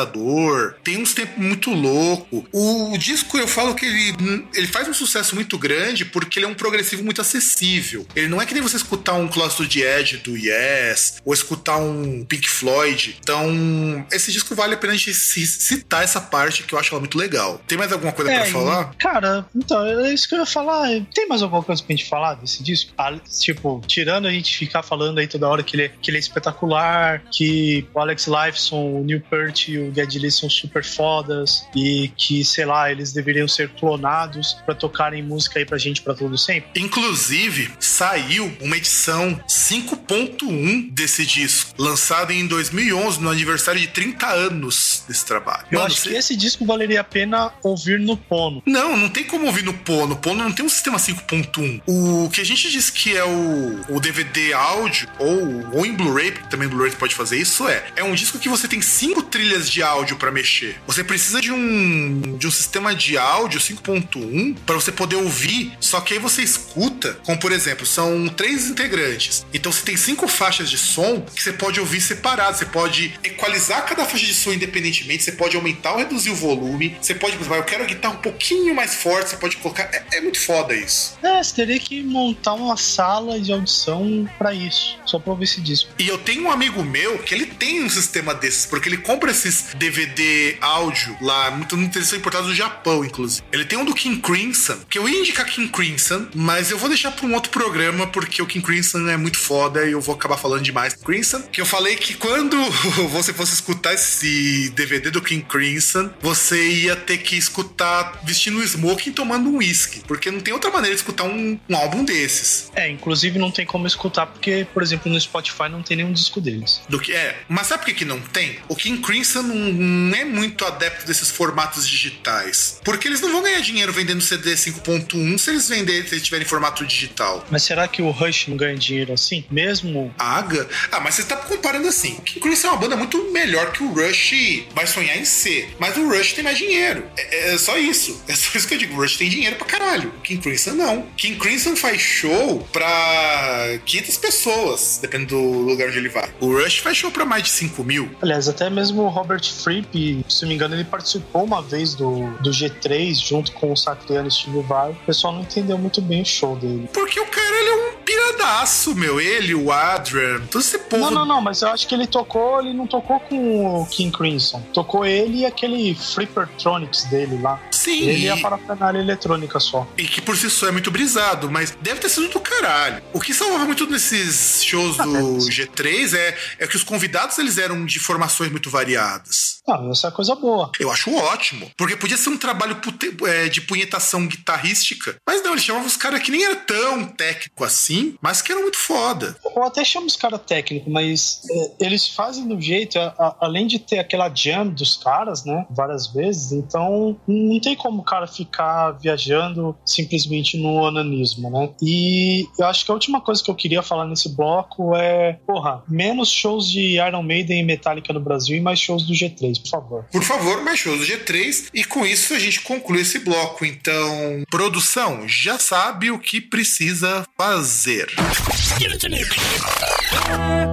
tem 0.82 1.00
uns 1.00 1.12
tempos 1.14 1.36
muito 1.36 1.70
louco. 1.70 2.46
O, 2.52 2.96
disco 2.98 3.36
eu 3.38 3.46
falo 3.48 3.74
que 3.74 3.84
ele, 3.86 4.46
ele 4.54 4.66
faz 4.66 4.88
um 4.88 4.94
sucesso 4.94 5.34
muito 5.34 5.58
grande 5.58 6.04
porque 6.04 6.38
ele 6.38 6.46
é 6.46 6.48
um 6.48 6.54
progressivo 6.54 7.04
muito 7.04 7.20
acessível. 7.20 8.06
Ele 8.16 8.28
não 8.28 8.40
é 8.40 8.46
que 8.46 8.54
nem 8.54 8.62
você 8.62 8.76
escutar 8.76 9.14
um 9.14 9.28
Cluster 9.28 9.66
de 9.66 9.82
Edge 9.82 10.18
do 10.18 10.36
Yes 10.36 11.20
ou 11.24 11.32
escutar 11.34 11.76
um 11.78 12.24
Pink 12.24 12.48
Floyd. 12.48 13.16
Então, 13.20 14.06
esse 14.10 14.32
disco 14.32 14.54
vale 14.54 14.74
a 14.74 14.76
pena 14.76 14.92
a 14.92 14.96
gente 14.96 15.12
ci- 15.14 15.46
citar 15.46 16.02
essa 16.02 16.20
parte 16.20 16.62
que 16.62 16.74
eu 16.74 16.78
acho 16.78 16.92
ela 16.94 17.00
muito 17.00 17.18
legal. 17.18 17.60
Tem 17.66 17.76
mais 17.76 17.92
alguma 17.92 18.12
coisa 18.12 18.30
É, 18.32 18.44
falar? 18.46 18.94
Cara, 18.98 19.46
então, 19.54 19.84
é 19.86 20.12
isso 20.12 20.28
que 20.28 20.34
eu 20.34 20.38
ia 20.40 20.46
falar. 20.46 20.88
Tem 21.14 21.28
mais 21.28 21.42
alguma 21.42 21.62
coisa 21.62 21.82
pra 21.82 21.94
gente 21.94 22.08
falar 22.08 22.34
desse 22.34 22.62
disco? 22.62 22.92
Ah, 22.96 23.14
tipo, 23.40 23.82
tirando 23.86 24.26
a 24.26 24.30
gente 24.30 24.56
ficar 24.56 24.82
falando 24.82 25.18
aí 25.18 25.26
toda 25.26 25.48
hora 25.48 25.62
que 25.62 25.76
ele, 25.76 25.84
é- 25.84 25.88
que 25.88 26.10
ele 26.10 26.16
é 26.18 26.20
espetacular, 26.20 27.22
que 27.30 27.86
o 27.94 28.00
Alex 28.00 28.26
Lifeson, 28.26 29.00
o 29.00 29.04
Neil 29.04 29.20
Peart 29.28 29.68
e 29.68 29.78
o 29.78 29.83
Geddy 29.92 30.18
Lee 30.18 30.30
são 30.30 30.48
super 30.48 30.84
fodas, 30.84 31.66
e 31.74 32.10
que, 32.16 32.44
sei 32.44 32.64
lá, 32.64 32.90
eles 32.90 33.12
deveriam 33.12 33.48
ser 33.48 33.68
clonados 33.70 34.54
pra 34.64 34.74
tocarem 34.74 35.22
música 35.22 35.58
aí 35.58 35.64
pra 35.64 35.78
gente 35.78 36.02
pra 36.02 36.14
todo 36.14 36.36
sempre. 36.38 36.80
Inclusive, 36.80 37.70
saiu 37.80 38.52
uma 38.60 38.76
edição 38.76 39.40
5.1 39.48 40.90
desse 40.92 41.24
disco, 41.26 41.70
lançado 41.78 42.32
em 42.32 42.46
2011, 42.46 43.20
no 43.20 43.30
aniversário 43.30 43.80
de 43.80 43.88
30 43.88 44.26
anos 44.26 45.04
desse 45.08 45.24
trabalho. 45.24 45.66
Eu 45.70 45.78
Mano, 45.80 45.92
acho 45.92 46.02
cê- 46.02 46.10
que 46.10 46.16
esse 46.16 46.36
disco 46.36 46.64
valeria 46.64 47.00
a 47.00 47.04
pena 47.04 47.52
ouvir 47.62 47.98
no 48.00 48.16
Pono. 48.16 48.62
Não, 48.66 48.96
não 48.96 49.08
tem 49.08 49.24
como 49.24 49.46
ouvir 49.46 49.64
no 49.64 49.74
Pono. 49.74 50.14
O 50.14 50.16
Pono 50.16 50.42
não 50.44 50.52
tem 50.52 50.64
um 50.64 50.68
sistema 50.68 50.98
5.1. 50.98 51.82
O 51.86 52.28
que 52.30 52.40
a 52.40 52.44
gente 52.44 52.70
diz 52.70 52.90
que 52.90 53.16
é 53.16 53.24
o, 53.24 53.80
o 53.88 54.00
DVD 54.00 54.52
áudio, 54.52 55.08
ou, 55.18 55.72
ou 55.78 55.86
em 55.86 55.92
Blu-ray, 55.94 56.32
porque 56.32 56.48
também 56.48 56.68
Blu-ray 56.68 56.90
você 56.90 56.96
pode 56.96 57.14
fazer 57.14 57.38
isso, 57.38 57.66
é. 57.68 57.84
É 57.96 58.04
um 58.04 58.14
disco 58.14 58.38
que 58.38 58.48
você 58.48 58.66
tem 58.68 58.80
cinco 58.80 59.22
trilhas 59.22 59.68
de 59.74 59.82
áudio 59.82 60.16
pra 60.16 60.30
mexer. 60.30 60.76
Você 60.86 61.02
precisa 61.02 61.40
de 61.40 61.50
um, 61.50 62.36
de 62.38 62.46
um 62.46 62.50
sistema 62.50 62.94
de 62.94 63.18
áudio 63.18 63.58
5.1 63.58 64.56
pra 64.64 64.76
você 64.76 64.92
poder 64.92 65.16
ouvir, 65.16 65.76
só 65.80 66.00
que 66.00 66.14
aí 66.14 66.20
você 66.20 66.42
escuta, 66.42 67.18
como 67.24 67.38
por 67.38 67.50
exemplo, 67.50 67.84
são 67.84 68.28
três 68.28 68.66
integrantes. 68.66 69.44
Então 69.52 69.72
você 69.72 69.82
tem 69.84 69.96
cinco 69.96 70.28
faixas 70.28 70.70
de 70.70 70.78
som 70.78 71.20
que 71.22 71.42
você 71.42 71.52
pode 71.52 71.80
ouvir 71.80 72.00
separado. 72.00 72.56
Você 72.56 72.66
pode 72.66 73.18
equalizar 73.24 73.84
cada 73.84 74.04
faixa 74.04 74.24
de 74.24 74.34
som 74.34 74.52
independentemente, 74.52 75.24
você 75.24 75.32
pode 75.32 75.56
aumentar 75.56 75.92
ou 75.92 75.98
reduzir 75.98 76.30
o 76.30 76.36
volume, 76.36 76.96
você 77.00 77.14
pode, 77.14 77.34
exemplo, 77.34 77.56
eu 77.56 77.64
quero 77.64 77.82
a 77.82 77.86
guitarra 77.86 78.14
um 78.14 78.22
pouquinho 78.22 78.74
mais 78.74 78.94
forte, 78.94 79.30
você 79.30 79.36
pode 79.36 79.56
colocar. 79.56 79.82
É, 79.92 80.18
é 80.18 80.20
muito 80.20 80.38
foda 80.38 80.74
isso. 80.74 81.18
É, 81.20 81.42
você 81.42 81.54
teria 81.54 81.80
que 81.80 82.02
montar 82.02 82.54
uma 82.54 82.76
sala 82.76 83.40
de 83.40 83.52
audição 83.52 84.28
pra 84.38 84.54
isso, 84.54 84.98
só 85.04 85.18
pra 85.18 85.32
ouvir 85.32 85.44
esse 85.44 85.60
disco. 85.60 85.90
E 85.98 86.06
eu 86.06 86.18
tenho 86.18 86.44
um 86.44 86.50
amigo 86.50 86.84
meu 86.84 87.18
que 87.18 87.34
ele 87.34 87.46
tem 87.46 87.82
um 87.82 87.90
sistema 87.90 88.34
desses, 88.34 88.66
porque 88.66 88.88
ele 88.88 88.98
compra 88.98 89.30
esses 89.30 89.63
DVD 89.76 90.56
áudio 90.60 91.16
lá, 91.20 91.50
muito, 91.50 91.76
muito 91.76 91.96
eles 91.98 92.08
são 92.08 92.18
importados 92.18 92.48
do 92.48 92.54
Japão, 92.54 93.04
inclusive. 93.04 93.44
Ele 93.52 93.64
tem 93.64 93.78
um 93.78 93.84
do 93.84 93.94
King 93.94 94.20
Crimson, 94.20 94.78
que 94.88 94.98
eu 94.98 95.08
ia 95.08 95.18
indicar 95.18 95.46
King 95.46 95.68
Crimson, 95.68 96.26
mas 96.34 96.70
eu 96.70 96.78
vou 96.78 96.88
deixar 96.88 97.10
pra 97.12 97.26
um 97.26 97.34
outro 97.34 97.50
programa, 97.50 98.06
porque 98.06 98.42
o 98.42 98.46
King 98.46 98.64
Crimson 98.64 99.08
é 99.08 99.16
muito 99.16 99.38
foda 99.38 99.84
e 99.86 99.92
eu 99.92 100.00
vou 100.00 100.14
acabar 100.14 100.36
falando 100.36 100.62
demais. 100.62 100.94
Crimson, 100.94 101.42
que 101.42 101.60
eu 101.60 101.66
falei 101.66 101.96
que 101.96 102.14
quando 102.14 102.56
você 103.10 103.32
fosse 103.32 103.54
escutar 103.54 103.94
esse 103.94 104.70
DVD 104.70 105.10
do 105.10 105.22
King 105.22 105.44
Crimson, 105.44 106.10
você 106.20 106.68
ia 106.68 106.96
ter 106.96 107.18
que 107.18 107.36
escutar 107.36 108.20
vestindo 108.24 108.58
um 108.58 108.62
smoking 108.62 109.10
e 109.10 109.12
tomando 109.12 109.48
um 109.48 109.58
whisky, 109.58 110.00
porque 110.06 110.30
não 110.30 110.40
tem 110.40 110.52
outra 110.54 110.70
maneira 110.70 110.94
de 110.94 111.00
escutar 111.00 111.24
um, 111.24 111.58
um 111.68 111.76
álbum 111.76 112.04
desses. 112.04 112.70
É, 112.74 112.88
inclusive 112.88 113.38
não 113.38 113.50
tem 113.50 113.64
como 113.64 113.86
escutar, 113.86 114.26
porque, 114.26 114.66
por 114.72 114.82
exemplo, 114.82 115.10
no 115.10 115.20
Spotify 115.20 115.68
não 115.70 115.82
tem 115.82 115.96
nenhum 115.96 116.12
disco 116.12 116.40
deles. 116.40 116.82
Do 116.88 116.98
que 116.98 117.12
é. 117.12 117.42
Mas 117.48 117.66
sabe 117.66 117.82
por 117.82 117.86
que, 117.86 117.94
que 117.94 118.04
não 118.04 118.20
tem? 118.20 118.58
O 118.68 118.76
King 118.76 119.00
Crimson 119.00 119.43
não, 119.44 120.14
é 120.14 120.24
muito 120.24 120.64
adepto 120.64 121.06
desses 121.06 121.30
formatos 121.30 121.86
digitais. 121.88 122.80
Porque 122.84 123.08
eles 123.08 123.20
não 123.20 123.30
vão 123.32 123.42
ganhar 123.42 123.60
dinheiro 123.60 123.92
vendendo 123.92 124.20
CD 124.20 124.54
5.1 124.54 125.38
se 125.38 125.50
eles 125.50 125.68
venderem, 125.68 126.06
se 126.06 126.14
eles 126.14 126.24
tiverem 126.24 126.46
formato 126.46 126.84
digital. 126.84 127.44
Mas 127.50 127.62
será 127.62 127.86
que 127.88 128.02
o 128.02 128.10
Rush 128.10 128.48
não 128.48 128.56
ganha 128.56 128.76
dinheiro 128.76 129.12
assim? 129.12 129.44
Mesmo. 129.50 130.14
Aga? 130.18 130.68
Ah, 130.90 131.00
mas 131.00 131.14
você 131.14 131.24
tá 131.24 131.36
comparando 131.36 131.88
assim. 131.88 132.14
O 132.18 132.22
King 132.22 132.40
Crimson 132.40 132.68
é 132.68 132.70
uma 132.70 132.80
banda 132.80 132.96
muito 132.96 133.30
melhor 133.32 133.72
que 133.72 133.82
o 133.82 133.92
Rush 133.92 134.64
vai 134.74 134.86
sonhar 134.86 135.16
em 135.16 135.24
ser. 135.24 135.74
Mas 135.78 135.96
o 135.96 136.08
Rush 136.08 136.32
tem 136.32 136.44
mais 136.44 136.58
dinheiro. 136.58 137.04
É, 137.16 137.54
é 137.54 137.58
só 137.58 137.76
isso. 137.78 138.22
É 138.28 138.34
só 138.34 138.50
isso 138.56 138.66
que 138.66 138.74
eu 138.74 138.78
digo. 138.78 138.94
O 138.94 139.00
Rush 139.00 139.16
tem 139.16 139.28
dinheiro 139.28 139.56
pra 139.56 139.66
caralho. 139.66 140.10
O 140.18 140.20
King 140.20 140.40
Crimson 140.40 140.72
não. 140.72 141.06
King 141.16 141.38
Crimson 141.38 141.76
faz 141.76 142.00
show 142.00 142.66
pra 142.72 143.78
500 143.84 144.16
pessoas, 144.18 144.98
dependendo 145.00 145.34
do 145.34 145.40
lugar 145.40 145.88
onde 145.88 145.98
ele 145.98 146.08
vai. 146.08 146.28
O 146.40 146.52
Rush 146.52 146.78
faz 146.78 146.96
show 146.96 147.10
pra 147.10 147.24
mais 147.24 147.42
de 147.44 147.50
5 147.50 147.82
mil. 147.84 148.10
Aliás, 148.22 148.48
até 148.48 148.68
mesmo 148.70 149.02
o 149.02 149.08
Robert 149.08 149.33
Fripp, 149.42 150.24
se 150.28 150.42
não 150.42 150.48
me 150.48 150.54
engano, 150.54 150.74
ele 150.74 150.84
participou 150.84 151.44
uma 151.44 151.62
vez 151.62 151.94
do, 151.94 152.30
do 152.40 152.50
G3 152.50 153.14
junto 153.14 153.52
com 153.52 153.72
o 153.72 153.76
Satriano 153.76 154.28
e 154.28 154.30
Steve 154.30 154.60
Vai. 154.62 154.92
O 154.92 155.06
pessoal 155.06 155.32
não 155.32 155.42
entendeu 155.42 155.78
muito 155.78 156.00
bem 156.00 156.22
o 156.22 156.26
show 156.26 156.56
dele. 156.56 156.88
Porque 156.92 157.18
o 157.20 157.26
cara 157.26 157.56
ele 157.56 157.68
é 157.68 157.74
um 157.74 157.96
piradaço, 158.04 158.94
meu. 158.94 159.20
Ele, 159.20 159.54
o 159.54 159.72
Adrian, 159.72 160.40
todo 160.50 160.60
esse 160.60 160.78
povo. 160.78 161.04
Não, 161.04 161.10
não, 161.10 161.26
não, 161.26 161.40
mas 161.40 161.62
eu 161.62 161.68
acho 161.68 161.86
que 161.86 161.94
ele 161.94 162.06
tocou, 162.06 162.60
ele 162.60 162.72
não 162.72 162.86
tocou 162.86 163.20
com 163.20 163.82
o 163.82 163.86
King 163.86 164.16
Crimson. 164.16 164.62
Tocou 164.72 165.04
ele 165.04 165.38
e 165.38 165.46
aquele 165.46 165.94
Flippertronics 165.94 167.04
dele 167.04 167.40
lá. 167.40 167.60
Sim, 167.84 168.08
Ele 168.08 168.18
e 168.22 168.24
e, 168.24 168.30
a 168.30 168.36
parafernália 168.38 168.98
eletrônica 168.98 169.60
só. 169.60 169.86
e 169.98 170.04
que 170.04 170.20
por 170.22 170.36
si 170.36 170.48
só 170.48 170.68
é 170.68 170.70
muito 170.70 170.90
brisado, 170.90 171.50
mas 171.50 171.76
deve 171.82 172.00
ter 172.00 172.08
sido 172.08 172.28
do 172.28 172.40
caralho. 172.40 173.02
O 173.12 173.20
que 173.20 173.34
salvava 173.34 173.64
muito 173.66 173.86
nesses 173.86 174.62
shows 174.64 174.98
Ah, 174.98 175.04
do 175.04 175.12
deve 175.38 175.50
G3 175.50 176.14
é, 176.14 176.36
é 176.60 176.66
que 176.66 176.76
os 176.76 176.82
convidados 176.84 177.38
eles 177.38 177.58
eram 177.58 177.84
de 177.84 177.98
formações 177.98 178.50
muito 178.50 178.70
variadas. 178.70 179.54
Não, 179.66 179.90
essa 179.90 180.08
é 180.08 180.10
coisa 180.10 180.34
boa. 180.34 180.70
Eu 180.78 180.90
acho 180.90 181.14
ótimo, 181.14 181.70
porque 181.76 181.96
podia 181.96 182.16
ser 182.16 182.28
um 182.30 182.36
trabalho 182.36 182.76
pute- 182.76 183.16
é, 183.26 183.48
de 183.48 183.60
punhetação 183.62 184.26
guitarrística, 184.26 185.16
mas 185.26 185.42
não, 185.42 185.52
eles 185.52 185.64
chamavam 185.64 185.86
os 185.86 185.96
caras 185.96 186.20
que 186.22 186.30
nem 186.30 186.44
era 186.44 186.56
tão 186.56 187.04
técnico 187.06 187.64
assim, 187.64 188.14
mas 188.20 188.40
que 188.42 188.52
eram 188.52 188.62
muito 188.62 188.78
foda. 188.78 189.36
Eu 189.54 189.62
até 189.64 189.84
chamo 189.84 190.06
os 190.06 190.16
caras 190.16 190.40
técnicos, 190.46 190.90
mas 190.92 191.40
é, 191.80 191.86
eles 191.86 192.08
fazem 192.08 192.46
do 192.46 192.60
jeito, 192.60 192.98
a- 192.98 193.14
a- 193.18 193.36
além 193.40 193.66
de 193.66 193.78
ter 193.78 193.98
aquela 193.98 194.30
jam 194.34 194.68
dos 194.68 194.96
caras, 194.96 195.44
né? 195.44 195.66
Várias 195.70 196.06
vezes, 196.12 196.52
então 196.52 197.18
não 197.26 197.60
tem 197.60 197.73
tem 197.74 197.76
como 197.76 198.00
o 198.00 198.04
cara 198.04 198.26
ficar 198.26 198.92
viajando 198.92 199.76
simplesmente 199.84 200.56
no 200.56 200.74
onanismo, 200.74 201.50
né? 201.50 201.70
E 201.82 202.46
eu 202.58 202.66
acho 202.66 202.84
que 202.84 202.90
a 202.90 202.94
última 202.94 203.20
coisa 203.20 203.42
que 203.42 203.50
eu 203.50 203.54
queria 203.54 203.82
falar 203.82 204.06
nesse 204.06 204.28
bloco 204.34 204.94
é, 204.94 205.34
porra, 205.46 205.82
menos 205.88 206.30
shows 206.30 206.70
de 206.70 206.96
Iron 206.96 207.22
Maiden 207.22 207.60
e 207.60 207.64
Metallica 207.64 208.12
no 208.12 208.20
Brasil 208.20 208.56
e 208.56 208.60
mais 208.60 208.78
shows 208.78 209.06
do 209.06 209.12
G3, 209.12 209.60
por 209.60 209.68
favor. 209.68 210.04
Por 210.10 210.22
favor, 210.22 210.62
mais 210.62 210.78
shows 210.78 211.00
do 211.00 211.04
G3. 211.04 211.70
E 211.74 211.84
com 211.84 212.06
isso 212.06 212.32
a 212.32 212.38
gente 212.38 212.60
conclui 212.60 213.02
esse 213.02 213.18
bloco. 213.18 213.64
Então, 213.64 214.44
produção, 214.50 215.28
já 215.28 215.58
sabe 215.58 216.10
o 216.10 216.18
que 216.18 216.40
precisa 216.40 217.26
fazer. 217.36 218.06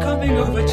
coming 0.02 0.38
over 0.38 0.64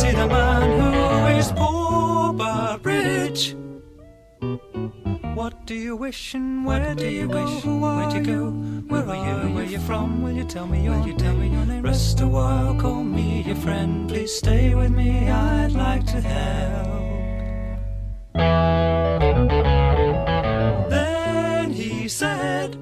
see 0.00 0.12
the 0.12 0.26
man 0.26 0.80
who 0.80 1.38
is 1.38 1.52
poor 1.52 2.32
but 2.32 2.82
rich? 2.84 3.54
What 5.34 5.66
do 5.66 5.74
you 5.74 5.94
wish 5.94 6.34
and 6.34 6.64
where 6.64 6.94
do 6.94 7.06
you 7.06 7.28
wish? 7.28 7.64
Where'd 7.64 8.12
you 8.14 8.22
go? 8.32 8.50
Where 8.92 9.06
are 9.06 9.20
you? 9.26 9.54
Where 9.54 9.64
you 9.64 9.78
from? 9.78 10.22
Will 10.22 10.32
you 10.32 10.44
tell 10.44 10.66
me 10.66 10.84
your, 10.84 10.98
you 11.06 11.14
tell 11.14 11.34
me 11.34 11.48
your 11.48 11.66
name? 11.66 11.82
Rest 11.82 12.20
a 12.20 12.26
while, 12.26 12.74
call 12.80 13.02
me 13.04 13.42
your 13.42 13.56
friend. 13.56 14.08
Please 14.08 14.34
stay 14.34 14.74
with 14.74 14.90
me. 14.90 15.28
I'd 15.28 15.72
like 15.72 16.06
to 16.06 16.20
help. 16.20 17.00
Then 20.90 21.70
he 21.72 22.08
said, 22.08 22.76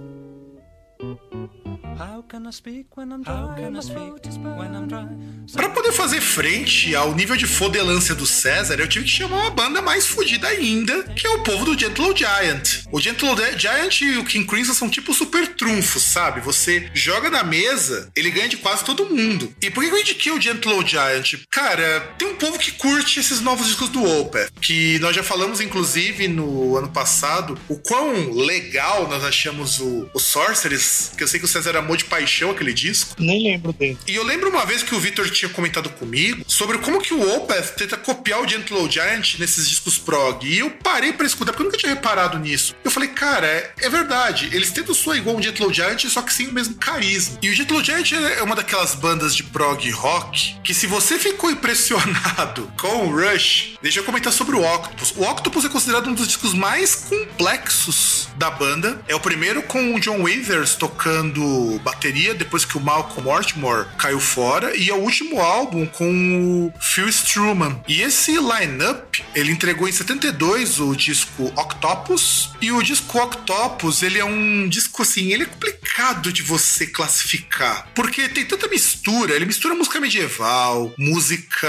Pra 5.52 5.68
poder 5.68 5.90
fazer 5.90 6.20
frente 6.20 6.94
ao 6.94 7.12
nível 7.12 7.36
de 7.36 7.46
fodelância 7.46 8.14
do 8.14 8.24
César, 8.24 8.78
eu 8.78 8.88
tive 8.88 9.04
que 9.04 9.10
chamar 9.10 9.38
uma 9.38 9.50
banda 9.50 9.82
mais 9.82 10.06
fodida 10.06 10.46
ainda, 10.46 11.02
que 11.14 11.26
é 11.26 11.30
o 11.30 11.42
povo 11.42 11.64
do 11.64 11.76
Gentle 11.76 12.16
Giant. 12.16 12.84
O 12.92 13.00
Gentle 13.00 13.34
Giant 13.58 14.00
e 14.02 14.16
o 14.18 14.24
King 14.24 14.46
Crimson 14.46 14.74
são 14.74 14.88
tipo 14.88 15.12
super 15.12 15.48
trunfos, 15.56 16.04
sabe? 16.04 16.40
Você 16.42 16.88
joga 16.94 17.30
na 17.30 17.42
mesa, 17.42 18.12
ele 18.14 18.30
ganha 18.30 18.48
de 18.48 18.58
quase 18.58 18.84
todo 18.84 19.06
mundo. 19.06 19.52
E 19.60 19.68
por 19.68 19.82
que 19.82 19.90
eu 19.90 19.98
indiquei 19.98 20.32
o 20.32 20.40
Gentle 20.40 20.86
Giant? 20.86 21.34
Cara, 21.50 22.00
tem 22.16 22.28
um 22.28 22.36
povo 22.36 22.58
que 22.58 22.70
curte 22.72 23.18
esses 23.18 23.40
novos 23.40 23.66
discos 23.66 23.88
do 23.88 24.04
Opeth, 24.20 24.50
que 24.60 25.00
nós 25.00 25.16
já 25.16 25.24
falamos, 25.24 25.60
inclusive, 25.60 26.28
no 26.28 26.76
ano 26.76 26.90
passado, 26.90 27.58
o 27.68 27.76
quão 27.76 28.32
legal 28.34 29.08
nós 29.08 29.24
achamos 29.24 29.80
o, 29.80 30.08
o 30.14 30.20
Sorceress, 30.20 31.10
que 31.16 31.24
eu 31.24 31.28
sei 31.28 31.40
que 31.40 31.46
o 31.46 31.48
César 31.48 31.76
amou 31.88 31.96
de 31.96 32.04
paixão 32.04 32.50
aquele 32.50 32.74
disco. 32.74 33.16
Nem 33.18 33.44
lembro 33.44 33.72
dele. 33.72 33.96
E 34.06 34.14
eu 34.14 34.22
lembro 34.22 34.50
uma 34.50 34.66
vez 34.66 34.82
que 34.82 34.94
o 34.94 35.00
Victor 35.00 35.28
tinha 35.30 35.48
comentado 35.48 35.88
comigo 35.90 36.44
sobre 36.46 36.76
como 36.78 37.00
que 37.00 37.14
o 37.14 37.36
Opeth 37.36 37.74
tenta 37.76 37.96
copiar 37.96 38.42
o 38.42 38.48
Gentle 38.48 38.90
Giant 38.90 39.38
nesses 39.38 39.68
discos 39.68 39.96
prog. 39.96 40.46
E 40.46 40.58
eu 40.58 40.70
parei 40.70 41.12
pra 41.12 41.26
escutar, 41.26 41.52
porque 41.52 41.62
eu 41.62 41.66
nunca 41.66 41.78
tinha 41.78 41.94
reparado 41.94 42.38
nisso. 42.38 42.76
Eu 42.84 42.90
falei, 42.90 43.08
cara, 43.08 43.46
é, 43.46 43.72
é 43.80 43.88
verdade. 43.88 44.50
Eles 44.52 44.70
tentam 44.70 44.94
soar 44.94 45.16
igual 45.16 45.36
um 45.36 45.42
Gentle 45.42 45.72
Giant, 45.72 46.04
só 46.06 46.20
que 46.20 46.32
sem 46.32 46.48
o 46.48 46.52
mesmo 46.52 46.74
carisma. 46.74 47.38
E 47.40 47.48
o 47.48 47.54
Gentle 47.54 47.82
Giant 47.82 48.12
é 48.12 48.42
uma 48.42 48.54
daquelas 48.54 48.94
bandas 48.94 49.34
de 49.34 49.42
prog 49.44 49.90
rock 49.90 50.56
que 50.62 50.74
se 50.74 50.86
você 50.86 51.18
ficou 51.18 51.50
impressionado 51.50 52.70
com 52.78 53.06
o 53.06 53.16
Rush, 53.16 53.78
deixa 53.80 54.00
eu 54.00 54.04
comentar 54.04 54.32
sobre 54.32 54.56
o 54.56 54.62
Octopus. 54.62 55.14
O 55.16 55.22
Octopus 55.22 55.64
é 55.64 55.68
considerado 55.68 56.08
um 56.08 56.14
dos 56.14 56.26
discos 56.26 56.52
mais 56.52 56.94
complexos 56.94 58.28
da 58.36 58.50
banda. 58.50 59.00
É 59.08 59.14
o 59.14 59.20
primeiro 59.20 59.62
com 59.62 59.94
o 59.94 60.00
John 60.00 60.22
Withers 60.22 60.74
tocando 60.74 61.77
bateria 61.78 62.34
depois 62.34 62.64
que 62.64 62.76
o 62.76 62.80
Malcolm 62.80 63.22
Mortimer 63.22 63.86
caiu 63.96 64.20
fora 64.20 64.76
e 64.76 64.88
é 64.88 64.94
o 64.94 64.98
último 64.98 65.40
álbum 65.40 65.86
com 65.86 66.72
o 66.72 66.80
Phil 66.80 67.08
Struman. 67.08 67.82
E 67.86 68.02
esse 68.02 68.32
line-up, 68.32 69.24
ele 69.34 69.52
entregou 69.52 69.88
em 69.88 69.92
72 69.92 70.80
o 70.80 70.94
disco 70.94 71.52
Octopus 71.56 72.50
e 72.60 72.72
o 72.72 72.82
disco 72.82 73.18
Octopus, 73.18 74.02
ele 74.02 74.18
é 74.18 74.24
um 74.24 74.68
disco 74.68 75.02
assim, 75.02 75.32
ele 75.32 75.44
é 75.44 75.46
complicado 75.46 76.32
de 76.32 76.42
você 76.42 76.86
classificar, 76.86 77.88
porque 77.94 78.28
tem 78.28 78.44
tanta 78.44 78.68
mistura, 78.68 79.34
ele 79.34 79.44
mistura 79.44 79.74
música 79.74 80.00
medieval, 80.00 80.92
música 80.98 81.68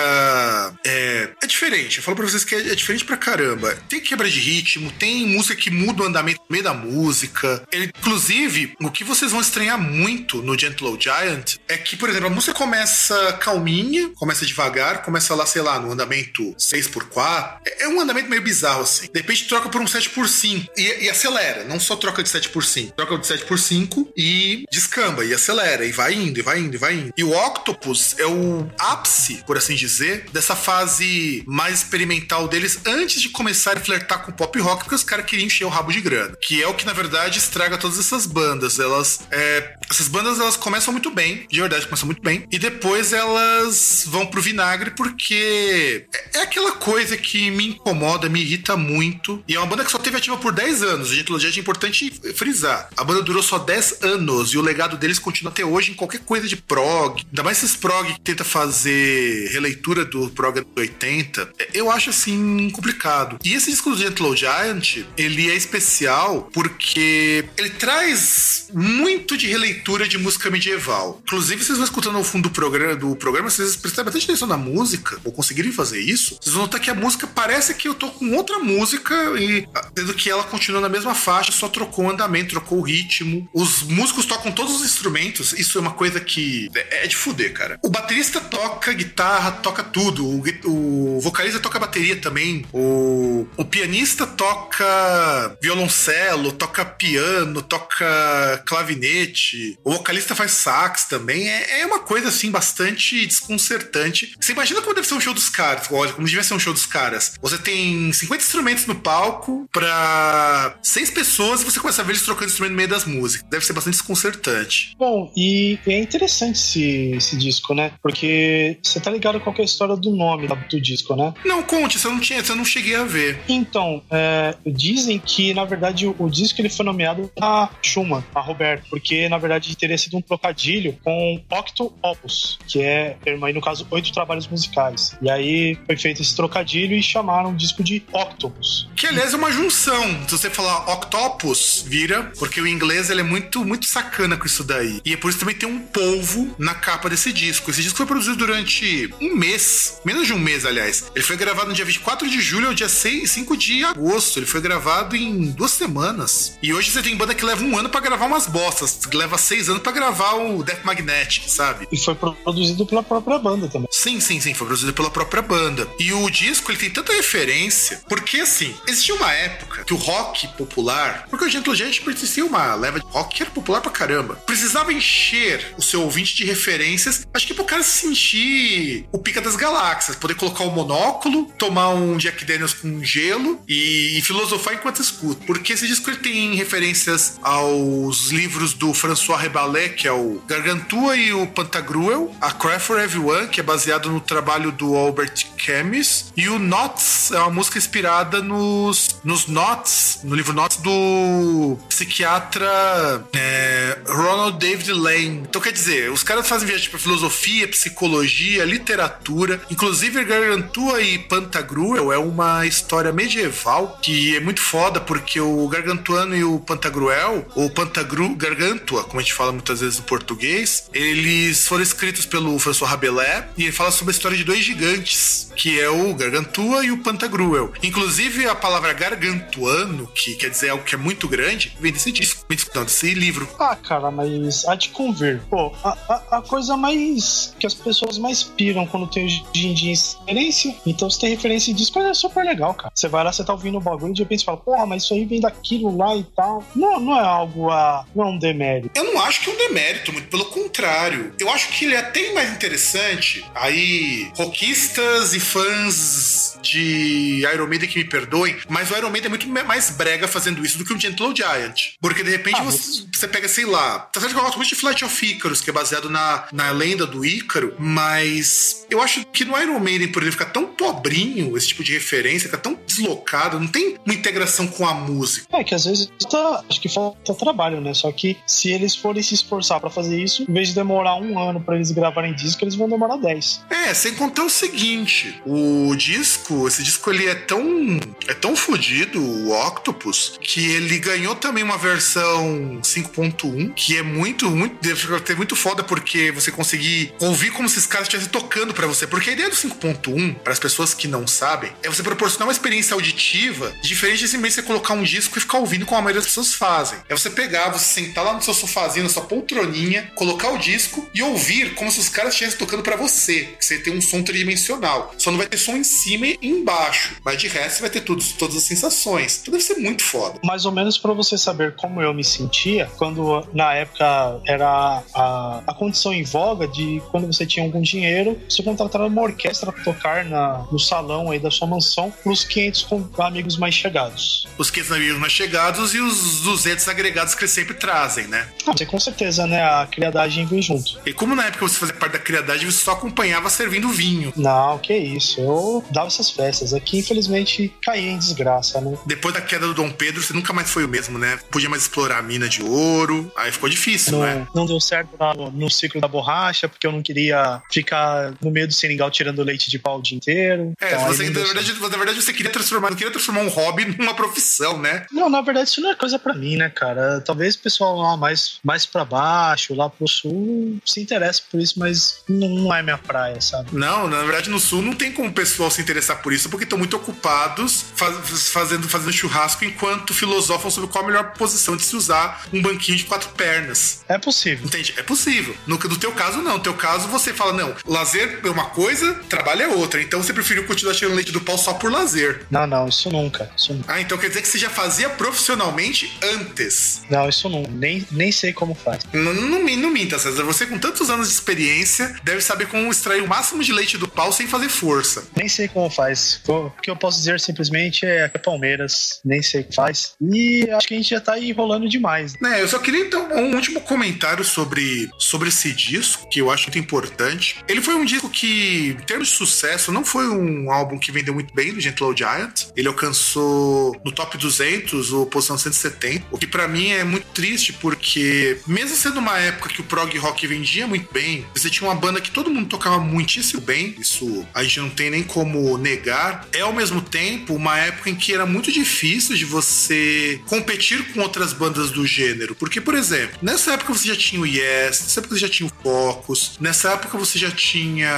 é, 0.85 1.29
é 1.41 1.47
diferente. 1.47 1.97
Eu 1.97 2.03
falo 2.03 2.17
pra 2.17 2.25
vocês 2.25 2.43
que 2.43 2.55
é, 2.55 2.59
é 2.71 2.75
diferente 2.75 3.05
pra 3.05 3.17
caramba. 3.17 3.75
Tem 3.87 3.99
quebra 3.99 4.29
de 4.29 4.39
ritmo, 4.39 4.91
tem 4.91 5.27
música 5.27 5.55
que 5.55 5.69
muda 5.69 6.03
o 6.03 6.05
andamento 6.05 6.41
no 6.41 6.51
meio 6.51 6.63
da 6.63 6.73
música. 6.73 7.63
Ele, 7.71 7.91
inclusive, 7.97 8.75
o 8.81 8.91
que 8.91 9.03
vocês 9.03 9.31
vão 9.31 9.41
estranhar 9.41 9.79
muito 9.79 9.98
no 10.41 10.57
Gentle 10.57 10.97
Giant 10.99 11.57
é 11.67 11.77
que, 11.77 11.95
por 11.95 12.09
exemplo, 12.09 12.27
a 12.27 12.29
música 12.29 12.53
começa 12.53 13.33
calminha, 13.33 14.11
começa 14.15 14.45
devagar, 14.45 15.01
começa 15.01 15.33
lá, 15.35 15.45
sei 15.45 15.61
lá, 15.61 15.79
no 15.79 15.91
andamento 15.91 16.53
6x4. 16.55 17.59
É, 17.65 17.83
é 17.83 17.87
um 17.87 17.99
andamento 17.99 18.29
meio 18.29 18.41
bizarro, 18.41 18.81
assim. 18.81 19.07
De 19.11 19.19
repente 19.19 19.47
troca 19.47 19.69
por 19.69 19.81
um 19.81 19.85
7x5 19.85 20.69
e, 20.77 21.05
e 21.05 21.09
acelera. 21.09 21.63
Não 21.65 21.79
só 21.79 21.95
troca 21.95 22.23
de 22.23 22.29
7 22.29 22.49
por 22.49 22.63
5, 22.63 22.93
troca 22.93 23.17
de 23.17 23.27
7 23.27 23.45
por 23.45 23.59
5 23.59 24.13
e 24.15 24.65
descamba, 24.71 25.25
e 25.25 25.33
acelera, 25.33 25.85
e 25.85 25.91
vai 25.91 26.13
indo, 26.13 26.39
e 26.39 26.41
vai 26.41 26.59
indo, 26.59 26.75
e 26.75 26.77
vai 26.77 26.93
indo. 26.93 27.13
E 27.17 27.23
o 27.23 27.31
Octopus 27.31 28.15
é 28.17 28.25
o 28.25 28.69
ápice, 28.77 29.43
por 29.45 29.57
assim 29.57 29.75
dizer, 29.75 30.25
dessa 30.31 30.55
fase 30.55 31.43
mais 31.45 31.79
experimental 31.79 32.47
deles 32.47 32.79
antes 32.85 33.21
de 33.21 33.29
começar 33.29 33.77
a 33.77 33.79
flertar 33.79 34.23
com 34.23 34.31
pop 34.31 34.59
rock, 34.59 34.83
porque 34.83 34.95
os 34.95 35.03
caras 35.03 35.25
queriam 35.25 35.45
encher 35.45 35.65
o 35.65 35.69
rabo 35.69 35.91
de 35.91 36.01
grana. 36.01 36.35
Que 36.41 36.61
é 36.61 36.67
o 36.67 36.73
que, 36.73 36.85
na 36.85 36.93
verdade, 36.93 37.37
estraga 37.37 37.77
todas 37.77 37.99
essas 37.99 38.25
bandas. 38.25 38.79
Elas. 38.79 39.21
É, 39.31 39.75
essas 39.89 40.07
bandas 40.07 40.39
elas 40.39 40.55
começam 40.55 40.91
muito 40.91 41.11
bem, 41.11 41.45
de 41.49 41.59
verdade, 41.59 41.85
começam 41.85 42.05
muito 42.05 42.21
bem, 42.21 42.45
e 42.51 42.59
depois 42.59 43.13
elas 43.13 44.05
vão 44.07 44.25
pro 44.25 44.41
vinagre 44.41 44.91
porque 44.91 46.05
é, 46.33 46.39
é 46.39 46.41
aquela 46.41 46.73
coisa 46.73 47.17
que 47.17 47.51
me 47.51 47.67
incomoda, 47.69 48.29
me 48.29 48.41
irrita 48.41 48.75
muito. 48.75 49.43
E 49.47 49.55
é 49.55 49.59
uma 49.59 49.65
banda 49.65 49.83
que 49.83 49.91
só 49.91 49.97
teve 49.97 50.17
ativa 50.17 50.37
por 50.37 50.51
10 50.51 50.83
anos. 50.83 51.11
A 51.11 51.15
gente 51.15 51.57
é 51.57 51.59
importante 51.59 52.11
frisar. 52.35 52.89
A 52.97 53.03
banda 53.03 53.21
durou 53.21 53.41
só 53.41 53.57
10 53.57 54.03
anos 54.03 54.53
e 54.53 54.57
o 54.57 54.61
legado 54.61 54.97
deles 54.97 55.19
continua 55.19 55.51
até 55.51 55.63
hoje 55.63 55.91
em 55.91 55.95
qualquer 55.95 56.21
coisa 56.21 56.47
de 56.47 56.57
prog. 56.57 57.21
Ainda 57.29 57.43
mais 57.43 57.57
esses 57.57 57.75
prog 57.75 58.13
que 58.13 58.21
tenta 58.21 58.43
fazer 58.43 59.49
releitura 59.51 60.05
do 60.05 60.29
prog 60.29 60.65
80. 60.75 61.49
Eu 61.73 61.91
acho 61.91 62.09
assim 62.09 62.69
complicado. 62.69 63.37
E 63.43 63.53
esse 63.53 63.71
disco 63.71 63.91
do 63.91 63.97
Gentle 63.97 64.35
Giant, 64.35 64.97
ele 65.17 65.49
é 65.49 65.55
especial 65.55 66.49
porque 66.53 67.45
ele 67.57 67.69
traz 67.71 68.67
muito 68.73 69.37
de 69.37 69.47
releitura 69.47 69.68
de 70.07 70.17
música 70.17 70.49
medieval. 70.49 71.19
Inclusive, 71.23 71.63
vocês 71.63 71.77
vão 71.77 71.85
escutando 71.85 72.17
ao 72.17 72.23
fundo 72.23 72.49
do 72.49 72.53
programa, 72.53 72.95
do 72.95 73.15
programa 73.15 73.49
vocês 73.49 73.75
prestarem 73.75 74.05
bastante 74.05 74.25
atenção 74.25 74.47
na 74.47 74.57
música, 74.57 75.19
ou 75.23 75.31
conseguirem 75.31 75.71
fazer 75.71 75.99
isso, 75.99 76.37
vocês 76.41 76.53
vão 76.53 76.63
notar 76.63 76.79
que 76.79 76.89
a 76.89 76.95
música 76.95 77.27
parece 77.27 77.73
que 77.73 77.87
eu 77.87 77.93
tô 77.93 78.09
com 78.09 78.35
outra 78.35 78.59
música 78.59 79.13
e 79.39 79.67
tendo 79.93 80.13
que 80.13 80.29
ela 80.29 80.43
continua 80.43 80.81
na 80.81 80.89
mesma 80.89 81.13
faixa, 81.13 81.51
só 81.51 81.67
trocou 81.67 82.05
o 82.05 82.09
andamento, 82.09 82.51
trocou 82.51 82.79
o 82.79 82.81
ritmo. 82.81 83.49
Os 83.53 83.83
músicos 83.83 84.25
tocam 84.25 84.51
todos 84.51 84.75
os 84.75 84.85
instrumentos, 84.85 85.53
isso 85.53 85.77
é 85.77 85.81
uma 85.81 85.91
coisa 85.91 86.19
que 86.19 86.69
é 86.73 87.07
de 87.07 87.15
fuder, 87.15 87.53
cara. 87.53 87.79
O 87.83 87.89
baterista 87.89 88.39
toca 88.39 88.93
guitarra, 88.93 89.51
toca 89.51 89.83
tudo. 89.83 90.25
O, 90.25 90.43
o 90.65 91.19
vocalista 91.19 91.59
toca 91.59 91.79
bateria 91.79 92.15
também. 92.15 92.65
O, 92.71 93.47
o 93.57 93.65
pianista 93.65 94.25
toca 94.25 95.57
violoncelo, 95.61 96.51
toca 96.51 96.85
piano, 96.85 97.61
toca 97.61 98.63
clavinete. 98.65 99.58
O 99.83 99.91
vocalista 99.91 100.35
faz 100.35 100.51
sax 100.51 101.05
também. 101.05 101.49
É, 101.49 101.81
é 101.81 101.85
uma 101.85 101.99
coisa 101.99 102.29
assim 102.29 102.51
bastante 102.51 103.25
desconcertante. 103.25 104.35
Você 104.39 104.51
imagina 104.51 104.81
como 104.81 104.93
deve 104.93 105.07
ser 105.07 105.15
um 105.15 105.21
show 105.21 105.33
dos 105.33 105.49
caras? 105.49 105.87
Olha, 105.91 106.13
como 106.13 106.27
devia 106.27 106.43
ser 106.43 106.53
um 106.53 106.59
show 106.59 106.73
dos 106.73 106.85
caras. 106.85 107.33
Você 107.41 107.57
tem 107.57 108.11
50 108.11 108.43
instrumentos 108.43 108.85
no 108.85 108.95
palco 108.95 109.67
pra 109.71 110.77
seis 110.83 111.09
pessoas 111.09 111.61
e 111.61 111.65
você 111.65 111.79
começa 111.79 112.01
a 112.01 112.05
ver 112.05 112.13
eles 112.13 112.23
trocando 112.23 112.47
instrumento 112.47 112.71
no 112.71 112.77
meio 112.77 112.89
das 112.89 113.05
músicas. 113.05 113.49
Deve 113.49 113.65
ser 113.65 113.73
bastante 113.73 113.95
desconcertante. 113.95 114.95
Bom, 114.97 115.31
e 115.35 115.77
é 115.87 115.99
interessante 115.99 116.57
esse, 116.57 117.11
esse 117.15 117.37
disco, 117.37 117.73
né? 117.73 117.91
Porque 118.01 118.77
você 118.81 118.99
tá 118.99 119.09
ligado 119.11 119.39
qual 119.39 119.55
é 119.57 119.61
a 119.61 119.65
história 119.65 119.95
do 119.95 120.11
nome 120.11 120.47
do 120.47 120.81
disco, 120.81 121.15
né? 121.15 121.33
Não, 121.45 121.63
conte, 121.63 121.97
você 121.97 122.07
não 122.07 122.19
tinha, 122.19 122.43
você 122.43 122.55
não 122.55 122.65
cheguei 122.65 122.95
a 122.95 123.03
ver. 123.03 123.39
Então, 123.47 124.01
é, 124.09 124.55
dizem 124.65 125.19
que, 125.19 125.53
na 125.53 125.65
verdade, 125.65 126.07
o, 126.07 126.15
o, 126.17 126.29
disco 126.29 126.61
ele 126.61 126.69
foi 126.69 126.85
nomeado 126.85 127.31
a 127.39 127.69
Schumann, 127.81 128.23
a 128.33 128.41
Roberto, 128.41 128.87
porque, 128.89 129.27
na 129.29 129.37
verdade, 129.37 129.48
teria 129.77 129.97
sido 129.97 130.17
um 130.17 130.21
trocadilho 130.21 130.97
com 131.03 131.41
Octo 131.49 131.93
Opus, 132.01 132.59
que 132.67 132.81
é, 132.81 133.17
no 133.53 133.61
caso, 133.61 133.87
oito 133.91 134.11
trabalhos 134.11 134.47
musicais. 134.47 135.15
E 135.21 135.29
aí 135.29 135.77
foi 135.85 135.97
feito 135.97 136.21
esse 136.21 136.35
trocadilho 136.35 136.95
e 136.95 137.01
chamaram 137.01 137.51
o 137.51 137.55
disco 137.55 137.83
de 137.83 138.03
Octopus. 138.11 138.89
Que 138.95 139.07
aliás 139.07 139.33
é 139.33 139.37
uma 139.37 139.51
junção. 139.51 140.03
Se 140.27 140.37
você 140.37 140.49
falar 140.49 140.91
octopus, 140.91 141.83
vira, 141.87 142.31
porque 142.37 142.59
o 142.59 142.67
inglês 142.67 143.09
ele 143.09 143.21
é 143.21 143.23
muito, 143.23 143.63
muito 143.63 143.85
sacana 143.85 144.37
com 144.37 144.45
isso 144.45 144.63
daí. 144.63 145.01
E 145.05 145.13
é 145.13 145.17
por 145.17 145.29
isso 145.29 145.39
também 145.39 145.55
tem 145.55 145.69
um 145.69 145.79
polvo 145.79 146.53
na 146.57 146.75
capa 146.75 147.09
desse 147.09 147.31
disco. 147.31 147.71
Esse 147.71 147.81
disco 147.81 147.97
foi 147.97 148.05
produzido 148.05 148.35
durante 148.35 149.13
um 149.21 149.35
mês, 149.35 150.01
menos 150.05 150.27
de 150.27 150.33
um 150.33 150.39
mês, 150.39 150.65
aliás. 150.65 151.11
Ele 151.15 151.23
foi 151.23 151.37
gravado 151.37 151.69
no 151.69 151.75
dia 151.75 151.85
24 151.85 152.29
de 152.29 152.41
julho 152.41 152.67
ao 152.67 152.73
dia 152.73 152.89
6, 152.89 153.29
5 153.29 153.57
de 153.57 153.83
agosto. 153.83 154.39
Ele 154.39 154.45
foi 154.45 154.61
gravado 154.61 155.15
em 155.15 155.51
duas 155.51 155.71
semanas. 155.71 156.57
E 156.61 156.73
hoje 156.73 156.91
você 156.91 157.01
tem 157.01 157.15
banda 157.15 157.33
que 157.33 157.45
leva 157.45 157.63
um 157.63 157.77
ano 157.77 157.89
pra 157.89 158.01
gravar 158.01 158.25
umas 158.25 158.47
bostas, 158.47 158.99
leva 159.13 159.37
seis 159.39 159.69
anos 159.69 159.81
pra 159.81 159.91
gravar 159.91 160.35
o 160.35 160.63
Death 160.63 160.83
Magnetic, 160.83 161.47
sabe? 161.47 161.87
E 161.91 161.97
foi 161.97 162.15
produzido 162.15 162.85
pela 162.85 163.03
própria 163.03 163.37
banda 163.37 163.67
também. 163.67 163.87
Sim, 163.91 164.19
sim, 164.19 164.39
sim, 164.39 164.53
foi 164.53 164.67
produzido 164.67 164.93
pela 164.93 165.09
própria 165.09 165.41
banda. 165.41 165.87
E 165.99 166.13
o 166.13 166.29
disco 166.29 166.71
ele 166.71 166.79
tem 166.79 166.89
tanta 166.89 167.13
referência, 167.13 168.01
porque 168.07 168.41
assim, 168.41 168.75
existia 168.87 169.15
uma 169.15 169.31
época 169.31 169.83
que 169.83 169.93
o 169.93 169.97
rock 169.97 170.47
popular, 170.49 171.25
porque 171.29 171.45
o 171.45 171.49
Gentle 171.49 171.75
Giant 171.75 171.99
pertencia 172.01 172.45
uma 172.45 172.75
leva 172.75 172.99
de 172.99 173.05
rock 173.07 173.35
que 173.35 173.43
era 173.43 173.51
popular 173.51 173.81
pra 173.81 173.91
caramba, 173.91 174.35
precisava 174.45 174.91
encher 174.93 175.73
o 175.77 175.81
seu 175.81 176.01
ouvinte 176.01 176.35
de 176.35 176.43
referências, 176.45 177.27
acho 177.33 177.47
que 177.47 177.53
pro 177.53 177.63
cara 177.63 177.83
se 177.83 178.07
sentir 178.07 179.05
o 179.11 179.17
pica 179.17 179.41
das 179.41 179.55
galáxias, 179.55 180.15
poder 180.15 180.35
colocar 180.35 180.63
o 180.63 180.71
monóculo, 180.71 181.45
tomar 181.57 181.89
um 181.89 182.17
Jack 182.17 182.43
Daniels 182.45 182.73
com 182.73 183.03
gelo 183.03 183.59
e, 183.67 184.17
e 184.17 184.21
filosofar 184.21 184.73
enquanto 184.73 185.01
escuta. 185.01 185.43
Porque 185.45 185.73
esse 185.73 185.87
disco 185.87 186.09
ele 186.09 186.17
tem 186.17 186.55
referências 186.55 187.39
aos 187.41 188.29
livros 188.29 188.73
do 188.73 188.93
François 188.93 189.28
Reballet, 189.37 189.89
que 189.89 190.07
é 190.07 190.11
o 190.11 190.41
Gargantua 190.47 191.15
e 191.15 191.33
o 191.33 191.47
Pantagruel, 191.47 192.33
a 192.41 192.51
Cry 192.51 192.79
for 192.79 192.99
Everyone, 192.99 193.47
que 193.47 193.59
é 193.59 193.63
baseado 193.63 194.09
no 194.09 194.19
trabalho 194.19 194.71
do 194.71 194.95
Albert 194.95 195.45
Camus, 195.57 196.31
e 196.35 196.47
o 196.49 196.57
Knots 196.57 197.31
é 197.31 197.39
uma 197.39 197.49
música 197.49 197.77
inspirada 197.77 198.41
nos, 198.41 199.19
nos 199.23 199.45
Knots, 199.45 200.19
no 200.23 200.35
livro 200.35 200.53
Knots 200.53 200.77
do 200.77 201.77
psiquiatra 201.87 203.25
é, 203.33 203.97
Ronald 204.07 204.57
David 204.57 204.91
Lane. 204.91 205.43
Então 205.49 205.61
quer 205.61 205.73
dizer, 205.73 206.11
os 206.11 206.23
caras 206.23 206.47
fazem 206.47 206.67
viagem 206.67 206.89
para 206.89 206.99
filosofia, 206.99 207.67
psicologia, 207.67 208.65
literatura, 208.65 209.61
inclusive 209.69 210.23
Gargantua 210.23 211.01
e 211.01 211.19
Pantagruel 211.19 212.11
é 212.11 212.17
uma 212.17 212.65
história 212.65 213.11
medieval 213.11 213.97
que 214.01 214.35
é 214.35 214.39
muito 214.39 214.61
foda 214.61 214.99
porque 214.99 215.39
o 215.39 215.67
Gargantuano 215.67 216.35
e 216.35 216.43
o 216.43 216.59
Pantagruel, 216.59 217.45
ou 217.55 217.69
Pantagru 217.69 218.35
Gargantua, 218.35 219.03
como 219.03 219.18
a 219.19 219.21
gente 219.21 219.33
fala 219.33 219.51
muitas 219.51 219.81
vezes 219.81 219.97
no 219.97 220.03
português, 220.03 220.89
eles 220.93 221.67
foram 221.67 221.83
escritos 221.83 222.25
pelo 222.25 222.57
François 222.59 222.89
Rabelais 222.89 223.45
e 223.57 223.63
ele 223.63 223.71
fala 223.71 223.91
sobre 223.91 224.11
a 224.11 224.15
história 224.15 224.37
de 224.37 224.43
dois 224.43 224.63
gigantes, 224.63 225.51
que 225.55 225.79
é 225.79 225.89
o 225.89 226.13
Gargantua 226.13 226.85
e 226.85 226.91
o 226.91 226.97
Pantagruel. 227.03 227.73
Inclusive 227.83 228.47
a 228.47 228.55
palavra 228.55 228.93
gargantuano, 228.93 230.07
que 230.07 230.35
quer 230.35 230.49
dizer 230.49 230.69
algo 230.69 230.83
que 230.83 230.95
é 230.95 230.97
muito 230.97 231.27
grande, 231.27 231.75
vem 231.79 231.91
desse 231.91 232.11
disco, 232.11 232.45
não, 232.73 232.83
desse 232.83 233.13
livro. 233.13 233.47
Ah, 233.59 233.75
cara, 233.75 234.09
mas 234.11 234.65
há 234.65 234.75
de 234.75 234.89
convir. 234.89 235.41
Pô, 235.49 235.73
a, 235.83 235.97
a, 236.09 236.37
a 236.37 236.41
coisa 236.41 236.77
mais 236.77 237.53
que 237.59 237.67
as 237.67 237.73
pessoas 237.73 238.17
mais 238.17 238.43
piram 238.43 238.85
quando 238.87 239.07
tem 239.07 239.25
hoje 239.25 239.67
em 239.67 239.73
dia 239.73 239.93
referência, 240.29 240.75
então 240.85 241.09
se 241.09 241.19
tem 241.19 241.29
referência 241.29 241.73
disso, 241.73 241.97
é 241.99 242.13
super 242.13 242.43
legal, 242.43 242.73
cara. 242.73 242.91
Você 242.93 243.07
vai 243.07 243.23
lá, 243.23 243.31
você 243.31 243.43
tá 243.43 243.53
ouvindo 243.53 243.77
o 243.77 243.81
bagulho 243.81 244.11
e 244.11 244.13
de 244.13 244.21
repente 244.21 244.39
você 244.39 244.45
fala, 244.45 244.57
porra, 244.57 244.85
mas 244.85 245.03
isso 245.03 245.13
aí 245.13 245.25
vem 245.25 245.39
daquilo 245.39 245.95
lá 245.95 246.15
e 246.15 246.23
tal. 246.35 246.63
Não, 246.75 246.99
não 246.99 247.17
é 247.17 247.25
algo 247.25 247.69
a. 247.69 248.05
não 248.15 248.25
é 248.25 248.27
um 248.29 248.37
demérito. 248.37 248.91
Eu 248.95 249.08
não 249.13 249.21
acho 249.21 249.41
que 249.41 249.49
é 249.49 249.53
um 249.53 249.57
demérito, 249.57 250.11
muito 250.13 250.27
pelo 250.27 250.45
contrário. 250.45 251.33
Eu 251.39 251.49
acho 251.49 251.69
que 251.69 251.85
ele 251.85 251.95
é 251.95 251.99
até 251.99 252.31
mais 252.33 252.51
interessante. 252.51 253.43
Aí, 253.55 254.31
rockistas 254.35 255.33
e 255.33 255.39
fãs 255.39 256.57
de 256.61 257.43
Iron 257.53 257.67
Maiden 257.67 257.87
que 257.89 257.99
me 257.99 258.05
perdoem, 258.05 258.57
mas 258.67 258.91
o 258.91 258.97
Iron 258.97 259.09
Maiden 259.09 259.27
é 259.27 259.29
muito 259.29 259.47
mais 259.47 259.91
brega 259.91 260.27
fazendo 260.27 260.63
isso 260.65 260.77
do 260.77 260.85
que 260.85 260.93
o 260.93 260.99
Gentle 260.99 261.33
Giant. 261.35 261.93
Porque 262.01 262.23
de 262.23 262.31
repente 262.31 262.59
Ah, 262.59 262.63
você, 262.63 263.05
você 263.13 263.27
pega, 263.27 263.47
sei 263.47 263.65
lá, 263.65 263.99
tá 263.99 264.19
certo 264.19 264.33
que 264.33 264.39
eu 264.39 264.43
gosto 264.43 264.57
muito 264.57 264.69
de 264.69 264.75
Flight 264.75 265.05
of 265.05 265.25
Icarus, 265.25 265.61
que 265.61 265.69
é 265.69 265.73
baseado 265.73 266.09
na, 266.09 266.47
na 266.51 266.71
lenda 266.71 267.05
do 267.05 267.25
Ícaro, 267.25 267.75
mas 267.79 268.85
eu 268.89 269.01
acho 269.01 269.25
que 269.25 269.45
no 269.45 269.57
Iron 269.59 269.79
Maiden, 269.79 270.09
por 270.09 270.21
ele 270.21 270.31
ficar 270.31 270.45
tão 270.45 270.65
pobrinho, 270.65 271.55
esse 271.57 271.69
tipo 271.69 271.83
de 271.83 271.93
referência, 271.93 272.49
fica 272.49 272.57
tão 272.57 272.77
deslocado, 272.85 273.59
não 273.59 273.67
tem 273.67 273.97
uma 274.05 274.13
integração 274.13 274.67
com 274.67 274.85
a 274.87 274.93
música. 274.93 275.47
É 275.57 275.63
que 275.63 275.73
às 275.73 275.85
vezes 275.85 276.09
tá, 276.29 276.63
acho 276.69 276.81
que 276.81 276.89
falta 276.89 277.33
trabalho, 277.33 277.79
né? 277.81 277.93
Só 277.93 278.11
que 278.11 278.37
se 278.45 278.71
eles 278.71 278.95
forem 278.99 279.23
se 279.23 279.33
esforçar 279.33 279.79
pra 279.79 279.89
fazer 279.89 280.21
isso, 280.21 280.45
em 280.47 280.53
vez 280.53 280.69
de 280.69 280.75
demorar 280.75 281.15
um 281.15 281.39
ano 281.39 281.59
pra 281.59 281.75
eles 281.75 281.91
gravarem 281.91 282.33
disco, 282.33 282.63
eles 282.63 282.75
vão 282.75 282.89
demorar 282.89 283.17
10. 283.17 283.61
É, 283.69 283.93
sem 283.93 284.13
contar 284.13 284.43
o 284.43 284.49
seguinte, 284.49 285.41
o 285.45 285.95
disco, 285.95 286.67
esse 286.67 286.83
disco 286.83 287.09
ele 287.09 287.27
é 287.27 287.35
tão 287.35 287.99
é 288.27 288.33
tão 288.33 288.55
fodido, 288.55 289.21
o 289.21 289.51
Octopus, 289.67 290.37
que 290.41 290.71
ele 290.71 290.99
ganhou 290.99 291.35
também 291.35 291.63
uma 291.63 291.77
versão 291.77 292.79
5.1, 292.83 293.73
que 293.73 293.97
é 293.97 294.03
muito 294.03 294.49
muito 294.49 294.77
deve 294.81 295.35
muito 295.35 295.55
foda 295.55 295.83
porque 295.83 296.31
você 296.31 296.51
conseguir 296.51 297.13
ouvir 297.19 297.51
como 297.51 297.67
se 297.67 297.79
esses 297.79 297.87
caras 297.87 298.07
estivessem 298.07 298.31
tocando 298.31 298.73
pra 298.73 298.87
você, 298.87 299.07
porque 299.07 299.31
a 299.31 299.33
ideia 299.33 299.49
do 299.49 299.55
5.1, 299.55 300.35
para 300.35 300.53
as 300.53 300.59
pessoas 300.59 300.93
que 300.93 301.07
não 301.07 301.25
sabem, 301.25 301.71
é 301.81 301.89
você 301.89 302.03
proporcionar 302.03 302.47
uma 302.47 302.51
experiência 302.51 302.93
auditiva 302.93 303.73
diferente 303.81 304.19
de 304.19 304.27
simplesmente 304.27 304.55
você 304.55 304.63
colocar 304.63 304.93
um 304.93 305.03
disco 305.03 305.37
e 305.37 305.41
ficar 305.41 305.59
ouvindo 305.59 305.85
como 305.85 305.99
a 305.99 306.01
maioria 306.01 306.21
das 306.21 306.29
pessoas 306.29 306.53
fazem. 306.53 306.99
É 307.07 307.15
você 307.15 307.29
pegar, 307.29 307.69
você 307.69 307.85
sentar 307.85 308.23
lá 308.23 308.33
no 308.33 308.41
seu 308.41 308.53
sofazinho, 308.79 309.03
na 309.03 309.09
sua 309.09 309.23
poltroninha, 309.23 310.11
colocar 310.15 310.49
o 310.51 310.57
disco 310.57 311.07
e 311.13 311.21
ouvir 311.21 311.75
como 311.75 311.91
se 311.91 311.99
os 311.99 312.09
caras 312.09 312.33
estivessem 312.33 312.57
tocando 312.59 312.81
pra 312.83 312.95
você, 312.95 313.43
que 313.57 313.65
você 313.65 313.77
tem 313.77 313.95
um 313.95 314.01
som 314.01 314.23
tridimensional. 314.23 315.13
Só 315.17 315.31
não 315.31 315.37
vai 315.37 315.47
ter 315.47 315.57
som 315.57 315.75
em 315.75 315.83
cima 315.83 316.27
e 316.27 316.37
embaixo, 316.41 317.15
mas 317.23 317.37
de 317.37 317.47
resto 317.47 317.75
você 317.77 317.81
vai 317.81 317.89
ter 317.89 318.01
tudo, 318.01 318.23
todas 318.37 318.55
as 318.55 318.63
sensações. 318.63 319.39
Então 319.41 319.51
deve 319.51 319.63
ser 319.63 319.75
muito 319.75 320.03
foda. 320.03 320.39
Mais 320.43 320.65
ou 320.65 320.71
menos 320.71 320.97
pra 320.97 321.13
você 321.13 321.37
saber 321.37 321.75
como 321.75 322.01
eu 322.01 322.13
me 322.13 322.23
sentia 322.23 322.89
quando 322.97 323.47
na 323.53 323.73
época 323.73 324.05
era 324.47 325.03
a, 325.13 325.63
a 325.67 325.73
condição 325.73 326.13
em 326.13 326.23
voga 326.23 326.67
de 326.67 327.01
quando 327.11 327.27
você 327.27 327.45
tinha 327.45 327.65
algum 327.65 327.81
dinheiro, 327.81 328.39
você 328.49 328.63
contratava 328.63 329.07
uma 329.07 329.21
orquestra 329.21 329.71
pra 329.71 329.83
tocar 329.83 330.25
na, 330.25 330.65
no 330.71 330.79
salão 330.79 331.31
aí 331.31 331.39
da 331.39 331.51
sua 331.51 331.67
mansão 331.67 332.11
pros 332.23 332.43
500 332.43 332.83
com- 332.83 333.09
amigos 333.21 333.57
mais 333.57 333.75
chegados. 333.75 334.47
Os 334.57 334.69
500 334.71 334.91
amigos 334.93 335.19
mais 335.19 335.33
chegados 335.33 335.93
e 335.93 335.99
os 335.99 336.41
200 336.41 336.87
agregados 336.87 337.35
que 337.35 337.41
eles 337.41 337.51
sempre 337.51 337.73
trazem, 337.73 338.27
né? 338.27 338.47
Você 338.77 338.85
com 338.85 338.99
certeza, 338.99 339.45
né? 339.47 339.61
A 339.63 339.87
criadagem 339.89 340.45
vem 340.45 340.61
junto. 340.61 340.99
E 341.05 341.13
como 341.13 341.35
na 341.35 341.45
época 341.47 341.67
você 341.67 341.75
fazia 341.79 341.95
parte 341.95 342.13
da 342.13 342.19
criadagem, 342.19 342.69
você 342.69 342.83
só 342.83 342.91
acompanhava 342.91 343.49
servindo 343.49 343.89
vinho. 343.89 344.33
Não, 344.35 344.77
que 344.77 344.95
isso. 344.95 345.39
Eu 345.41 345.83
dava 345.91 346.07
essas 346.07 346.29
festas. 346.29 346.73
Aqui, 346.73 346.99
infelizmente, 346.99 347.73
caí 347.81 348.07
em 348.07 348.17
desgraça, 348.17 348.79
né? 348.81 348.97
Depois 349.05 349.33
da 349.33 349.41
queda 349.41 349.67
do 349.67 349.73
Dom 349.73 349.89
Pedro, 349.91 350.21
você 350.21 350.33
nunca 350.33 350.53
mais 350.53 350.69
foi 350.69 350.83
o 350.83 350.87
mesmo, 350.87 351.17
né? 351.17 351.39
Podia 351.51 351.69
mais 351.69 351.83
explorar 351.83 352.19
a 352.19 352.21
mina 352.21 352.47
de 352.47 352.61
ouro. 352.63 353.31
Aí 353.35 353.51
ficou 353.51 353.69
difícil, 353.69 354.13
Não, 354.13 354.19
né? 354.21 354.47
não 354.53 354.65
deu 354.65 354.79
certo 354.79 355.09
na- 355.19 355.33
no 355.33 355.69
ciclo 355.69 355.99
da 356.01 356.07
borracha, 356.07 356.67
porque 356.69 356.85
eu 356.85 356.91
não 356.91 357.01
queria 357.01 357.61
ficar 357.71 358.33
no 358.41 358.51
meio 358.51 358.67
do 358.67 358.73
seringal 358.73 359.09
tirando 359.11 359.43
leite 359.43 359.69
de 359.69 359.79
pau 359.79 359.99
o 359.99 360.01
dia 360.01 360.17
inteiro. 360.17 360.73
É, 360.81 360.87
Então, 360.93 361.05
você, 361.07 361.23
não 361.29 361.33
na, 361.33 361.45
verdade, 361.45 361.73
na 361.79 361.87
verdade 361.97 362.21
você 362.21 362.33
queria 362.33 362.51
transformar, 362.51 362.89
não 362.89 362.97
queria 362.97 363.11
transformar 363.11 363.41
um 363.41 363.47
hobby 363.49 363.85
numa 363.97 364.13
profissão, 364.13 364.77
né? 364.79 365.05
Não, 365.11 365.29
na 365.29 365.41
verdade 365.41 365.69
isso 365.69 365.81
não 365.81 365.91
é 365.91 365.95
coisa 365.95 366.17
pra 366.19 366.33
mim, 366.33 366.55
né, 366.57 366.69
cara? 366.69 367.21
Talvez 367.21 367.55
o 367.55 367.59
pessoal 367.59 367.97
lá 367.97 368.17
mais, 368.17 368.58
mais 368.63 368.85
pra 368.85 369.05
baixo, 369.05 369.73
lá 369.75 369.89
pro 369.89 370.07
sul, 370.07 370.77
se 370.85 371.01
interesse 371.01 371.41
por 371.51 371.59
isso, 371.59 371.77
mas 371.79 372.21
não, 372.27 372.49
não 372.49 372.73
é 372.75 372.81
minha 372.83 372.97
praia, 372.97 373.39
sabe? 373.41 373.69
Não, 373.75 374.07
na 374.07 374.21
verdade 374.23 374.49
no 374.49 374.59
sul 374.59 374.81
não 374.81 374.93
tem 374.93 375.11
como 375.11 375.29
o 375.29 375.33
pessoal 375.33 375.69
se 375.71 375.81
interessar 375.81 376.21
por 376.21 376.33
isso, 376.33 376.49
porque 376.49 376.63
estão 376.63 376.77
muito 376.77 376.95
ocupados 376.97 377.85
faz- 377.95 378.49
fazendo, 378.49 378.87
fazendo 378.87 379.11
churrasco 379.13 379.63
enquanto 379.65 380.13
filosofam 380.13 380.69
sobre 380.71 380.89
qual 380.89 381.03
a 381.03 381.07
melhor 381.07 381.33
posição 381.33 381.75
de 381.75 381.83
se 381.83 381.95
usar 381.95 382.45
um 382.53 382.61
banquinho 382.61 382.97
de 382.97 383.05
quatro 383.05 383.29
pernas. 383.29 384.01
É 384.07 384.17
possível. 384.17 384.65
Entende? 384.65 384.93
É 384.97 385.03
possível. 385.03 385.55
No, 385.67 385.77
no 385.77 385.97
teu 385.97 386.11
caso, 386.11 386.41
não. 386.41 386.53
No 386.57 386.59
teu 386.63 386.73
caso, 386.73 387.07
você 387.07 387.33
fala, 387.33 387.53
não, 387.53 387.75
lazer 387.85 388.39
é 388.43 388.49
uma 388.49 388.65
coisa, 388.65 389.13
trabalho 389.29 389.61
é 389.63 389.67
outra. 389.67 390.01
Então 390.01 390.21
você 390.21 390.33
preferiu 390.33 390.65
continuar 390.65 390.93
tirando 390.95 391.15
leite 391.15 391.31
do 391.31 391.41
pau 391.41 391.57
só 391.57 391.73
por 391.73 391.91
lazer. 391.91 392.45
Não, 392.49 392.65
não, 392.67 392.87
isso 392.87 393.09
nunca. 393.09 393.49
Isso 393.55 393.73
nunca. 393.73 393.93
Ah, 393.93 394.01
então 394.01 394.17
quer 394.17 394.27
dizer 394.29 394.41
que 394.41 394.47
você 394.47 394.57
já 394.57 394.69
fazia 394.69 395.09
profissionalmente 395.09 396.11
antes. 396.21 397.01
Não, 397.09 397.27
isso 397.29 397.49
não. 397.49 397.63
Nem, 397.63 398.05
nem 398.11 398.31
sei 398.31 398.48
como 398.53 398.73
faz. 398.73 399.03
Não, 399.13 399.33
não, 399.33 399.59
não 399.63 399.91
minta, 399.91 400.17
César. 400.17 400.43
Você 400.43 400.65
com 400.65 400.77
tantos 400.77 401.09
anos 401.09 401.27
de 401.27 401.33
experiência 401.33 402.15
deve 402.23 402.41
saber 402.41 402.67
como 402.67 402.89
extrair 402.89 403.21
o 403.21 403.27
máximo 403.27 403.63
de 403.63 403.73
leite 403.73 403.97
do 403.97 404.07
pau 404.07 404.31
sem 404.31 404.47
fazer 404.47 404.69
força. 404.69 405.23
Nem 405.35 405.49
sei 405.49 405.67
como 405.67 405.89
faz. 405.89 406.41
O 406.47 406.69
que 406.81 406.89
eu 406.89 406.95
posso 406.95 407.17
dizer 407.17 407.39
simplesmente 407.39 408.05
é 408.05 408.29
que 408.29 408.37
é 408.37 408.39
Palmeiras. 408.39 409.19
Nem 409.23 409.41
sei 409.41 409.61
o 409.61 409.63
que 409.65 409.75
faz. 409.75 410.13
E 410.21 410.69
acho 410.71 410.87
que 410.87 410.93
a 410.93 410.97
gente 410.97 411.09
já 411.09 411.21
tá 411.21 411.37
enrolando 411.37 411.87
demais. 411.87 412.33
Né, 412.41 412.61
eu 412.61 412.67
só 412.67 412.79
queria 412.79 413.05
então 413.05 413.27
um 413.33 413.55
último 413.55 413.81
comentário 413.81 414.43
sobre, 414.43 415.09
sobre 415.17 415.49
esse 415.49 415.71
disco, 415.71 416.27
que 416.29 416.39
eu 416.39 416.49
acho 416.49 416.67
muito 416.67 416.79
importante. 416.79 417.57
Ele 417.67 417.81
foi 417.81 417.95
um 417.95 418.05
disco 418.05 418.29
que, 418.29 418.95
em 418.99 419.05
termos 419.05 419.29
de 419.29 419.35
sucesso, 419.35 419.91
não 419.91 420.05
foi 420.05 420.27
um 420.27 420.71
álbum 420.71 420.97
que 420.97 421.11
vendeu 421.11 421.33
muito 421.33 421.53
bem 421.53 421.73
do 421.73 421.81
Gentle 421.81 422.15
Giant. 422.15 422.67
Ele 422.75 422.87
alcançou 422.87 423.99
no 424.03 424.11
top 424.11 424.37
200 424.37 425.11
ou 425.11 425.25
posição 425.25 425.57
170, 425.57 426.25
o 426.31 426.37
que 426.37 426.47
pra 426.47 426.67
mim 426.67 426.91
é 426.91 427.03
muito 427.03 427.27
triste 427.33 427.73
porque 427.73 428.38
mesmo 428.67 428.95
sendo 428.95 429.19
uma 429.19 429.37
época 429.37 429.69
que 429.69 429.81
o 429.81 429.83
prog 429.83 430.17
rock 430.17 430.45
vendia 430.47 430.87
muito 430.87 431.11
bem, 431.11 431.45
você 431.53 431.69
tinha 431.69 431.89
uma 431.89 431.95
banda 431.95 432.21
que 432.21 432.31
todo 432.31 432.49
mundo 432.49 432.67
tocava 432.67 432.99
muitíssimo 432.99 433.61
bem, 433.61 433.95
isso 433.99 434.45
a 434.53 434.63
gente 434.63 434.79
não 434.79 434.89
tem 434.89 435.09
nem 435.09 435.23
como 435.23 435.77
negar. 435.77 436.47
É 436.51 436.61
ao 436.61 436.73
mesmo 436.73 437.01
tempo 437.01 437.53
uma 437.53 437.77
época 437.77 438.09
em 438.09 438.15
que 438.15 438.33
era 438.33 438.45
muito 438.45 438.71
difícil 438.71 439.35
de 439.35 439.45
você 439.45 440.41
competir 440.45 441.13
com 441.13 441.21
outras 441.21 441.53
bandas 441.53 441.91
do 441.91 442.05
gênero, 442.05 442.55
porque 442.55 442.81
por 442.81 442.95
exemplo, 442.95 443.37
nessa 443.41 443.73
época 443.73 443.93
você 443.93 444.07
já 444.07 444.15
tinha 444.15 444.41
o 444.41 444.45
Yes, 444.45 445.01
nessa 445.01 445.19
época 445.19 445.35
você 445.35 445.41
já 445.41 445.49
tinha 445.49 445.67
o 445.67 445.83
Focus, 445.83 446.57
nessa 446.59 446.91
época 446.91 447.17
você 447.17 447.37
já 447.37 447.51
tinha, 447.51 448.09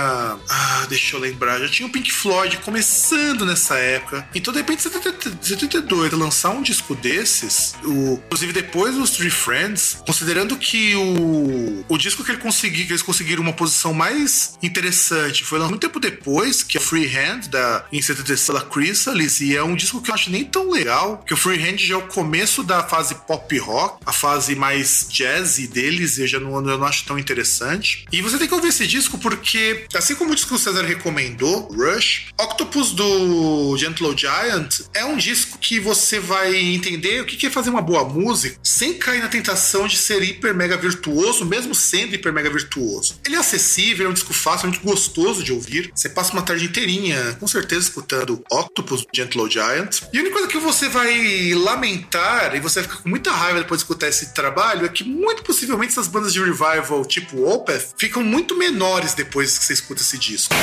ah, 0.50 0.86
deixa 0.90 1.16
eu 1.16 1.20
lembrar, 1.20 1.60
já 1.60 1.70
tinha 1.70 1.88
o 1.88 1.92
Pink 1.92 2.12
Floyd 2.12 2.58
começando 2.58 3.46
nessa 3.46 3.78
época. 3.78 4.28
Então 4.34 4.54
de 4.54 4.60
repente 4.60 4.82
72 4.82 6.12
lançar 6.14 6.52
um 6.52 6.62
disco 6.62 6.96
desses, 6.96 7.76
o, 7.84 8.22
inclusive 8.26 8.54
depois 8.54 8.96
dos 8.96 9.12
Three 9.12 9.30
Friends, 9.30 9.98
considerando 10.12 10.58
que 10.58 10.94
o, 10.94 11.86
o 11.88 11.98
disco 11.98 12.22
que, 12.22 12.32
ele 12.32 12.42
consegui, 12.42 12.84
que 12.84 12.92
eles 12.92 13.02
conseguiram 13.02 13.42
uma 13.42 13.54
posição 13.54 13.94
mais 13.94 14.58
interessante 14.62 15.46
foi 15.46 15.58
lançado 15.58 15.72
muito 15.72 15.88
tempo 15.88 16.02
depois, 16.02 16.64
que 16.64 16.78
é 16.78 16.82
o 16.82 16.84
Freehand, 16.84 17.48
da, 17.50 17.86
em 17.94 18.02
76 18.02 18.60
da 18.60 18.70
Chrysalis, 18.70 19.40
e 19.40 19.56
é 19.56 19.64
um 19.64 19.74
disco 19.74 20.02
que 20.02 20.12
eu 20.12 20.14
acho 20.14 20.30
nem 20.30 20.44
tão 20.44 20.70
legal, 20.70 21.24
que 21.26 21.34
o 21.34 21.38
Freehand 21.38 21.78
já 21.78 21.96
é 21.96 21.98
o 21.98 22.02
começo 22.08 22.62
da 22.62 22.84
fase 22.84 23.16
pop 23.26 23.58
rock, 23.60 24.04
a 24.06 24.12
fase 24.12 24.54
mais 24.54 25.08
jazzy 25.10 25.66
deles, 25.68 26.18
e 26.18 26.24
eu 26.24 26.28
já 26.28 26.42
não, 26.42 26.56
eu 26.56 26.78
não 26.78 26.86
acho 26.86 27.06
tão 27.06 27.18
interessante. 27.18 28.04
E 28.12 28.22
você 28.22 28.38
tem 28.38 28.50
que 28.50 28.54
ouvir 28.54 28.68
esse 28.68 28.86
disco 28.86 29.18
porque, 29.18 29.86
assim 29.94 30.16
como 30.16 30.32
o 30.32 30.36
disco 30.36 30.50
que 30.50 30.56
o 30.56 30.60
César 30.60 30.84
recomendou, 30.84 31.70
Rush, 31.72 32.34
Octopus 32.38 32.92
do 32.92 33.78
Gentle 33.78 34.18
Giant 34.18 34.82
é 34.94 35.06
um 35.06 35.16
disco 35.16 35.58
que 35.58 35.80
você 35.80 36.20
vai 36.20 36.54
entender 36.54 37.22
o 37.22 37.26
que 37.26 37.48
é 37.48 37.50
fazer 37.50 37.70
uma 37.70 37.82
boa 37.82 38.04
música 38.04 38.60
sem 38.62 38.96
cair 38.96 39.22
na 39.22 39.30
tentação 39.30 39.88
de 39.88 40.01
ser 40.02 40.22
hiper 40.24 40.54
mega 40.54 40.78
virtuoso, 40.78 41.46
mesmo 41.46 41.74
sendo 41.74 42.16
hiper 42.16 42.34
mega 42.34 42.50
virtuoso. 42.50 43.20
Ele 43.26 43.36
é 43.36 43.40
acessível, 43.40 44.08
é 44.08 44.10
um 44.10 44.14
disco 44.14 44.34
fácil, 44.34 44.68
é 44.68 44.70
muito 44.70 44.84
gostoso 44.84 45.44
de 45.44 45.54
ouvir. 45.54 45.92
Você 45.96 46.10
passa 46.10 46.34
uma 46.34 46.42
tarde 46.42 46.66
inteirinha, 46.66 47.38
com 47.40 47.48
certeza, 47.48 47.82
escutando 47.82 48.44
Octopus 48.52 49.06
Gentle 49.14 49.50
Giant. 49.50 50.02
E 50.14 50.18
a 50.18 50.22
única 50.22 50.34
coisa 50.34 50.48
que 50.48 50.58
você 50.58 50.90
vai 50.90 51.54
lamentar, 51.54 52.56
e 52.56 52.60
você 52.60 52.82
vai 52.82 52.90
ficar 52.90 53.04
com 53.04 53.10
muita 53.10 53.32
raiva 53.32 53.60
depois 53.60 53.80
de 53.80 53.84
escutar 53.84 54.08
esse 54.08 54.34
trabalho, 54.34 54.86
é 54.86 54.90
que 54.90 55.04
muito 55.04 55.44
possivelmente 55.44 55.92
essas 55.92 56.08
bandas 56.08 56.34
de 56.34 56.40
revival 56.40 57.06
tipo 57.06 57.44
Opeth 57.44 57.94
ficam 57.98 58.24
muito 58.24 58.56
menores 58.56 59.14
depois 59.14 59.58
que 59.58 59.66
você 59.66 59.74
escuta 59.74 60.02
esse 60.02 60.18
disco. 60.18 60.54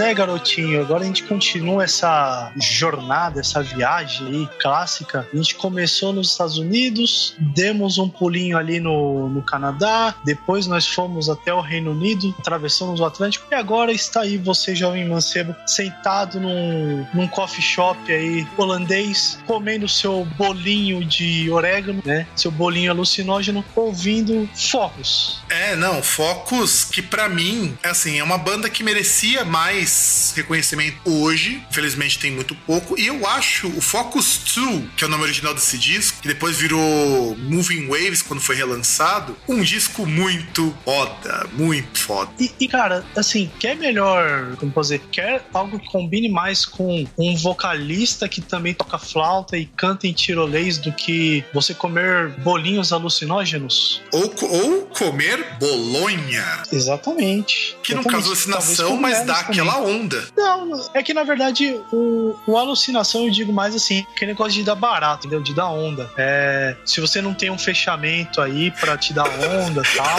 É, 0.00 0.14
garotinho. 0.14 0.80
Agora 0.80 1.02
a 1.02 1.06
gente 1.06 1.24
continua 1.24 1.84
essa 1.84 2.52
jornada, 2.56 3.40
essa 3.40 3.62
viagem 3.62 4.26
aí 4.26 4.48
clássica. 4.60 5.26
A 5.32 5.36
gente 5.36 5.54
começou 5.54 6.12
nos 6.12 6.30
Estados 6.30 6.58
Unidos, 6.58 7.34
demos 7.38 7.98
um 7.98 8.08
pulinho 8.08 8.56
ali 8.56 8.80
no, 8.80 9.28
no 9.28 9.42
Canadá, 9.42 10.14
depois 10.24 10.66
nós 10.66 10.86
fomos 10.86 11.28
até 11.28 11.52
o 11.52 11.60
Reino 11.60 11.90
Unido, 11.90 12.34
atravessamos 12.38 13.00
o 13.00 13.04
Atlântico 13.04 13.46
e 13.50 13.54
agora 13.54 13.92
está 13.92 14.22
aí 14.22 14.36
você, 14.36 14.74
jovem 14.74 15.08
mancebo, 15.08 15.54
sentado 15.66 16.40
num, 16.40 17.06
num 17.14 17.28
coffee 17.28 17.62
shop 17.62 18.12
aí 18.12 18.46
holandês, 18.56 19.38
comendo 19.46 19.88
seu 19.88 20.24
bolinho 20.36 21.04
de 21.04 21.50
orégano, 21.50 22.02
né? 22.04 22.26
Seu 22.36 22.50
bolinho 22.50 22.90
alucinógeno, 22.90 23.64
ouvindo 23.74 24.48
Focus. 24.54 25.40
É, 25.48 25.74
não, 25.76 26.02
Focus, 26.02 26.84
que 26.84 27.02
pra 27.02 27.28
mim, 27.28 27.76
assim, 27.82 28.18
é 28.18 28.24
uma 28.24 28.38
banda 28.38 28.68
que 28.70 28.82
merecia 28.82 29.44
mais 29.44 29.87
reconhecimento 30.34 30.96
hoje. 31.04 31.62
Infelizmente 31.70 32.18
tem 32.18 32.30
muito 32.30 32.54
pouco. 32.54 32.98
E 32.98 33.06
eu 33.06 33.26
acho 33.26 33.68
o 33.68 33.80
Focus 33.80 34.40
2, 34.54 34.84
que 34.96 35.04
é 35.04 35.06
o 35.06 35.10
nome 35.10 35.24
original 35.24 35.54
desse 35.54 35.78
disco, 35.78 36.20
que 36.20 36.28
depois 36.28 36.56
virou 36.56 37.36
Moving 37.36 37.88
Waves 37.88 38.22
quando 38.22 38.40
foi 38.40 38.56
relançado, 38.56 39.36
um 39.48 39.62
disco 39.62 40.06
muito 40.06 40.76
foda, 40.84 41.46
muito 41.52 41.98
foda. 41.98 42.30
E, 42.38 42.50
e, 42.60 42.68
cara, 42.68 43.04
assim, 43.16 43.50
quer 43.58 43.76
melhor, 43.76 44.56
como 44.56 44.72
dizer, 44.80 45.00
quer 45.10 45.44
algo 45.52 45.78
que 45.78 45.86
combine 45.86 46.28
mais 46.28 46.64
com 46.64 47.06
um 47.16 47.36
vocalista 47.36 48.28
que 48.28 48.40
também 48.40 48.74
toca 48.74 48.98
flauta 48.98 49.56
e 49.56 49.66
canta 49.66 50.06
em 50.06 50.12
tirolês 50.12 50.78
do 50.78 50.92
que 50.92 51.44
você 51.52 51.74
comer 51.74 52.30
bolinhos 52.38 52.92
alucinógenos? 52.92 54.02
Ou, 54.12 54.34
ou 54.42 54.86
comer 54.86 55.56
bolonha. 55.58 56.62
Exatamente. 56.72 57.76
Que 57.82 57.94
não 57.94 58.00
Exatamente. 58.00 58.10
causa 58.10 58.28
alucinação, 58.28 58.96
mas 58.96 59.24
dá 59.24 59.40
aquela. 59.40 59.77
Onda. 59.78 60.28
Não, 60.36 60.90
é 60.94 61.02
que 61.02 61.12
na 61.14 61.22
verdade 61.24 61.80
o, 61.92 62.36
o 62.46 62.56
alucinação 62.56 63.24
eu 63.24 63.30
digo 63.30 63.52
mais 63.52 63.74
assim, 63.74 64.06
que 64.16 64.26
negócio 64.26 64.52
de 64.52 64.62
dar 64.64 64.74
barato, 64.74 65.26
entendeu? 65.26 65.42
De 65.42 65.54
dar 65.54 65.68
onda. 65.68 66.10
É, 66.16 66.76
se 66.84 67.00
você 67.00 67.20
não 67.22 67.34
tem 67.34 67.50
um 67.50 67.58
fechamento 67.58 68.40
aí 68.40 68.70
pra 68.72 68.96
te 68.96 69.12
dar 69.12 69.28
onda 69.28 69.82
tal. 69.96 70.18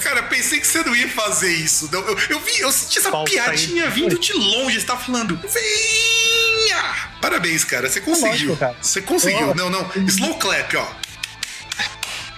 Cara, 0.00 0.22
pensei 0.22 0.58
que 0.60 0.66
você 0.66 0.82
não 0.82 0.96
ia 0.96 1.08
fazer 1.08 1.52
isso. 1.52 1.88
Eu, 1.92 2.18
eu 2.30 2.40
vi, 2.40 2.60
eu 2.60 2.72
senti 2.72 2.98
essa 2.98 3.10
Falta 3.10 3.30
piadinha 3.30 3.84
aí. 3.84 3.90
vindo 3.90 4.18
de 4.18 4.32
longe. 4.32 4.80
Você 4.80 4.86
tá 4.86 4.96
falando, 4.96 5.36
venha! 5.36 6.94
Parabéns, 7.20 7.64
cara. 7.64 7.88
Você 7.90 8.00
conseguiu. 8.00 8.30
lógico, 8.30 8.56
cara. 8.56 8.76
Você 8.80 9.02
conseguiu. 9.02 9.48
Eu- 9.48 9.54
Não, 9.54 9.68
não. 9.70 9.86
Slow 10.06 10.34
clap, 10.38 10.74
ó. 10.76 10.86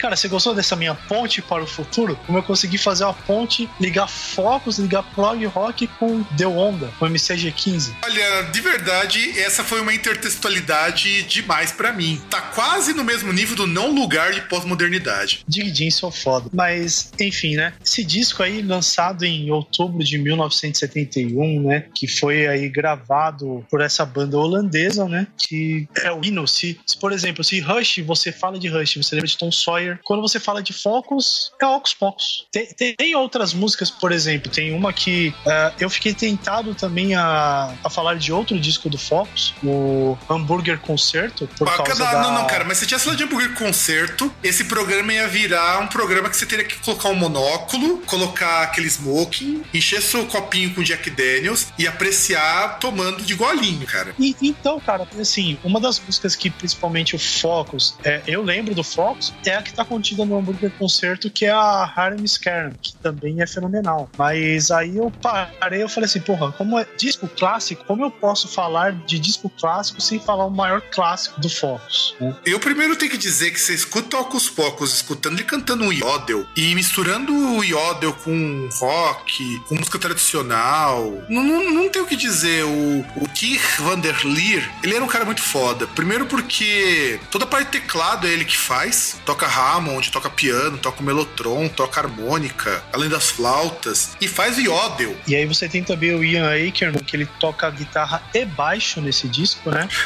Cara, 0.01 0.17
você 0.17 0.29
gostou 0.29 0.55
dessa 0.55 0.75
minha 0.75 0.95
ponte 0.95 1.43
para 1.43 1.63
o 1.63 1.67
futuro? 1.67 2.17
Como 2.27 2.39
eu 2.39 2.43
consegui 2.43 2.79
fazer 2.79 3.05
uma 3.05 3.13
ponte, 3.13 3.69
ligar 3.79 4.09
focos, 4.09 4.79
ligar 4.79 5.03
prog 5.03 5.45
rock 5.45 5.87
com 5.87 6.23
Deu 6.31 6.57
Onda, 6.57 6.91
com 6.99 7.05
MCG15. 7.05 7.93
Olha, 8.03 8.43
de 8.45 8.61
verdade, 8.63 9.39
essa 9.39 9.63
foi 9.63 9.79
uma 9.79 9.93
intertextualidade 9.93 11.25
demais 11.25 11.71
pra 11.71 11.93
mim. 11.93 12.19
Tá 12.31 12.41
quase 12.41 12.95
no 12.95 13.05
mesmo 13.05 13.31
nível 13.31 13.55
do 13.55 13.67
não 13.67 13.95
lugar 13.95 14.33
de 14.33 14.41
pós-modernidade. 14.43 15.45
Dig 15.47 15.91
são 15.91 16.11
foda. 16.11 16.49
Mas, 16.51 17.13
enfim, 17.21 17.57
né? 17.57 17.75
Esse 17.85 18.03
disco 18.03 18.43
aí, 18.43 18.63
lançado 18.63 19.25
em 19.25 19.51
outubro 19.51 20.03
de 20.03 20.17
1971, 20.17 21.63
né? 21.63 21.85
Que 21.95 22.09
foi 22.09 22.47
aí 22.47 22.71
gravado 22.71 23.67
por 23.71 23.83
essa 23.83 24.07
banda 24.07 24.39
holandesa, 24.39 25.07
né? 25.07 25.27
Que 25.37 25.87
é 25.99 26.11
o 26.11 26.25
hino. 26.25 26.49
Se, 26.49 26.81
se, 26.87 26.99
por 26.99 27.13
exemplo, 27.13 27.45
se 27.45 27.61
Rush, 27.61 27.99
você 27.99 28.33
fala 28.33 28.59
de 28.59 28.69
Rush, 28.69 28.97
você 28.97 29.15
lembra 29.15 29.29
de 29.29 29.37
Tom 29.37 29.53
Sawyer. 29.53 29.90
Quando 30.05 30.21
você 30.23 30.39
fala 30.41 30.63
de 30.63 30.73
Focus, 30.73 31.53
é 31.61 31.67
Ocus 31.67 31.95
Pocus. 31.95 32.47
Tem, 32.53 32.67
tem, 32.67 32.95
tem 32.95 33.15
outras 33.15 33.53
músicas, 33.55 33.91
por 33.91 34.13
exemplo, 34.13 34.51
tem 34.51 34.73
uma 34.73 34.93
que 34.93 35.35
eh, 35.47 35.73
eu 35.81 35.91
fiquei 35.91 36.15
tentado 36.15 36.75
também 36.75 37.15
a, 37.15 37.75
a 37.83 37.91
falar 37.91 38.15
de 38.17 38.33
outro 38.33 38.59
disco 38.59 38.89
do 38.89 38.99
Focus, 38.99 39.55
o 39.63 40.17
Hambúrguer 40.29 40.79
Concerto, 40.79 41.49
por 41.57 41.69
Ah, 41.69 41.83
causa 41.83 42.05
não, 42.05 42.13
da... 42.13 42.23
não, 42.23 42.35
não, 42.35 42.47
cara, 42.47 42.65
mas 42.65 42.79
se 42.79 42.87
tivesse 42.87 43.09
lá 43.09 43.15
de 43.15 43.25
hambúrguer 43.25 43.55
concerto, 43.55 44.33
esse 44.43 44.65
programa 44.65 45.13
ia 45.13 45.29
virar 45.29 45.81
um 45.81 45.87
programa 45.87 46.29
que 46.29 46.37
você 46.37 46.47
teria 46.47 46.65
que 46.65 46.77
colocar 46.79 47.09
um 47.09 47.15
monóculo, 47.15 47.99
colocar 48.07 48.63
aquele 48.63 48.89
smoking, 48.89 49.63
encher 49.73 50.03
seu 50.03 50.27
copinho 50.27 50.75
com 50.75 50.83
Jack 50.83 51.11
Daniels 51.11 51.69
e 51.79 51.87
apreciar 51.87 52.79
tomando 52.79 53.23
de 53.23 53.35
golinho, 53.35 53.87
cara. 53.87 54.15
E, 54.19 54.35
então, 54.43 54.81
cara, 54.81 55.07
assim, 55.19 55.59
uma 55.65 55.81
das 55.81 55.99
músicas 56.01 56.35
que 56.37 56.51
principalmente 56.51 57.15
o 57.15 57.19
Focus, 57.19 57.97
é, 58.05 58.23
eu 58.27 58.43
lembro 58.43 58.75
do 58.75 58.83
Focus, 58.85 59.33
é 59.45 59.55
a 59.55 59.63
que 59.63 59.73
tá 59.73 59.80
tá 59.81 59.85
contida 59.85 60.25
no 60.25 60.39
Hambúrguer 60.39 60.71
Concerto, 60.79 61.31
que 61.31 61.47
é 61.47 61.51
a 61.51 61.85
Harlem 61.85 62.27
Scarum, 62.27 62.73
que 62.81 62.95
também 62.97 63.41
é 63.41 63.47
fenomenal. 63.47 64.11
Mas 64.17 64.71
aí 64.71 64.97
eu 64.97 65.11
parei, 65.23 65.83
eu 65.83 65.89
falei 65.89 66.07
assim, 66.07 66.21
porra, 66.21 66.53
como 66.53 66.79
é 66.79 66.87
disco 66.97 67.27
clássico, 67.29 67.85
como 67.85 68.05
eu 68.05 68.11
posso 68.11 68.49
falar 68.49 68.93
de 68.93 69.19
disco 69.19 69.49
clássico 69.49 70.01
sem 70.01 70.19
falar 70.19 70.45
o 70.45 70.51
maior 70.51 70.81
clássico 70.81 71.41
do 71.41 71.49
Focus? 71.49 72.15
né? 72.21 72.37
Eu 72.45 72.61
primeiro 72.61 72.97
tenho 72.97 73.11
que 73.11 73.19
dizer 73.19 73.51
que 73.51 73.61
você 73.61 73.75
escuta 73.75 74.19
Ocus 74.19 74.51
Pocos 74.51 74.93
escutando 74.95 75.35
ele 75.35 75.45
cantando 75.45 75.85
um 75.85 75.93
yodel 75.93 76.47
e 76.57 76.75
misturando 76.75 77.33
o 77.33 77.65
yodel 77.65 78.13
com 78.13 78.69
rock, 78.73 79.61
com 79.69 79.75
música 79.77 79.99
tradicional. 79.99 81.03
Não, 81.29 81.43
não, 81.43 81.71
não 81.71 81.89
tem 81.89 82.03
o 82.03 82.07
que 82.07 82.17
dizer. 82.17 82.65
O, 82.65 83.01
o 83.17 83.29
Keith 83.35 83.79
Vanderleer, 83.79 84.69
ele 84.83 84.95
era 84.95 85.05
um 85.05 85.09
cara 85.09 85.25
muito 85.25 85.43
foda. 85.43 85.87
Primeiro 85.89 86.27
porque 86.27 87.19
toda 87.31 87.47
parte 87.47 87.67
de 87.67 87.81
teclado 87.81 88.27
é 88.27 88.31
ele 88.31 88.45
que 88.45 88.57
faz. 88.57 89.21
Toca 89.25 89.47
Hammond, 89.77 90.11
toca 90.11 90.29
piano, 90.31 90.79
toca 90.79 91.01
o 91.01 91.05
melotron, 91.05 91.69
toca 91.69 92.01
harmônica, 92.01 92.83
além 92.93 93.09
das 93.09 93.31
flautas. 93.31 94.17
E 94.21 94.27
faz 94.29 94.59
yodel. 94.59 95.17
E 95.27 95.35
aí 95.37 95.45
você 95.47 95.69
tem 95.69 95.83
também 95.83 96.15
o 96.15 96.25
Ian 96.25 96.49
Ackerman, 96.51 97.03
que 97.05 97.17
ele 97.17 97.27
toca 97.39 97.69
guitarra 97.71 98.23
e 98.35 98.45
baixo 98.45 99.01
nesse 99.01 99.29
disco, 99.29 99.71
né? 99.71 99.89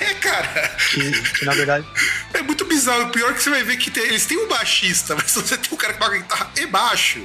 É, 0.00 0.14
cara. 0.14 0.76
Que, 0.90 1.10
que, 1.38 1.44
na 1.44 1.52
verdade 1.54 1.86
É 2.34 2.42
muito 2.42 2.64
bizarro. 2.64 3.04
O 3.04 3.10
pior 3.10 3.30
é 3.30 3.34
que 3.34 3.42
você 3.42 3.50
vai 3.50 3.62
ver 3.62 3.76
que 3.76 3.90
tem- 3.90 4.04
eles 4.04 4.24
têm 4.26 4.38
um 4.38 4.48
baixista, 4.48 5.14
mas 5.16 5.30
você 5.32 5.56
tem 5.56 5.72
um 5.72 5.76
cara 5.76 5.92
que 5.94 5.98
toca 6.00 6.16
guitarra 6.18 6.50
e 6.56 6.66
baixo. 6.66 7.20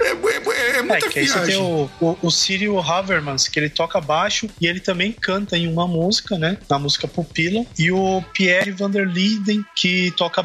É, 0.00 0.08
é, 0.08 0.14
mu- 0.14 0.52
é 0.52 0.78
É, 0.78 0.82
muita 0.82 1.08
que 1.08 1.18
aí 1.18 1.26
você 1.26 1.34
viagem. 1.34 1.54
tem 1.56 1.62
o, 1.62 1.90
o, 2.00 2.18
o 2.22 2.30
Cyril 2.30 2.78
Havermans, 2.78 3.48
que 3.48 3.58
ele 3.58 3.68
toca 3.68 4.00
baixo 4.00 4.48
e 4.60 4.66
ele 4.66 4.80
também 4.80 5.12
canta 5.12 5.56
em 5.56 5.68
uma 5.70 5.86
música, 5.86 6.38
né? 6.38 6.58
Na 6.68 6.78
música 6.78 7.06
Pupila. 7.08 7.64
E 7.78 7.90
o 7.90 8.22
Pierre 8.32 8.70
van 8.72 8.90
der 8.90 9.06
Linden, 9.06 9.64
que 9.74 10.10
toca 10.16 10.40
a 10.40 10.44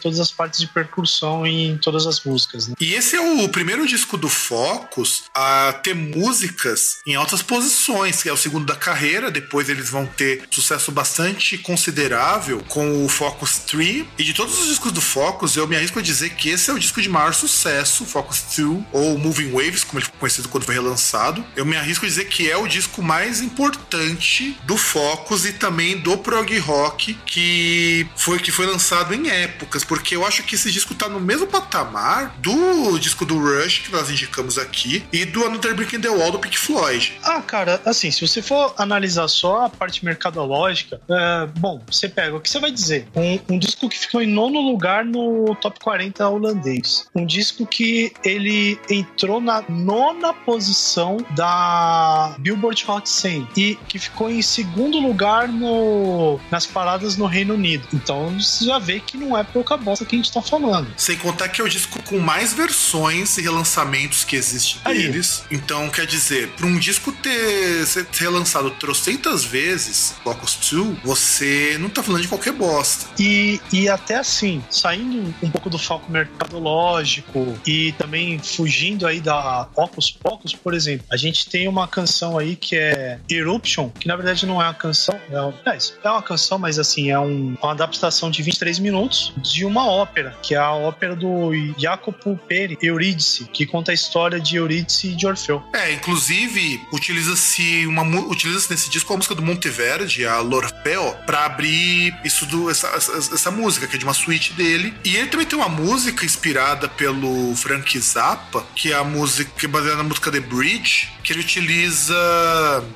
todas 0.00 0.20
as 0.20 0.30
partes 0.30 0.60
de 0.60 0.66
percussão 0.66 1.46
em 1.46 1.76
todas 1.78 2.06
as 2.06 2.22
músicas, 2.24 2.68
né? 2.68 2.74
E 2.80 2.94
esse 2.94 3.16
é 3.16 3.20
o 3.20 3.48
primeiro 3.48 3.86
disco 3.86 4.16
do 4.16 4.28
Focus 4.28 5.24
a 5.34 5.72
ter 5.82 5.94
músicas 5.94 6.98
em 7.06 7.14
altas 7.14 7.42
posições, 7.42 8.22
que 8.22 8.28
é 8.28 8.32
o 8.32 8.36
segundo 8.36 8.66
da 8.66 8.76
carreira. 8.76 9.30
Depois 9.30 9.68
eles 9.68 9.88
vão 9.88 10.06
ter 10.06 10.42
sucesso 10.50 10.92
bastante 10.92 11.58
considerável 11.58 12.62
com 12.68 13.04
o 13.04 13.08
Focus 13.08 13.58
3. 13.58 14.06
E 14.18 14.24
de 14.24 14.34
todos 14.34 14.58
os 14.58 14.66
discos 14.66 14.92
do 14.92 15.00
Focus, 15.00 15.56
eu 15.56 15.66
me 15.66 15.76
arrisco 15.76 15.98
a 15.98 16.02
dizer 16.02 16.30
que 16.30 16.50
esse 16.50 16.70
é 16.70 16.72
o 16.72 16.78
disco 16.78 17.00
de 17.00 17.08
maior 17.08 17.34
sucesso, 17.34 18.04
Focus 18.04 18.42
2, 18.56 18.84
ou 18.92 19.18
Moving 19.18 19.52
Waves, 19.52 19.84
como 19.84 19.98
ele 19.98 20.06
ficou 20.06 20.20
conhecido 20.20 20.48
quando 20.48 20.64
foi 20.64 20.74
relançado. 20.74 21.44
Eu 21.56 21.64
me 21.64 21.76
arrisco 21.76 22.04
a 22.04 22.08
dizer 22.08 22.26
que 22.26 22.50
é 22.50 22.56
o 22.56 22.66
disco 22.66 23.02
mais 23.02 23.40
importante 23.40 24.56
do 24.64 24.76
Focus 24.76 25.44
e 25.44 25.52
também 25.52 25.98
do 25.98 26.16
prog 26.18 26.58
rock 26.58 27.14
que 27.26 28.06
foi 28.16 28.38
que 28.38 28.50
foi 28.50 28.66
lançado 28.66 29.14
em 29.14 29.28
épocas, 29.58 29.82
porque 29.82 30.14
eu 30.14 30.24
acho 30.24 30.44
que 30.44 30.54
esse 30.54 30.70
disco 30.70 30.94
tá 30.94 31.08
no 31.08 31.20
mesmo 31.20 31.46
patamar 31.46 32.34
do 32.38 32.98
disco 32.98 33.24
do 33.24 33.38
Rush 33.38 33.80
que 33.80 33.92
nós 33.92 34.08
indicamos 34.08 34.56
aqui 34.56 35.04
e 35.12 35.24
do 35.24 35.44
Another 35.44 35.74
Brick 35.74 35.96
in 35.96 36.00
the 36.00 36.08
Wall 36.08 36.30
do 36.30 36.38
Pink 36.38 36.56
Floyd. 36.56 37.18
Ah, 37.24 37.42
cara, 37.42 37.80
assim, 37.84 38.10
se 38.10 38.26
você 38.26 38.40
for 38.40 38.72
analisar 38.78 39.26
só 39.26 39.64
a 39.64 39.68
parte 39.68 40.04
mercadológica, 40.04 41.00
é, 41.08 41.46
bom, 41.58 41.80
você 41.90 42.08
pega, 42.08 42.36
o 42.36 42.40
que 42.40 42.48
você 42.48 42.60
vai 42.60 42.70
dizer? 42.70 43.08
Um, 43.14 43.54
um 43.54 43.58
disco 43.58 43.88
que 43.88 43.98
ficou 43.98 44.22
em 44.22 44.26
nono 44.26 44.60
lugar 44.60 45.04
no 45.04 45.54
top 45.56 45.80
40 45.80 46.28
holandês. 46.28 47.08
Um 47.14 47.26
disco 47.26 47.66
que 47.66 48.12
ele 48.24 48.78
entrou 48.88 49.40
na 49.40 49.64
nona 49.68 50.32
posição 50.32 51.16
da 51.34 52.36
Billboard 52.38 52.84
Hot 52.88 53.08
100 53.08 53.48
e 53.56 53.78
que 53.88 53.98
ficou 53.98 54.30
em 54.30 54.42
segundo 54.42 54.98
lugar 55.00 55.48
no, 55.48 56.38
nas 56.50 56.66
paradas 56.66 57.16
no 57.16 57.26
Reino 57.26 57.54
Unido. 57.54 57.86
Então 57.92 58.38
você 58.38 58.64
já 58.64 58.78
vê 58.78 59.00
que 59.00 59.16
não 59.16 59.36
é 59.40 59.44
pouca 59.44 59.76
bosta 59.76 60.04
que 60.04 60.14
a 60.16 60.18
gente 60.18 60.32
tá 60.32 60.42
falando. 60.42 60.88
Sem 60.96 61.16
contar 61.16 61.48
que 61.48 61.60
é 61.60 61.64
o 61.64 61.68
disco 61.68 62.02
com 62.02 62.18
mais 62.18 62.52
versões 62.52 63.36
e 63.38 63.42
relançamentos 63.42 64.24
que 64.24 64.36
existe 64.36 64.80
Aí. 64.84 64.98
deles. 65.02 65.44
Então, 65.50 65.88
quer 65.90 66.06
dizer, 66.06 66.48
para 66.50 66.66
um 66.66 66.78
disco 66.78 67.12
ter 67.12 67.86
ser 67.86 68.06
relançado 68.12 68.70
trocentas 68.72 69.44
vezes, 69.44 70.14
Focus 70.24 70.56
2, 70.70 70.98
você 71.04 71.76
não 71.80 71.88
tá 71.88 72.02
falando 72.02 72.22
de 72.22 72.28
qualquer 72.28 72.52
bosta. 72.52 73.06
E, 73.18 73.60
e 73.72 73.88
até 73.88 74.16
assim, 74.16 74.62
saindo 74.70 75.34
um 75.42 75.50
pouco 75.50 75.70
do 75.70 75.78
foco 75.78 76.10
mercadológico 76.10 77.58
e 77.66 77.92
também 77.92 78.38
fugindo 78.38 79.06
aí 79.06 79.20
da 79.20 79.68
Ocus 79.76 80.10
Pocus, 80.10 80.54
por 80.54 80.74
exemplo, 80.74 81.06
a 81.10 81.16
gente 81.16 81.48
tem 81.48 81.68
uma 81.68 81.86
canção 81.86 82.38
aí 82.38 82.56
que 82.56 82.76
é 82.76 83.18
Eruption, 83.30 83.90
que 83.90 84.06
na 84.08 84.16
verdade 84.16 84.46
não 84.46 84.60
é 84.60 84.64
uma 84.66 84.74
canção, 84.74 85.18
é, 85.30 85.40
um- 85.40 85.52
é, 85.66 85.78
é 86.04 86.10
uma 86.10 86.22
canção, 86.22 86.58
mas 86.58 86.78
assim, 86.78 87.10
é 87.10 87.18
um- 87.18 87.56
uma 87.62 87.72
adaptação 87.72 88.30
de 88.30 88.42
23 88.42 88.78
minutos 88.78 89.27
de 89.36 89.64
uma 89.64 89.86
ópera, 89.86 90.36
que 90.42 90.54
é 90.54 90.58
a 90.58 90.72
ópera 90.72 91.14
do 91.14 91.50
Jacopo 91.76 92.38
Peri, 92.48 92.78
Eurídice, 92.82 93.44
que 93.52 93.66
conta 93.66 93.92
a 93.92 93.94
história 93.94 94.40
de 94.40 94.56
Eurídice 94.56 95.08
e 95.08 95.14
de 95.14 95.26
Orfeu. 95.26 95.62
É, 95.74 95.92
inclusive, 95.92 96.80
utiliza-se 96.92 97.86
uma 97.86 98.02
utiliza-se 98.02 98.70
nesse 98.70 98.90
disco 98.90 99.12
a 99.12 99.16
música 99.16 99.34
do 99.34 99.42
Monteverdi, 99.42 100.26
a 100.26 100.40
L'Orfeo, 100.40 101.14
pra 101.26 101.44
abrir 101.44 102.14
isso 102.24 102.46
do, 102.46 102.70
essa, 102.70 102.88
essa, 102.88 103.16
essa 103.34 103.50
música, 103.50 103.86
que 103.86 103.96
é 103.96 103.98
de 103.98 104.04
uma 104.04 104.14
suíte 104.14 104.52
dele. 104.52 104.94
E 105.04 105.16
ele 105.16 105.28
também 105.28 105.46
tem 105.46 105.58
uma 105.58 105.68
música 105.68 106.24
inspirada 106.24 106.88
pelo 106.88 107.54
Frank 107.56 107.98
Zappa, 107.98 108.64
que 108.74 108.92
é 108.92 108.96
a 108.96 109.04
música 109.04 109.50
que 109.56 109.66
é 109.66 109.68
baseada 109.68 109.96
na 109.96 110.04
música 110.04 110.30
The 110.30 110.40
Bridge, 110.40 111.10
que 111.22 111.32
ele 111.32 111.40
utiliza, 111.40 112.14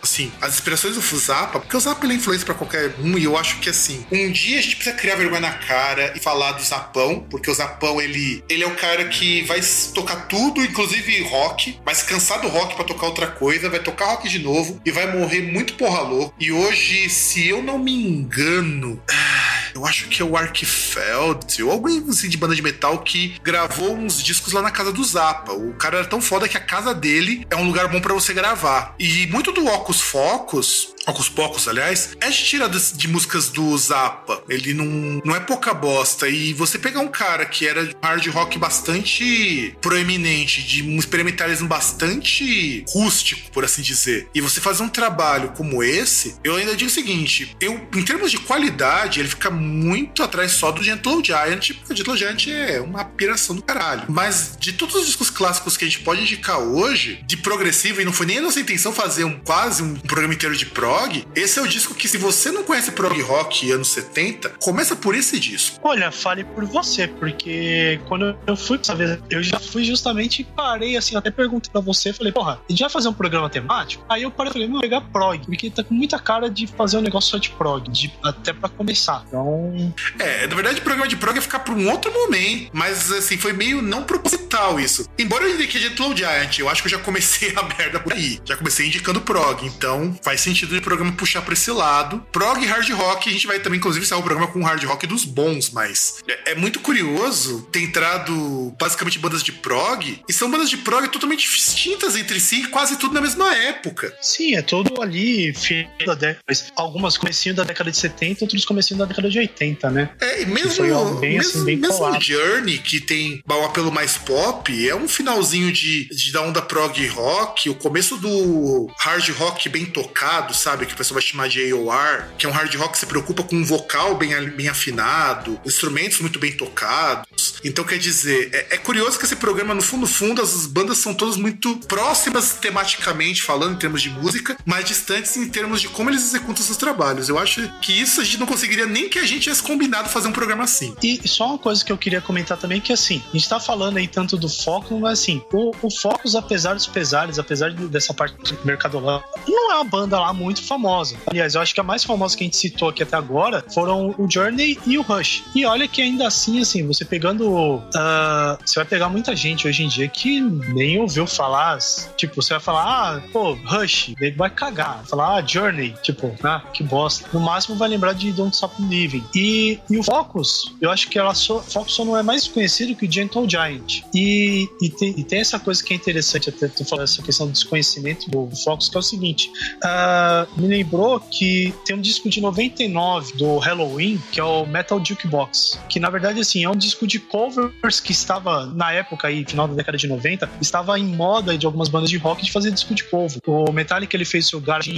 assim, 0.03 0.33
as 0.41 0.55
inspirações 0.55 0.95
do 0.95 1.03
Zappa, 1.19 1.61
porque 1.61 1.77
o 1.77 1.81
Zappa 1.81 2.07
ele 2.07 2.15
é 2.15 2.17
influência 2.17 2.47
pra 2.47 2.55
qualquer 2.55 2.95
um, 2.99 3.19
e 3.19 3.25
eu 3.25 3.37
acho 3.37 3.59
que, 3.59 3.69
assim, 3.69 4.07
um 4.11 4.31
dia 4.33 4.59
a 4.59 4.63
gente 4.63 4.77
precisa 4.77 4.97
criar 4.97 5.17
vergonha 5.17 5.41
na 5.41 5.53
cara 5.53 6.13
e 6.17 6.21
falar 6.23 6.53
do 6.53 6.63
Zapão, 6.63 7.27
porque 7.31 7.51
o 7.51 7.55
Zapão, 7.55 8.01
ele, 8.01 8.43
ele 8.49 8.63
é 8.63 8.67
o 8.67 8.77
cara 8.77 9.07
que 9.07 9.43
vai 9.43 9.61
tocar 9.95 10.29
tudo, 10.29 10.63
inclusive 10.63 11.23
rock, 11.23 11.79
se 11.93 12.05
cansar 12.05 12.41
do 12.41 12.49
rock 12.49 12.75
pra 12.75 12.85
tocar 12.85 13.07
outra 13.07 13.27
coisa, 13.27 13.69
vai 13.69 13.81
tocar 13.81 14.07
rock 14.07 14.29
de 14.29 14.39
novo 14.39 14.81
e 14.85 14.91
vai 14.91 15.17
morrer 15.17 15.43
muito 15.43 15.75
porra 15.75 16.01
louco. 16.01 16.35
E 16.41 16.51
hoje, 16.51 17.09
se 17.11 17.49
eu 17.49 17.63
não 17.63 17.79
me 17.79 17.93
engano, 17.93 19.03
eu 19.75 19.87
acho 19.87 20.09
que 20.09 20.23
é 20.23 20.25
o 20.25 20.37
Arkfeld, 20.37 21.63
ou 21.63 21.71
alguém 21.71 22.05
assim 22.09 22.29
de 22.29 22.37
banda 22.37 22.55
de 22.55 22.63
metal 22.63 22.99
que 22.99 23.35
gravou 23.43 23.95
uns 23.95 24.23
discos 24.23 24.53
lá 24.53 24.63
na 24.63 24.71
casa 24.71 24.93
do 24.93 25.05
Zappa. 25.05 25.53
O 25.53 25.75
cara 25.75 25.99
era 25.99 26.07
tão 26.07 26.21
foda 26.21 26.49
que 26.49 26.57
a 26.57 26.61
casa 26.61 26.95
dele 26.95 27.47
é 27.51 27.57
um 27.57 27.67
lugar 27.67 27.89
bom 27.89 28.01
pra 28.01 28.15
você 28.15 28.33
gravar. 28.33 28.95
E 28.99 29.27
muito 29.27 29.53
do 29.53 29.67
Ocus 29.67 30.01
Focus, 30.01 30.95
Ocus 31.07 31.29
Pocos, 31.29 31.67
aliás, 31.67 32.17
é 32.21 32.31
tirado 32.31 32.79
de 32.79 33.09
músicas 33.09 33.49
do 33.49 33.77
Zappa. 33.77 34.43
Ele 34.49 34.73
não, 34.75 35.21
não 35.25 35.35
é 35.35 35.41
pouca 35.41 35.75
bosta. 35.75 36.29
E 36.29 36.53
você 36.53 36.79
pegar 36.79 37.01
um 37.01 37.09
cara 37.09 37.45
que 37.47 37.67
era 37.67 37.91
hard 38.03 38.27
rock 38.29 38.59
bastante 38.59 39.77
proeminente, 39.81 40.63
de 40.63 40.83
um 40.83 40.99
experimentalismo 40.99 41.69
bastante 41.69 42.85
rústico, 42.89 43.51
por 43.51 43.65
assim 43.65 43.83
dizer, 43.83 44.29
e 44.35 44.41
você 44.41 44.61
fazer 44.61 44.83
um 44.83 44.89
trabalho 44.89 45.53
como 45.57 45.83
esse, 45.83 46.37
eu 46.45 46.57
ainda 46.57 46.77
digo 46.77 46.91
o 46.91 46.95
seguinte: 46.95 47.57
eu, 47.61 47.75
em 47.95 48.03
termos 48.03 48.31
de 48.31 48.39
qualidade, 48.39 49.21
ele 49.21 49.29
fica 49.29 49.51
muito 49.51 50.23
atrás 50.23 50.53
só 50.53 50.71
do 50.71 50.83
Gentle 50.83 51.23
Giant, 51.25 51.73
porque 51.75 51.93
o 51.93 51.97
Gentle 51.97 52.17
Giant 52.17 52.47
é 52.49 52.81
uma 52.81 53.05
piração 53.05 53.57
do 53.57 53.63
caralho. 53.63 54.05
Mas 54.09 54.57
de 54.59 54.73
todos 54.73 54.95
os 54.95 55.07
discos 55.07 55.31
clássicos 55.31 55.77
que 55.77 55.85
a 55.85 55.89
gente 55.89 56.01
pode 56.01 56.21
indicar 56.21 56.59
hoje, 56.59 57.23
de 57.27 57.37
progressivo, 57.37 58.01
e 58.01 58.05
não 58.05 58.13
foi 58.13 58.27
nem 58.27 58.39
a 58.39 58.43
nossa 58.43 58.61
intenção 58.61 58.93
fazer 58.93 59.25
um 59.25 59.39
quase 59.41 59.83
um 59.83 59.95
programa 59.95 60.35
inteiro 60.35 60.57
de 60.57 60.67
prog, 60.93 61.27
esse 61.35 61.59
é 61.59 61.63
o 61.63 61.67
disco 61.67 61.95
que, 61.95 62.07
se 62.07 62.19
você 62.19 62.51
não 62.51 62.63
conhece 62.65 62.93
prog 62.93 63.19
rock 63.23 63.73
anos 63.73 63.89
70, 63.89 64.51
começa 64.61 64.95
por 64.95 65.15
esse 65.15 65.41
disco. 65.41 65.81
Olha, 65.83 66.13
fale 66.13 66.45
por 66.45 66.67
você, 66.67 67.09
porque 67.09 67.99
quando 68.07 68.37
eu 68.47 68.55
fui 68.55 68.77
dessa 68.77 68.95
vez, 68.95 69.19
eu 69.31 69.43
já 69.43 69.59
fui 69.59 69.85
justamente 69.85 70.43
e 70.43 70.45
parei 70.45 70.99
assim, 70.99 71.17
até 71.17 71.31
perguntei 71.31 71.73
pra 71.73 71.81
você, 71.81 72.13
falei, 72.13 72.31
porra, 72.31 72.61
a 72.69 72.71
gente 72.73 72.81
vai 72.81 72.91
fazer 72.91 73.09
um 73.09 73.15
programa 73.15 73.49
temático? 73.49 74.05
Aí 74.07 74.25
eu 74.25 74.31
parei 74.31 74.51
e 74.51 74.53
falei, 74.53 74.69
vou 74.69 74.81
pegar 74.81 75.01
prog, 75.01 75.47
porque 75.47 75.71
tá 75.71 75.83
com 75.83 75.95
muita 75.95 76.19
cara 76.19 76.51
de 76.51 76.67
fazer 76.67 76.99
um 76.99 77.01
negócio 77.01 77.31
só 77.31 77.39
de 77.39 77.49
prog, 77.51 77.91
de, 77.91 78.13
até 78.23 78.53
pra 78.53 78.69
começar. 78.69 79.25
Então, 79.29 79.95
É, 80.19 80.47
na 80.47 80.55
verdade, 80.55 80.81
o 80.81 80.83
programa 80.83 81.09
de 81.09 81.17
prog 81.17 81.35
ia 81.35 81.43
ficar 81.43 81.61
pra 81.61 81.73
um 81.73 81.91
outro 81.91 82.13
momento, 82.13 82.71
mas 82.75 83.11
assim, 83.11 83.39
foi 83.39 83.55
meio 83.55 83.81
não 83.81 84.03
proposital 84.03 84.79
isso. 84.79 85.09
Embora 85.19 85.45
eu 85.45 85.55
indique 85.55 85.79
Gentle 85.79 86.15
Giant, 86.15 86.59
eu 86.59 86.69
acho 86.69 86.83
que 86.83 86.89
eu 86.89 86.93
já 86.93 86.99
comecei 86.99 87.53
a 87.57 87.63
merda 87.63 87.99
por 87.99 88.13
aí. 88.13 88.39
Já 88.45 88.57
comecei 88.57 88.87
indicando 88.87 89.23
prog, 89.23 89.65
então 89.67 90.15
faz 90.23 90.43
sentido 90.43 90.82
programa 90.83 91.13
puxar 91.13 91.43
pra 91.43 91.55
esse 91.55 91.71
lado. 91.71 92.25
Prog 92.31 92.63
e 92.63 92.67
hard 92.67 92.91
rock, 92.91 93.29
a 93.29 93.33
gente 93.33 93.47
vai 93.47 93.59
também, 93.61 93.79
inclusive, 93.79 94.05
sair 94.07 94.19
o 94.19 94.23
programa 94.23 94.51
com 94.51 94.63
hard 94.63 94.83
rock 94.85 95.07
dos 95.07 95.25
bons, 95.25 95.71
mas 95.71 96.23
é, 96.29 96.53
é 96.53 96.55
muito 96.55 96.81
curioso 96.81 97.63
ter 97.73 97.81
entrado 97.83 98.75
basicamente 98.79 99.19
bandas 99.19 99.43
de 99.43 99.53
prog, 99.53 100.21
e 100.29 100.33
são 100.33 100.51
bandas 100.51 100.69
de 100.69 100.77
prog 100.79 101.09
totalmente 101.09 101.49
distintas 101.49 102.17
entre 102.17 102.41
si, 102.41 102.69
quase 102.69 102.97
tudo 102.97 103.15
na 103.15 103.21
mesma 103.21 103.55
época. 103.55 104.15
sim, 104.21 104.55
é 104.55 104.63
tudo 104.63 105.01
ali, 105.01 105.53
fim 105.55 105.87
da 106.05 106.15
década, 106.15 106.41
mas 106.47 106.73
algumas 106.77 107.17
comecinho 107.17 107.55
da 107.55 107.65
década 107.65 107.91
de 107.91 107.97
70, 107.97 108.45
outros 108.45 108.65
comecinho 108.65 108.99
da 108.99 109.05
década 109.05 109.29
de 109.29 109.39
80, 109.39 109.91
né? 109.91 110.11
É, 110.21 110.43
e 110.43 110.47
mesmo, 110.47 110.85
bem, 111.21 111.37
mesmo, 111.37 111.51
assim, 111.51 111.65
bem 111.65 111.77
mesmo 111.77 111.97
colado. 111.97 112.23
Journey, 112.23 112.79
que 112.79 113.01
tem 113.01 113.43
um 113.49 113.65
apelo 113.65 113.93
mais 113.93 114.17
pop, 114.17 114.89
é 114.89 114.95
um 114.95 115.07
finalzinho 115.07 115.73
de, 115.73 116.09
de 116.09 116.33
da 116.33 116.43
onda 116.43 116.63
prog 116.63 117.07
rock, 117.09 117.69
o 117.69 117.75
começo 117.75 118.17
do 118.17 118.91
hard 118.99 119.29
rock 119.31 119.69
bem 119.69 119.85
tocado, 119.85 120.55
sabe? 120.55 120.72
Sabe? 120.73 120.87
Que 120.87 120.95
o 120.95 120.97
pessoal 120.97 121.15
vai 121.21 121.23
chamar 121.23 121.49
de 121.49 121.71
AOR, 121.73 122.25
que 122.39 122.47
é 122.47 122.49
um 122.49 122.53
hard 122.53 122.75
rock 122.77 122.93
que 122.93 122.99
se 122.99 123.07
preocupa 123.07 123.43
com 123.43 123.57
um 123.57 123.65
vocal 123.65 124.15
bem, 124.17 124.33
bem 124.51 124.69
afinado, 124.69 125.61
instrumentos 125.65 126.21
muito 126.21 126.39
bem 126.39 126.53
tocados. 126.53 127.61
Então, 127.65 127.85
quer 127.85 127.99
dizer, 127.99 128.51
é, 128.53 128.75
é 128.75 128.79
curioso 128.79 129.19
que 129.19 129.25
esse 129.25 129.37
programa, 129.37 129.75
no 129.75 129.83
fundo, 129.83 130.07
fundo, 130.07 130.41
as 130.43 130.67
bandas 130.67 130.99
são 130.99 131.15
todas 131.15 131.37
muito 131.37 131.77
próximas 131.87 132.55
tematicamente 132.55 133.43
falando, 133.43 133.75
em 133.75 133.79
termos 133.79 134.03
de 134.03 134.09
música, 134.11 134.57
mas 134.65 134.85
distantes 134.85 135.37
em 135.37 135.49
termos 135.49 135.81
de 135.81 135.89
como 135.89 136.11
eles 136.11 136.23
executam 136.25 136.65
seus 136.65 136.77
trabalhos. 136.79 137.29
Eu 137.29 137.39
acho 137.39 137.69
que 137.81 137.93
isso 137.93 138.21
a 138.21 138.25
gente 138.25 138.39
não 138.41 138.47
conseguiria 138.47 138.87
nem 138.87 139.09
que 139.09 139.19
a 139.19 139.25
gente 139.27 139.43
tivesse 139.43 139.63
combinado 139.63 140.09
fazer 140.09 140.29
um 140.29 140.33
programa 140.33 140.65
assim. 140.65 140.95
E 141.03 141.29
só 141.29 141.49
uma 141.51 141.59
coisa 141.59 141.85
que 141.85 141.93
eu 141.93 141.99
queria 141.99 142.21
comentar 142.21 142.57
também, 142.59 142.81
que 142.81 142.93
assim, 142.93 143.23
a 143.33 143.37
gente 143.37 143.49
tá 143.49 143.61
falando 143.61 143.99
aí 143.99 144.09
tanto 144.09 144.37
do 144.37 144.49
Focus, 144.49 144.99
mas 144.99 145.21
assim, 145.21 145.43
o, 145.53 145.73
o 145.83 145.91
Focus, 145.91 146.35
apesar 146.35 146.75
dos 146.75 146.87
pesares, 146.87 147.39
apesar 147.39 147.71
de- 147.71 147.87
dessa 147.89 148.13
parte 148.15 148.35
do 148.37 148.59
mercadolão, 148.65 149.23
não 149.47 149.73
é 149.73 149.75
uma 149.77 149.85
banda 149.85 150.19
lá 150.19 150.33
muito 150.33 150.62
famosa. 150.63 151.17
Aliás, 151.27 151.55
eu 151.55 151.61
acho 151.61 151.75
que 151.75 151.81
a 151.81 151.85
mais 151.85 152.05
famosa 152.05 152.37
que 152.37 152.45
a 152.45 152.47
gente 152.47 152.57
citou 152.57 152.89
aqui 152.89 153.03
até 153.03 153.17
agora 153.17 153.65
foram 153.73 154.15
o 154.19 154.31
Journey 154.31 154.79
e 154.87 154.99
o 154.99 155.03
Rush. 155.03 155.45
E 155.55 155.65
olha 155.65 155.87
que 155.89 156.01
ainda 156.01 156.27
assim, 156.27 156.61
assim, 156.61 156.87
você 156.87 157.05
pegando. 157.05 157.83
ah, 157.95 158.59
você 158.65 158.77
vai 158.77 158.85
pegar 158.85 159.09
muita 159.09 159.35
gente 159.35 159.67
hoje 159.67 159.83
em 159.85 159.89
dia 159.89 160.09
que 160.09 160.41
nem 160.41 160.99
ouviu 161.01 161.27
falar. 161.27 161.79
Tipo, 162.17 162.41
você 162.43 162.55
vai 162.55 162.61
falar, 162.61 162.83
ah, 162.85 163.23
pô, 163.33 163.55
Rush, 163.65 164.15
ele 164.21 164.37
vai 164.37 164.51
cagar. 164.51 164.99
Vai 164.99 165.07
falar, 165.07 165.37
ah, 165.37 165.47
Journey, 165.47 165.95
tipo, 166.03 166.35
ah, 166.43 166.63
que 166.73 166.83
bosta. 166.83 167.29
No 167.33 167.41
máximo 167.41 167.77
vai 167.77 167.89
lembrar 167.89 168.13
de 168.13 168.33
Don't 168.33 168.55
Stop 168.55 168.75
Living. 168.83 169.25
E, 169.35 169.79
e 169.91 169.99
o 169.99 170.03
Focus, 170.03 170.75
eu 170.81 170.91
acho 170.91 171.09
que 171.09 171.19
ela 171.19 171.35
só, 171.35 171.61
Focus 171.61 171.95
só 171.95 172.05
não 172.05 172.17
é 172.17 172.23
mais 172.23 172.47
conhecido 172.47 172.95
que 172.95 173.07
o 173.07 173.11
Gentle 173.11 173.49
Giant. 173.49 174.03
E, 174.15 174.69
e, 174.81 174.91
tem, 174.91 175.15
e 175.19 175.25
tem 175.25 175.41
essa 175.41 175.59
coisa 175.59 175.83
que 175.83 175.93
é 175.93 175.97
interessante, 175.97 176.49
até 176.49 176.69
tu 176.69 176.85
falar 176.85 177.05
essa 177.05 177.23
questão 177.23 177.47
do 177.47 177.53
desconhecimento 177.53 178.31
do 178.31 178.49
Focus, 178.57 178.89
que 178.89 178.97
é 178.97 179.01
o 179.01 179.03
seguinte: 179.03 179.51
ah, 179.83 180.47
me 180.57 180.67
lembrou 180.67 181.19
que 181.21 181.75
tem 181.85 181.97
um 181.97 182.01
disco 182.01 182.29
de 182.29 182.41
99 182.41 183.35
do 183.37 183.59
Halloween, 183.59 184.21
que 184.31 184.41
é 184.41 184.45
o 184.45 184.67
Metal 184.67 185.03
Jukebox, 185.05 185.79
que 185.89 185.99
na 186.01 186.11
verdade, 186.11 186.41
assim, 186.41 186.65
é 186.65 186.69
um 186.71 186.77
disco 186.77 187.07
de 187.07 187.19
covers 187.19 188.01
que 188.01 188.13
estava, 188.13 188.67
na 188.67 188.93
época 188.93 189.29
aí, 189.29 189.45
final 189.47 189.67
da 189.69 189.75
década 189.75 189.97
de 189.99 190.07
90, 190.07 190.49
estava 190.61 190.99
em 190.99 191.05
moda 191.05 191.57
de 191.57 191.67
algumas 191.67 191.89
bandas 191.89 192.11
de 192.11 192.17
rock 192.19 192.43
de 192.45 192.51
fazer 192.53 192.71
disco 192.71 192.95
de 192.95 193.05
cover. 193.05 193.41
O 193.47 193.73
Metallica, 193.73 194.17
ele 194.17 194.25
fez 194.25 194.53
o 194.53 194.61
Garage 194.61 194.93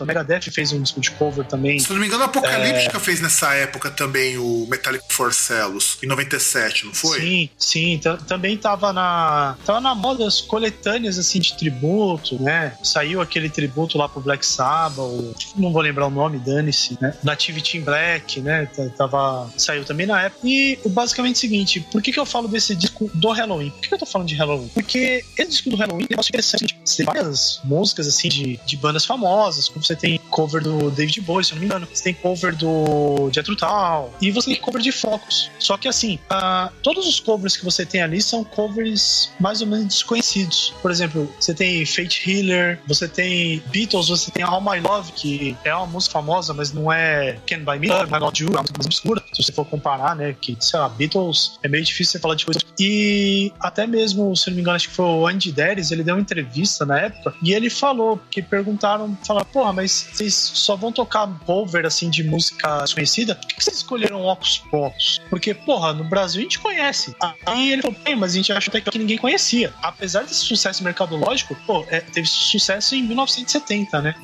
o 0.00 0.04
Megadeth 0.04 0.50
fez 0.52 0.72
um 0.72 0.80
disco 0.82 1.00
de 1.00 1.10
cover 1.12 1.44
também. 1.46 1.78
Se 1.78 1.90
não 1.92 1.98
me 2.00 2.06
engano, 2.06 2.22
a 2.22 2.26
Apocalíptica 2.26 2.98
fez 3.00 3.20
nessa 3.20 3.52
época 3.54 3.90
também 3.90 4.36
o 4.38 4.66
Metallic 4.68 5.04
Forcellos, 5.08 5.98
em 6.02 6.06
97, 6.06 6.86
não 6.86 6.94
foi? 6.94 7.20
Sim, 7.20 7.50
sim. 7.56 7.98
ta- 7.98 8.16
também 8.16 8.56
tava 8.56 8.92
na. 8.92 9.56
Tava 9.64 9.80
na 9.80 9.94
moda 9.94 10.26
as 10.26 10.40
coletâneas 10.40 11.18
assim 11.18 11.40
de 11.40 11.56
tributo, 11.56 12.40
né? 12.42 12.74
Saiu 12.82 13.20
aquele 13.20 13.48
tributo 13.48 13.96
lá 13.98 14.08
pro 14.08 14.20
Black 14.20 14.44
Sabbath, 14.44 14.99
o- 15.02 15.34
não 15.56 15.72
vou 15.72 15.82
lembrar 15.82 16.06
o 16.06 16.10
nome, 16.10 16.38
dane-se, 16.38 16.96
né? 17.00 17.14
Nativity 17.22 17.78
in 17.78 17.82
Black, 17.82 18.40
né? 18.40 18.66
Tava. 18.96 19.50
Saiu 19.56 19.84
também 19.84 20.06
na 20.06 20.22
época. 20.22 20.46
E 20.46 20.78
basicamente 20.86 21.36
é 21.36 21.38
o 21.38 21.40
seguinte: 21.40 21.80
por 21.92 22.02
que, 22.02 22.12
que 22.12 22.20
eu 22.20 22.26
falo 22.26 22.48
desse 22.48 22.74
disco 22.74 23.10
do 23.14 23.30
Halloween? 23.30 23.70
Por 23.70 23.80
que, 23.80 23.88
que 23.88 23.94
eu 23.94 23.98
tô 23.98 24.06
falando 24.06 24.28
de 24.28 24.34
Halloween? 24.34 24.68
Porque 24.68 25.24
esse 25.36 25.50
disco 25.50 25.70
do 25.70 25.76
Halloween 25.76 26.06
é 26.10 26.16
um 26.16 26.20
interessante. 26.20 26.66
Tipo, 26.66 26.80
Você 26.84 26.96
tem 27.04 27.06
várias 27.06 27.60
músicas 27.64 28.06
assim 28.06 28.28
de, 28.28 28.60
de 28.66 28.76
bandas 28.76 29.04
famosas, 29.04 29.68
como 29.68 29.84
você 29.84 29.96
tem 29.96 30.18
cover 30.30 30.62
do 30.62 30.90
David 30.90 31.20
Bowie, 31.22 31.44
se 31.44 31.52
eu 31.52 31.56
não 31.56 31.60
me 31.60 31.66
engano. 31.66 31.88
Você 31.92 32.04
tem 32.04 32.14
cover 32.14 32.54
do 32.56 33.30
Jethro 33.32 33.56
Tull. 33.56 34.10
E 34.20 34.30
você 34.30 34.50
tem 34.52 34.60
cover 34.60 34.80
de 34.82 34.92
Focus. 34.92 35.50
Só 35.58 35.76
que 35.76 35.88
assim, 35.88 36.18
ah, 36.28 36.70
todos 36.82 37.06
os 37.06 37.20
covers 37.20 37.56
que 37.56 37.64
você 37.64 37.84
tem 37.86 38.02
ali 38.02 38.20
são 38.22 38.44
covers 38.44 39.30
mais 39.40 39.60
ou 39.60 39.66
menos 39.66 39.86
desconhecidos. 39.86 40.72
Por 40.82 40.90
exemplo, 40.90 41.32
você 41.38 41.54
tem 41.54 41.84
Fate 41.86 42.28
Healer, 42.30 42.80
você 42.86 43.08
tem 43.08 43.62
Beatles, 43.66 44.08
você 44.08 44.30
tem 44.30 44.42
All 44.44 44.60
My 44.60 44.80
Love, 44.80 44.89
que 45.14 45.56
é 45.64 45.74
uma 45.74 45.86
música 45.86 46.12
famosa, 46.12 46.52
mas 46.52 46.72
não 46.72 46.92
é 46.92 47.38
Can 47.46 47.60
Buy 47.60 47.78
Me 47.78 47.88
Love, 47.88 48.12
I'm 48.12 48.20
Not 48.20 48.42
You, 48.42 48.48
é 48.48 48.52
uma 48.52 48.60
música 48.62 48.78
mais 48.78 48.86
obscura. 48.86 49.22
Se 49.32 49.42
você 49.42 49.52
for 49.52 49.64
comparar, 49.64 50.16
né, 50.16 50.34
que, 50.40 50.56
sei 50.60 50.78
lá, 50.78 50.88
Beatles 50.88 51.58
é 51.62 51.68
meio 51.68 51.84
difícil 51.84 52.12
você 52.12 52.18
falar 52.18 52.34
de 52.34 52.44
coisa. 52.44 52.60
E 52.78 53.52
até 53.60 53.86
mesmo, 53.86 54.34
se 54.36 54.48
não 54.48 54.56
me 54.56 54.62
engano, 54.62 54.76
acho 54.76 54.88
que 54.88 54.94
foi 54.94 55.04
o 55.04 55.26
Andy 55.26 55.52
Deres, 55.52 55.90
ele 55.90 56.02
deu 56.02 56.14
uma 56.14 56.20
entrevista 56.20 56.84
na 56.84 56.98
época, 56.98 57.34
e 57.42 57.52
ele 57.52 57.70
falou, 57.70 58.20
que 58.30 58.42
perguntaram, 58.42 59.16
falaram, 59.26 59.46
porra, 59.46 59.72
mas 59.72 60.08
vocês 60.12 60.34
só 60.34 60.76
vão 60.76 60.92
tocar 60.92 61.28
cover, 61.44 61.86
assim, 61.86 62.10
de 62.10 62.24
música 62.24 62.82
desconhecida? 62.82 63.34
Por 63.34 63.46
que 63.48 63.62
vocês 63.62 63.76
escolheram 63.76 64.24
Ocus 64.24 64.58
Pocus? 64.58 65.20
Porque, 65.28 65.54
porra, 65.54 65.92
no 65.92 66.04
Brasil 66.04 66.40
a 66.40 66.42
gente 66.42 66.58
conhece. 66.58 67.14
Aí 67.46 67.72
ele 67.72 67.82
falou, 67.82 67.96
bem, 68.04 68.16
mas 68.16 68.32
a 68.32 68.36
gente 68.36 68.52
acha 68.52 68.70
até 68.70 68.80
que 68.80 68.98
ninguém 68.98 69.18
conhecia. 69.18 69.72
Apesar 69.82 70.22
desse 70.22 70.44
sucesso 70.44 70.82
mercadológico, 70.82 71.54
pô, 71.66 71.84
é, 71.88 72.00
teve 72.00 72.26
sucesso 72.26 72.94
em 72.94 73.02
1970, 73.02 74.00
né? 74.02 74.14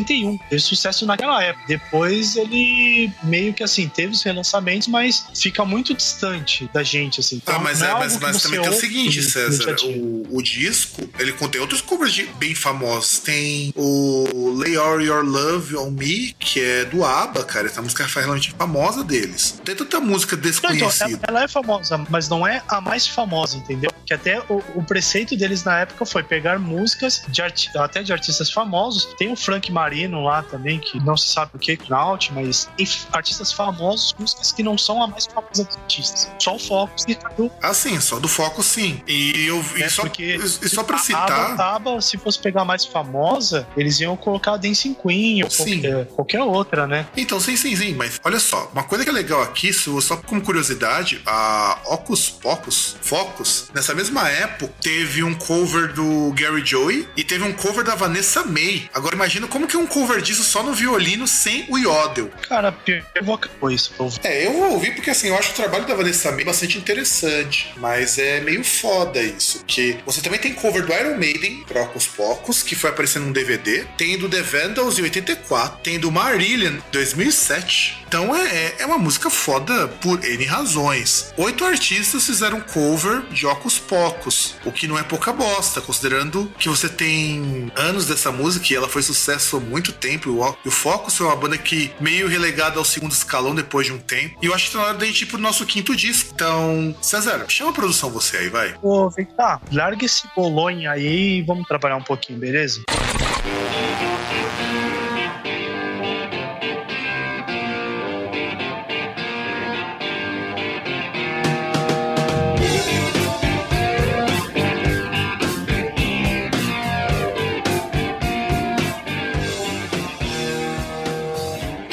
1971. 0.00 0.38
Teve 0.48 0.60
sucesso 0.62 1.06
naquela 1.06 1.42
época. 1.42 1.64
Depois 1.68 2.36
ele 2.36 3.12
meio 3.22 3.52
que 3.54 3.62
assim, 3.62 3.88
teve 3.88 4.12
os 4.12 4.22
relançamentos, 4.22 4.88
mas 4.88 5.26
fica 5.34 5.64
muito 5.64 5.94
distante 5.94 6.68
da 6.72 6.82
gente, 6.82 7.20
assim. 7.20 7.36
Então, 7.36 7.54
Ah, 7.56 7.58
mas, 7.58 7.82
é, 7.82 7.86
algo 7.88 8.00
mas, 8.00 8.18
mas 8.18 8.42
também 8.42 8.60
tem 8.60 8.70
o 8.70 8.74
seguinte, 8.74 9.22
César. 9.22 9.76
O, 9.84 10.38
o 10.38 10.42
disco, 10.42 11.08
ele 11.18 11.32
contém 11.32 11.60
outros 11.60 11.80
covers 11.80 12.12
de- 12.12 12.26
bem 12.38 12.54
famosos. 12.54 13.18
Tem 13.20 13.72
o 13.76 14.54
Lay 14.56 14.76
All 14.76 15.00
Your 15.00 15.24
Love 15.24 15.76
on 15.76 15.90
Me, 15.90 16.34
que 16.38 16.60
é 16.60 16.84
do 16.84 17.04
ABBA, 17.04 17.44
cara. 17.44 17.66
Essa 17.66 17.82
música 17.82 18.02
é 18.02 18.06
relativamente 18.06 18.52
famosa 18.52 19.04
deles. 19.04 19.60
Tem 19.64 19.74
tanta 19.74 20.00
música 20.00 20.36
Não, 20.36 20.40
então, 20.42 20.50
desconhecida. 20.50 21.20
ela, 21.28 21.38
ela 21.38 21.44
é 21.44 21.48
famosa, 21.48 21.98
mas 22.08 22.28
não 22.28 22.46
é 22.46 22.62
a 22.68 22.80
mais 22.80 23.06
famosa, 23.06 23.56
entendeu? 23.56 23.90
Que 24.10 24.14
até 24.14 24.40
o, 24.48 24.60
o 24.74 24.82
preceito 24.82 25.36
deles 25.36 25.62
na 25.62 25.78
época 25.78 26.04
foi 26.04 26.24
pegar 26.24 26.58
músicas 26.58 27.22
de 27.28 27.40
até 27.76 28.02
de 28.02 28.12
artistas 28.12 28.50
famosos. 28.50 29.04
Tem 29.16 29.30
o 29.30 29.36
Frank 29.36 29.70
Marino 29.70 30.24
lá 30.24 30.42
também, 30.42 30.80
que 30.80 30.98
não 30.98 31.16
se 31.16 31.32
sabe 31.32 31.52
o 31.54 31.60
que 31.60 31.70
é 31.70 31.78
Naut, 31.88 32.32
mas 32.32 32.68
tem 32.76 32.88
artistas 33.12 33.52
famosos, 33.52 34.12
músicas 34.18 34.50
que 34.50 34.64
não 34.64 34.76
são 34.76 35.00
a 35.00 35.06
mais 35.06 35.26
famosa 35.26 35.62
dos 35.62 35.76
artistas. 35.76 36.28
Só 36.40 36.56
o 36.56 36.58
Focus 36.58 37.04
e 37.06 37.16
Ah, 37.62 37.72
sim, 37.72 38.00
só 38.00 38.18
do 38.18 38.26
foco, 38.26 38.64
sim. 38.64 39.00
E, 39.06 39.46
eu, 39.46 39.64
e 39.76 39.84
É, 39.84 39.88
só, 39.88 40.02
porque 40.02 40.34
e 40.34 40.68
só 40.68 40.82
pra 40.82 40.96
a 40.96 40.98
citar. 40.98 41.52
Aba, 41.52 41.62
a 41.62 41.76
Aba, 41.76 42.00
se 42.00 42.18
fosse 42.18 42.40
pegar 42.40 42.62
a 42.62 42.64
mais 42.64 42.84
famosa, 42.84 43.64
eles 43.76 44.00
iam 44.00 44.16
colocar 44.16 44.54
a 44.54 44.56
Dancing 44.56 44.94
Queen 44.94 45.44
ou 45.44 45.48
qualquer, 45.48 46.06
qualquer 46.06 46.42
outra, 46.42 46.84
né? 46.88 47.06
Então, 47.16 47.38
sim, 47.38 47.56
sim, 47.56 47.76
sim, 47.76 47.94
mas 47.94 48.20
olha 48.24 48.40
só, 48.40 48.68
uma 48.72 48.82
coisa 48.82 49.04
que 49.04 49.10
é 49.10 49.12
legal 49.12 49.40
aqui, 49.40 49.72
só 49.72 50.16
como 50.16 50.42
curiosidade, 50.42 51.22
a 51.24 51.78
Ocus 51.84 52.28
Pocus, 52.28 52.96
Focus, 53.00 53.70
nessa 53.72 53.94
mesma 53.94 53.99
época, 54.30 54.72
teve 54.80 55.22
um 55.22 55.34
cover 55.34 55.92
do 55.92 56.32
Gary 56.32 56.64
Joey 56.64 57.08
e 57.16 57.24
teve 57.24 57.44
um 57.44 57.52
cover 57.52 57.84
da 57.84 57.94
Vanessa 57.94 58.44
May. 58.44 58.88
Agora 58.94 59.14
imagina 59.14 59.46
como 59.46 59.66
que 59.66 59.76
é 59.76 59.78
um 59.78 59.86
cover 59.86 60.20
disso 60.22 60.42
só 60.42 60.62
no 60.62 60.72
violino 60.72 61.26
sem 61.26 61.66
o 61.68 61.76
Yodel. 61.76 62.30
Cara, 62.48 62.74
eu 63.14 63.34
acabar 63.34 63.72
isso. 63.72 63.92
ouvir. 63.98 64.20
É, 64.24 64.46
eu 64.46 64.52
vou 64.52 64.72
ouvir 64.72 64.94
porque 64.94 65.10
assim, 65.10 65.28
eu 65.28 65.36
acho 65.36 65.50
o 65.52 65.54
trabalho 65.54 65.86
da 65.86 65.94
Vanessa 65.94 66.30
May 66.32 66.44
bastante 66.44 66.78
interessante, 66.78 67.72
mas 67.76 68.18
é 68.18 68.40
meio 68.40 68.64
foda 68.64 69.22
isso, 69.22 69.64
que 69.66 69.98
você 70.06 70.20
também 70.20 70.40
tem 70.40 70.54
cover 70.54 70.84
do 70.84 70.92
Iron 70.92 71.16
Maiden, 71.16 71.64
pra 71.66 71.82
Ocus 71.82 72.06
Pocus, 72.06 72.62
que 72.62 72.74
foi 72.74 72.90
aparecendo 72.90 73.26
num 73.26 73.32
DVD, 73.32 73.84
tem 73.96 74.18
do 74.18 74.28
The 74.28 74.42
Vandals 74.42 74.98
em 74.98 75.02
84, 75.02 75.80
tem 75.82 75.98
do 75.98 76.10
Marillion 76.10 76.74
em 76.74 76.82
2007. 76.92 78.00
Então 78.06 78.34
é, 78.34 78.74
é 78.80 78.86
uma 78.86 78.98
música 78.98 79.30
foda 79.30 79.86
por 79.86 80.24
N 80.24 80.44
razões. 80.44 81.32
Oito 81.36 81.64
artistas 81.64 82.26
fizeram 82.26 82.60
cover 82.60 83.22
de 83.30 83.46
Ocus 83.46 83.78
Pocus, 83.90 84.54
o 84.64 84.70
que 84.70 84.86
não 84.86 84.96
é 84.96 85.02
pouca 85.02 85.32
bosta, 85.32 85.80
considerando 85.80 86.46
que 86.56 86.68
você 86.68 86.88
tem 86.88 87.72
anos 87.74 88.06
dessa 88.06 88.30
música 88.30 88.72
e 88.72 88.76
ela 88.76 88.88
foi 88.88 89.02
sucesso 89.02 89.56
há 89.56 89.60
muito 89.60 89.92
tempo. 89.92 90.30
O, 90.30 90.56
e 90.64 90.68
o 90.68 90.70
Focus 90.70 91.16
foi 91.16 91.26
uma 91.26 91.34
banda 91.34 91.58
que 91.58 91.90
meio 91.98 92.28
relegada 92.28 92.78
ao 92.78 92.84
segundo 92.84 93.10
escalão 93.10 93.52
depois 93.52 93.88
de 93.88 93.92
um 93.92 93.98
tempo. 93.98 94.38
E 94.40 94.46
eu 94.46 94.54
acho 94.54 94.66
que 94.66 94.72
tá 94.74 94.78
na 94.78 94.84
hora 94.84 94.98
da 94.98 95.06
gente 95.06 95.22
ir 95.22 95.26
pro 95.26 95.38
nosso 95.38 95.66
quinto 95.66 95.96
disco. 95.96 96.30
Então, 96.32 96.94
César, 97.02 97.44
chama 97.48 97.70
a 97.70 97.74
produção 97.74 98.10
você 98.10 98.36
aí, 98.36 98.48
vai. 98.48 98.76
Ô, 98.80 99.10
vem 99.10 99.26
cá, 99.26 99.60
larga 99.72 100.04
esse 100.04 100.22
bolonha 100.36 100.92
aí 100.92 101.38
e 101.38 101.42
vamos 101.42 101.66
trabalhar 101.66 101.96
um 101.96 102.04
pouquinho, 102.04 102.38
beleza? 102.38 102.82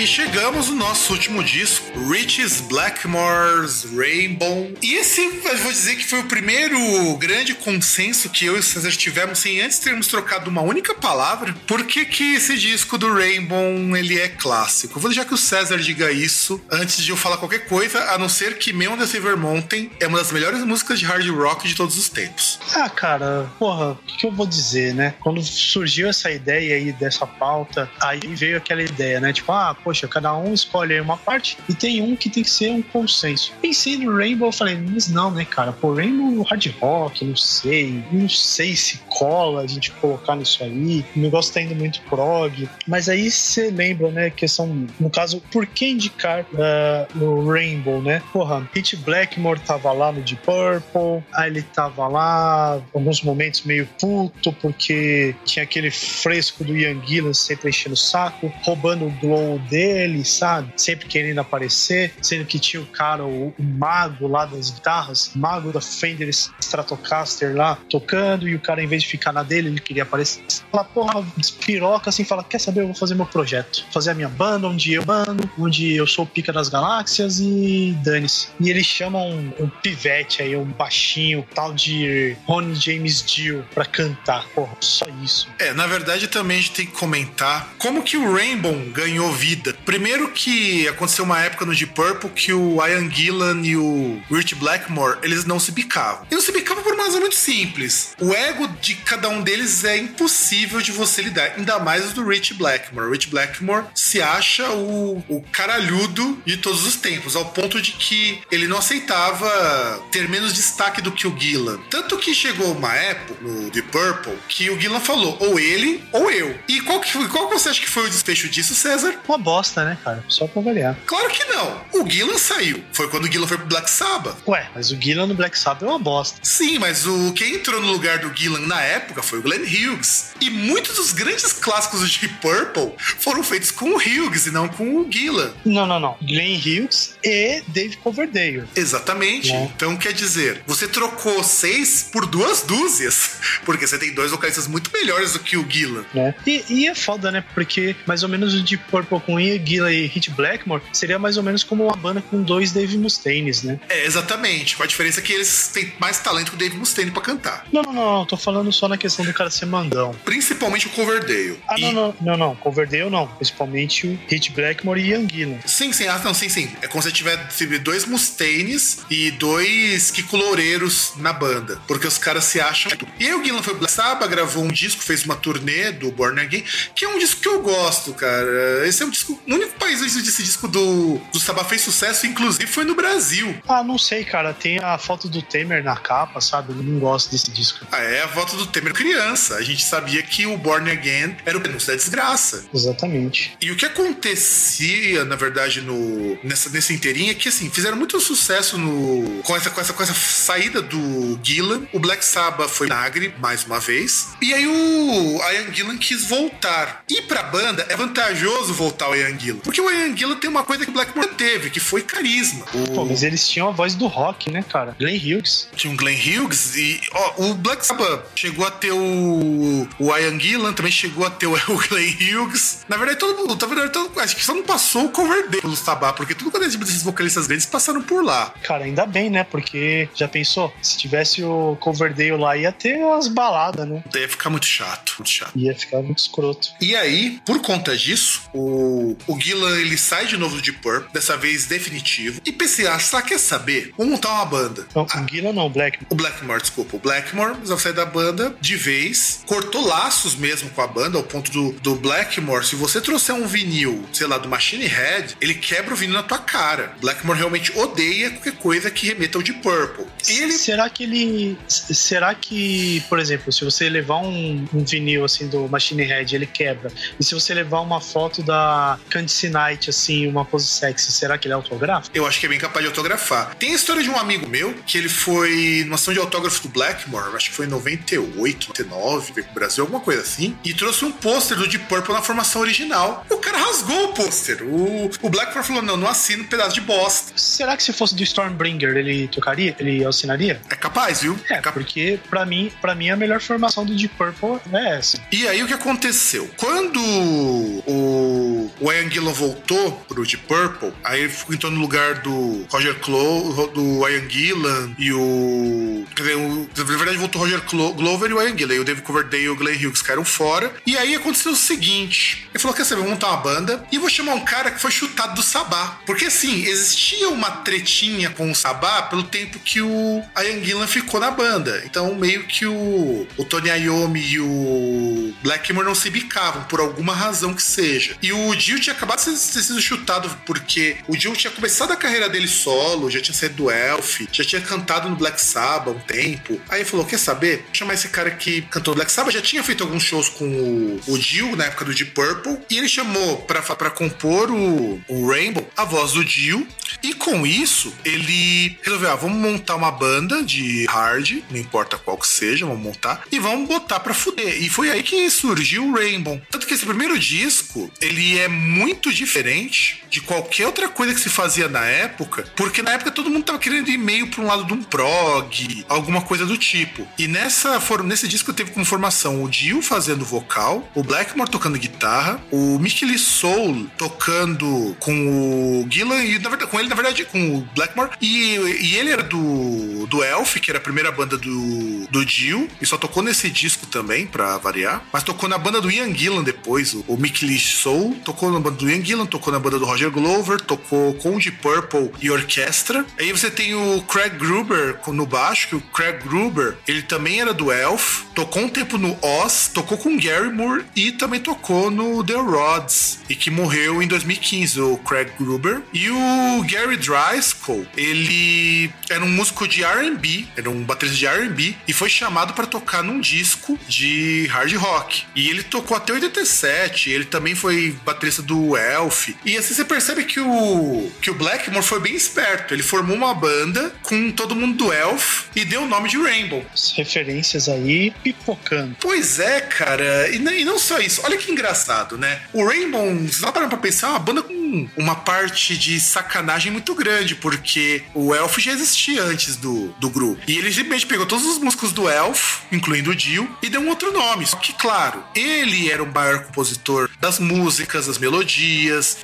Chegamos 0.08 0.70
no 0.70 0.76
nosso 0.76 1.12
último 1.12 1.44
disco, 1.44 1.86
Rich's 2.10 2.62
Blackmore's 2.62 3.86
Rainbow. 3.94 4.72
E 4.82 4.96
esse, 4.96 5.22
eu 5.22 5.58
vou 5.58 5.72
dizer 5.72 5.98
que 5.98 6.06
foi 6.06 6.20
o 6.20 6.24
primeiro 6.24 6.78
grande 7.18 7.54
consenso 7.54 8.30
que 8.30 8.46
eu 8.46 8.56
e 8.56 8.60
o 8.60 8.64
César 8.64 8.92
tivemos 8.92 9.40
sem 9.40 9.60
antes 9.62 9.80
termos 9.80 10.08
trocado 10.08 10.50
uma 10.50 10.62
única 10.62 10.94
palavra. 10.96 11.54
Por 11.68 11.86
que 11.86 12.06
que 12.06 12.36
esse 12.36 12.58
disco 12.58 12.98
do 12.98 13.14
Rainbow, 13.14 13.96
ele 13.98 14.18
é 14.20 14.30
clássico? 14.30 14.98
Eu 14.98 15.02
vou 15.02 15.12
deixar 15.12 15.26
que 15.26 15.34
o 15.34 15.38
César 15.38 15.78
diga 15.78 16.12
isso 16.12 16.62
antes 16.72 17.04
de 17.04 17.12
eu 17.12 17.18
falar 17.18 17.38
qualquer 17.38 17.68
coisa, 17.68 18.12
a 18.12 18.18
não 18.18 18.30
ser 18.30 18.58
que 18.58 18.72
Man 18.72 18.92
on 18.92 18.98
the 18.98 19.06
Silver 19.06 19.38
Mountain 19.38 19.92
é 20.00 20.08
uma 20.08 20.20
das 20.20 20.32
melhores 20.32 20.64
músicas 20.64 21.00
de 21.00 21.06
hard 21.06 21.28
rock 21.30 21.68
de 21.68 21.76
todos 21.76 21.98
os 21.98 22.08
tempos. 22.08 22.60
Ah, 22.74 22.90
cara, 22.90 23.52
porra, 23.60 23.92
o 23.92 23.96
que, 23.96 24.18
que 24.18 24.28
eu 24.28 24.32
vou 24.32 24.48
dizer, 24.48 24.94
né? 24.94 25.16
Quando 25.20 25.44
surgiu 25.44 26.08
essa 26.08 26.32
ideia 26.32 26.76
aí 26.78 26.94
dessa 26.94 27.28
pauta, 27.28 27.90
aí 28.00 28.20
veio 28.36 28.58
aquela 28.58 28.82
ideia, 28.82 29.20
né? 29.20 29.34
Tipo, 29.34 29.52
ah, 29.52 29.76
poxa, 29.84 30.07
cada 30.08 30.36
um 30.36 30.54
escolhe 30.54 30.94
aí 30.94 31.02
uma 31.02 31.18
parte 31.18 31.58
e 31.68 31.74
tem 31.74 32.02
um 32.02 32.16
que 32.16 32.30
tem 32.30 32.44
que 32.44 32.50
ser 32.50 32.72
um 32.72 32.82
consenso. 32.82 33.54
Pensei 33.62 33.98
no 33.98 34.16
Rainbow, 34.16 34.52
falei, 34.52 34.78
mas 34.78 35.08
não, 35.10 35.32
né, 35.32 35.46
cara? 35.46 35.72
Pô, 35.72 35.94
Rainbow 35.94 36.44
hard 36.44 36.68
rock, 36.80 37.26
não 37.26 37.36
sei, 37.36 38.04
não 38.12 38.28
sei 38.30 38.76
se 38.76 39.00
cola 39.10 39.62
a 39.62 39.68
gente 39.68 39.92
colocar 39.92 40.36
nisso 40.36 40.64
aí. 40.64 41.06
O 41.16 41.20
negócio 41.20 41.54
tá 41.54 41.62
indo 41.62 41.76
muito 41.76 42.02
prog. 42.04 42.68
Mas 42.88 43.10
aí 43.10 43.30
você 43.30 43.70
lembra, 43.70 44.12
né, 44.12 44.30
que 44.30 44.48
são, 44.48 44.88
no 45.00 45.10
caso, 45.10 45.42
por 45.52 45.66
que 45.66 45.90
indicar 45.90 46.46
uh, 46.54 47.24
o 47.24 47.52
Rainbow, 47.52 48.02
né? 48.02 48.22
Porra, 48.32 48.68
Hit 48.74 48.96
Blackmore 48.98 49.60
tava 49.60 49.92
lá 49.92 50.12
no 50.12 50.22
Deep 50.22 50.42
Purple, 50.44 51.24
aí 51.34 51.50
ele 51.50 51.62
tava 51.62 52.08
lá, 52.08 52.82
alguns 52.94 53.22
momentos 53.22 53.64
meio 53.64 53.88
puto, 54.00 54.54
porque 54.54 55.36
tinha 55.46 55.64
aquele 55.64 55.92
fresco 55.92 56.64
do 56.64 56.76
Ian 56.76 57.02
Gillan 57.06 57.34
sempre 57.34 57.70
enchendo 57.70 57.94
o 57.94 57.98
saco, 57.98 58.52
roubando 58.64 59.06
o 59.06 59.12
glow 59.12 59.60
dele, 59.60 59.87
sabe? 60.26 60.74
Sempre 60.76 61.08
querendo 61.08 61.40
aparecer, 61.40 62.14
sendo 62.22 62.46
que 62.46 62.60
tinha 62.60 62.82
o 62.82 62.86
cara, 62.86 63.24
o, 63.24 63.54
o 63.58 63.64
mago 63.64 64.28
lá 64.28 64.46
das 64.46 64.70
guitarras, 64.70 65.32
mago 65.36 65.72
da 65.72 65.82
Fender 65.82 66.30
Stratocaster 66.30 67.56
lá, 67.56 67.78
tocando, 67.90 68.48
e 68.48 68.56
o 68.56 68.60
cara, 68.60 68.84
em 68.84 68.88
vez 68.88 69.04
de 69.04 69.10
ficar 69.10 69.32
na 69.32 69.44
dele, 69.44 69.70
ele 69.70 69.80
queria 69.80 70.04
aparecer. 70.04 70.42
Fala, 70.72 70.84
porra, 70.84 71.26
despiroca 71.36 72.10
assim, 72.10 72.24
fala: 72.24 72.44
Quer 72.44 72.60
saber? 72.60 72.82
Eu 72.82 72.88
vou 72.88 72.96
fazer 72.96 73.16
meu 73.16 73.26
projeto. 73.26 73.86
Fazer 73.92 74.12
a 74.12 74.14
minha 74.14 74.30
banda, 74.30 74.68
onde 74.68 74.94
eu 74.94 75.04
bando, 75.04 75.50
onde 75.58 75.96
eu 75.96 76.08
sou 76.08 76.26
o 76.26 76.28
pica 76.28 76.52
das 76.52 76.70
galáxias 76.70 77.40
e 77.40 77.98
dane-se. 78.04 78.48
E 78.60 78.70
eles 78.70 78.86
chamam 78.86 79.30
um, 79.30 79.54
um 79.60 79.70
pivete 79.70 80.42
aí, 80.42 80.56
um 80.56 80.66
baixinho, 80.66 81.46
tal 81.54 81.74
de 81.74 82.36
Ronnie 82.46 82.76
James 82.76 83.24
Dio, 83.24 83.66
pra 83.74 83.86
cantar. 83.86 84.46
Porra, 84.50 84.76
só 84.80 85.06
isso. 85.24 85.48
É, 85.60 85.74
na 85.74 85.88
verdade 85.88 86.28
também 86.28 86.58
a 86.58 86.62
gente 86.62 86.72
tem 86.72 86.86
que 86.86 86.94
comentar 86.94 87.74
como 87.78 88.04
que 88.04 88.18
o 88.18 88.34
Rainbow 88.34 88.74
ganhou 88.92 89.32
vida. 89.32 89.76
Primeiro 89.88 90.30
que 90.32 90.86
aconteceu 90.90 91.24
uma 91.24 91.40
época 91.40 91.66
no 91.66 91.74
Deep 91.74 91.94
Purple 91.94 92.30
que 92.32 92.52
o 92.52 92.86
Ian 92.86 93.10
Gillan 93.10 93.62
e 93.64 93.78
o 93.78 94.22
Rich 94.30 94.54
Blackmore, 94.56 95.18
eles 95.24 95.46
não 95.46 95.62
se 95.62 95.72
bicavam. 95.72 96.28
E 96.30 96.36
não 96.36 96.42
se 96.42 96.52
bicavam 96.52 96.84
por 96.84 96.94
uma 96.94 97.06
razão 97.06 97.22
muito 97.22 97.38
simples. 97.38 98.14
O 98.20 98.34
ego 98.34 98.68
de 98.82 98.96
cada 98.96 99.30
um 99.30 99.42
deles 99.42 99.86
é 99.86 99.96
impossível 99.96 100.82
de 100.82 100.92
você 100.92 101.22
lidar, 101.22 101.54
ainda 101.56 101.80
mais 101.80 102.12
do 102.12 102.28
Rich 102.28 102.54
Blackmore. 102.56 103.08
O 103.08 103.12
Rich 103.14 103.30
Blackmore 103.30 103.86
se 103.96 104.22
acha 104.22 104.70
o, 104.72 105.24
o 105.30 105.42
caralhudo 105.54 106.38
de 106.46 106.58
todos 106.58 106.86
os 106.86 106.98
tempos, 106.98 107.38
ao 107.38 107.46
ponto 107.46 107.82
de 107.82 107.94
que 107.94 108.42
ele 108.52 108.68
não 108.68 108.80
aceitava 108.80 110.04
ter 110.12 110.28
menos 110.28 110.54
destaque 110.54 111.02
do 111.02 111.14
que 111.14 111.26
o 111.26 111.40
Gillan. 111.40 111.80
Tanto 111.90 112.18
que 112.18 112.34
chegou 112.34 112.74
uma 112.74 112.94
época 112.94 113.42
no 113.42 113.72
The 113.72 113.84
Purple 113.84 114.38
que 114.50 114.70
o 114.70 114.78
Gillan 114.78 115.00
falou, 115.00 115.38
ou 115.40 115.58
ele 115.58 116.04
ou 116.12 116.30
eu. 116.30 116.60
E 116.68 116.82
qual 116.82 117.00
que, 117.00 117.28
qual 117.30 117.50
você 117.50 117.70
acha 117.70 117.80
que 117.80 117.90
foi 117.90 118.08
o 118.08 118.10
desfecho 118.10 118.50
disso, 118.50 118.76
César? 118.76 119.18
Uma 119.26 119.38
bosta, 119.38 119.77
né, 119.86 119.98
cara? 120.04 120.24
Só 120.28 120.48
pra 120.48 120.62
variar. 120.62 120.98
Claro 121.06 121.30
que 121.30 121.44
não. 121.46 121.82
O 121.94 122.10
Gillan 122.10 122.38
saiu. 122.38 122.84
Foi 122.92 123.10
quando 123.10 123.26
o 123.26 123.32
Gillan 123.32 123.48
foi 123.48 123.58
pro 123.58 123.68
Black 123.68 123.90
Sabbath. 123.90 124.38
Ué, 124.48 124.70
mas 124.76 124.92
o 124.92 125.00
Gillan 125.02 125.28
no 125.28 125.36
Black 125.36 125.58
Sabbath 125.58 125.84
é 125.84 125.86
uma 125.86 126.00
bosta. 126.00 126.40
Sim, 126.44 126.80
mas 126.80 127.06
o 127.06 127.32
quem 127.34 127.56
entrou 127.56 127.82
no 127.82 127.92
lugar 127.92 128.20
do 128.20 128.36
Gillan 128.36 128.60
na 128.68 128.82
época 128.82 129.22
foi 129.24 129.40
o 129.40 129.42
Glenn 129.42 129.64
Hughes. 129.64 130.32
E 130.42 130.50
muitos 130.50 130.96
dos 130.96 131.12
grandes 131.12 131.52
clássicos 131.54 132.02
do 132.02 132.08
Deep 132.08 132.36
Purple 132.42 132.94
foram 133.20 133.44
feitos 133.44 133.72
com 133.72 133.90
o 133.92 133.98
Hughes 133.98 134.46
e 134.46 134.52
não 134.52 134.68
com 134.68 134.98
o 134.98 135.12
Gillan. 135.12 135.52
Não, 135.66 135.86
não, 135.86 136.00
não. 136.00 136.18
Glenn 136.22 136.58
Hughes 136.58 137.16
e 137.24 137.64
Dave 137.68 137.98
Coverdale. 137.98 138.66
Exatamente. 138.76 139.52
É. 139.52 139.64
Então 139.76 139.96
quer 139.98 140.14
dizer, 140.14 140.62
você 140.66 140.88
trocou 140.88 141.44
seis 141.44 142.08
por 142.12 142.26
duas 142.26 142.62
dúzias, 142.62 143.32
porque 143.66 143.86
você 143.88 143.98
tem 143.98 144.14
dois 144.14 144.32
vocalistas 144.32 144.68
muito 144.68 144.92
melhores 144.94 145.34
do 145.34 145.40
que 145.40 145.58
o 145.58 145.66
Gillan. 145.70 146.06
né? 146.14 146.34
E, 146.46 146.64
e 146.70 146.88
é 146.88 146.96
foda, 146.96 147.32
né? 147.32 147.44
Porque 147.54 147.96
mais 148.06 148.24
ou 148.24 148.30
menos 148.30 148.54
o 148.54 148.62
Deep 148.64 148.84
Purple 148.90 149.20
com 149.22 149.40
Ian 149.40 149.64
Gillan 149.68 149.92
e 149.92 150.08
Hit 150.08 150.30
Blackmore 150.32 150.82
seria 150.94 151.20
mais 151.20 151.38
ou 151.38 151.44
menos 151.44 151.64
como 151.64 151.84
uma 151.86 151.96
banda 151.96 152.22
com 152.22 152.42
dois 152.42 152.72
Dave 152.72 152.98
Mustaines, 152.98 153.64
né? 153.64 153.80
É, 153.90 154.06
exatamente. 154.06 154.76
Com 154.76 154.84
a 154.84 154.88
diferença 154.88 155.22
que 155.22 155.34
eles 155.34 155.70
têm 155.74 155.92
mais 156.00 156.20
talento 156.20 156.52
que 156.52 156.56
o 156.56 156.60
Dave 156.60 156.78
Mustaine 156.78 157.12
pra 157.12 157.22
cantar. 157.22 157.66
Não, 157.72 157.82
não, 157.82 157.94
não, 157.94 158.26
tô 158.26 158.38
falando 158.38 158.72
só 158.72 158.88
na 158.88 158.98
questão 158.98 159.26
do 159.26 159.34
cara 159.34 159.50
ser 159.50 159.66
mandão. 159.66 160.14
Principalmente 160.26 160.88
o 160.88 160.90
Coverdale. 160.92 161.60
Ah, 161.68 161.76
E- 161.78 161.82
não, 161.82 161.94
não, 161.94 162.16
não, 162.22 162.38
não, 162.38 162.56
Coverdale 162.56 163.10
não, 163.10 163.28
principalmente 163.28 164.08
o 164.08 164.20
Hit 164.28 164.52
Blackmore 164.52 165.00
e 165.02 165.10
Ian 165.10 165.28
Gillan. 165.28 165.58
Sim, 165.66 165.92
sim, 165.94 166.08
ah, 166.08 166.20
não, 166.24 166.34
sim, 166.34 166.50
sim. 166.50 166.72
É 166.82 166.88
como 166.88 167.02
se 167.04 167.12
tivesse 167.12 167.66
dois 167.80 168.06
Mustaines 168.06 169.00
e 169.10 169.32
dois 169.32 170.12
Kiko 170.12 170.38
Loureiros 170.38 171.14
na 171.18 171.34
banda. 171.34 171.80
Porque 171.88 172.08
os 172.08 172.18
caras 172.18 172.46
se 172.46 172.60
acham. 172.60 172.92
E 173.20 173.26
aí 173.26 173.34
o 173.34 173.44
Gillan 173.44 173.62
foi 173.64 173.74
Black 173.74 173.92
Sabbath, 173.92 174.30
gravou 174.30 174.64
um 174.64 174.68
disco, 174.72 175.02
fez 175.02 175.24
uma 175.24 175.36
turnê 175.36 175.92
do 175.92 176.12
Born 176.12 176.40
Again, 176.40 176.64
que 176.96 177.06
é 177.06 177.08
um 177.10 177.18
disco 177.20 177.42
que 177.42 177.48
eu 177.48 177.62
gosto, 177.62 178.14
cara. 178.14 178.88
Esse 178.88 179.04
é 179.04 179.06
um 179.06 179.10
disco. 179.10 179.42
O 179.48 179.57
único 179.58 179.78
país 179.80 180.02
onde 180.02 180.30
esse 180.30 180.44
disco 180.44 180.68
do, 180.68 181.20
do 181.32 181.40
Sabbath 181.40 181.68
fez 181.68 181.82
sucesso, 181.82 182.26
inclusive, 182.26 182.68
foi 182.68 182.86
no 182.86 182.96
Brasil. 182.96 183.56
Ah, 183.68 183.84
não 183.84 183.98
sei, 183.98 184.24
cara, 184.24 184.54
tem 184.54 184.80
a 184.80 184.98
foto 184.98 185.28
do 185.28 185.42
Temer 185.42 185.84
na 185.84 185.96
capa, 185.96 186.42
sabe? 186.42 186.74
Eu 186.74 186.84
não 186.84 187.00
gosto 187.00 187.32
desse 187.32 187.52
disco. 187.52 187.86
Ah, 187.92 188.02
é 188.02 188.24
a 188.24 188.28
volta 188.28 188.56
do 188.56 188.66
Temer 188.68 188.94
criança. 188.94 189.56
A 189.56 189.62
gente 189.62 189.84
sabia 189.84 190.22
que 190.24 190.46
o 190.46 190.58
Born 190.58 190.90
Again 190.90 191.38
era 191.46 191.58
o 191.58 191.62
prenúncio 191.62 191.88
da 191.88 191.96
desgraça. 191.96 192.66
Exatamente. 192.74 193.56
E 193.62 193.72
o 193.72 193.76
que 193.76 193.86
acontecia, 193.86 195.26
na 195.26 195.36
verdade, 195.36 195.82
no, 195.82 196.38
nessa, 196.44 196.70
nesse 196.70 196.94
inteirinho 196.94 197.32
é 197.32 197.34
que, 197.34 197.50
assim, 197.50 197.70
fizeram 197.70 197.98
muito 197.98 198.20
sucesso 198.20 198.78
no, 198.78 199.42
com, 199.44 199.56
essa, 199.56 199.70
com, 199.70 199.82
essa, 199.82 199.94
com 199.94 200.04
essa 200.04 200.14
saída 200.14 200.82
do 200.82 201.40
Gillan. 201.44 201.84
O 201.94 202.00
Black 202.00 202.24
Sabbath 202.24 202.70
foi 202.70 202.88
Nagre, 202.88 203.34
mais 203.40 203.64
uma 203.64 203.80
vez. 203.80 204.30
E 204.42 204.54
aí 204.54 204.68
o 204.68 205.42
Ian 205.52 205.74
Gillan 205.74 205.98
quis 205.98 206.26
voltar. 206.26 207.04
E 207.10 207.22
pra 207.24 207.44
banda 207.44 207.86
é 207.90 207.96
vantajoso 207.96 208.74
voltar 208.74 209.10
o 209.10 209.16
Ian 209.16 209.37
Gillan. 209.40 209.60
Porque 209.60 209.82
o 209.82 209.90
Ian 209.90 210.16
Gillan 210.16 210.36
tem 210.36 210.50
uma 210.50 210.64
coisa 210.64 210.84
que 210.86 210.90
o 210.92 210.94
Blackmore 210.94 211.30
teve, 211.36 211.70
que 211.70 211.80
foi 211.80 212.02
carisma. 212.02 212.66
O- 212.74 212.92
Pô, 212.96 213.06
mas 213.06 213.24
eles 213.24 213.48
tinham 213.48 213.68
a 213.70 213.72
voz 213.72 213.96
do 213.96 214.08
rock, 214.08 214.50
né, 214.52 214.64
cara? 214.68 214.96
Glenn 215.00 215.18
Hughes. 215.18 215.68
tinha 215.76 215.92
um 215.92 215.98
Glenn 215.98 216.16
Hughes 216.18 216.76
e 216.76 217.00
ó, 217.14 217.34
o 217.50 217.54
Black 217.54 217.86
Sabbath 217.86 218.26
chegou 218.36 218.66
a 218.66 218.72
ter 218.72 218.92
o, 218.92 219.88
o 220.00 220.18
Ian 220.18 220.40
Gillan, 220.40 220.74
também 220.74 220.92
chegou 220.92 221.26
a 221.26 221.30
ter 221.30 221.48
o, 221.48 221.54
o 221.70 221.78
Glenn 221.88 222.14
Hughes. 222.20 222.86
Na 222.88 222.98
verdade, 222.98 223.20
todo 223.20 223.38
mundo, 223.38 223.58
na 223.60 223.68
verdade, 223.68 223.92
todo, 223.94 224.20
acho 224.20 224.36
que 224.36 224.44
só 224.44 224.54
não 224.54 224.64
passou 224.64 225.06
o 225.06 225.10
Coverdale 225.10 225.62
pelo 225.62 225.76
Sabbath, 225.76 226.16
porque 226.16 226.34
tudo 226.36 226.52
quando 226.52 226.64
esses 226.64 227.04
vocalistas 227.04 227.48
grandes 227.48 227.66
passaram 227.66 228.02
por 228.02 228.24
lá. 228.24 228.54
Cara, 228.64 228.86
ainda 228.86 229.06
bem, 229.06 229.30
né? 229.30 229.44
Porque 229.44 230.10
já 230.16 230.28
pensou? 230.28 230.74
Se 230.82 230.98
tivesse 230.98 231.44
o 231.44 231.76
Coverdale 231.80 232.32
lá, 232.38 232.56
ia 232.58 232.72
ter 232.72 232.98
umas 233.04 233.28
baladas, 233.28 233.88
né? 233.88 234.04
Ia 234.16 234.30
ficar 234.30 234.50
muito 234.50 234.66
chato, 234.66 235.16
muito 235.20 235.30
chato. 235.30 235.52
Ia 235.56 235.76
ficar 235.76 236.02
muito 236.02 236.20
escroto. 236.20 236.70
E 236.82 236.96
aí, 236.96 237.40
por 237.46 237.62
conta 237.62 237.96
disso, 237.96 238.42
o, 238.54 239.16
o 239.28 239.40
Gillan 239.40 239.78
ele 239.80 239.98
sai 239.98 240.26
de 240.26 240.38
novo 240.38 240.62
Deep 240.62 240.80
Purple, 240.80 241.12
dessa 241.14 241.38
vez 241.38 241.66
definitivo. 241.66 242.42
E 242.46 242.56
ah, 242.88 243.00
só 243.00 243.22
quer 243.22 243.40
saber? 243.40 243.94
Vamos 243.98 244.14
montar 244.14 244.30
uma 244.34 244.46
banda. 244.46 244.86
Então, 244.90 245.04
o 245.06 245.28
Gillan 245.30 245.54
não, 245.54 245.68
o 245.68 245.70
Black. 245.70 246.00
O 246.10 246.16
Blackmore, 246.16 246.62
desculpa. 246.62 246.98
O 246.98 247.00
Blackmore 247.00 247.54
resolveu 247.60 247.80
sair 247.80 247.94
da 247.94 248.06
banda 248.06 248.56
de 248.60 248.76
vez, 248.76 249.44
cortou 249.46 249.86
laços 249.86 250.36
mesmo 250.36 250.70
com 250.70 250.82
a 250.82 250.88
banda, 250.88 251.18
ao 251.18 251.24
ponto 251.24 251.52
do, 251.52 251.72
do 251.74 251.96
Blackmore, 251.96 252.66
se 252.66 252.76
você 252.76 253.02
trouxer 253.02 253.36
um 253.36 253.48
vinil, 253.48 254.06
sei 254.14 254.28
lá, 254.28 254.38
do 254.38 254.48
Machine 254.48 254.86
Head, 254.86 255.38
ele 255.42 255.56
quebra 255.56 255.94
o 255.94 255.98
vinil 255.98 256.16
na 256.16 256.24
tua 256.24 256.38
cara. 256.38 256.94
Blackmore 257.02 257.38
realmente 257.38 257.78
odeia 257.78 258.32
qualquer 258.32 258.56
coisa 258.58 258.92
que 258.92 259.08
remeta 259.08 259.38
ao 259.38 259.42
de 259.42 259.54
Purple. 259.54 260.06
Ele. 260.28 260.52
Será 260.52 260.90
que 260.90 261.04
ele. 261.04 261.58
Será 261.68 262.34
que, 262.36 263.04
por 263.10 263.20
exemplo, 263.20 263.52
se 263.52 263.64
você 263.64 263.90
levar 263.90 264.18
um, 264.18 264.68
um 264.74 264.84
vinil 264.84 265.26
assim 265.26 265.48
do 265.48 265.68
Machine 265.68 266.04
Head, 266.04 266.36
ele 266.36 266.46
quebra. 266.46 266.92
E 267.20 267.24
se 267.24 267.34
você 267.34 267.54
levar 267.54 267.82
uma 267.82 268.02
foto 268.02 268.44
da 268.44 269.00
Candice 269.18 269.50
Night, 269.50 269.90
assim, 269.90 270.28
uma 270.28 270.46
pose 270.46 270.68
sexy, 270.68 271.12
será 271.12 271.38
que 271.38 271.48
ele 271.48 271.54
é 271.54 271.56
autografa? 271.56 272.10
Eu 272.14 272.28
acho 272.28 272.40
que 272.40 272.46
é 272.46 272.50
bem 272.50 272.60
capaz 272.60 272.84
de 272.84 272.90
autografar. 272.90 273.56
Tem 273.56 273.72
a 273.72 273.76
história 273.76 274.04
de 274.04 274.10
um 274.10 274.18
amigo 274.18 274.48
meu 274.48 274.74
que 274.86 274.98
ele 274.98 275.10
foi 275.10 275.82
numa 275.86 275.96
ação 275.96 276.14
de 276.14 276.20
autógrafo 276.20 276.62
do 276.62 276.70
Blackmore, 276.70 277.36
acho 277.36 277.50
que 277.50 277.56
foi 277.56 277.66
em 277.66 277.70
98, 277.70 278.68
99, 278.70 279.34
veio 279.34 279.46
pro 279.46 279.56
Brasil, 279.56 279.84
alguma 279.84 280.00
coisa 280.00 280.22
assim, 280.22 280.56
e 280.64 280.74
trouxe 280.74 281.04
um 281.04 281.12
pôster 281.12 281.58
do 281.58 281.68
Deep 281.68 281.86
Purple 281.86 282.14
na 282.14 282.22
formação 282.22 282.62
original. 282.62 283.26
O 283.30 283.38
cara 283.38 283.58
rasgou 283.58 284.10
o 284.10 284.14
pôster. 284.14 284.64
O, 284.64 285.10
o 285.22 285.30
Blackmore 285.30 285.66
falou: 285.66 285.82
não, 285.82 285.98
não 285.98 286.08
assina 286.08 286.44
um 286.44 286.46
pedaço 286.46 286.76
de 286.76 286.82
bosta. 286.82 287.34
Será 287.36 287.76
que 287.76 287.84
se 287.84 287.92
fosse 287.92 288.16
do 288.16 288.22
Stormbringer, 288.22 288.96
ele 288.96 289.28
tocaria? 289.28 289.76
Ele 289.80 290.06
assinaria? 290.06 290.62
É 290.70 290.76
capaz, 290.76 291.22
viu? 291.22 291.38
É, 291.50 291.56
capaz. 291.56 291.74
porque 291.74 292.20
pra 292.30 292.46
mim, 292.46 292.72
pra 292.80 292.94
mim 292.94 293.10
a 293.10 293.16
melhor 293.16 293.42
formação 293.42 293.86
do 293.86 293.96
Deep 293.96 294.14
Purple 294.16 294.60
é 294.74 294.98
essa. 294.98 295.20
E 295.32 295.48
aí 295.48 295.64
o 295.64 295.68
que 295.68 295.74
aconteceu? 295.74 296.50
Quando 296.58 297.00
o 297.02 298.68
o 298.80 298.92
Ian 298.92 299.07
Gillan 299.10 299.32
voltou 299.32 299.92
pro 300.08 300.26
Deep 300.26 300.44
Purple, 300.48 300.94
aí 301.04 301.22
ele 301.22 301.34
entrou 301.52 301.72
no 301.72 301.80
lugar 301.80 302.16
do 302.16 302.66
Roger 302.70 302.96
Clo 303.00 303.68
do 303.68 304.08
Ian 304.08 304.30
Gillan 304.30 304.96
e 304.98 305.12
o. 305.14 306.06
Quer 306.16 306.24
dizer, 306.24 306.36
o, 306.36 306.70
na 306.76 306.84
verdade 306.84 307.18
voltou 307.18 307.42
o 307.42 307.46
Roger 307.46 307.62
Clo 307.62 307.94
Glover 307.94 308.30
e 308.30 308.34
o 308.34 308.42
Ian 308.42 308.58
Gillan. 308.58 308.76
E 308.76 308.80
o 308.80 308.84
David 308.84 309.06
Coverdale 309.06 309.44
e 309.44 309.50
o 309.50 309.56
Glenn 309.56 309.76
Hughes 309.76 310.02
caíram 310.02 310.26
fora. 310.26 310.74
E 310.86 310.98
aí 310.98 311.16
aconteceu 311.16 311.52
o 311.52 311.56
seguinte: 311.56 312.48
ele 312.54 312.60
falou: 312.60 312.76
quer 312.76 312.86
saber, 312.86 313.02
vou 313.02 313.12
montar 313.12 313.28
uma 313.28 313.38
banda 313.38 313.86
e 313.92 313.98
vou 313.98 314.10
chamar 314.10 314.34
um 314.34 314.46
cara 314.46 314.72
que 314.72 314.82
foi 314.82 314.92
chutado 314.92 315.36
do 315.36 315.44
Sabá. 315.44 316.00
Porque 316.06 316.26
assim, 316.26 316.66
existia 316.66 317.30
uma 317.30 317.50
tretinha 317.52 318.30
com 318.30 318.52
o 318.52 318.56
Sabá 318.56 319.04
pelo 319.04 319.24
tempo 319.24 319.60
que 319.60 319.82
o 319.82 320.24
Ian 320.38 320.64
Gillan 320.64 320.88
ficou 320.88 321.20
na 321.20 321.32
banda. 321.32 321.82
Então, 321.86 322.14
meio 322.16 322.44
que 322.44 322.66
o, 322.66 323.28
o 323.38 323.46
Tony 323.46 323.70
Iommi 323.70 324.22
e 324.22 324.40
o 324.40 325.34
Blackmore 325.44 325.86
não 325.86 325.96
se 325.96 326.10
bicavam 326.10 326.64
por 326.64 326.80
alguma 326.80 327.14
razão 327.14 327.54
que 327.54 327.62
seja. 327.62 328.16
E 328.22 328.32
o 328.34 328.56
Dio 328.56 328.80
tinha 328.80 328.96
acabado 328.98 329.20
de 329.20 329.26
ter 329.26 329.62
sido 329.64 329.82
chutado 329.82 330.30
porque 330.46 330.98
o 331.08 331.16
Dio 331.16 331.34
tinha 331.34 331.52
começado 331.52 331.92
a 331.92 331.96
carreira 331.96 332.28
dele 332.28 332.48
solo, 332.48 333.10
já 333.10 333.22
tinha 333.22 333.36
saído 333.36 333.56
do 333.56 333.72
Elf, 333.72 334.22
já 334.32 334.44
tinha 334.44 334.62
cantado 334.62 335.10
no 335.10 335.16
Black 335.16 335.40
Sabbath 335.40 335.96
um 335.96 336.00
tempo. 336.00 336.60
Aí 336.68 336.84
falou: 336.84 337.06
quer 337.06 337.20
saber? 337.20 337.66
Chamar 337.72 337.94
esse 337.94 338.10
cara 338.10 338.32
que 338.32 338.64
cantou 338.64 338.96
Black 338.96 339.12
Sabbath, 339.12 339.34
já 339.34 339.42
tinha 339.42 339.64
feito 339.64 339.84
alguns 339.84 340.04
shows 340.04 340.30
com 340.30 340.46
o, 340.46 341.02
o 341.08 341.18
Dio 341.18 341.56
na 341.56 341.66
época 341.66 341.86
do 341.86 341.94
Deep 341.94 342.12
Purple, 342.12 342.58
e 342.70 342.78
ele 342.78 342.90
chamou 342.90 343.38
pra 343.44 343.62
compor 343.92 344.52
o, 344.52 345.02
o 345.08 345.30
Rainbow 345.30 345.68
a 345.78 345.86
voz 345.86 346.14
do 346.14 346.26
Dio. 346.26 346.68
E 347.04 347.14
com 347.14 347.46
isso, 347.46 347.94
ele 348.04 348.78
resolveu: 348.82 349.12
ah, 349.12 349.16
vamos 349.16 349.38
montar 349.38 349.76
uma 349.76 349.92
banda 349.92 350.44
de 350.44 350.86
hard, 350.86 351.44
não 351.50 351.58
importa 351.58 351.98
qual 351.98 352.18
que 352.18 352.28
seja, 352.28 352.66
vamos 352.66 352.82
montar, 352.82 353.24
e 353.32 353.40
vamos 353.40 353.68
botar 353.68 354.00
pra 354.00 354.14
fuder. 354.14 354.62
E 354.64 354.70
foi 354.70 354.90
aí 354.90 355.04
que 355.04 355.30
surgiu 355.30 355.86
o 355.86 355.94
Rainbow. 355.94 356.42
Tanto 356.50 356.66
que 356.66 356.74
esse 356.74 356.86
primeiro 356.86 357.18
disco, 357.20 357.92
ele 358.02 358.40
é 358.40 358.48
muito 358.48 358.87
diferente 359.12 360.04
de 360.10 360.22
qualquer 360.22 360.66
outra 360.66 360.88
coisa 360.88 361.14
que 361.14 361.20
se 361.20 361.30
fazia 361.30 361.68
na 361.68 361.86
época, 361.86 362.46
porque 362.56 362.82
na 362.82 362.92
época 362.92 363.12
todo 363.12 363.30
mundo 363.30 363.44
tava 363.44 363.60
querendo 363.60 363.90
ir 363.90 363.98
meio 363.98 364.28
pra 364.28 364.42
um 364.42 364.48
lado 364.48 364.66
de 364.66 364.74
um 364.74 364.84
prog, 364.84 365.86
alguma 365.90 366.22
coisa 366.22 366.46
do 366.46 366.58
tipo. 366.58 367.08
E 367.18 367.28
nessa, 367.28 367.82
nesse 368.04 368.28
disco 368.28 368.54
teve 368.54 368.72
como 368.72 368.86
formação 368.86 369.44
o 369.44 369.50
Dio 369.50 369.82
fazendo 369.82 370.24
vocal, 370.24 370.90
o 370.96 371.04
Blackmore 371.04 371.50
tocando 371.50 371.78
guitarra, 371.78 372.42
o 372.52 372.80
Mickey 372.80 373.18
Soul 373.18 373.88
tocando 373.98 374.96
com 375.00 375.84
o 375.84 375.88
Gillan 375.90 376.24
e 376.24 376.40
na 376.40 376.50
verdade, 376.50 376.72
com 376.72 376.80
ele, 376.80 376.90
na 376.90 376.96
verdade, 376.96 377.26
com 377.26 377.58
o 377.58 377.62
Blackmore. 377.76 378.12
E, 378.22 378.56
e 378.56 378.96
ele 378.96 379.12
era 379.12 379.24
do, 379.24 380.06
do 380.08 380.24
Elf, 380.24 380.56
que 380.56 380.72
era 380.72 380.80
a 380.80 380.82
primeira 380.82 381.12
banda 381.12 381.38
do, 381.38 382.08
do 382.08 382.26
Dio, 382.26 382.68
e 382.82 382.86
só 382.86 382.98
tocou 382.98 383.24
nesse 383.24 383.50
disco 383.50 383.86
também, 383.88 384.26
pra 384.26 384.58
variar. 384.58 385.04
Mas 385.12 385.24
tocou 385.24 385.50
na 385.50 385.58
banda 385.58 385.82
do 385.82 385.92
Ian 385.92 386.14
Gillan 386.14 386.44
depois, 386.44 386.94
o, 386.94 387.04
o 387.08 387.18
Mickey 387.18 387.60
Soul, 387.60 388.16
tocou 388.24 388.52
na 388.52 388.60
banda 388.60 388.77
do 388.78 388.90
Ian 388.90 389.04
Gillan, 389.04 389.26
tocou 389.26 389.52
na 389.52 389.60
banda 389.60 389.80
do 389.80 389.86
Roger 389.86 390.12
Glover, 390.12 390.62
tocou 390.62 391.14
com 391.16 391.38
Deep 391.38 391.58
Purple 391.58 392.12
e 392.22 392.30
orquestra. 392.30 393.06
Aí 393.20 393.32
você 393.32 393.50
tem 393.50 393.76
o 393.76 394.02
Craig 394.04 394.38
Gruber 394.38 395.00
no 395.08 395.26
baixo, 395.26 395.70
que 395.70 395.76
o 395.76 395.82
Craig 395.82 396.20
Gruber, 396.24 396.78
ele 396.88 397.02
também 397.02 397.42
era 397.42 397.54
do 397.54 397.72
Elf, 397.72 398.24
tocou 398.36 398.64
um 398.64 398.70
tempo 398.70 398.98
no 398.98 399.18
Oz, 399.22 399.72
tocou 399.74 399.98
com 399.98 400.18
Gary 400.18 400.52
Moore 400.52 400.86
e 400.96 401.12
também 401.12 401.40
tocou 401.40 401.90
no 401.90 402.24
The 402.24 402.36
Rods, 402.36 403.20
e 403.30 403.36
que 403.36 403.50
morreu 403.50 404.02
em 404.02 404.08
2015, 404.08 404.80
o 404.82 404.98
Craig 404.98 405.32
Gruber. 405.40 405.82
E 405.94 406.10
o 406.10 406.64
Gary 406.64 406.98
Driscoll, 406.98 407.86
ele 407.96 408.92
era 409.10 409.24
um 409.24 409.30
músico 409.30 409.68
de 409.68 409.84
R&B, 409.84 410.46
era 410.56 410.70
um 410.70 410.84
baterista 410.84 411.18
de 411.18 411.26
R&B, 411.26 411.76
e 411.88 411.94
foi 411.94 412.10
chamado 412.10 412.54
para 412.54 412.68
tocar 412.68 413.04
num 413.04 413.20
disco 413.20 413.80
de 413.88 414.48
hard 414.48 414.74
rock. 414.76 415.24
E 415.36 415.50
ele 415.50 415.64
tocou 415.64 415.98
até 415.98 416.14
87, 416.14 417.10
ele 417.10 417.26
também 417.26 417.56
foi 417.56 417.96
baterista 418.06 418.42
do 418.42 418.67
Elf. 418.76 419.30
E 419.46 419.58
assim 419.58 419.74
você 419.74 419.86
percebe 419.86 420.24
que 420.26 420.40
o, 420.40 421.12
que 421.22 421.30
o 421.30 421.36
Blackmore 421.36 421.86
foi 421.86 422.00
bem 422.00 422.16
esperto, 422.16 422.74
ele 422.74 422.84
formou 422.84 423.16
uma 423.16 423.34
banda 423.34 423.94
com 424.04 424.32
todo 424.32 424.56
mundo 424.56 424.76
do 424.78 424.94
Elf 424.94 425.46
e 425.56 425.64
deu 425.64 425.84
o 425.84 425.88
nome 425.88 426.10
de 426.10 426.18
Rainbow. 426.18 426.66
As 426.74 426.92
referências 426.92 427.70
aí 427.70 428.12
pipocando. 428.24 428.96
Pois 429.00 429.40
é, 429.40 429.62
cara. 429.62 430.30
E, 430.30 430.36
e 430.36 430.66
não 430.66 430.80
só 430.80 431.00
isso. 431.00 431.22
Olha 431.24 431.38
que 431.38 431.52
engraçado, 431.52 432.18
né? 432.18 432.42
O 432.52 432.66
Rainbow, 432.66 433.28
se 433.30 433.42
parar 433.42 433.68
pra 433.68 433.78
pensar, 433.78 434.08
é 434.08 434.10
uma 434.12 434.20
banda 434.20 434.42
com 434.42 434.90
uma 434.98 435.16
parte 435.16 435.78
de 435.78 436.00
sacanagem 436.00 436.72
muito 436.72 436.94
grande, 436.96 437.36
porque 437.36 438.04
o 438.14 438.34
Elf 438.34 438.58
já 438.58 438.72
existia 438.72 439.24
antes 439.24 439.56
do, 439.56 439.90
do 440.00 440.10
grupo. 440.10 440.42
E 440.48 440.58
ele 440.58 440.72
simplesmente 440.72 441.06
pegou 441.06 441.26
todos 441.26 441.46
os 441.46 441.60
músicos 441.60 441.92
do 441.92 442.10
Elf, 442.10 442.62
incluindo 442.72 443.12
o 443.12 443.16
Dio, 443.16 443.50
e 443.62 443.70
deu 443.70 443.82
um 443.82 443.90
outro 443.90 444.12
nome. 444.12 444.46
Só 444.46 444.58
que, 444.58 444.74
claro, 444.74 445.24
ele 445.36 445.90
era 445.90 446.04
o 446.04 446.12
maior 446.12 446.44
compositor 446.46 447.10
das 447.20 447.40
músicas, 447.40 448.08
das 448.08 448.18
melodias, 448.18 448.47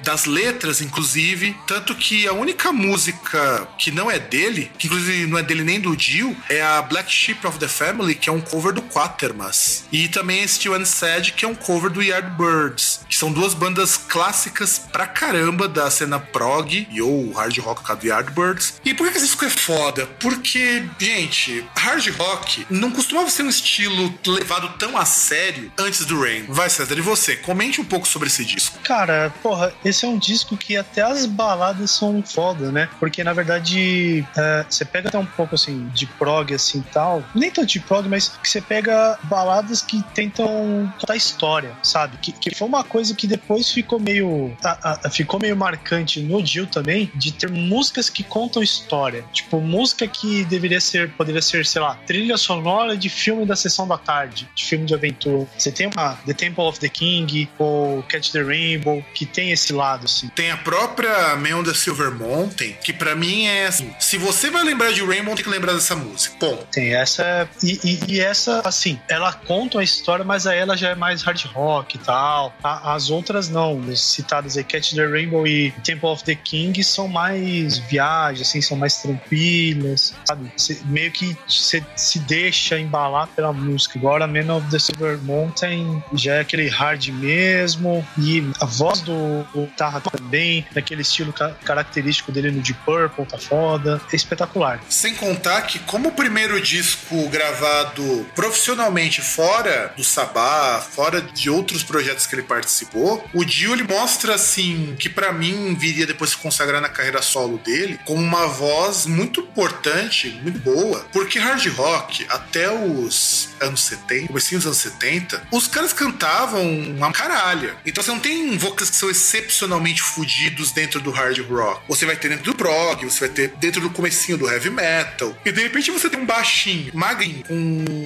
das 0.01 0.25
letras, 0.25 0.81
inclusive. 0.81 1.55
Tanto 1.67 1.95
que 1.95 2.27
a 2.27 2.33
única 2.33 2.71
música 2.71 3.67
que 3.77 3.91
não 3.91 4.09
é 4.09 4.19
dele, 4.19 4.71
que 4.77 4.87
inclusive 4.87 5.27
não 5.27 5.37
é 5.37 5.43
dele 5.43 5.63
nem 5.63 5.79
do 5.79 5.95
Dio, 5.95 6.35
é 6.49 6.61
a 6.61 6.81
Black 6.81 7.11
Sheep 7.11 7.45
of 7.45 7.59
the 7.59 7.67
Family, 7.67 8.15
que 8.15 8.29
é 8.29 8.31
um 8.31 8.41
cover 8.41 8.73
do 8.73 8.81
Quatermass. 8.81 9.85
E 9.91 10.07
também 10.07 10.47
Still 10.47 10.75
and 10.75 10.85
Sad, 10.85 11.33
que 11.33 11.45
é 11.45 11.47
um 11.47 11.55
cover 11.55 11.89
do 11.89 12.01
Yardbirds, 12.01 13.01
que 13.07 13.15
são 13.15 13.31
duas 13.31 13.53
bandas 13.53 13.97
clássicas 13.97 14.79
pra 14.91 15.07
caramba 15.07 15.67
da 15.67 15.89
cena 15.89 16.19
prog 16.19 16.87
e 16.89 17.01
ou 17.01 17.31
hard 17.31 17.57
rock 17.59 17.83
do 17.95 18.07
Yardbirds. 18.07 18.81
E 18.83 18.93
por 18.93 19.09
que 19.09 19.17
esse 19.17 19.27
disco 19.27 19.45
é 19.45 19.49
foda? 19.49 20.05
Porque, 20.19 20.83
gente, 20.99 21.65
hard 21.75 22.07
rock 22.17 22.65
não 22.69 22.91
costumava 22.91 23.29
ser 23.29 23.43
um 23.43 23.49
estilo 23.49 24.13
levado 24.25 24.69
tão 24.77 24.97
a 24.97 25.05
sério 25.05 25.71
antes 25.77 26.05
do 26.05 26.21
Rain. 26.21 26.45
Vai, 26.47 26.69
César, 26.69 26.97
e 26.97 27.01
você? 27.01 27.35
Comente 27.35 27.81
um 27.81 27.85
pouco 27.85 28.07
sobre 28.07 28.27
esse 28.27 28.43
disco. 28.45 28.79
Cara, 28.83 29.12
porra, 29.41 29.73
esse 29.83 30.05
é 30.05 30.07
um 30.07 30.17
disco 30.17 30.55
que 30.57 30.75
até 30.77 31.01
as 31.01 31.25
baladas 31.25 31.91
são 31.91 32.21
foda, 32.23 32.71
né? 32.71 32.89
Porque 32.99 33.23
na 33.23 33.33
verdade 33.33 34.25
é, 34.37 34.65
você 34.69 34.85
pega 34.85 35.09
até 35.09 35.17
um 35.17 35.25
pouco 35.25 35.55
assim 35.55 35.87
de 35.93 36.05
prog 36.05 36.53
assim 36.53 36.81
tal, 36.91 37.23
nem 37.33 37.49
tanto 37.51 37.67
de 37.67 37.79
prog, 37.79 38.07
mas 38.07 38.29
que 38.29 38.47
você 38.49 38.61
pega 38.61 39.17
baladas 39.23 39.81
que 39.81 40.01
tentam 40.13 40.91
contar 40.99 41.15
história, 41.15 41.71
sabe? 41.83 42.17
Que, 42.17 42.31
que 42.31 42.55
foi 42.55 42.67
uma 42.67 42.83
coisa 42.83 43.13
que 43.15 43.27
depois 43.27 43.69
ficou 43.71 43.99
meio 43.99 44.55
a- 44.63 44.99
a- 45.05 45.09
ficou 45.09 45.39
meio 45.39 45.55
marcante 45.55 46.19
no 46.21 46.41
Dio 46.41 46.67
também 46.67 47.11
de 47.15 47.31
ter 47.31 47.49
músicas 47.49 48.09
que 48.09 48.23
contam 48.23 48.61
história, 48.63 49.23
tipo 49.31 49.59
música 49.61 50.07
que 50.07 50.43
deveria 50.45 50.79
ser 50.81 51.11
poderia 51.13 51.41
ser 51.41 51.65
sei 51.65 51.81
lá 51.81 51.95
trilha 52.07 52.37
sonora 52.37 52.95
de 52.97 53.09
filme 53.09 53.45
da 53.45 53.55
sessão 53.55 53.87
da 53.87 53.97
tarde, 53.97 54.47
de 54.55 54.63
filme 54.65 54.85
de 54.85 54.93
aventura. 54.93 55.47
Você 55.57 55.71
tem 55.71 55.87
uma 55.87 56.15
The 56.25 56.33
Temple 56.33 56.63
of 56.63 56.79
the 56.79 56.89
King 56.89 57.49
ou 57.57 58.03
Catch 58.03 58.31
the 58.31 58.41
Rainbow 58.41 59.02
que 59.13 59.25
tem 59.25 59.51
esse 59.51 59.71
lado 59.73 60.05
assim. 60.05 60.27
Tem 60.29 60.51
a 60.51 60.57
própria 60.57 61.35
Man 61.35 61.63
the 61.63 61.73
Silver 61.73 62.11
Mountain, 62.11 62.73
que 62.83 62.91
pra 62.93 63.15
mim 63.15 63.45
é 63.45 63.67
assim: 63.67 63.93
se 63.99 64.17
você 64.17 64.49
vai 64.49 64.63
lembrar 64.63 64.91
de 64.91 65.03
Rainbow, 65.03 65.35
tem 65.35 65.43
que 65.43 65.49
lembrar 65.49 65.73
dessa 65.73 65.95
música. 65.95 66.35
Ponto. 66.39 66.65
Tem 66.71 66.93
essa. 66.95 67.47
E, 67.61 67.79
e- 67.83 68.13
e 68.15 68.19
essa, 68.19 68.61
assim, 68.65 68.99
ela 69.07 69.31
conta 69.33 69.79
a 69.79 69.83
história, 69.83 70.23
mas 70.25 70.47
aí 70.47 70.59
ela 70.59 70.75
já 70.77 70.89
é 70.89 70.95
mais 70.95 71.21
hard 71.21 71.43
rock 71.53 71.95
e 71.95 71.99
tal. 71.99 72.55
A- 72.63 72.93
as 72.93 73.09
outras 73.09 73.49
não. 73.49 73.81
As 73.91 73.99
citadas 74.01 74.57
aí, 74.57 74.63
Catch 74.63 74.93
the 74.93 75.05
Rainbow 75.05 75.45
e 75.47 75.71
Temple 75.83 76.07
of 76.09 76.23
the 76.23 76.35
King, 76.35 76.83
são 76.83 77.07
mais 77.07 77.77
viagem, 77.77 78.41
assim, 78.41 78.61
são 78.61 78.77
mais 78.77 78.97
tranquilas, 78.97 80.13
sabe? 80.25 80.51
Cê- 80.57 80.79
meio 80.85 81.11
que 81.11 81.35
você 81.47 81.83
se 81.95 82.19
deixa 82.19 82.79
embalar 82.79 83.27
pela 83.27 83.51
música. 83.53 83.97
Agora, 83.99 84.27
Man 84.27 84.53
of 84.55 84.69
the 84.69 84.79
Silver 84.79 85.17
Mountain 85.23 86.03
já 86.13 86.35
é 86.35 86.39
aquele 86.41 86.67
hard 86.67 87.07
mesmo. 87.09 88.05
E 88.17 88.43
a 88.59 88.65
voz 88.65 88.92
do, 89.01 89.43
do 89.53 89.65
guitarra 89.65 90.01
também, 90.01 90.65
naquele 90.73 91.01
estilo 91.01 91.31
ca- 91.33 91.55
característico 91.65 92.31
dele 92.31 92.51
no 92.51 92.61
Deep 92.61 92.79
Purple, 92.85 93.25
tá 93.25 93.37
foda. 93.37 94.01
É 94.11 94.15
espetacular. 94.15 94.79
Sem 94.89 95.15
contar 95.15 95.61
que, 95.63 95.79
como 95.79 96.09
o 96.09 96.11
primeiro 96.11 96.59
disco 96.61 97.27
gravado 97.29 98.25
profissionalmente 98.35 99.21
fora 99.21 99.93
do 99.95 100.03
Sabá, 100.03 100.79
fora 100.81 101.21
de 101.21 101.49
outros 101.49 101.83
projetos 101.83 102.25
que 102.27 102.35
ele 102.35 102.43
participou, 102.43 103.27
o 103.33 103.43
Dio 103.43 103.73
ele 103.73 103.83
mostra 103.83 104.35
assim 104.35 104.95
que 104.99 105.09
pra 105.09 105.31
mim 105.31 105.75
viria 105.75 106.05
depois 106.05 106.31
se 106.31 106.37
consagrar 106.37 106.81
na 106.81 106.89
carreira 106.89 107.21
solo 107.21 107.57
dele 107.57 107.99
como 108.05 108.21
uma 108.21 108.47
voz 108.47 109.05
muito 109.05 109.39
importante, 109.41 110.29
muito 110.43 110.59
boa, 110.59 111.05
porque 111.11 111.39
hard 111.39 111.65
rock 111.75 112.25
até 112.29 112.69
os 112.71 113.49
anos 113.59 113.81
70, 113.81 114.27
comecinho 114.27 114.59
dos 114.59 114.65
anos 114.67 114.77
70, 114.79 115.41
os 115.51 115.67
caras 115.67 115.93
cantavam 115.93 116.61
uma 116.63 117.11
caralha. 117.11 117.75
Então 117.85 118.03
você 118.03 118.11
não 118.11 118.19
tem 118.19 118.57
vocais 118.83 118.89
que 118.89 118.95
são 118.95 119.09
excepcionalmente 119.09 120.01
fudidos 120.01 120.71
dentro 120.71 120.99
do 120.99 121.11
hard 121.11 121.39
rock. 121.49 121.81
Você 121.87 122.05
vai 122.05 122.15
ter 122.15 122.29
dentro 122.29 122.45
do 122.45 122.55
prog, 122.55 123.03
você 123.03 123.27
vai 123.27 123.29
ter 123.29 123.49
dentro 123.59 123.81
do 123.81 123.89
comecinho 123.89 124.37
do 124.37 124.49
heavy 124.49 124.69
metal. 124.69 125.35
E 125.45 125.51
de 125.51 125.61
repente 125.61 125.91
você 125.91 126.09
tem 126.09 126.19
um 126.19 126.25
baixinho, 126.25 126.91
magrinho, 126.93 127.43
com 127.43 127.53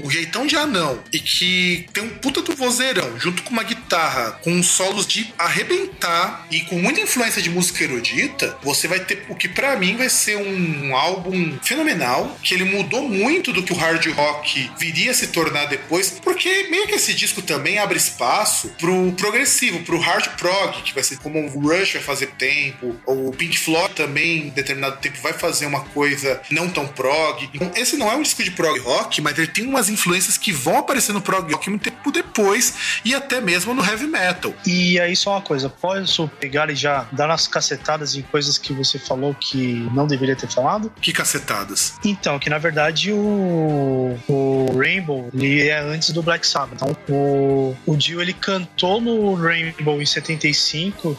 um 0.03 0.09
jeitão 0.09 0.45
de 0.45 0.55
anão 0.55 1.01
e 1.11 1.19
que 1.19 1.87
tem 1.93 2.03
um 2.03 2.09
puta 2.09 2.41
do 2.41 2.55
vozeirão, 2.55 3.19
junto 3.19 3.43
com 3.43 3.51
uma 3.51 3.63
guitarra 3.63 4.31
com 4.43 4.61
solos 4.61 5.07
de 5.07 5.33
arrebentar 5.37 6.45
e 6.51 6.61
com 6.61 6.79
muita 6.79 7.01
influência 7.01 7.41
de 7.41 7.49
música 7.49 7.83
erudita, 7.83 8.57
você 8.61 8.87
vai 8.87 8.99
ter 8.99 9.25
o 9.29 9.35
que 9.35 9.47
pra 9.47 9.75
mim 9.77 9.95
vai 9.95 10.09
ser 10.09 10.37
um 10.37 10.95
álbum 10.95 11.57
fenomenal, 11.63 12.37
que 12.43 12.53
ele 12.53 12.65
mudou 12.65 13.07
muito 13.07 13.51
do 13.53 13.63
que 13.63 13.73
o 13.73 13.75
hard 13.75 14.05
rock 14.13 14.71
viria 14.79 15.11
a 15.11 15.13
se 15.13 15.27
tornar 15.27 15.65
depois, 15.65 16.19
porque 16.23 16.67
meio 16.69 16.87
que 16.87 16.95
esse 16.95 17.13
disco 17.13 17.41
também 17.41 17.79
abre 17.79 17.97
espaço 17.97 18.69
pro 18.79 19.11
progressivo, 19.13 19.79
pro 19.83 19.99
hard 19.99 20.27
prog, 20.37 20.66
que 20.71 20.93
vai 20.93 21.03
ser 21.03 21.17
como 21.17 21.39
o 21.39 21.59
Rush 21.59 21.93
vai 21.93 22.01
fazer 22.01 22.27
tempo, 22.37 22.95
ou 23.05 23.29
o 23.29 23.31
Pink 23.31 23.57
Floyd 23.57 23.93
também, 23.95 24.47
em 24.47 24.49
determinado 24.49 24.97
tempo, 24.97 25.17
vai 25.21 25.33
fazer 25.33 25.65
uma 25.65 25.81
coisa 25.81 26.41
não 26.51 26.69
tão 26.69 26.87
prog. 26.87 27.49
Então, 27.53 27.71
esse 27.75 27.97
não 27.97 28.11
é 28.11 28.15
um 28.15 28.21
disco 28.21 28.43
de 28.43 28.51
prog 28.51 28.79
rock, 28.79 29.21
mas 29.21 29.37
ele 29.37 29.47
tem 29.47 29.65
umas 29.65 29.89
influências 29.89 30.37
que 30.37 30.51
vão 30.51 30.77
aparecer 30.77 31.13
no 31.13 31.21
prog 31.21 31.51
rock 31.51 31.69
muito 31.69 31.83
tempo 31.83 32.11
depois, 32.11 32.99
e 33.03 33.13
até 33.13 33.41
mesmo 33.41 33.73
no 33.73 33.83
heavy 33.83 34.07
metal. 34.07 34.53
E 34.65 34.99
aí 34.99 35.15
só 35.15 35.31
uma 35.31 35.41
coisa, 35.41 35.69
posso 35.69 36.27
pegar 36.39 36.69
e 36.69 36.75
já 36.75 37.07
dar 37.11 37.27
umas 37.27 37.47
cacetadas 37.47 38.15
em 38.15 38.21
coisas 38.21 38.57
que 38.57 38.73
você 38.73 38.99
falou 38.99 39.33
que 39.33 39.87
não 39.93 40.07
deveria 40.07 40.35
ter 40.35 40.49
falado? 40.49 40.91
Que 41.01 41.11
cacetadas. 41.11 41.93
Então, 42.03 42.39
que 42.39 42.49
na 42.49 42.57
verdade 42.57 43.11
o, 43.11 44.17
o 44.27 44.77
Rainbow 44.77 45.29
ele 45.33 45.67
é 45.67 45.79
antes 45.79 46.11
do 46.11 46.21
Black 46.21 46.45
Sabbath. 46.45 46.75
Então, 46.75 46.95
o, 47.09 47.75
o 47.85 47.95
Dio 47.95 48.21
ele 48.21 48.33
cantou 48.33 49.01
no 49.01 49.35
Rainbow 49.35 50.01
em 50.01 50.05
75 50.05 50.45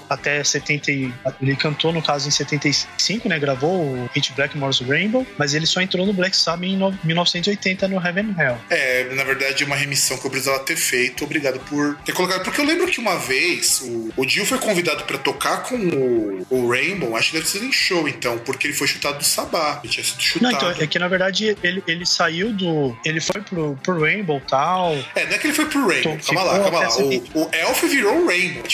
até 0.08 0.42
70. 0.42 0.90
e- 0.90 1.12
Ele 1.40 1.56
cantou 1.56 1.92
no 1.92 2.02
caso 2.02 2.28
em 2.28 2.30
75, 2.30 3.28
né? 3.28 3.38
Gravou 3.38 3.82
o 3.82 4.10
Hit 4.14 4.32
Blackmore's 4.32 4.80
Rainbow, 4.80 5.26
mas 5.36 5.54
ele 5.54 5.66
só 5.66 5.80
entrou 5.80 6.06
no 6.06 6.12
Black 6.12 6.36
Sabbath 6.36 6.64
em 6.68 6.76
no- 6.76 6.96
1980 7.04 7.88
no 7.88 7.96
Heaven 8.04 8.34
and 8.36 8.42
Hell. 8.42 8.58
É, 8.70 9.04
na 9.14 9.24
verdade, 9.24 9.64
uma 9.64 9.76
remissão 9.76 10.16
que 10.18 10.26
eu 10.26 10.30
precisava 10.30 10.58
ter 10.60 10.76
feito. 10.76 11.24
Obrigado 11.24 11.58
por 11.60 11.96
ter 12.04 12.12
colocado. 12.12 12.42
Porque 12.42 12.60
eu 12.60 12.64
lembro 12.64 12.86
que 12.86 12.98
uma 13.00 13.16
vez 13.18 13.80
o, 13.82 14.10
o 14.16 14.26
Dio 14.26 14.44
foi 14.46 14.58
convidado 14.58 15.04
pra 15.04 15.18
tocar 15.18 15.62
com 15.64 15.76
o, 15.76 16.46
o 16.50 16.70
Rainbow, 16.70 17.16
acho 17.16 17.30
que 17.30 17.36
deve 17.38 17.48
ser 17.48 17.62
em 17.62 17.72
show, 17.72 18.08
então, 18.08 18.38
porque 18.38 18.66
ele 18.66 18.74
foi 18.74 18.86
chutado 18.86 19.18
do 19.18 19.24
Sabá. 19.24 19.80
Ele 19.82 19.92
tinha 19.92 20.04
sido 20.04 20.16
Não, 20.42 20.50
chutado. 20.50 20.72
então, 20.72 20.84
é 20.84 20.86
que 20.86 20.98
na 20.98 21.08
verdade 21.08 21.56
ele, 21.62 21.82
ele 21.86 22.06
saiu 22.06 22.52
do. 22.52 22.96
Ele 23.04 23.20
foi 23.20 23.40
pro, 23.42 23.78
pro 23.82 24.00
Rainbow 24.00 24.38
e 24.44 24.48
tal. 24.48 24.94
É, 25.14 25.24
não 25.26 25.32
é 25.34 25.38
que 25.38 25.46
ele 25.46 25.54
foi 25.54 25.66
pro 25.66 25.86
Rainbow. 25.86 26.14
Então, 26.14 26.34
calma 26.34 26.42
lá, 26.52 26.58
calma 26.60 26.80
lá. 26.80 26.88
O, 26.98 27.42
o 27.42 27.50
Elf 27.52 27.82
virou 27.84 28.22
o 28.22 28.26
Rainbow, 28.26 28.62
é 28.64 28.66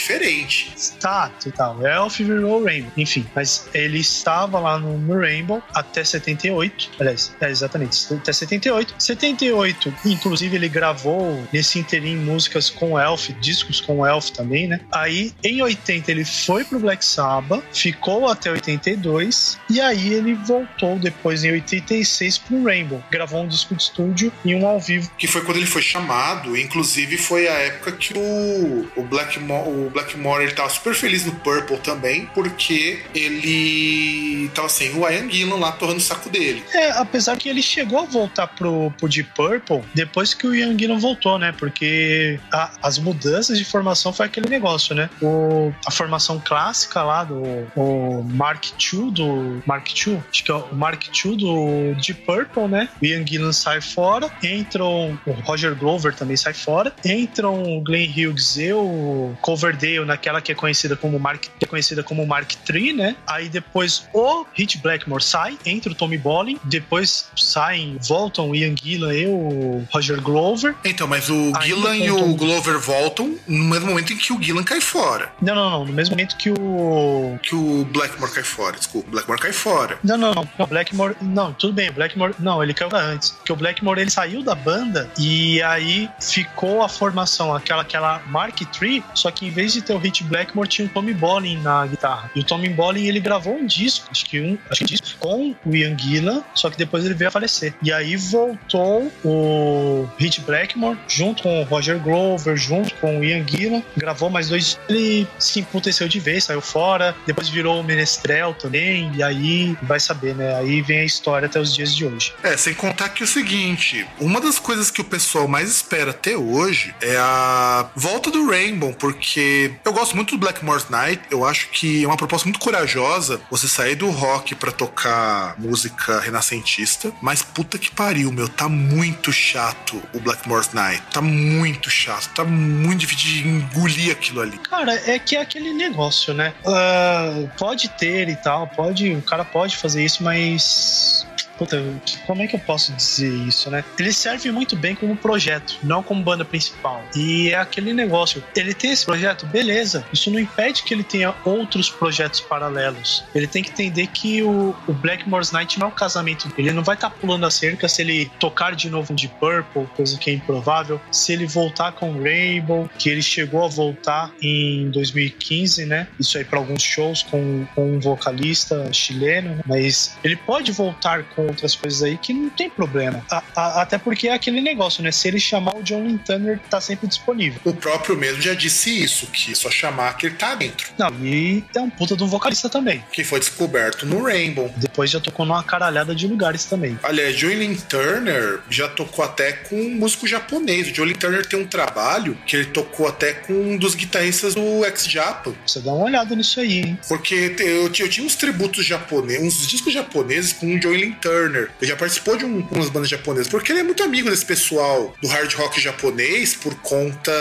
diferente. 0.54 0.92
Tá, 1.00 1.30
e 1.44 1.50
tal. 1.50 1.84
Elf 1.84 2.18
virou 2.18 2.60
o 2.60 2.64
Rainbow. 2.64 2.90
Enfim, 2.96 3.26
mas 3.34 3.68
ele 3.74 3.98
estava 3.98 4.58
lá 4.58 4.78
no, 4.78 4.98
no 4.98 5.18
Rainbow 5.18 5.62
até 5.74 6.04
78. 6.04 6.90
Aliás, 7.00 7.34
é 7.40 7.50
exatamente, 7.50 8.14
até 8.14 8.32
78. 8.32 8.94
78, 8.98 9.94
inclusive, 10.06 10.56
ele 10.56 10.68
gravou 10.68 11.46
nesse 11.52 11.78
interim 11.78 12.16
músicas 12.16 12.70
com 12.70 12.92
o 12.92 12.98
Elf, 12.98 13.30
discos 13.40 13.80
com 13.80 14.00
o 14.00 14.06
Elf 14.06 14.30
também, 14.30 14.66
né? 14.66 14.80
Aí, 14.92 15.32
em 15.42 15.62
80, 15.62 16.10
ele 16.10 16.24
foi 16.24 16.64
pro 16.64 16.78
Black 16.78 17.04
Sabbath, 17.04 17.62
ficou 17.72 18.28
até 18.28 18.50
82, 18.50 19.58
e 19.68 19.80
aí 19.80 20.12
ele 20.12 20.34
voltou 20.34 20.98
depois, 20.98 21.44
em 21.44 21.52
86, 21.52 22.38
pro 22.38 22.64
Rainbow. 22.64 23.02
Gravou 23.10 23.42
um 23.42 23.48
disco 23.48 23.74
de 23.74 23.82
estúdio 23.82 24.32
e 24.44 24.54
um 24.54 24.66
ao 24.66 24.80
vivo. 24.80 25.10
Que 25.18 25.26
foi 25.26 25.42
quando 25.42 25.58
ele 25.58 25.66
foi 25.66 25.82
chamado. 25.82 26.56
Inclusive, 26.56 27.16
foi 27.16 27.48
a 27.48 27.54
época 27.54 27.92
que 27.92 28.14
o, 28.16 28.88
o, 28.96 29.02
Blackmore, 29.02 29.68
o 29.68 29.90
Blackmore 29.90 30.43
ele 30.44 30.52
tava 30.52 30.68
super 30.68 30.94
feliz 30.94 31.24
no 31.24 31.32
Purple 31.36 31.78
também, 31.78 32.26
porque 32.34 33.02
ele 33.14 34.48
tava 34.54 34.68
sem 34.68 34.92
o 34.94 35.08
Ian 35.08 35.30
Gillan 35.30 35.56
lá 35.56 35.72
torrando 35.72 35.98
o 35.98 36.02
saco 36.02 36.28
dele. 36.28 36.62
É, 36.72 36.90
apesar 36.92 37.36
que 37.36 37.48
ele 37.48 37.62
chegou 37.62 37.98
a 38.00 38.04
voltar 38.04 38.46
pro, 38.48 38.92
pro 38.98 39.08
Deep 39.08 39.30
Purple 39.34 39.82
depois 39.94 40.34
que 40.34 40.46
o 40.46 40.54
Ian 40.54 40.76
Gillan 40.78 40.98
voltou, 40.98 41.38
né? 41.38 41.52
Porque 41.58 42.38
a- 42.52 42.70
as 42.82 42.98
mudanças 42.98 43.58
de 43.58 43.64
formação 43.64 44.12
foi 44.12 44.26
aquele 44.26 44.48
negócio, 44.48 44.94
né? 44.94 45.08
O, 45.22 45.72
a 45.86 45.90
formação 45.90 46.40
clássica 46.44 47.02
lá 47.02 47.24
do 47.24 47.42
o 47.76 48.22
Mark 48.24 48.64
II 48.92 49.10
do 49.10 49.62
Mark 49.66 49.88
II, 50.06 50.20
acho 50.30 50.44
que 50.44 50.50
é 50.50 50.54
o 50.54 50.74
Mark 50.74 51.04
II 51.24 51.36
do 51.36 51.94
Deep 52.00 52.22
Purple, 52.22 52.68
né? 52.68 52.88
O 53.00 53.04
Ian 53.04 53.26
Gillan 53.26 53.52
sai 53.52 53.80
fora, 53.80 54.30
entram 54.42 55.18
o 55.26 55.32
Roger 55.44 55.74
Glover 55.74 56.14
também 56.14 56.36
sai 56.36 56.52
fora, 56.54 56.92
entram 57.04 57.62
o 57.62 57.80
Glenn 57.80 58.08
Hughes 58.10 58.56
e 58.56 58.72
o 58.72 59.34
Coverdale 59.40 60.04
naquela 60.24 60.40
que 60.40 60.52
é 60.52 60.54
conhecida 60.54 60.96
como 60.96 61.18
Mark 61.18 61.44
é 61.60 61.66
conhecida 61.66 62.02
como 62.02 62.26
Mark 62.26 62.52
III, 62.68 62.92
né? 62.94 63.16
Aí 63.26 63.48
depois 63.48 64.08
o 64.12 64.46
Hit 64.54 64.78
Blackmore 64.78 65.22
sai, 65.22 65.58
entra 65.66 65.92
o 65.92 65.94
Tommy 65.94 66.16
Bolin, 66.16 66.58
depois 66.64 67.28
saem, 67.36 67.98
voltam 68.00 68.50
o 68.50 68.56
Ian 68.56 68.74
Gillan 68.76 69.14
e 69.14 69.26
o 69.26 69.84
Roger 69.92 70.20
Glover. 70.20 70.74
Então, 70.84 71.06
mas 71.06 71.28
o 71.28 71.52
Gillan 71.60 71.96
e 71.96 72.10
o 72.10 72.34
Glover 72.34 72.78
voltam 72.78 73.36
no 73.46 73.64
mesmo 73.64 73.88
momento 73.88 74.12
em 74.12 74.16
que 74.16 74.32
o 74.32 74.42
Gillan 74.42 74.64
cai 74.64 74.80
fora. 74.80 75.32
Não, 75.42 75.54
não, 75.54 75.70
não, 75.70 75.84
no 75.84 75.92
mesmo 75.92 76.14
momento 76.14 76.36
que 76.36 76.50
o 76.50 77.38
Que 77.42 77.54
o 77.54 77.84
Blackmore 77.84 78.32
cai 78.32 78.42
fora, 78.42 78.76
desculpa. 78.76 79.08
O 79.08 79.10
Blackmore 79.10 79.40
cai 79.40 79.52
fora. 79.52 79.98
Não, 80.02 80.16
não, 80.16 80.32
não. 80.32 80.48
O 80.58 80.66
Blackmore. 80.66 81.16
Não, 81.20 81.52
tudo 81.52 81.72
bem. 81.72 81.90
O 81.90 81.92
Blackmore. 81.92 82.34
Não, 82.38 82.62
ele 82.62 82.72
caiu 82.72 82.94
antes. 82.94 83.30
Porque 83.30 83.52
o 83.52 83.56
Blackmore 83.56 84.00
ele 84.00 84.10
saiu 84.10 84.42
da 84.42 84.54
banda 84.54 85.10
e 85.18 85.62
aí 85.62 86.08
ficou 86.20 86.82
a 86.82 86.88
formação, 86.88 87.54
aquela, 87.54 87.82
aquela 87.82 88.22
Mark 88.26 88.60
III, 88.60 89.02
só 89.14 89.30
que 89.30 89.46
em 89.46 89.50
vez 89.50 89.72
de 89.72 89.82
ter 89.82 89.92
o 89.92 89.98
Hit 89.98 90.13
Blackmore, 90.22 90.68
tinha 90.68 90.86
o 90.86 90.90
Tommy 90.90 91.12
Bolin 91.12 91.58
na 91.62 91.86
guitarra. 91.86 92.30
E 92.34 92.40
o 92.40 92.44
Tommy 92.44 92.68
Bolin 92.68 93.06
ele 93.06 93.20
gravou 93.20 93.56
um 93.56 93.66
disco, 93.66 94.06
acho 94.10 94.24
que 94.26 94.40
um, 94.40 94.58
acho 94.70 94.84
que 94.84 94.94
um 94.94 94.96
disco, 94.96 95.18
com 95.18 95.54
o 95.64 95.74
Ian 95.76 95.96
Gillan, 95.98 96.42
só 96.54 96.70
que 96.70 96.76
depois 96.76 97.04
ele 97.04 97.14
veio 97.14 97.28
a 97.28 97.32
falecer. 97.32 97.74
E 97.82 97.92
aí 97.92 98.16
voltou 98.16 99.10
o 99.24 100.08
Hit 100.18 100.40
Blackmore 100.42 100.98
junto 101.08 101.42
com 101.42 101.62
o 101.62 101.64
Roger 101.64 101.98
Glover, 101.98 102.56
junto 102.56 102.94
com 102.96 103.20
o 103.20 103.24
Ian 103.24 103.44
Gillan, 103.46 103.82
gravou 103.96 104.30
mais 104.30 104.48
dois. 104.48 104.78
Ele 104.88 105.26
se 105.38 105.60
emputeceu 105.60 106.06
de 106.08 106.20
vez, 106.20 106.44
saiu 106.44 106.60
fora, 106.60 107.14
depois 107.26 107.48
virou 107.48 107.80
o 107.80 107.84
Menestrel 107.84 108.54
também, 108.54 109.10
e 109.14 109.22
aí 109.22 109.76
vai 109.82 109.98
saber, 109.98 110.34
né? 110.34 110.54
Aí 110.56 110.82
vem 110.82 111.00
a 111.00 111.04
história 111.04 111.46
até 111.46 111.58
os 111.58 111.74
dias 111.74 111.94
de 111.94 112.04
hoje. 112.04 112.32
É, 112.42 112.56
sem 112.56 112.74
contar 112.74 113.08
que 113.10 113.22
o 113.22 113.26
seguinte: 113.26 114.06
uma 114.20 114.40
das 114.40 114.58
coisas 114.58 114.90
que 114.90 115.00
o 115.00 115.04
pessoal 115.04 115.48
mais 115.48 115.70
espera 115.70 116.10
até 116.10 116.36
hoje 116.36 116.94
é 117.00 117.16
a 117.16 117.90
volta 117.94 118.30
do 118.30 118.48
Rainbow, 118.48 118.92
porque 118.94 119.72
eu 119.84 119.92
gosto 119.92 120.03
muito 120.12 120.32
do 120.32 120.38
Blackmore's 120.38 120.88
Night. 120.88 121.22
Eu 121.30 121.44
acho 121.44 121.68
que 121.70 122.04
é 122.04 122.06
uma 122.06 122.16
proposta 122.16 122.46
muito 122.46 122.58
corajosa 122.58 123.40
você 123.50 123.68
sair 123.68 123.94
do 123.94 124.10
rock 124.10 124.54
pra 124.54 124.72
tocar 124.72 125.54
música 125.58 126.20
renascentista. 126.20 127.12
Mas 127.22 127.42
puta 127.42 127.78
que 127.78 127.90
pariu, 127.90 128.32
meu, 128.32 128.48
tá 128.48 128.68
muito 128.68 129.32
chato 129.32 130.02
o 130.12 130.20
Blackmore's 130.20 130.72
Night. 130.72 131.02
Tá 131.12 131.20
muito 131.20 131.90
chato, 131.90 132.28
tá 132.34 132.44
muito 132.44 133.00
difícil 133.00 133.28
de 133.28 133.48
engolir 133.48 134.12
aquilo 134.12 134.40
ali. 134.40 134.58
Cara, 134.58 134.92
é 135.08 135.18
que 135.18 135.36
é 135.36 135.40
aquele 135.40 135.72
negócio, 135.72 136.34
né? 136.34 136.52
Ah, 136.66 137.48
pode 137.58 137.88
ter 137.90 138.28
e 138.28 138.36
tal, 138.36 138.66
pode, 138.66 139.12
o 139.12 139.22
cara 139.22 139.44
pode 139.44 139.76
fazer 139.76 140.04
isso, 140.04 140.22
mas. 140.22 141.26
Puta, 141.58 141.82
como 142.26 142.42
é 142.42 142.46
que 142.46 142.56
eu 142.56 142.60
posso 142.60 142.92
dizer 142.92 143.32
isso, 143.46 143.70
né? 143.70 143.84
Ele 143.98 144.12
serve 144.12 144.50
muito 144.50 144.76
bem 144.76 144.94
como 144.94 145.16
projeto, 145.16 145.78
não 145.82 146.02
como 146.02 146.22
banda 146.22 146.44
principal. 146.44 147.02
E 147.14 147.50
é 147.50 147.56
aquele 147.56 147.92
negócio. 147.92 148.42
Ele 148.54 148.74
tem 148.74 148.90
esse 148.90 149.04
projeto, 149.04 149.46
beleza. 149.46 150.04
Isso 150.12 150.30
não 150.30 150.38
impede 150.38 150.82
que 150.82 150.92
ele 150.92 151.04
tenha 151.04 151.34
outros 151.44 151.90
projetos 151.90 152.40
paralelos. 152.40 153.24
Ele 153.34 153.46
tem 153.46 153.62
que 153.62 153.70
entender 153.70 154.06
que 154.08 154.42
o, 154.42 154.74
o 154.86 154.92
Blackmore's 154.92 155.52
Night 155.52 155.78
não 155.78 155.86
é 155.86 155.90
um 155.90 155.94
casamento. 155.94 156.52
Ele 156.56 156.72
não 156.72 156.82
vai 156.82 156.94
estar 156.94 157.10
pulando 157.10 157.46
a 157.46 157.50
cerca 157.50 157.88
se 157.88 158.02
ele 158.02 158.30
tocar 158.38 158.74
de 158.74 158.90
novo 158.90 159.14
de 159.14 159.28
Purple, 159.28 159.86
coisa 159.96 160.18
que 160.18 160.30
é 160.30 160.34
improvável. 160.34 161.00
Se 161.10 161.32
ele 161.32 161.46
voltar 161.46 161.92
com 161.92 162.22
Rainbow, 162.22 162.88
que 162.98 163.08
ele 163.08 163.22
chegou 163.22 163.64
a 163.64 163.68
voltar 163.68 164.32
em 164.42 164.90
2015, 164.90 165.86
né? 165.86 166.08
Isso 166.18 166.36
aí 166.38 166.44
para 166.44 166.58
alguns 166.58 166.82
shows 166.82 167.22
com, 167.22 167.66
com 167.74 167.94
um 167.94 168.00
vocalista 168.00 168.92
chileno, 168.92 169.56
né? 169.56 169.62
mas 169.66 170.16
ele 170.22 170.36
pode 170.36 170.72
voltar 170.72 171.24
com 171.24 171.43
outras 171.46 171.74
coisas 171.74 172.02
aí 172.02 172.16
que 172.16 172.32
não 172.32 172.50
tem 172.50 172.68
problema. 172.70 173.24
A- 173.30 173.42
a- 173.54 173.82
até 173.82 173.98
porque 173.98 174.28
é 174.28 174.32
aquele 174.34 174.60
negócio, 174.60 175.02
né? 175.02 175.10
Se 175.12 175.28
ele 175.28 175.40
chamar 175.40 175.76
o 175.76 175.82
John 175.82 176.16
Turner, 176.18 176.58
tá 176.70 176.80
sempre 176.80 177.06
disponível. 177.06 177.60
O 177.64 177.72
próprio 177.74 178.16
mesmo 178.16 178.40
já 178.42 178.54
disse 178.54 179.02
isso, 179.02 179.26
que 179.28 179.54
só 179.54 179.70
chamar 179.70 180.16
que 180.16 180.26
ele 180.26 180.36
tá 180.36 180.54
dentro. 180.54 180.88
Não, 180.98 181.10
e 181.24 181.64
é 181.74 181.80
um 181.80 181.90
puta 181.90 182.16
de 182.16 182.22
um 182.22 182.26
vocalista 182.26 182.68
também. 182.68 183.02
Que 183.12 183.24
foi 183.24 183.38
descoberto 183.40 184.06
no 184.06 184.22
Rainbow. 184.24 184.72
Depois 184.76 185.10
já 185.10 185.20
tocou 185.20 185.44
numa 185.46 185.62
caralhada 185.62 186.14
de 186.14 186.26
lugares 186.26 186.64
também. 186.64 186.98
Aliás, 187.02 187.36
Joelin 187.36 187.74
Turner 187.76 188.60
já 188.68 188.88
tocou 188.88 189.24
até 189.24 189.52
com 189.52 189.76
um 189.76 189.90
músico 189.96 190.26
japonês. 190.26 190.88
O 190.90 190.94
Joelin 190.94 191.14
Turner 191.14 191.46
tem 191.46 191.58
um 191.58 191.66
trabalho 191.66 192.36
que 192.46 192.56
ele 192.56 192.66
tocou 192.66 193.06
até 193.08 193.32
com 193.32 193.52
um 193.52 193.76
dos 193.76 193.94
guitarristas 193.94 194.54
do 194.54 194.84
X-Japan. 194.84 195.52
Você 195.66 195.80
dá 195.80 195.92
uma 195.92 196.04
olhada 196.06 196.34
nisso 196.34 196.60
aí, 196.60 196.80
hein? 196.80 196.98
Porque 197.08 197.54
eu, 197.58 197.90
tinha- 197.90 198.06
eu 198.06 198.10
tinha 198.10 198.26
uns 198.26 198.34
tributos 198.36 198.84
japoneses, 198.84 199.42
uns 199.42 199.66
discos 199.66 199.92
japoneses 199.92 200.52
com 200.52 200.74
o 200.74 200.80
Joelin 200.80 201.12
Turner. 201.12 201.33
Ele 201.34 201.68
já 201.82 201.96
participou 201.96 202.36
de 202.36 202.44
um, 202.44 202.66
umas 202.70 202.88
bandas 202.88 203.08
japonesas. 203.08 203.48
Porque 203.48 203.72
ele 203.72 203.80
é 203.80 203.82
muito 203.82 204.02
amigo 204.02 204.30
desse 204.30 204.44
pessoal 204.44 205.14
do 205.20 205.28
hard 205.28 205.52
rock 205.54 205.80
japonês 205.80 206.54
por 206.54 206.74
conta 206.76 207.32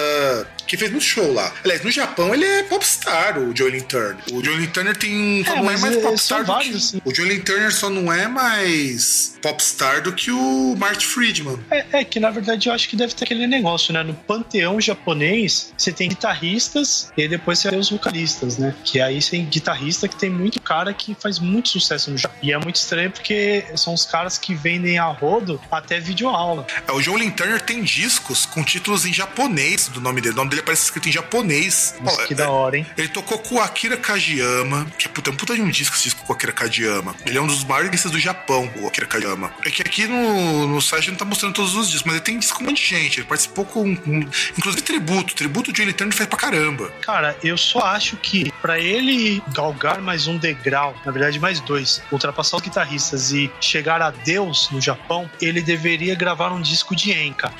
que 0.68 0.77
fez 0.77 0.91
muito 0.91 1.03
show 1.06 1.34
lá. 1.34 1.52
Aliás, 1.64 1.84
no 1.84 1.91
Japão 1.91 2.34
ele 2.34 2.45
é 2.45 2.64
popstar, 2.64 3.38
o 3.40 3.56
Joelin 3.56 3.81
Turner. 3.81 4.18
O 4.31 4.44
Joelin 4.44 4.68
Turner 4.68 4.95
tem, 4.95 5.44
só 5.45 5.53
É, 5.53 5.56
não 5.61 5.72
é 5.72 5.77
mais 5.77 5.95
é- 5.95 6.02
popstar 6.02 6.44
do 6.45 6.57
que... 6.60 6.76
assim. 6.76 7.02
O 7.06 7.14
Joelin 7.14 7.40
Turner 7.41 7.73
só 7.73 7.90
não 7.90 8.11
é 8.11 8.27
mais 8.27 9.38
popstar 9.41 10.02
do 10.02 10.14
que 10.14 10.31
o 10.31 10.76
Marty 10.77 11.06
Friedman. 11.06 11.60
É, 11.69 11.85
é 11.99 12.03
que 12.03 12.19
na 12.19 12.30
verdade 12.31 12.69
eu 12.69 12.73
acho 12.73 12.88
que 12.88 12.95
deve 12.95 13.14
ter 13.14 13.26
aquele 13.26 13.45
negócio, 13.48 13.94
né? 13.94 14.03
No 14.03 14.14
panteão 14.14 14.80
japonês, 14.80 15.73
você 15.77 15.91
tem 15.91 16.07
guitarristas 16.10 17.11
e 17.18 17.27
depois 17.27 17.60
você 17.60 17.69
tem 17.69 17.80
os 17.80 17.90
vocalistas, 17.90 18.57
né? 18.57 18.73
Que 18.84 19.02
aí 19.02 19.22
você 19.22 19.31
tem 19.31 19.45
guitarrista 19.45 20.07
que 20.07 20.15
tem 20.15 20.30
muito 20.30 20.60
cara 20.61 20.94
que 20.94 21.15
faz 21.19 21.40
muito 21.40 21.69
sucesso 21.69 22.10
no 22.11 22.18
Japão. 22.18 22.38
E 22.41 22.52
é 22.52 22.57
muito 22.57 22.76
estranho 22.76 23.11
porque 23.11 23.64
são 23.76 23.94
os 23.94 24.06
caras 24.06 24.38
que 24.38 24.53
vendem 24.56 24.98
a 24.98 25.06
rodo 25.06 25.60
até 25.72 25.99
videoaula. 25.99 26.65
É, 26.88 26.91
O 26.91 27.02
Joelin 27.02 27.31
Turner 27.31 27.61
tem 27.61 27.84
discos 27.84 28.45
com 28.45 28.64
títulos 28.64 29.06
em 29.06 29.14
japonês 29.14 29.88
do 29.88 29.99
nome 30.02 30.22
dele. 30.22 30.34
O 30.34 30.38
nome 30.38 30.49
dele 30.54 30.62
aparece 30.62 30.84
escrito 30.84 31.10
em 31.10 31.12
japonês. 31.12 31.96
Nossa, 32.02 32.26
que 32.28 32.34
é- 32.34 32.38
da 32.38 32.50
hora, 32.50 32.78
hein? 32.78 32.86
Ele 32.98 33.08
tocou 33.08 33.40
com 33.40 33.56
o 33.56 33.60
Akira 33.62 33.98
Kajiyama, 33.98 34.86
que 34.98 35.08
é 35.08 35.10
puta, 35.10 35.32
um 35.32 35.36
puta 35.36 35.56
de 35.56 35.62
um 35.62 35.70
disco 35.70 35.96
esse 35.96 36.06
disco 36.06 36.24
com 36.26 36.34
o 36.34 36.36
Akira 36.36 36.52
Kajiyama. 36.52 37.16
Ele 37.26 37.38
é 37.38 37.42
um 37.42 37.48
dos 37.48 37.64
maiores 37.64 37.90
guitarristas 37.90 38.12
do 38.12 38.20
Japão, 38.20 38.72
o 38.78 38.88
Akira 38.88 39.08
Kajiyama. 39.08 39.52
É 39.66 39.70
que 39.72 39.82
aqui 39.82 40.08
no, 40.08 40.68
no 40.68 40.82
site 40.82 41.10
não 41.10 41.18
tá 41.18 41.26
mostrando 41.26 41.54
todos 41.54 41.76
os 41.76 41.88
discos, 41.88 42.04
mas 42.06 42.16
ele 42.16 42.24
tem 42.24 42.40
disco 42.40 42.58
com 42.58 42.64
um 42.64 42.68
monte 42.68 42.82
de 42.84 42.90
gente. 42.90 43.20
Ele 43.20 43.28
participou 43.28 43.66
com, 43.66 43.96
com- 43.96 44.20
inclusive 44.58 44.82
tributo. 44.84 45.34
Tributo 45.36 45.72
de 45.72 45.78
Joelin 45.78 45.94
Turner 45.94 46.16
faz 46.16 46.28
pra 46.30 46.38
caramba. 46.38 46.92
Cara, 47.02 47.38
eu 47.44 47.58
só 47.58 47.80
acho 47.80 48.18
que 48.18 48.52
pra 48.62 48.80
ele 48.80 49.42
galgar 49.54 50.02
mais 50.02 50.28
um 50.28 50.38
degrau, 50.38 50.96
na 51.06 51.12
verdade 51.12 51.40
mais 51.40 51.60
dois, 51.60 52.02
ultrapassar 52.12 52.58
os 52.58 52.64
guitarristas 52.64 53.32
e 53.32 53.52
chegar 53.62 54.02
a 54.02 54.12
Deus 54.12 54.70
no 54.72 54.80
Japão, 54.82 55.30
ele 55.42 55.62
deveria 55.62 56.16
gravar 56.16 56.52
um 56.52 56.62
disco 56.62 56.96
de 56.96 57.12
Enka. 57.12 57.52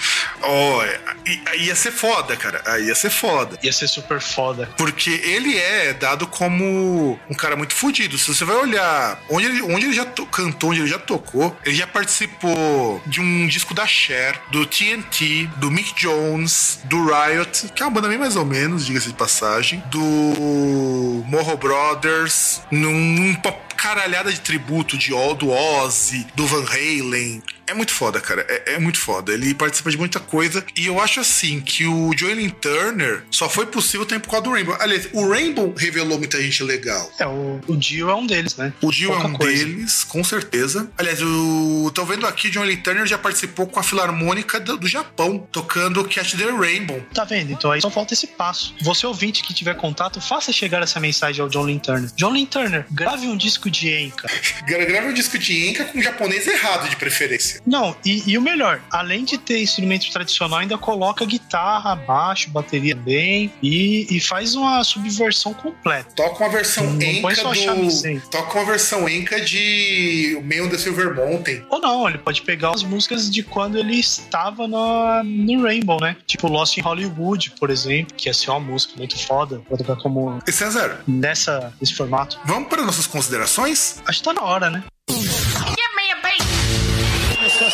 Aí 1.48 1.66
ia 1.68 1.76
ser 1.76 1.92
foda, 1.92 2.36
cara. 2.36 2.62
Ia 2.84 2.96
ser 2.96 3.10
foda. 3.10 3.58
Ia 3.64 3.72
ser 3.74 3.88
super 3.88 4.20
foda. 4.22 4.70
Porque 4.78 5.10
ele 5.10 5.58
é 5.58 5.94
dado 5.94 6.28
como 6.28 7.20
um 7.30 7.34
cara 7.34 7.56
muito 7.56 7.74
fodido. 7.74 8.18
Se 8.18 8.34
você 8.34 8.46
vai 8.46 8.56
olhar 8.58 9.20
onde 9.30 9.46
ele, 9.48 9.62
onde 9.62 9.86
ele 9.86 9.94
já 9.94 10.06
to- 10.06 10.26
cantou, 10.26 10.72
onde 10.72 10.80
ele 10.82 10.88
já 10.88 11.00
tocou, 11.00 11.56
ele 11.66 11.76
já 11.76 11.88
participou 11.88 13.02
de 13.06 13.20
um 13.22 13.48
disco 13.48 13.74
da 13.74 13.86
Cher, 13.88 14.40
do 14.52 14.66
TNT, 14.66 15.50
do 15.58 15.70
Mick 15.72 15.94
Jones, 15.96 16.80
do 16.86 16.98
Riot, 17.06 17.70
que 17.76 17.82
é 17.82 17.86
uma 17.86 17.92
banda 17.92 18.08
bem 18.08 18.18
mais 18.18 18.36
ou 18.36 18.46
menos, 18.46 18.86
diga-se 18.86 19.08
de 19.08 19.14
passagem, 19.14 19.84
do 19.92 21.24
Morro 21.28 21.58
Brothers, 21.58 22.62
num 22.72 23.34
pop 23.36 23.62
caralhada 23.76 24.32
de 24.32 24.40
tributo 24.40 24.98
de 24.98 25.14
O- 25.14 25.34
do 25.34 25.50
Ozzy, 25.50 26.26
do 26.36 26.46
Van 26.48 26.64
Halen. 26.66 27.44
É 27.68 27.74
muito 27.74 27.94
foda, 27.94 28.20
cara. 28.20 28.46
É, 28.50 28.74
é 28.74 28.80
muito 28.80 29.00
foda. 29.00 29.34
Ele 29.34 29.54
participa 29.54 29.90
de 29.90 29.98
muita 29.98 30.20
coisa. 30.20 30.64
E 30.76 30.86
eu 30.88 31.00
acho 31.00 31.20
assim 31.20 31.62
que 31.62 31.86
o 31.86 32.12
Joelin 32.16 32.50
Turner 32.50 33.24
só 33.32 33.50
foi 33.50 33.66
possível 33.66 34.06
também 34.06 34.20
por 34.22 34.30
causa 34.30 34.44
do 34.44 34.52
Rainbow. 34.52 34.76
Aliás, 34.80 35.08
o 35.14 35.28
Rainbow 35.30 35.74
revelou 35.78 36.18
muita 36.18 36.42
gente 36.42 36.62
legal. 36.64 37.12
É, 37.20 37.26
o, 37.26 37.60
o 37.68 37.76
Dio 37.78 38.10
é 38.10 38.16
um 38.16 38.26
deles, 38.28 38.56
né? 38.58 38.74
O 38.82 38.92
Dio 38.92 39.14
é 39.14 39.18
um 39.18 39.34
coisa. 39.34 39.66
deles, 39.66 40.04
com 40.04 40.24
certeza. 40.24 40.90
Aliás, 40.98 41.22
o 41.22 41.92
tô 41.94 42.06
vendo 42.06 42.26
aqui, 42.28 42.50
John 42.50 42.64
Lee 42.64 42.78
Turner 42.78 43.06
já 43.06 43.18
participou 43.18 43.68
com 43.68 43.80
a 43.80 43.84
Filarmônica 43.84 44.60
do, 44.60 44.78
do 44.78 44.88
Japão, 44.88 45.48
tocando 45.52 46.04
Catch 46.06 46.34
the 46.36 46.46
Rainbow. 46.52 47.02
Tá 47.14 47.24
vendo? 47.24 47.52
Então 47.54 47.72
aí 47.72 47.82
só 47.82 47.90
falta 47.90 48.14
esse 48.14 48.28
passo. 48.28 48.76
Você 48.82 49.06
ouvinte 49.08 49.42
que 49.44 49.54
tiver 49.54 49.76
contato, 49.76 50.20
faça 50.22 50.52
chegar 50.52 50.82
essa 50.84 51.00
mensagem 51.00 51.42
ao 51.42 51.50
John 51.50 51.64
Turner. 51.80 52.10
John 52.16 52.46
Turner, 52.46 52.86
grave 52.92 53.28
um 53.28 53.38
disco 53.38 53.70
de 53.70 53.90
Enka. 53.90 54.28
Gra- 54.68 54.86
Grava 54.86 55.08
um 55.08 55.14
disco 55.14 55.38
de 55.38 55.70
Enka 55.70 55.86
com 55.86 56.02
japonês 56.02 56.46
errado, 56.48 56.90
de 56.90 56.96
preferência. 56.96 57.53
Não, 57.66 57.96
e, 58.06 58.24
e 58.32 58.38
o 58.38 58.42
melhor, 58.42 58.82
além 58.92 59.24
de 59.26 59.38
ter 59.38 59.62
instrumento 59.62 60.12
tradicional, 60.12 60.60
ainda 60.60 60.78
coloca 60.78 61.26
guitarra, 61.26 61.96
baixo, 61.96 62.50
bateria 62.50 62.96
bem 62.96 63.52
e, 63.62 64.08
e 64.10 64.20
faz 64.20 64.56
uma 64.56 64.84
subversão 64.84 65.54
completa. 65.54 66.10
Toca 66.16 66.44
uma 66.44 66.50
versão 66.52 66.84
Não 66.94 67.36
só 67.36 67.54
chamiséis. 67.54 68.24
do. 68.24 68.30
Toca 68.30 68.58
uma 68.60 68.66
versão 68.66 69.08
Enka 69.08 69.40
de 69.42 70.40
Meio 70.44 70.70
the 70.70 70.78
Silver 70.78 71.16
Mountain. 71.16 71.64
Ou 71.70 71.80
não, 71.80 72.08
ele 72.08 72.18
pode 72.18 72.42
pegar 72.42 72.72
as 72.72 72.84
músicas 72.84 73.30
de 73.30 73.44
quando 73.44 73.78
ele 73.78 74.00
estava 74.00 74.68
na, 74.68 75.22
no 75.24 75.64
Rainbow, 75.64 76.00
né? 76.02 76.16
Tipo 76.26 76.48
Lost 76.48 76.78
in 76.78 76.82
Hollywood, 76.82 77.52
por 77.60 77.70
exemplo, 77.70 78.14
que 78.16 78.30
ia 78.30 78.34
ser 78.34 78.50
uma 78.52 78.60
música 78.60 78.94
muito 78.98 79.18
foda, 79.18 79.62
vou 79.70 79.78
tocar 79.78 79.96
como 79.98 80.40
E 80.48 80.52
César, 80.52 81.02
nessa, 81.08 81.74
nesse 81.80 81.94
formato. 81.96 82.40
vamos 82.46 82.70
para 82.70 82.84
nossas 82.84 83.08
considerações? 83.08 84.02
Acho 84.08 84.20
que 84.20 84.26
tá 84.26 84.34
na 84.34 84.44
hora, 84.44 84.70
né? 84.70 84.84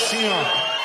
Assim, 0.01 0.29
ó. 0.29 0.78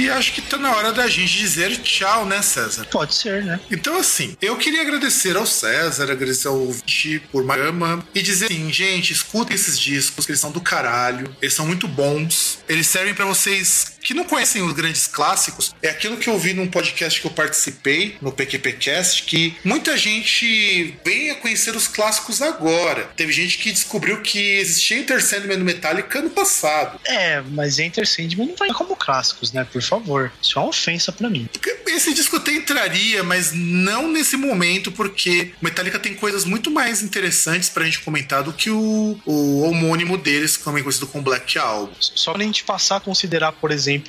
E 0.00 0.08
acho 0.08 0.32
que 0.32 0.40
tá 0.40 0.56
na 0.56 0.74
hora 0.74 0.94
da 0.94 1.06
gente 1.06 1.36
dizer 1.36 1.76
tchau, 1.76 2.24
né, 2.24 2.40
César? 2.40 2.86
Pode 2.86 3.14
ser, 3.14 3.44
né? 3.44 3.60
Então, 3.70 3.98
assim, 3.98 4.34
eu 4.40 4.56
queria 4.56 4.80
agradecer 4.80 5.36
ao 5.36 5.44
César, 5.44 6.10
agradecer 6.10 6.48
ao 6.48 6.72
Vichy 6.72 7.20
por 7.30 7.44
Magama 7.44 8.02
e 8.14 8.22
dizer 8.22 8.46
assim, 8.46 8.72
gente, 8.72 9.12
escutem 9.12 9.54
esses 9.54 9.78
discos, 9.78 10.24
que 10.24 10.32
eles 10.32 10.40
são 10.40 10.50
do 10.50 10.60
caralho, 10.62 11.36
eles 11.42 11.52
são 11.52 11.66
muito 11.66 11.86
bons, 11.86 12.60
eles 12.66 12.86
servem 12.86 13.12
pra 13.12 13.26
vocês 13.26 13.98
que 14.10 14.14
não 14.14 14.24
conhecem 14.24 14.60
os 14.60 14.72
grandes 14.72 15.06
clássicos. 15.06 15.72
É 15.80 15.88
aquilo 15.88 16.16
que 16.16 16.28
eu 16.28 16.36
vi 16.36 16.52
num 16.52 16.66
podcast 16.66 17.20
que 17.20 17.26
eu 17.28 17.30
participei, 17.30 18.16
no 18.20 18.32
PQPcast, 18.32 19.22
que 19.22 19.54
muita 19.64 19.96
gente 19.96 20.98
vem 21.04 21.30
a 21.30 21.36
conhecer 21.36 21.76
os 21.76 21.86
clássicos 21.86 22.42
agora. 22.42 23.08
Teve 23.14 23.32
gente 23.32 23.58
que 23.58 23.70
descobriu 23.70 24.20
que 24.20 24.56
existia 24.58 24.98
Enter 24.98 25.24
Sandman 25.24 25.58
no 25.58 25.64
Metallica 25.64 26.18
ano 26.18 26.30
passado. 26.30 26.98
É, 27.04 27.40
mas 27.52 27.78
Enter 27.78 28.04
Sandman 28.04 28.48
não 28.48 28.56
vai 28.56 28.70
como 28.70 28.96
clássicos, 28.96 29.52
né? 29.52 29.64
Por 29.72 29.80
favor. 29.80 30.32
Isso 30.42 30.58
é 30.58 30.60
uma 30.60 30.70
ofensa 30.70 31.12
pra 31.12 31.30
mim. 31.30 31.48
Esse 31.86 32.12
disco 32.12 32.36
até 32.36 32.52
entraria, 32.52 33.22
mas 33.22 33.52
não 33.52 34.10
nesse 34.10 34.36
momento, 34.36 34.90
porque 34.90 35.52
Metallica 35.62 36.00
tem 36.00 36.14
coisas 36.14 36.44
muito 36.44 36.68
mais 36.68 37.00
interessantes 37.02 37.68
pra 37.68 37.84
gente 37.84 38.00
comentar 38.00 38.42
do 38.42 38.52
que 38.52 38.70
o, 38.70 39.20
o 39.24 39.60
homônimo 39.60 40.16
deles, 40.16 40.56
também 40.56 40.82
conhecido 40.82 41.06
como 41.06 41.22
Black 41.22 41.58
Album. 41.58 41.92
Só 42.00 42.32
pra 42.32 42.42
gente 42.42 42.64
passar 42.64 42.96
a 42.96 43.00
considerar, 43.00 43.52
por 43.52 43.70
exemplo, 43.70 43.99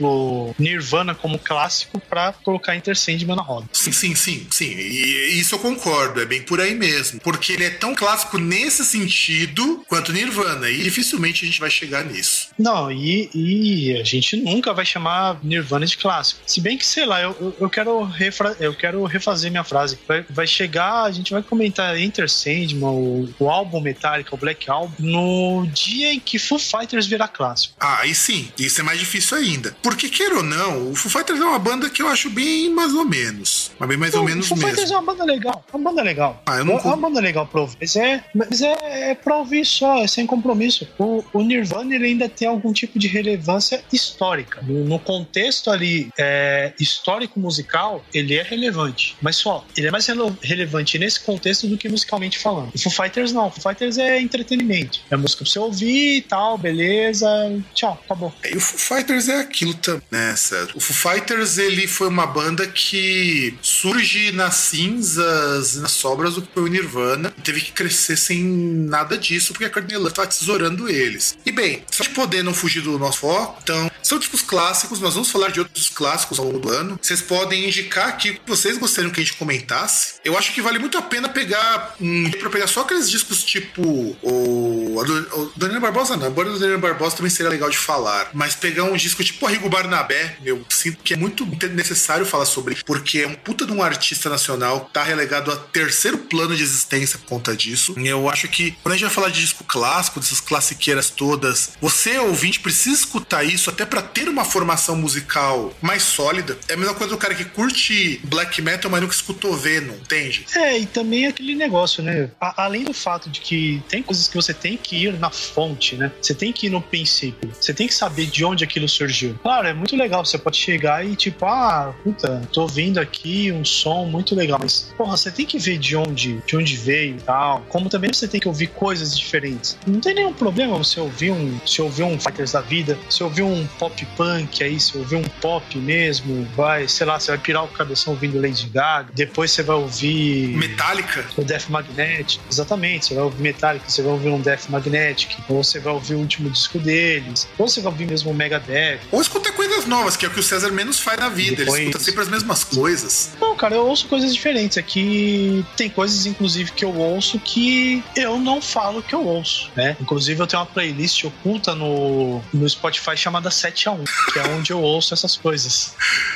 Nirvana 0.57 1.15
como 1.15 1.39
clássico 1.39 1.99
pra 1.99 2.33
colocar 2.33 2.75
Enter 2.75 2.97
Sandman 2.97 3.35
na 3.35 3.41
roda. 3.41 3.67
Sim, 3.73 3.91
sim, 3.91 4.15
sim, 4.15 4.47
sim. 4.49 4.69
E 4.69 5.39
isso 5.39 5.55
eu 5.55 5.59
concordo, 5.59 6.21
é 6.21 6.25
bem 6.25 6.41
por 6.41 6.59
aí 6.59 6.75
mesmo. 6.75 7.19
Porque 7.21 7.53
ele 7.53 7.65
é 7.65 7.69
tão 7.69 7.95
clássico 7.95 8.37
nesse 8.37 8.83
sentido 8.85 9.83
quanto 9.87 10.13
Nirvana, 10.13 10.69
e 10.69 10.83
dificilmente 10.83 11.43
a 11.43 11.47
gente 11.47 11.59
vai 11.59 11.69
chegar 11.69 12.05
nisso. 12.05 12.49
Não, 12.57 12.91
e, 12.91 13.29
e 13.33 13.99
a 13.99 14.03
gente 14.03 14.35
nunca 14.35 14.73
vai 14.73 14.85
chamar 14.85 15.39
Nirvana 15.43 15.85
de 15.85 15.97
clássico. 15.97 16.41
Se 16.45 16.61
bem 16.61 16.77
que, 16.77 16.85
sei 16.85 17.05
lá, 17.05 17.21
eu, 17.21 17.35
eu, 17.39 17.55
eu 17.61 17.69
quero, 17.69 18.03
refra 18.03 18.55
eu 18.59 18.73
quero 18.73 19.03
refazer 19.05 19.51
minha 19.51 19.63
frase. 19.63 19.97
Vai, 20.07 20.25
vai 20.29 20.47
chegar, 20.47 21.03
a 21.03 21.11
gente 21.11 21.31
vai 21.31 21.41
comentar 21.41 21.97
Enter 21.97 22.29
Sandman, 22.29 22.89
o, 22.89 23.33
o 23.39 23.49
álbum 23.49 23.81
Metallica, 23.81 24.33
o 24.33 24.37
Black 24.37 24.69
Album, 24.69 24.93
no 24.99 25.67
dia 25.67 26.13
em 26.13 26.19
que 26.19 26.37
Foo 26.37 26.59
Fighters 26.59 27.07
virar 27.07 27.27
clássico. 27.27 27.75
Ah, 27.79 28.05
e 28.05 28.13
sim, 28.13 28.51
isso 28.57 28.79
é 28.81 28.83
mais 28.83 28.99
difícil 28.99 29.37
ainda. 29.37 29.70
Porque, 29.81 30.09
queira 30.09 30.37
ou 30.37 30.43
não, 30.43 30.91
o 30.91 30.95
Foo 30.95 31.11
Fighters 31.11 31.39
é 31.39 31.43
uma 31.43 31.59
banda 31.59 31.89
que 31.89 32.01
eu 32.01 32.07
acho 32.07 32.29
bem 32.29 32.69
mais 32.69 32.93
ou 32.93 33.05
menos. 33.05 33.71
Mas 33.79 33.89
bem 33.89 33.97
mais 33.97 34.13
ou 34.13 34.21
O 34.21 34.25
menos 34.25 34.47
Foo 34.47 34.57
mesmo. 34.57 34.69
Fighters 34.69 34.91
é 34.91 34.97
uma 34.97 35.13
banda 35.13 35.23
legal. 35.25 35.65
É 35.71 35.75
uma 35.77 35.89
banda 35.89 36.03
legal. 36.03 36.41
Ah, 36.45 36.57
eu 36.57 36.65
não 36.65 36.77
é 36.77 36.81
uma 36.81 36.97
banda 36.97 37.19
legal 37.19 37.45
pra 37.47 37.61
ouvir. 37.61 37.77
Mas 37.79 37.95
é, 37.95 38.23
mas 38.33 38.61
é, 38.61 39.11
é 39.11 39.15
pra 39.15 39.37
ouvir 39.37 39.65
só, 39.65 40.03
é 40.03 40.07
sem 40.07 40.25
compromisso. 40.25 40.87
O, 40.97 41.23
o 41.33 41.41
Nirvana 41.41 41.95
ele 41.95 42.05
ainda 42.07 42.29
tem 42.29 42.47
algum 42.47 42.73
tipo 42.73 42.97
de 42.99 43.07
relevância 43.07 43.83
histórica. 43.91 44.61
No, 44.61 44.83
no 44.85 44.99
contexto 44.99 45.69
ali 45.69 46.09
é, 46.17 46.73
histórico 46.79 47.39
musical, 47.39 48.03
ele 48.13 48.35
é 48.35 48.43
relevante. 48.43 49.15
Mas 49.21 49.35
só, 49.37 49.65
ele 49.75 49.87
é 49.87 49.91
mais 49.91 50.07
relevante 50.41 50.97
nesse 50.97 51.19
contexto 51.19 51.67
do 51.67 51.77
que 51.77 51.89
musicalmente 51.89 52.37
falando. 52.39 52.71
O 52.73 52.79
Foo 52.79 52.91
Fighters 52.91 53.31
não. 53.31 53.47
O 53.47 53.51
Foo 53.51 53.61
Fighters 53.61 53.97
é 53.97 54.21
entretenimento. 54.21 54.99
É 55.09 55.15
música 55.15 55.43
pra 55.43 55.51
você 55.51 55.59
ouvir 55.59 56.17
e 56.17 56.21
tal, 56.21 56.57
beleza. 56.57 57.27
Tchau, 57.73 57.99
acabou. 58.05 58.33
E 58.43 58.55
o 58.55 58.59
Foo 58.59 58.97
Fighters 58.97 59.29
é 59.29 59.43
aquilo 59.61 59.73
também, 59.75 60.01
né, 60.09 60.35
César? 60.35 60.71
O 60.73 60.79
Foo 60.79 61.11
Fighters, 61.11 61.57
ele 61.57 61.87
foi 61.87 62.07
uma 62.07 62.25
banda 62.25 62.65
que 62.67 63.55
surge 63.61 64.31
nas 64.31 64.55
cinzas, 64.55 65.75
nas 65.75 65.91
sobras 65.91 66.35
do 66.35 66.41
que 66.41 66.53
foi 66.53 66.63
o 66.63 66.67
Nirvana, 66.67 67.33
e 67.37 67.41
teve 67.41 67.61
que 67.61 67.71
crescer 67.71 68.17
sem 68.17 68.43
nada 68.43 69.17
disso, 69.17 69.53
porque 69.53 69.65
a 69.65 69.69
Courtney 69.69 69.97
Love 69.97 70.13
tava 70.13 70.27
tesourando 70.27 70.89
eles. 70.89 71.37
E 71.45 71.51
bem, 71.51 71.83
só 71.91 72.03
de 72.03 72.09
poder 72.09 72.43
não 72.43 72.53
fugir 72.53 72.81
do 72.81 72.97
nosso 72.97 73.19
foco, 73.19 73.59
então, 73.63 73.91
são 74.01 74.17
discos 74.17 74.41
clássicos, 74.41 74.99
nós 74.99 75.13
vamos 75.13 75.29
falar 75.29 75.51
de 75.51 75.59
outros 75.59 75.89
clássicos 75.89 76.39
ao 76.39 76.45
longo 76.45 76.59
do 76.59 76.69
ano. 76.69 76.99
Vocês 77.01 77.21
podem 77.21 77.65
indicar 77.65 78.07
aqui 78.07 78.31
o 78.31 78.33
que 78.33 78.41
vocês 78.47 78.77
gostariam 78.77 79.11
que 79.11 79.19
a 79.19 79.23
gente 79.23 79.37
comentasse. 79.37 80.15
Eu 80.25 80.37
acho 80.37 80.53
que 80.53 80.61
vale 80.61 80.79
muito 80.79 80.97
a 80.97 81.01
pena 81.01 81.29
pegar 81.29 81.95
um 81.99 82.29
pra 82.31 82.49
pegar 82.49 82.67
só 82.67 82.81
aqueles 82.81 83.09
discos 83.09 83.43
tipo 83.43 83.81
o 84.21 84.99
a 84.99 85.03
do, 85.03 85.13
o 85.39 85.51
Danilo 85.55 85.79
Barbosa 85.79 86.17
não, 86.17 86.27
embora 86.27 86.49
o 86.49 86.59
Danilo 86.59 86.79
Barbosa 86.79 87.17
também 87.17 87.29
seria 87.29 87.49
legal 87.49 87.69
de 87.69 87.77
falar, 87.77 88.29
mas 88.33 88.55
pegar 88.55 88.83
um 88.83 88.95
disco 88.95 89.23
tipo 89.23 89.45
Arrigo 89.51 89.67
Barnabé, 89.69 90.37
eu 90.45 90.63
sinto 90.69 91.03
que 91.03 91.13
é 91.13 91.17
muito 91.17 91.45
necessário 91.73 92.25
falar 92.25 92.45
sobre, 92.45 92.77
porque 92.85 93.19
é 93.19 93.27
um 93.27 93.35
puta 93.35 93.65
de 93.65 93.73
um 93.73 93.83
artista 93.83 94.29
nacional, 94.29 94.89
tá 94.93 95.03
relegado 95.03 95.51
a 95.51 95.57
terceiro 95.57 96.17
plano 96.19 96.55
de 96.55 96.63
existência 96.63 97.19
por 97.19 97.25
conta 97.25 97.53
disso. 97.53 97.93
Eu 97.97 98.29
acho 98.29 98.47
que 98.47 98.71
quando 98.81 98.93
a 98.93 98.97
gente 98.97 99.05
vai 99.07 99.13
falar 99.13 99.27
de 99.29 99.41
disco 99.41 99.65
clássico, 99.65 100.21
dessas 100.21 100.39
classiqueiras 100.39 101.09
todas, 101.09 101.71
você, 101.81 102.17
ouvinte, 102.17 102.61
precisa 102.61 102.95
escutar 102.97 103.43
isso 103.43 103.69
até 103.69 103.85
pra 103.85 104.01
ter 104.01 104.29
uma 104.29 104.45
formação 104.45 104.95
musical 104.95 105.73
mais 105.81 106.03
sólida. 106.03 106.57
É 106.69 106.73
a 106.75 106.77
mesma 106.77 106.93
coisa 106.93 107.13
do 107.13 107.17
cara 107.17 107.35
que 107.35 107.43
curte 107.43 108.21
black 108.23 108.61
metal, 108.61 108.89
mas 108.89 109.01
nunca 109.01 109.13
escutou 109.13 109.57
Venom, 109.57 109.95
entende? 109.95 110.45
É, 110.55 110.77
e 110.79 110.85
também 110.85 111.27
aquele 111.27 111.55
negócio, 111.55 112.01
né? 112.01 112.31
A- 112.39 112.63
além 112.63 112.85
do 112.85 112.93
fato 112.93 113.29
de 113.29 113.41
que 113.41 113.83
tem 113.89 114.01
coisas 114.01 114.29
que 114.29 114.35
você 114.35 114.53
tem 114.53 114.77
que 114.77 114.95
ir 114.95 115.19
na 115.19 115.29
fonte, 115.29 115.97
né? 115.97 116.09
Você 116.21 116.33
tem 116.33 116.53
que 116.53 116.67
ir 116.67 116.69
no 116.69 116.81
princípio. 116.81 117.51
Você 117.59 117.73
tem 117.73 117.85
que 117.85 117.93
saber 117.93 118.27
de 118.27 118.45
onde 118.45 118.63
aquilo 118.63 118.87
surgiu. 118.87 119.37
Claro, 119.41 119.67
é 119.67 119.73
muito 119.73 119.95
legal. 119.95 120.23
Você 120.23 120.37
pode 120.37 120.57
chegar 120.57 121.05
e 121.05 121.15
tipo, 121.15 121.45
ah, 121.45 121.93
puta, 122.03 122.41
tô 122.51 122.61
ouvindo 122.61 122.99
aqui 122.99 123.51
um 123.51 123.65
som 123.65 124.05
muito 124.05 124.35
legal. 124.35 124.59
Mas, 124.61 124.93
porra, 124.97 125.17
você 125.17 125.31
tem 125.31 125.45
que 125.45 125.57
ver 125.57 125.77
de 125.77 125.95
onde, 125.95 126.41
de 126.45 126.55
onde 126.55 126.75
veio 126.77 127.15
e 127.15 127.21
tal. 127.21 127.63
Como 127.69 127.89
também 127.89 128.11
você 128.13 128.27
tem 128.27 128.39
que 128.39 128.47
ouvir 128.47 128.67
coisas 128.67 129.17
diferentes. 129.17 129.77
Não 129.85 129.99
tem 129.99 130.13
nenhum 130.13 130.33
problema 130.33 130.77
você 130.77 130.99
ouvir 130.99 131.31
um, 131.31 131.59
se 131.65 131.81
ouvir 131.81 132.03
um 132.03 132.19
Fighters 132.19 132.51
da 132.51 132.61
vida, 132.61 132.97
se 133.09 133.23
ouvir 133.23 133.43
um 133.43 133.65
pop 133.79 134.05
punk 134.15 134.63
aí, 134.63 134.79
se 134.79 134.97
ouvir 134.97 135.15
um 135.15 135.23
pop 135.41 135.77
mesmo, 135.77 136.45
vai, 136.55 136.87
sei 136.87 137.05
lá, 137.05 137.19
você 137.19 137.31
vai 137.31 137.39
pirar 137.39 137.63
o 137.63 137.67
cabeção 137.67 138.13
ouvindo 138.13 138.39
Lady 138.39 138.67
Gaga. 138.67 139.09
Depois 139.13 139.51
você 139.51 139.63
vai 139.63 139.75
ouvir 139.75 140.55
Metallica? 140.57 141.25
o 141.37 141.43
Death 141.43 141.69
Magnetic, 141.69 142.39
exatamente. 142.49 143.07
Você 143.07 143.15
vai 143.15 143.23
ouvir 143.23 143.41
Metallica, 143.41 143.89
você 143.89 144.01
vai 144.01 144.11
ouvir 144.11 144.29
um 144.29 144.39
Death 144.39 144.69
Magnetic, 144.69 145.37
ou 145.49 145.63
você 145.63 145.79
vai 145.79 145.93
ouvir 145.93 146.15
o 146.15 146.19
último 146.19 146.49
disco 146.49 146.77
deles, 146.77 147.47
ou 147.57 147.67
você 147.67 147.81
vai 147.81 147.91
ouvir 147.91 148.05
mesmo 148.05 148.31
o 148.31 148.33
Megadeth. 148.33 148.99
Ou 149.11 149.21
escutar 149.31 149.51
coisas 149.53 149.85
novas, 149.85 150.15
que 150.17 150.25
é 150.25 150.27
o 150.27 150.31
que 150.31 150.39
o 150.39 150.43
César 150.43 150.71
menos 150.71 150.99
faz 150.99 151.19
na 151.19 151.29
vida. 151.29 151.57
Depois- 151.57 151.79
Ele 151.79 151.89
escuta 151.89 152.03
sempre 152.03 152.21
as 152.21 152.29
mesmas 152.29 152.63
coisas. 152.63 153.31
Não, 153.39 153.55
cara, 153.55 153.75
eu 153.75 153.85
ouço 153.87 154.07
coisas 154.07 154.33
diferentes. 154.33 154.77
Aqui 154.77 155.65
tem 155.77 155.89
coisas, 155.89 156.25
inclusive, 156.25 156.71
que 156.71 156.83
eu 156.85 156.93
ouço 156.95 157.39
que 157.39 158.03
eu 158.15 158.37
não 158.39 158.61
falo 158.61 159.01
que 159.01 159.13
eu 159.15 159.25
ouço, 159.25 159.69
né? 159.75 159.95
Inclusive, 159.99 160.39
eu 160.41 160.47
tenho 160.47 160.61
uma 160.61 160.65
playlist 160.65 161.23
oculta 161.23 161.73
no, 161.75 162.41
no 162.53 162.69
Spotify 162.69 163.15
chamada 163.15 163.49
7 163.51 163.89
a 163.89 163.91
1 163.91 164.03
que 164.33 164.39
é 164.39 164.43
onde 164.49 164.71
eu 164.71 164.79
ouço 164.81 165.13
essas 165.13 165.35
coisas. 165.35 165.93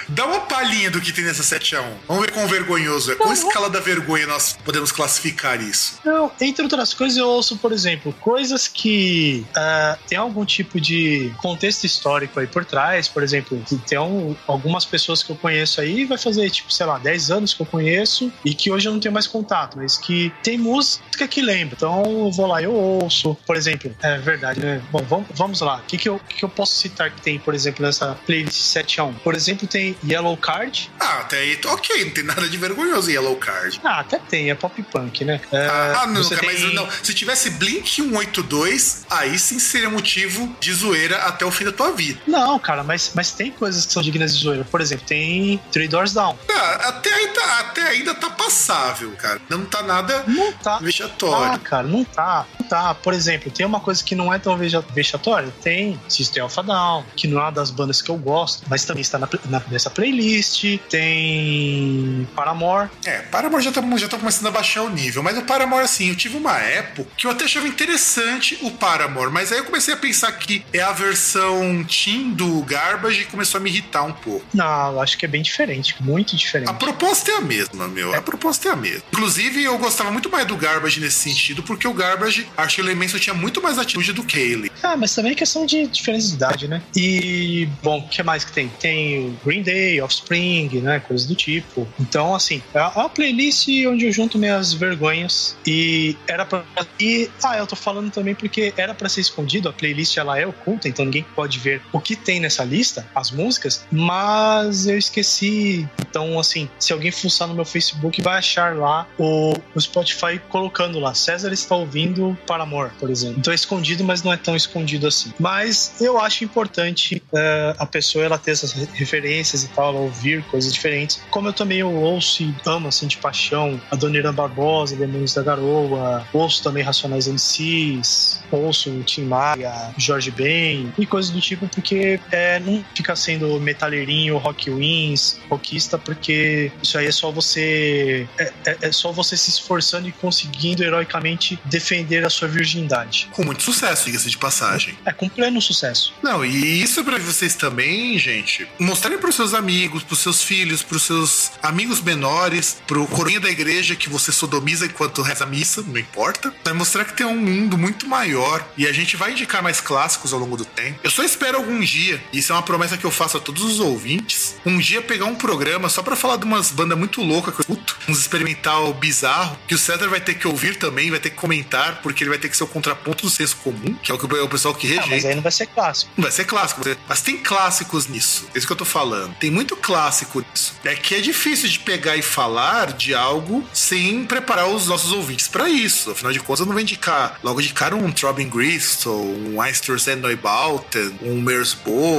Dá 0.08 0.26
uma 0.26 0.42
palhinha 0.42 0.90
do 0.92 1.02
que 1.02 1.12
tem 1.12 1.24
nessa 1.24 1.44
7x1. 1.44 1.84
Vamos 2.08 2.26
ver 2.26 2.32
quão 2.32 2.48
vergonhoso 2.48 3.12
é. 3.12 3.16
Qual 3.16 3.32
escala 3.34 3.70
da 3.70 3.80
vergonha 3.80 4.28
nós 4.28 4.58
podemos 4.64 4.92
classificar 4.92 5.62
isso? 5.62 6.00
Não, 6.04 6.32
entre 6.40 6.64
outras 6.64 6.94
coisas, 6.94 7.18
eu 7.18 7.28
ouço, 7.28 7.58
por 7.58 7.72
exemplo, 7.72 8.14
coisas 8.20 8.68
que 8.68 9.46
ah, 9.56 9.98
tem 10.08 10.18
algum 10.18 10.46
tipo 10.46 10.80
de 10.80 11.32
contexto 11.38 11.86
histórico 11.86 12.40
aí 12.40 12.48
por 12.48 12.64
trás, 12.66 12.85
por 13.14 13.24
exemplo, 13.24 13.62
que 13.68 13.76
tem 13.78 13.98
um- 14.00 14.36
algumas 14.48 14.86
pessoas 14.86 15.22
que 15.24 15.32
eu 15.32 15.36
conheço 15.36 15.82
aí, 15.82 16.06
vai 16.06 16.18
fazer, 16.18 16.50
tipo, 16.50 16.72
sei 16.72 16.86
lá, 16.86 16.98
10 16.98 17.32
anos 17.32 17.54
que 17.54 17.62
eu 17.62 17.66
conheço 17.66 18.32
e 18.44 18.54
que 18.54 18.72
hoje 18.72 18.88
eu 18.88 18.94
não 18.94 19.00
tenho 19.00 19.14
mais 19.14 19.28
contato, 19.28 19.78
mas 19.78 19.98
que 19.98 20.32
tem 20.44 20.58
música 20.58 21.28
que 21.28 21.42
lembra. 21.42 21.76
Então 21.78 22.04
eu 22.06 22.32
vou 22.32 22.46
lá, 22.48 22.62
eu 22.62 22.74
ouço, 22.74 23.36
por 23.46 23.56
exemplo, 23.56 23.94
é 24.02 24.18
verdade, 24.18 24.60
né? 24.60 24.82
Bom, 24.92 25.04
vamos, 25.08 25.28
vamos 25.34 25.62
lá. 25.62 25.78
O 25.78 25.82
que, 25.82 25.98
que, 25.98 26.08
eu, 26.10 26.20
que, 26.30 26.36
que 26.36 26.46
eu 26.46 26.50
posso 26.50 26.76
citar 26.76 27.12
que 27.12 27.22
tem, 27.22 27.40
por 27.40 27.54
exemplo, 27.54 27.86
nessa 27.86 28.16
playlist 28.26 28.56
7 28.62 29.00
a 29.02 29.04
1? 29.06 29.14
Por 29.16 29.34
exemplo, 29.36 29.68
tem 29.68 29.96
Yellow 30.08 30.36
Card. 30.38 30.92
Ah, 31.00 31.20
até 31.20 31.38
aí, 31.40 31.60
ok, 31.66 32.06
não 32.06 32.12
tem 32.12 32.24
nada 32.24 32.48
de 32.48 32.58
vergonhoso 32.58 33.10
em 33.10 33.14
Yellow 33.14 33.36
Card. 33.38 33.80
Ah, 33.84 34.00
até 34.02 34.18
tem, 34.20 34.50
é 34.50 34.56
pop 34.56 34.82
punk, 34.84 35.24
né? 35.26 35.40
É, 35.52 35.68
Ah, 35.68 36.06
não, 36.08 36.24
você 36.24 36.36
cara, 36.36 36.48
tem- 36.48 36.62
mas 36.64 36.74
não. 36.74 36.88
Se 37.04 37.14
tivesse 37.14 37.50
Blink 37.52 37.90
182, 37.90 39.06
aí 39.10 39.38
sim 39.38 39.60
seria 39.60 39.90
motivo 39.90 40.54
de 40.60 40.74
zoeira 40.74 41.18
até 41.24 41.46
o 41.46 41.52
fim 41.52 41.66
da 41.66 41.72
tua 41.72 41.92
vida. 41.92 42.20
Não, 42.28 42.58
cara, 42.60 42.75
mas, 42.84 43.12
mas 43.16 43.32
tem 43.32 43.52
coisas 43.52 43.86
que 43.86 43.94
são 43.94 44.02
dignas 44.04 44.36
de 44.38 44.44
zoeira. 44.44 44.64
Por 44.66 44.82
exemplo, 44.82 45.06
tem 45.06 45.60
Three 45.72 45.88
Doors 45.88 46.14
Down. 46.14 46.38
Ah, 46.50 46.90
até, 46.90 47.28
tá, 47.28 47.60
até 47.60 47.82
ainda 47.90 48.14
tá 48.16 48.30
passável, 48.30 49.12
cara. 49.12 49.40
Não 49.50 49.66
tá 49.66 49.82
nada 49.84 50.24
Não 50.28 50.52
tá. 50.54 50.80
Vexatório. 50.80 51.60
cara, 51.60 51.84
não 51.88 52.04
tá. 52.04 52.46
Não 52.60 52.68
tá. 52.68 52.94
Por 52.96 53.14
exemplo, 53.14 53.52
tem 53.52 53.66
uma 53.66 53.80
coisa 53.80 54.04
que 54.04 54.16
não 54.16 54.34
é 54.34 54.40
tão 54.40 54.58
vexatória. 54.94 55.54
Tem 55.62 56.00
System 56.08 56.44
of 56.44 56.60
a 56.60 56.64
Down, 56.64 57.06
que 57.16 57.28
não 57.28 57.40
é 57.40 57.44
uma 57.44 57.52
das 57.52 57.72
bandas 57.72 58.02
que 58.02 58.10
eu 58.10 58.18
gosto, 58.18 58.64
mas 58.70 58.84
também 58.86 59.02
está 59.02 59.18
na, 59.18 59.28
na- 59.50 59.62
nessa 59.70 59.90
playlist. 59.90 60.64
Tem 60.90 62.28
Paramore. 62.36 62.90
É, 63.06 63.20
Paramore 63.24 63.64
já 63.64 63.72
tá, 63.72 63.82
já 63.98 64.08
tá 64.08 64.18
começando 64.18 64.48
a 64.48 64.52
baixar 64.52 64.82
o 64.84 64.90
nível, 64.90 65.22
mas 65.24 65.38
o 65.38 65.44
Paramore, 65.44 65.84
assim, 65.84 66.10
eu 66.10 66.16
tive 66.16 66.38
uma 66.38 66.58
época 66.58 67.10
que 67.18 67.28
eu 67.28 67.32
até 67.32 67.46
achava 67.46 67.68
interessante 67.68 68.58
o 68.62 68.72
Paramore, 68.72 69.32
mas 69.32 69.52
aí 69.52 69.60
eu 69.60 69.66
comecei 69.66 69.94
a 69.94 69.98
pensar 69.98 70.32
que 70.34 70.66
é 70.74 70.82
a 70.82 70.92
versão 70.92 71.84
Team 71.86 72.32
do 72.32 72.62
Garbage 72.66 73.22
e 73.22 73.26
começou 73.26 73.60
a 73.60 73.64
me 73.64 73.70
irritar 73.70 74.04
um 74.04 74.14
pouco. 74.14 74.46
Não, 74.54 74.94
eu 74.94 75.02
acho 75.02 75.18
que 75.18 75.26
é 75.26 75.28
bem 75.28 75.42
diferente. 75.42 75.96
Muito 76.00 76.36
diferente. 76.36 76.70
A 76.70 76.74
proposta 76.74 77.32
é 77.32 77.36
a 77.36 77.42
mesma, 77.42 77.88
meu. 77.88 78.14
A 78.14 78.22
proposta 78.22 78.70
é 78.70 78.72
a 78.72 78.76
mesma. 78.76 79.04
Inclusive, 79.12 79.64
eu 79.64 79.78
gostava 79.78 80.12
muito 80.12 80.30
mais 80.30 80.46
do 80.46 80.56
Garbage 80.56 81.00
nesse 81.00 81.18
sentido, 81.18 81.64
porque 81.64 81.88
o 81.88 81.94
Garbage, 81.94 82.48
acho 82.58 82.76
que 82.76 82.82
o 82.82 82.86
Elemental 82.86 83.20
tinha 83.20 83.34
muito 83.34 83.62
mais 83.62 83.78
atitude 83.78 84.14
do 84.14 84.24
que 84.24 84.40
ele. 84.40 84.72
Ah, 84.84 84.98
mas 84.98 85.14
também 85.14 85.32
é 85.32 85.36
questão 85.36 85.66
de 85.66 85.88
diferença 85.88 86.30
de 86.30 86.36
idade, 86.36 86.68
né? 86.68 86.82
E, 86.96 87.68
bom, 87.84 88.00
o 88.00 88.08
que 88.08 88.22
mais 88.24 88.44
que 88.44 88.52
tem? 88.52 88.68
Tem 88.68 89.28
o 89.28 89.40
Green 89.46 89.64
Day, 89.64 90.02
Offspring, 90.02 90.70
né? 90.82 91.00
Coisas 91.00 91.28
do 91.28 91.36
tipo. 91.36 91.88
Então, 92.00 92.36
assim, 92.36 92.62
é 92.74 92.82
uma 92.82 93.10
playlist 93.10 93.68
onde 93.88 94.06
eu 94.06 94.12
junto 94.12 94.38
minhas 94.38 94.74
vergonhas 94.74 95.56
e 95.66 96.16
era 96.28 96.46
pra. 96.46 96.64
E, 97.00 97.30
ah, 97.44 97.58
eu 97.58 97.68
tô 97.68 97.76
falando 97.76 98.12
também 98.12 98.36
porque 98.36 98.74
era 98.78 98.94
pra 98.94 99.10
ser 99.10 99.22
escondido, 99.22 99.70
a 99.70 99.74
playlist 99.74 100.18
ela 100.18 100.40
é 100.40 100.46
oculta, 100.46 100.88
então 100.88 101.06
ninguém 101.06 101.26
pode 101.36 101.60
ver 101.60 101.82
o 101.92 102.00
que 102.00 102.16
tem 102.16 102.40
nessa 102.46 102.64
lista, 102.64 103.06
as 103.14 103.32
músicas, 103.32 103.86
mas 103.92 104.88
eu 104.88 104.98
esqueci. 104.98 105.88
Então, 106.00 106.40
assim, 106.40 106.70
se 106.80 106.94
alguém 106.94 107.12
fuçar 107.12 107.48
no 107.48 107.54
meu 107.56 107.66
Facebook, 107.66 108.22
vai 108.22 108.38
achar 108.38 108.76
lá 108.76 109.08
o, 109.18 109.54
o 109.74 109.82
Spotify 109.82 110.40
colocando 110.50 111.00
lá. 111.00 111.14
César 111.14 111.52
está 111.52 111.76
ouvindo 111.76 112.38
Paramore, 112.48 112.92
por 113.00 113.10
exemplo. 113.10 113.40
Então 113.40 113.52
é 113.52 113.56
escondido, 113.56 114.04
mas 114.04 114.24
não 114.24 114.32
é 114.32 114.38
tão 114.38 114.56
escondido 114.56 115.08
assim. 115.08 115.34
Mas 115.40 115.96
eu 116.00 116.20
acho 116.20 116.44
importante 116.44 117.22
eh, 117.34 117.76
a 117.78 117.86
pessoa 117.86 118.24
ela 118.24 118.38
ter 118.38 118.52
essas 118.52 118.72
re- 118.72 118.88
referências 118.94 119.64
e 119.64 119.68
tal, 119.70 119.90
ela 119.90 120.00
ouvir 120.00 120.44
coisas 120.46 120.72
diferentes. 120.72 121.22
Como 121.30 121.50
eu 121.50 121.54
também 121.54 121.80
eu 121.80 121.92
ouço 121.92 122.44
e 122.44 122.56
amo 122.66 122.88
assim 122.88 123.08
de 123.08 123.18
paixão 123.18 123.80
a 123.92 123.96
Dona 123.96 124.18
Irã 124.18 124.34
Barbosa, 124.34 124.96
Demônios 124.96 125.34
da 125.34 125.42
Garoa, 125.44 126.26
ouço 126.34 126.64
também 126.64 126.84
Racionais 126.84 127.28
MCs, 127.28 128.42
ouço 128.52 128.92
Tim 129.04 129.24
Maia, 129.26 129.94
Jorge 129.98 130.32
Ben 130.32 130.94
e 130.98 131.06
coisas 131.06 131.32
do 131.32 131.42
tipo, 131.42 131.68
porque 131.68 132.20
é, 132.36 132.60
não 132.60 132.84
fica 132.96 133.16
sendo 133.16 133.60
metaleirinho, 133.60 134.38
rock 134.38 134.70
wins, 134.70 135.38
rockista, 135.50 135.98
porque 135.98 136.72
isso 136.84 136.98
aí 136.98 137.08
é 137.08 137.12
só 137.12 137.32
você 137.32 138.28
é, 138.38 138.52
é- 138.66 138.78
é 138.82 138.92
só 138.92 139.12
você 139.12 139.38
se 139.38 139.50
esforçando 139.50 140.08
e 140.08 140.12
conseguindo 140.12 140.84
heroicamente 140.84 141.60
defender 141.66 142.26
a 142.26 142.30
sua 142.30 142.48
virgindade. 142.48 143.30
Com 143.32 143.44
muito 143.44 143.64
sucesso, 143.64 144.06
diga-se 144.06 144.30
de 144.30 144.38
passagem. 144.38 144.98
É 145.06 145.12
com 145.14 145.30
pleno 145.30 145.62
sucesso. 145.62 146.14
Não, 146.22 146.44
e 146.46 146.82
isso 146.82 147.00
é 147.00 147.04
pra 147.04 147.18
vocês 147.18 147.56
também, 147.56 148.18
gente. 148.20 148.68
Mostrarem 148.80 149.18
pros 149.18 149.36
seus 149.36 149.54
amigos, 149.54 150.04
pros 150.04 150.20
seus 150.20 150.44
filhos, 150.44 150.82
pros 150.84 151.04
seus 151.04 151.52
amigos 151.64 152.02
menores, 152.02 152.78
pro 152.88 153.08
coroinha 153.08 153.40
da 153.40 153.50
igreja 153.50 153.96
que 153.96 154.10
você 154.10 154.32
sodomiza 154.32 154.86
enquanto 154.86 155.22
reza 155.22 155.44
a 155.44 155.48
missa, 155.48 155.82
não 155.86 155.98
importa. 155.98 156.54
Vai 156.64 156.74
mostrar 156.74 157.06
que 157.06 157.14
tem 157.14 157.26
um 157.26 157.36
mundo 157.38 157.78
muito 157.78 158.08
maior 158.08 158.66
e 158.78 158.86
a 158.88 158.92
gente 158.94 159.16
vai 159.16 159.32
indicar 159.32 159.62
mais 159.64 159.80
clássicos 159.80 160.34
ao 160.34 160.40
longo 160.40 160.58
do 160.58 160.66
tempo. 160.66 161.00
Eu 161.04 161.10
só 161.10 161.24
espero 161.24 161.58
algum 161.58 161.80
dia, 161.80 162.22
isso 162.34 162.52
é 162.52 162.56
uma 162.56 162.62
promessa 162.64 162.98
que 162.98 163.06
eu 163.06 163.12
faço 163.12 163.38
a 163.38 163.40
todos 163.40 163.64
os 163.64 163.80
ouvintes, 163.80 164.56
um 164.66 164.78
dia 164.78 165.02
pegar 165.02 165.26
um 165.26 165.36
programa 165.36 165.90
só 165.90 166.02
pra 166.04 166.16
falar 166.16 166.38
de 166.38 166.46
umas 166.46 166.72
bandas 166.72 166.98
muito 166.98 167.22
loucas 167.22 167.54
que 167.56 167.62
eu 167.62 167.64
escuto, 167.76 167.98
uns 168.08 168.20
experimental 168.20 168.94
bizarro, 168.94 169.58
que 169.68 169.76
o 169.76 169.78
César 169.78 170.08
vai 170.08 170.20
ter 170.22 170.36
que 170.36 170.48
ouvir 170.48 170.76
também, 170.78 171.10
vai 171.10 171.20
ter 171.20 171.30
que 171.30 171.36
comentar, 171.36 172.02
porque 172.02 172.24
ele 172.24 172.30
vai 172.30 172.40
ter 172.40 172.50
que 172.50 172.58
ser 172.58 172.64
o 172.64 172.68
contraponto 172.68 173.26
do 173.26 173.30
senso 173.30 173.56
comum, 173.58 173.94
que 174.02 174.12
é 174.12 174.16
o 174.16 174.18
que 174.18 174.26
o 174.26 174.50
pessoal 174.50 174.74
que 174.74 174.88
rejeita. 174.88 175.10
mas 175.10 175.26
aí 175.26 175.36
não 175.36 175.42
vai 175.42 175.52
ser 175.52 175.68
clássico. 175.68 176.12
Não 176.18 176.24
vai 176.24 176.32
ser 176.32 176.46
clássico, 176.46 176.84
ser- 176.84 176.98
mas 177.08 177.22
tem 177.22 177.38
clássicos 177.38 178.08
nisso. 178.08 178.48
É 178.54 178.58
isso 178.58 178.68
que 178.68 178.74
eu 178.74 178.78
tô 178.78 178.86
falando. 178.86 179.34
Tem 179.36 179.50
muito 179.52 179.76
clássico 179.76 180.40
nisso. 180.54 180.74
É 180.84 180.96
que 180.96 181.16
é 181.16 181.22
difícil 181.22 181.70
de 181.70 181.80
pegar 181.80 182.16
e 182.18 182.22
falar 182.22 182.94
de 182.94 183.14
algo 183.14 183.64
sem 183.74 184.26
preparar 184.26 184.68
os 184.68 184.88
nossos 184.88 185.12
ouvintes 185.12 185.48
pra 185.48 185.70
isso. 185.70 186.12
Afinal 186.12 186.32
de 186.34 186.40
contas, 186.40 186.60
eu 186.62 186.66
não 186.66 186.74
vou 186.74 186.82
indicar 186.82 187.40
logo 187.44 187.62
de 187.62 187.74
cara 187.74 187.96
um 187.96 188.12
Throbbing 188.12 188.50
Gristle, 188.50 189.14
um 189.14 189.64
Eistersend 189.64 190.22
Neubauten, 190.22 191.18
um 191.22 191.42
Mersbo, 191.42 192.15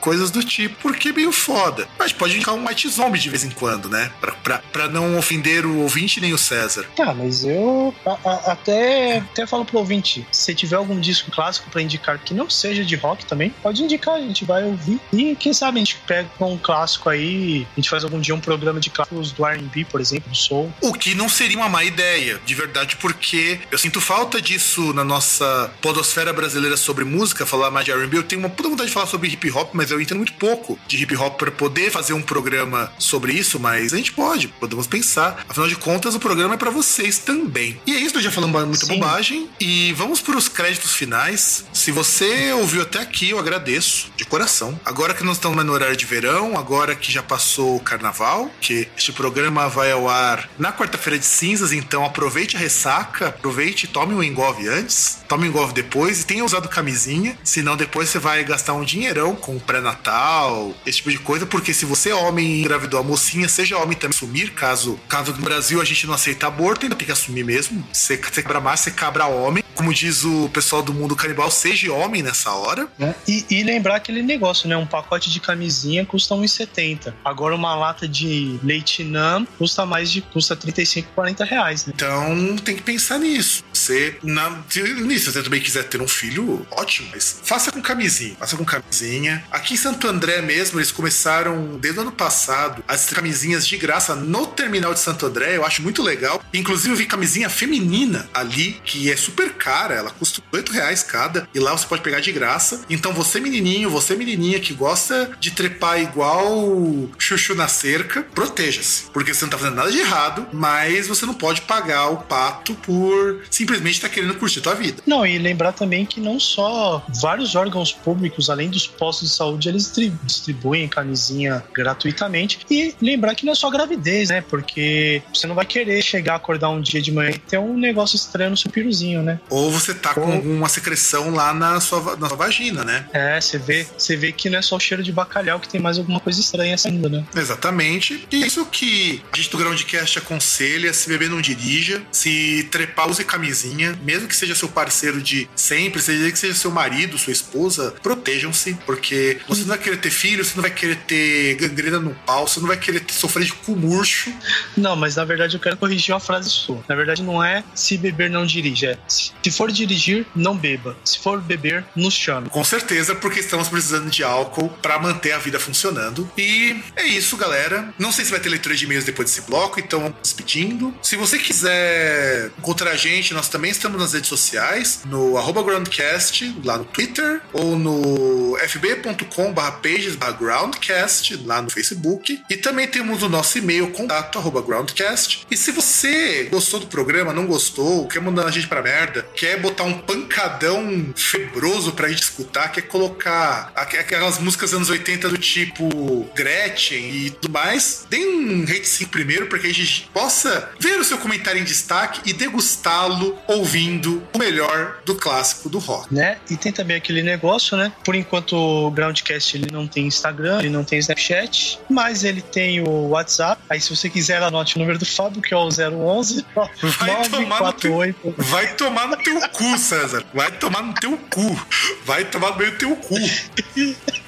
coisas 0.00 0.30
do 0.30 0.42
tipo, 0.42 0.76
porque 0.80 1.08
é 1.08 1.12
meio 1.12 1.32
foda. 1.32 1.88
Mas 1.98 2.12
pode 2.12 2.34
indicar 2.36 2.54
um 2.54 2.66
White 2.66 2.88
Zombie 2.88 3.18
de 3.18 3.28
vez 3.30 3.44
em 3.44 3.50
quando, 3.50 3.88
né? 3.88 4.10
Pra, 4.20 4.32
pra, 4.32 4.58
pra 4.72 4.88
não 4.88 5.18
ofender 5.18 5.64
o 5.66 5.78
ouvinte 5.80 6.20
nem 6.20 6.32
o 6.32 6.38
César. 6.38 6.84
Tá, 6.96 7.12
mas 7.14 7.44
eu 7.44 7.94
a- 8.04 8.18
a- 8.24 8.52
até, 8.52 9.18
até 9.18 9.46
falo 9.46 9.64
pro 9.64 9.78
ouvinte: 9.78 10.26
se 10.30 10.54
tiver 10.54 10.76
algum 10.76 10.98
disco 11.00 11.30
clássico 11.30 11.70
pra 11.70 11.82
indicar 11.82 12.18
que 12.18 12.32
não 12.34 12.48
seja 12.48 12.84
de 12.84 12.96
rock 12.96 13.24
também, 13.26 13.50
pode 13.62 13.82
indicar, 13.82 14.14
a 14.14 14.20
gente 14.20 14.44
vai 14.44 14.64
ouvir. 14.64 15.00
E 15.12 15.34
quem 15.36 15.52
sabe 15.52 15.78
a 15.78 15.80
gente 15.80 15.96
pega 16.06 16.28
um 16.40 16.58
clássico 16.58 17.08
aí, 17.08 17.66
a 17.76 17.80
gente 17.80 17.88
faz 17.90 18.04
algum 18.04 18.20
dia 18.20 18.34
um 18.34 18.40
programa 18.40 18.80
de 18.80 18.90
clássicos 18.90 19.32
do 19.32 19.44
RB, 19.44 19.84
por 19.86 20.00
exemplo, 20.00 20.30
do 20.30 20.36
Soul. 20.36 20.72
O 20.80 20.92
que 20.92 21.14
não 21.14 21.28
seria 21.28 21.56
uma 21.56 21.68
má 21.68 21.84
ideia, 21.84 22.40
de 22.44 22.54
verdade, 22.54 22.96
porque 22.96 23.60
eu 23.70 23.78
sinto 23.78 24.00
falta 24.00 24.40
disso 24.40 24.92
na 24.92 25.04
nossa 25.04 25.70
podosfera 25.82 26.32
brasileira 26.32 26.76
sobre 26.76 27.04
música, 27.04 27.44
falar 27.46 27.70
mais 27.70 27.84
de 27.84 27.92
R&B. 27.92 28.18
Eu 28.18 28.22
tenho 28.22 28.40
uma 28.40 28.48
puta 28.50 28.68
vontade 28.68 28.88
de 28.88 28.94
falar 28.94 29.06
sobre 29.06 29.28
hip 29.36 29.50
hop, 29.50 29.70
mas 29.72 29.90
eu 29.90 30.00
entendo 30.00 30.18
muito 30.18 30.32
pouco 30.34 30.78
de 30.88 31.02
hip 31.02 31.16
hop 31.16 31.36
para 31.36 31.50
poder 31.50 31.90
fazer 31.90 32.14
um 32.14 32.22
programa 32.22 32.92
sobre 32.98 33.32
isso, 33.32 33.60
mas 33.60 33.92
a 33.92 33.96
gente 33.96 34.12
pode, 34.12 34.48
podemos 34.48 34.86
pensar. 34.86 35.44
Afinal 35.48 35.68
de 35.68 35.76
contas, 35.76 36.14
o 36.14 36.20
programa 36.20 36.54
é 36.54 36.56
para 36.56 36.70
vocês 36.70 37.18
também. 37.18 37.80
E 37.86 37.94
é 37.94 38.00
isso, 38.00 38.14
nós 38.14 38.24
já 38.24 38.30
falamos 38.30 38.56
muita 38.64 38.86
Sim. 38.86 38.98
bobagem 38.98 39.48
e 39.60 39.92
vamos 39.92 40.20
para 40.20 40.36
os 40.36 40.48
créditos 40.48 40.94
finais. 40.94 41.64
Se 41.72 41.92
você 41.92 42.52
ouviu 42.52 42.82
até 42.82 43.00
aqui, 43.00 43.30
eu 43.30 43.38
agradeço 43.38 44.10
de 44.16 44.24
coração. 44.24 44.78
Agora 44.84 45.14
que 45.14 45.24
nós 45.24 45.36
estamos 45.36 45.64
no 45.64 45.72
horário 45.72 45.96
de 45.96 46.06
verão, 46.06 46.56
agora 46.56 46.94
que 46.94 47.12
já 47.12 47.22
passou 47.22 47.76
o 47.76 47.80
carnaval, 47.80 48.50
que 48.60 48.88
este 48.96 49.12
programa 49.12 49.68
vai 49.68 49.92
ao 49.92 50.08
ar 50.08 50.48
na 50.58 50.72
quarta-feira 50.72 51.18
de 51.18 51.26
cinzas, 51.26 51.72
então 51.72 52.04
aproveite 52.04 52.56
a 52.56 52.58
ressaca, 52.58 53.28
aproveite 53.28 53.84
e 53.84 53.88
tome 53.88 54.14
o 54.14 54.22
engove 54.22 54.68
antes, 54.68 55.18
tome 55.28 55.46
o 55.46 55.48
engove 55.48 55.72
depois 55.72 56.22
e 56.22 56.26
tenha 56.26 56.44
usado 56.44 56.68
camisinha, 56.68 57.36
senão 57.42 57.76
depois 57.76 58.08
você 58.08 58.18
vai 58.18 58.42
gastar 58.44 58.74
um 58.74 58.84
dinheirão 58.84 59.25
com 59.34 59.58
pré-natal, 59.58 60.72
esse 60.84 60.98
tipo 60.98 61.10
de 61.10 61.18
coisa, 61.18 61.46
porque 61.46 61.72
se 61.74 61.84
você 61.84 62.10
é 62.10 62.14
homem 62.14 62.46
e 62.46 62.60
engravidou 62.60 63.00
a 63.00 63.02
mocinha, 63.02 63.48
seja 63.48 63.78
homem 63.78 63.96
também 63.96 64.14
assumir, 64.16 64.50
caso, 64.52 64.98
caso 65.08 65.32
no 65.32 65.42
Brasil 65.42 65.80
a 65.80 65.84
gente 65.84 66.06
não 66.06 66.14
aceita 66.14 66.46
aborto, 66.46 66.84
ainda 66.86 66.94
tem 66.96 67.06
que 67.06 67.12
assumir 67.12 67.44
mesmo. 67.44 67.84
Você, 67.92 68.16
você 68.16 68.42
cabra 68.42 68.60
macho, 68.60 68.84
você 68.84 68.90
cabra 68.90 69.26
homem. 69.26 69.62
Como 69.74 69.92
diz 69.92 70.24
o 70.24 70.48
pessoal 70.48 70.82
do 70.82 70.94
mundo 70.94 71.14
canibal, 71.14 71.50
seja 71.50 71.92
homem 71.92 72.22
nessa 72.22 72.50
hora. 72.52 72.88
né? 72.98 73.14
E, 73.28 73.44
e 73.50 73.62
lembrar 73.62 73.96
aquele 73.96 74.22
negócio, 74.22 74.66
né? 74.68 74.76
Um 74.76 74.86
pacote 74.86 75.30
de 75.30 75.38
camisinha 75.38 76.04
custa 76.06 76.34
1,70. 76.34 77.12
Agora 77.24 77.54
uma 77.54 77.74
lata 77.74 78.08
de 78.08 78.58
leite 78.62 79.04
nam 79.04 79.46
custa 79.58 79.84
mais 79.84 80.10
de 80.10 80.22
custa 80.22 80.56
35, 80.56 81.10
40 81.14 81.44
reais, 81.44 81.84
né? 81.86 81.92
Então 81.94 82.56
tem 82.56 82.74
que 82.76 82.82
pensar 82.82 83.18
nisso. 83.18 83.62
Você, 83.86 84.16
na, 84.20 84.64
se, 84.68 84.82
você 84.82 85.42
também 85.44 85.60
quiser 85.60 85.84
ter 85.84 86.02
um 86.02 86.08
filho, 86.08 86.66
ótimo, 86.72 87.08
mas 87.12 87.40
faça 87.44 87.70
com 87.70 87.80
camisinha. 87.80 88.34
Faça 88.36 88.56
com 88.56 88.64
camisinha. 88.64 89.44
Aqui 89.48 89.74
em 89.74 89.76
Santo 89.76 90.08
André 90.08 90.42
mesmo, 90.42 90.80
eles 90.80 90.90
começaram 90.90 91.78
desde 91.78 92.00
o 92.00 92.02
ano 92.02 92.10
passado 92.10 92.82
as 92.88 93.06
camisinhas 93.06 93.64
de 93.64 93.76
graça 93.76 94.16
no 94.16 94.44
terminal 94.48 94.92
de 94.92 94.98
Santo 94.98 95.24
André. 95.24 95.56
Eu 95.56 95.64
acho 95.64 95.82
muito 95.82 96.02
legal. 96.02 96.42
Inclusive, 96.52 96.94
eu 96.94 96.96
vi 96.96 97.06
camisinha 97.06 97.48
feminina 97.48 98.28
ali, 98.34 98.80
que 98.84 99.08
é 99.08 99.16
super 99.16 99.52
cara. 99.52 99.94
Ela 99.94 100.10
custa 100.10 100.42
8 100.52 100.72
reais 100.72 101.04
cada. 101.04 101.48
E 101.54 101.60
lá 101.60 101.70
você 101.70 101.86
pode 101.86 102.02
pegar 102.02 102.18
de 102.18 102.32
graça. 102.32 102.84
Então, 102.90 103.12
você, 103.12 103.38
menininho, 103.38 103.88
você, 103.88 104.16
menininha 104.16 104.58
que 104.58 104.74
gosta 104.74 105.30
de 105.38 105.52
trepar 105.52 106.00
igual 106.00 107.08
chuchu 107.18 107.54
na 107.54 107.68
cerca, 107.68 108.24
proteja-se. 108.34 109.04
Porque 109.12 109.32
você 109.32 109.44
não 109.44 109.50
tá 109.50 109.58
fazendo 109.58 109.76
nada 109.76 109.92
de 109.92 110.00
errado, 110.00 110.48
mas 110.52 111.06
você 111.06 111.24
não 111.24 111.34
pode 111.34 111.62
pagar 111.62 112.08
o 112.08 112.16
pato 112.16 112.74
por 112.74 113.42
simplesmente 113.48 113.75
estar 113.84 114.08
querendo 114.08 114.34
curtir 114.34 114.58
a 114.60 114.62
tua 114.62 114.74
vida. 114.74 115.02
Não, 115.06 115.26
e 115.26 115.38
lembrar 115.38 115.72
também 115.72 116.04
que 116.06 116.20
não 116.20 116.38
só 116.40 117.04
vários 117.20 117.54
órgãos 117.54 117.92
públicos, 117.92 118.48
além 118.50 118.68
dos 118.70 118.86
postos 118.86 119.28
de 119.30 119.34
saúde, 119.34 119.68
eles 119.68 119.84
distri- 119.84 120.12
distribuem 120.24 120.88
camisinha 120.88 121.62
gratuitamente. 121.74 122.60
E 122.70 122.94
lembrar 123.00 123.34
que 123.34 123.44
não 123.44 123.52
é 123.52 123.56
só 123.56 123.70
gravidez, 123.70 124.28
né? 124.30 124.40
Porque 124.40 125.22
você 125.32 125.46
não 125.46 125.54
vai 125.54 125.64
querer 125.66 126.02
chegar, 126.02 126.34
acordar 126.36 126.68
um 126.70 126.80
dia 126.80 127.00
de 127.00 127.10
manhã 127.12 127.30
e 127.30 127.38
ter 127.38 127.58
um 127.58 127.76
negócio 127.76 128.16
estranho 128.16 128.50
no 128.50 128.56
seu 128.56 128.70
piruzinho, 128.70 129.22
né? 129.22 129.40
Ou 129.50 129.70
você 129.70 129.94
tá 129.94 130.14
com 130.14 130.20
Ou- 130.20 130.32
alguma 130.32 130.68
secreção 130.68 131.30
lá 131.30 131.52
na 131.54 131.80
sua, 131.80 132.16
na 132.16 132.28
sua 132.28 132.36
vagina, 132.36 132.84
né? 132.84 133.06
É, 133.12 133.40
você 133.40 133.58
vê, 133.58 133.86
você 133.96 134.16
vê 134.16 134.32
que 134.32 134.48
não 134.50 134.58
é 134.58 134.62
só 134.62 134.76
o 134.76 134.80
cheiro 134.80 135.02
de 135.02 135.12
bacalhau 135.12 135.58
que 135.60 135.68
tem 135.68 135.80
mais 135.80 135.98
alguma 135.98 136.20
coisa 136.20 136.40
estranha 136.40 136.76
saindo, 136.76 137.08
né? 137.08 137.24
Exatamente. 137.34 138.26
E 138.30 138.44
isso 138.46 138.64
que 138.66 139.22
a 139.32 139.36
gente 139.36 139.50
do 139.50 139.58
Groundcast 139.58 140.18
aconselha: 140.18 140.92
se 140.92 141.08
beber, 141.08 141.28
não 141.30 141.40
dirija. 141.40 142.02
Se 142.12 142.68
trepar, 142.70 143.08
use 143.08 143.24
camisinha. 143.24 143.65
Mesmo 144.02 144.28
que 144.28 144.36
seja 144.36 144.54
seu 144.54 144.68
parceiro 144.68 145.20
de 145.20 145.48
sempre, 145.54 146.00
seja 146.00 146.30
que 146.30 146.38
seja 146.38 146.54
seu 146.54 146.70
marido, 146.70 147.18
sua 147.18 147.32
esposa, 147.32 147.94
protejam-se. 148.02 148.74
Porque 148.86 149.38
você 149.48 149.60
não 149.62 149.68
vai 149.68 149.78
querer 149.78 149.96
ter 149.98 150.10
filho, 150.10 150.44
você 150.44 150.52
não 150.54 150.62
vai 150.62 150.70
querer 150.70 150.96
ter 150.96 151.54
gangrena 151.56 151.98
no 152.00 152.14
pau, 152.26 152.46
você 152.46 152.60
não 152.60 152.66
vai 152.68 152.76
querer 152.78 153.00
ter- 153.00 153.14
sofrer 153.14 153.44
de 153.44 153.52
cu 153.52 153.76
murcho. 153.76 154.32
Não, 154.76 154.96
mas 154.96 155.16
na 155.16 155.24
verdade 155.24 155.54
eu 155.56 155.60
quero 155.60 155.76
corrigir 155.76 156.12
uma 156.14 156.20
frase 156.20 156.50
sua. 156.50 156.84
Na 156.88 156.94
verdade 156.94 157.22
não 157.22 157.42
é 157.42 157.62
se 157.74 157.96
beber 157.96 158.30
não 158.30 158.44
dirija, 158.46 158.92
é 158.92 158.98
se 159.08 159.50
for 159.50 159.70
dirigir, 159.70 160.26
não 160.34 160.56
beba. 160.56 160.96
Se 161.04 161.18
for 161.18 161.40
beber, 161.40 161.84
nos 161.94 162.14
chame. 162.14 162.48
Com 162.50 162.64
certeza, 162.64 163.14
porque 163.14 163.40
estamos 163.40 163.68
precisando 163.68 164.10
de 164.10 164.22
álcool 164.22 164.68
para 164.82 164.98
manter 164.98 165.32
a 165.32 165.38
vida 165.38 165.58
funcionando. 165.58 166.30
E 166.36 166.80
é 166.96 167.04
isso, 167.06 167.36
galera. 167.36 167.92
Não 167.98 168.12
sei 168.12 168.24
se 168.24 168.30
vai 168.30 168.40
ter 168.40 168.48
leitura 168.48 168.74
de 168.74 168.84
e-mails 168.84 169.04
depois 169.04 169.28
desse 169.30 169.42
bloco, 169.42 169.78
então 169.80 170.14
despedindo. 170.22 170.94
Se 171.02 171.16
você 171.16 171.38
quiser 171.38 172.50
encontrar 172.58 172.90
a 172.92 172.96
gente, 172.96 173.32
nós 173.34 173.48
também 173.56 173.70
estamos 173.70 173.98
nas 173.98 174.12
redes 174.12 174.28
sociais, 174.28 175.00
no 175.06 175.38
arroba 175.38 175.62
Groundcast, 175.62 176.54
lá 176.62 176.76
no 176.76 176.84
Twitter, 176.84 177.40
ou 177.54 177.74
no 177.78 178.54
fb.com.br 178.58 179.60
pages 179.82 180.14
groundcast, 180.38 181.36
lá 181.46 181.62
no 181.62 181.70
Facebook. 181.70 182.38
E 182.50 182.56
também 182.58 182.86
temos 182.86 183.22
o 183.22 183.30
nosso 183.30 183.56
e-mail, 183.56 183.88
contato 183.92 184.38
arroba 184.38 184.60
groundcast. 184.60 185.46
E 185.50 185.56
se 185.56 185.70
você 185.72 186.44
gostou 186.50 186.80
do 186.80 186.86
programa, 186.86 187.32
não 187.32 187.46
gostou, 187.46 188.06
quer 188.08 188.20
mandar 188.20 188.44
a 188.46 188.50
gente 188.50 188.66
pra 188.68 188.82
merda, 188.82 189.26
quer 189.34 189.58
botar 189.58 189.84
um 189.84 189.98
pancadão 190.00 191.14
febroso 191.16 191.92
pra 191.92 192.08
gente 192.08 192.24
escutar, 192.24 192.68
quer 192.70 192.82
colocar 192.82 193.72
aqu- 193.74 193.96
aquelas 193.98 194.38
músicas 194.38 194.74
anos 194.74 194.90
80 194.90 195.30
do 195.30 195.38
tipo 195.38 196.28
Gretchen 196.34 196.98
e 197.26 197.30
tudo 197.30 197.50
mais, 197.54 198.06
dê 198.10 198.18
um 198.18 198.64
hate 198.64 198.86
5 198.86 199.10
primeiro 199.10 199.46
para 199.46 199.58
que 199.58 199.66
a 199.66 199.72
gente 199.72 200.10
possa 200.12 200.70
ver 200.78 201.00
o 201.00 201.04
seu 201.04 201.16
comentário 201.16 201.58
em 201.58 201.64
destaque 201.64 202.20
e 202.26 202.34
degustá-lo 202.34 203.35
ouvindo 203.46 204.22
o 204.34 204.38
melhor 204.38 204.98
do 205.04 205.14
clássico 205.14 205.68
do 205.68 205.78
rock. 205.78 206.12
Né? 206.12 206.38
E 206.50 206.56
tem 206.56 206.72
também 206.72 206.96
aquele 206.96 207.22
negócio, 207.22 207.76
né? 207.76 207.92
Por 208.04 208.14
enquanto 208.14 208.56
o 208.56 208.90
Groundcast 208.90 209.56
ele 209.56 209.70
não 209.70 209.86
tem 209.86 210.06
Instagram, 210.06 210.60
ele 210.60 210.70
não 210.70 210.84
tem 210.84 210.98
Snapchat, 210.98 211.78
mas 211.88 212.24
ele 212.24 212.40
tem 212.40 212.80
o 212.80 213.08
WhatsApp. 213.08 213.60
Aí 213.68 213.80
se 213.80 213.94
você 213.94 214.08
quiser, 214.08 214.42
anote 214.42 214.76
o 214.76 214.78
número 214.78 214.98
do 214.98 215.06
Fábio, 215.06 215.40
que 215.42 215.52
é 215.52 215.56
o 215.56 215.68
011 215.68 216.44
Vai 216.98 217.28
tomar 217.28 217.62
no 217.62 217.72
teu, 217.72 217.90
948. 217.90 218.34
vai 218.38 218.74
tomar 218.74 219.08
no 219.08 219.16
teu 219.16 219.40
cu, 219.48 219.78
César. 219.78 220.24
Vai 220.34 220.50
tomar 220.52 220.82
no 220.82 220.94
teu 220.94 221.16
cu. 221.30 221.66
Vai 222.04 222.24
tomar 222.24 222.50
no 222.50 222.56
meio 222.56 222.72
do 222.72 222.78
teu 222.78 222.96
cu. 222.96 223.16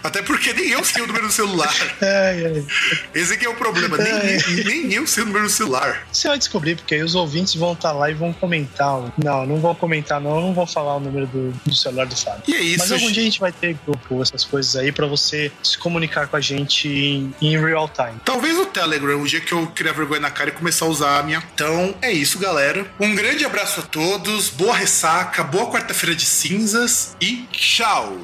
Até 0.03 0.23
porque 0.23 0.53
nem 0.53 0.71
eu 0.71 0.85
sei 0.85 1.03
o 1.03 1.07
número 1.07 1.27
do 1.27 1.33
celular. 1.33 1.75
Ai, 2.01 2.47
ai. 2.47 2.67
Esse 3.15 3.35
aqui 3.35 3.45
é 3.45 3.49
o 3.49 3.55
problema. 3.55 3.97
Nem, 3.97 4.15
nem, 4.15 4.65
nem 4.65 4.93
eu 4.93 5.07
sei 5.07 5.23
o 5.23 5.27
número 5.27 5.47
do 5.47 5.51
celular. 5.51 6.07
Você 6.13 6.29
vai 6.29 6.39
descobrir, 6.39 6.77
porque 6.77 6.95
aí 6.95 7.03
os 7.03 7.15
ouvintes 7.15 7.55
vão 7.55 7.73
estar 7.73 7.93
lá 7.93 8.11
e 8.11 8.15
vão 8.15 8.33
comentar. 8.33 8.98
O- 8.99 9.13
Não, 9.17 9.47
não 9.47 9.57
vão 9.61 9.75
comentar, 9.75 10.21
não. 10.21 10.41
Não 10.41 10.55
vão 10.55 10.67
falar 10.67 10.97
o 10.97 11.01
número 11.01 11.27
do, 11.27 11.51
do 11.65 11.75
celular 11.75 12.07
do 12.07 12.17
Fábio. 12.17 12.43
E 12.47 12.55
é 12.55 12.61
isso, 12.61 12.79
Mas 12.81 12.93
algum 12.93 13.05
gente. 13.07 13.15
dia 13.15 13.23
a 13.23 13.25
gente 13.27 13.41
vai 13.41 13.53
ter 13.53 13.77
grupo, 13.87 14.23
essas 14.23 14.45
coisas 14.45 14.77
aí, 14.77 14.93
pra 14.93 15.07
você 15.07 15.51
se 15.63 15.79
comunicar 15.79 16.27
com 16.29 16.37
a 16.37 16.41
gente 16.41 16.89
em, 16.89 17.35
em 17.41 17.59
real 17.59 17.89
time. 17.89 18.19
Talvez 18.25 18.59
o 18.59 18.67
Telegram, 18.67 19.21
o 19.21 19.27
dia 19.27 19.41
que 19.41 19.53
eu 19.53 19.67
criar 19.69 19.93
vergonha 19.93 20.21
na 20.21 20.31
cara 20.31 20.51
e 20.51 20.53
começar 20.53 20.85
a 20.85 20.89
usar 20.89 21.19
a 21.19 21.23
minha. 21.23 21.43
Então 21.55 21.95
é 22.03 22.13
isso, 22.13 22.39
galera. 22.39 22.87
Um 23.01 23.15
grande 23.15 23.45
abraço 23.45 23.81
a 23.81 23.83
todos, 23.83 24.49
boa 24.51 24.75
ressaca, 24.75 25.43
boa 25.45 25.71
quarta-feira 25.71 26.15
de 26.15 26.25
cinzas 26.27 27.17
e 27.21 27.47
tchau! 27.53 28.17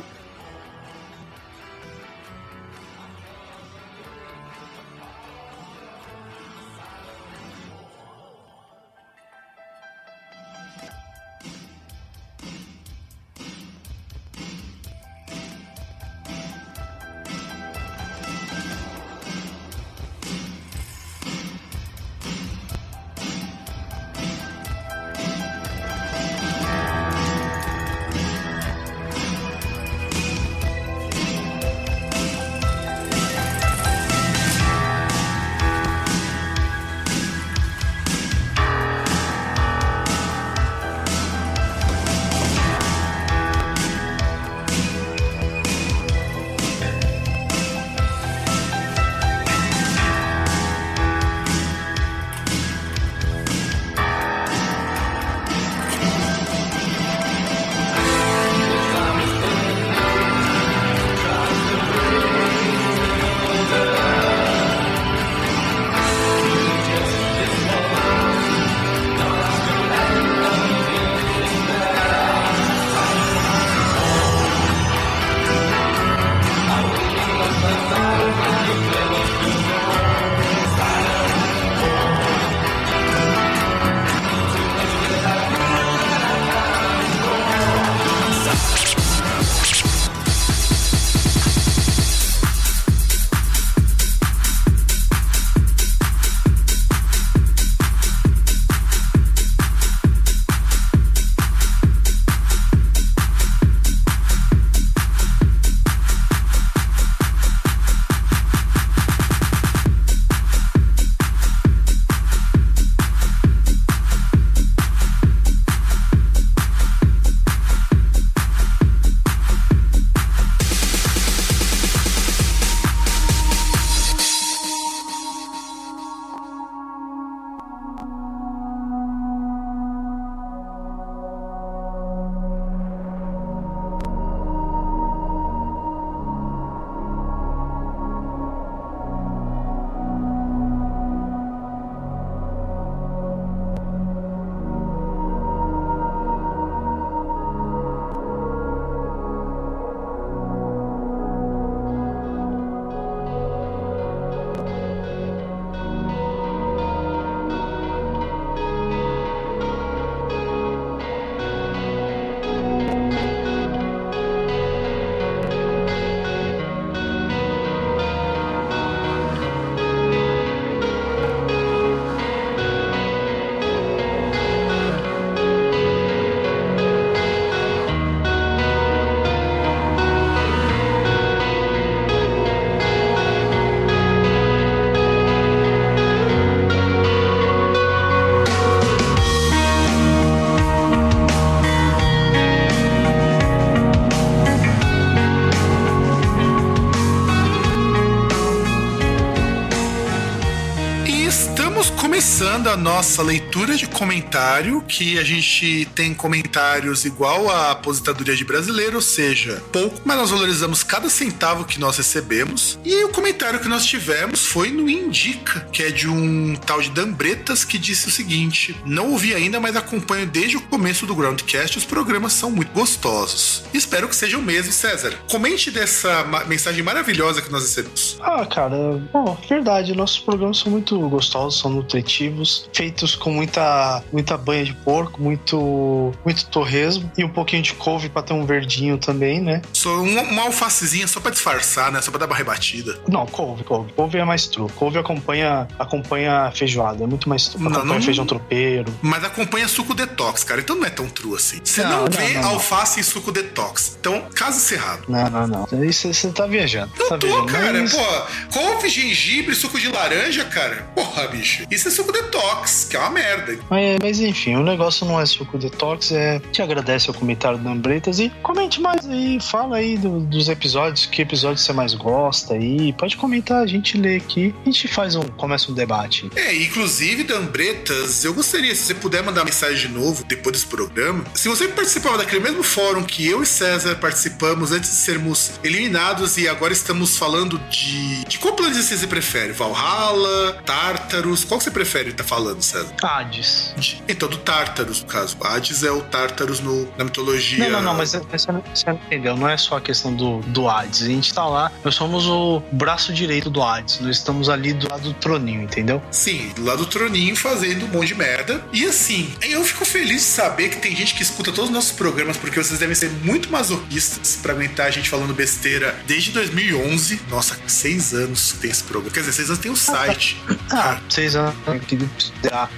Nossa 202.77 203.23
leitura 203.23 203.44
de 203.55 203.87
comentário, 203.87 204.83
que 204.83 205.17
a 205.17 205.23
gente 205.23 205.87
tem 205.95 206.13
comentários 206.13 207.05
igual 207.05 207.49
a 207.49 207.71
aposentadoria 207.71 208.35
de 208.35 208.45
brasileiro, 208.45 208.97
ou 208.97 209.03
seja, 209.03 209.63
pouco, 209.73 210.01
mas 210.05 210.17
nós 210.17 210.31
valorizamos 210.31 210.83
cada 210.83 211.09
centavo 211.09 211.65
que 211.65 211.79
nós 211.79 211.97
recebemos. 211.97 212.79
E 212.85 213.05
o 213.05 213.11
comentário 213.11 213.61
que 213.61 213.69
nós 213.69 213.87
tivemos 213.87 214.45
foi 214.45 214.73
no 214.73 214.91
Indica, 214.91 215.61
que 215.73 215.85
é 215.85 215.91
de 215.91 216.09
um 216.09 216.57
tal 216.57 216.83
de 216.83 216.91
Dambretas, 216.91 217.65
que 217.65 217.79
disse 217.79 218.09
o 218.09 218.11
seguinte: 218.11 218.75
Não 218.85 219.13
ouvi 219.13 219.33
ainda, 219.33 219.61
mas 219.61 219.77
acompanho 219.77 220.27
desde 220.27 220.57
o 220.57 220.61
começo 220.63 221.07
do 221.07 221.15
Groundcast, 221.15 221.79
os 221.79 221.85
programas 221.85 222.33
são 222.33 222.51
muito 222.51 222.73
gostosos. 222.73 223.63
Espero 223.73 224.09
que 224.09 224.17
seja 224.17 224.37
o 224.37 224.43
mesmo, 224.43 224.73
César. 224.73 225.15
Comente 225.31 225.71
dessa 225.71 226.25
mensagem 226.49 226.83
maravilhosa 226.83 227.41
que 227.41 227.53
nós 227.53 227.63
recebemos. 227.63 228.19
Ah, 228.21 228.45
cara, 228.47 229.01
bom, 229.13 229.39
verdade, 229.49 229.95
nossos 229.95 230.19
programas 230.19 230.59
são 230.59 230.73
muito 230.73 230.99
gostosos, 231.09 231.61
são 231.61 231.71
nutritivos, 231.71 232.69
feitos 232.73 233.15
com 233.15 233.44
muita, 233.45 234.03
muita 234.13 234.37
banha 234.39 234.65
de 234.65 234.73
porco, 234.73 235.21
muito, 235.23 236.13
muito 236.25 236.47
torresmo 236.47 237.11
e 237.17 237.25
um 237.25 237.29
pouquinho 237.29 237.63
de 237.63 237.73
couve 237.75 238.09
pra 238.09 238.23
ter 238.23 238.33
um 238.33 238.47
verdinho 238.47 238.97
também, 238.99 239.41
né? 239.41 239.61
Só 239.73 240.01
uma, 240.03 240.23
uma 240.23 240.43
alfacezinha 240.43 241.07
só 241.07 241.21
pra 241.21 241.31
disfarçar, 241.31 241.93
né? 241.93 242.01
Só 242.01 242.11
pra 242.11 242.21
dar 242.21 242.27
uma 242.27 242.35
rebatida. 242.37 242.99
Não, 243.09 243.27
couve, 243.27 243.63
couve. 243.65 243.93
Couve 243.93 244.19
é 244.19 244.25
mais 244.25 244.47
true. 244.49 244.69
Couve 244.77 244.99
acompanha, 244.99 245.69
acompanha 245.79 246.51
feijoada, 246.55 247.05
é 247.05 247.07
muito 247.07 247.29
mais 247.29 247.49
true. 247.49 247.63
Não, 247.63 247.71
Acompanha 247.73 247.95
não- 247.99 248.03
feijão 248.03 248.27
tropeiro. 248.27 248.93
Mas 249.03 249.23
acompanha 249.25 249.69
suco 249.69 249.95
detox, 249.95 250.43
cara. 250.45 250.61
Então 250.61 250.77
não 250.77 250.87
é 250.87 250.91
tão 250.91 251.09
true 251.09 251.35
assim. 251.37 251.61
Você 251.63 251.83
não, 251.83 252.05
Não, 252.05 252.07
vê 252.11 252.37
alface 252.39 253.01
e 253.01 253.05
suco 253.05 253.31
detox. 253.31 253.97
Então, 254.01 254.23
caso 254.35 254.57
encerrado. 254.57 255.05
Não, 255.09 255.29
não, 255.31 255.47
não. 255.47 255.69
Aí 255.73 255.93
você 255.93 256.13
tá 256.31 256.47
viajando. 256.47 256.93
Eu 256.99 257.09
tá 257.09 257.19
tô, 257.19 257.27
viajando. 257.27 257.53
cara. 257.53 257.81
Mas- 257.81 257.95
Pô, 257.95 258.59
couve, 258.61 258.89
gengibre, 258.89 259.55
suco 259.55 259.79
de 259.79 259.89
laranja, 259.89 260.45
cara. 260.45 260.87
Porra, 260.95 261.27
bicho. 261.29 261.65
Isso 261.71 261.89
é 261.89 261.91
suco 261.91 262.13
detox, 262.13 262.87
que 262.89 262.97
é 262.97 263.01
uma 263.01 263.11
merda. 263.11 263.34
Mas, 263.71 263.99
mas 264.03 264.21
enfim, 264.21 264.57
o 264.57 264.63
negócio 264.63 265.07
não 265.07 265.21
é 265.21 265.27
suco 265.27 265.59
detox, 265.59 266.13
é. 266.13 266.39
Te 266.53 266.63
agradece 266.63 267.11
o 267.11 267.15
comentário 267.15 267.59
do 267.59 267.69
Ambretas 267.69 268.19
e 268.19 268.31
comente 268.43 268.81
mais 268.81 269.07
aí, 269.09 269.39
fala 269.41 269.77
aí 269.77 269.97
do- 269.99 270.21
dos 270.21 270.49
episódios, 270.49 271.07
que 271.07 271.23
episódio 271.23 271.59
você 271.59 271.73
mais 271.73 271.95
gosta 271.95 272.55
aí. 272.55 272.93
Pode 272.93 273.17
comentar, 273.17 273.63
a 273.63 273.67
gente 273.67 273.97
lê 273.99 274.17
aqui, 274.17 274.55
a 274.63 274.65
gente 274.67 274.89
faz 274.89 275.15
um. 275.17 275.23
começa 275.23 275.71
um 275.71 275.75
debate. 275.75 276.29
É, 276.37 276.55
inclusive, 276.55 277.25
Dambretas, 277.25 278.25
eu 278.25 278.35
gostaria, 278.35 278.75
se 278.75 278.83
você 278.83 278.95
puder 278.95 279.23
mandar 279.23 279.45
mensagem 279.45 279.89
de 279.89 279.95
novo 279.95 280.25
depois 280.25 280.55
desse 280.57 280.67
programa. 280.67 281.25
Se 281.35 281.49
você 281.49 281.69
participava 281.69 282.19
daquele 282.19 282.43
mesmo 282.43 282.63
fórum 282.63 283.03
que 283.03 283.27
eu 283.27 283.43
e 283.43 283.47
César 283.47 283.97
participamos 283.97 284.73
antes 284.73 284.91
de 284.91 284.97
sermos 284.97 285.53
eliminados 285.63 286.37
e 286.37 286.49
agora 286.49 286.73
estamos 286.73 287.17
falando 287.17 287.59
de. 287.71 288.25
De 288.25 288.39
qual 288.39 288.55
planeta 288.55 288.83
você 288.83 289.07
prefere? 289.07 289.53
Valhalla, 289.53 290.63
Tártaros? 290.65 291.45
Qual 291.45 291.59
que 291.59 291.65
você 291.65 291.71
prefere 291.71 292.11
estar 292.11 292.25
falando, 292.25 292.63
César? 292.63 292.93
Hades. 293.25 293.73
De- 293.77 294.03
Então, 294.09 294.29
do 294.29 294.37
Tártaros, 294.39 295.01
no 295.01 295.07
caso. 295.07 295.37
Hades 295.43 295.83
é 295.83 295.91
o 295.91 296.01
Tártaros 296.03 296.61
no, 296.61 296.89
na 296.97 297.05
mitologia. 297.05 297.59
Não, 297.65 297.71
não, 297.71 297.83
não, 297.83 297.95
mas 297.95 298.13
você 298.13 298.53
não, 298.53 298.63
você 298.75 298.87
não 298.91 298.95
entendeu. 299.07 299.37
Não 299.37 299.49
é 299.49 299.57
só 299.57 299.77
a 299.77 299.81
questão 299.81 300.15
do, 300.15 300.41
do 300.41 300.69
Hades. 300.69 301.03
A 301.03 301.07
gente 301.07 301.33
tá 301.33 301.45
lá, 301.47 301.71
nós 301.85 301.95
somos 301.95 302.27
o 302.27 302.63
braço 302.73 303.13
direito 303.13 303.51
do 303.51 303.63
Hades. 303.63 304.01
Nós 304.01 304.17
estamos 304.17 304.49
ali 304.49 304.73
do 304.73 304.89
lado 304.91 305.03
do 305.03 305.15
troninho, 305.15 305.63
entendeu? 305.63 306.03
Sim, 306.11 306.53
lá 306.59 306.75
do 306.77 306.87
Troninho 306.87 307.35
fazendo 307.37 307.87
um 307.87 307.89
monte 307.89 308.09
de 308.09 308.15
merda. 308.15 308.65
E 308.73 308.85
assim, 308.85 309.33
eu 309.43 309.65
fico 309.65 309.85
feliz 309.85 310.23
de 310.23 310.29
saber 310.29 310.69
que 310.71 310.77
tem 310.77 310.95
gente 310.95 311.15
que 311.15 311.23
escuta 311.23 311.51
todos 311.53 311.71
os 311.71 311.75
nossos 311.75 311.93
programas, 311.93 312.37
porque 312.37 312.63
vocês 312.63 312.79
devem 312.79 312.95
ser 312.95 313.11
muito 313.11 313.51
masoquistas 313.51 314.39
pra 314.43 314.53
aguentar 314.53 314.87
a 314.87 314.91
gente 314.91 315.09
falando 315.09 315.35
besteira 315.35 315.99
desde 316.07 316.31
2011. 316.33 317.21
Nossa, 317.29 317.57
seis 317.67 318.13
anos 318.15 318.53
tem 318.61 318.71
esse 318.71 318.83
programa. 318.85 319.13
Quer 319.13 319.21
dizer, 319.21 319.33
seis 319.33 319.49
anos 319.49 319.61
tem 319.61 319.71
o 319.71 319.77
site. 319.77 320.37
Ah, 320.71 321.01
seis 321.09 321.35
anos. 321.37 321.55
que- 321.87 321.99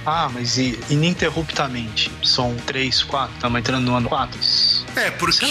Ah, 0.05 0.29
mas 0.37 0.57
e, 0.57 0.79
ininterruptamente. 0.89 2.11
São 2.23 2.55
três, 2.65 3.01
quatro. 3.03 3.33
Estamos 3.35 3.59
entrando 3.59 3.85
no 3.85 3.95
ano 3.95 4.07
quatro. 4.07 4.39
É, 4.97 5.11
porque 5.11 5.45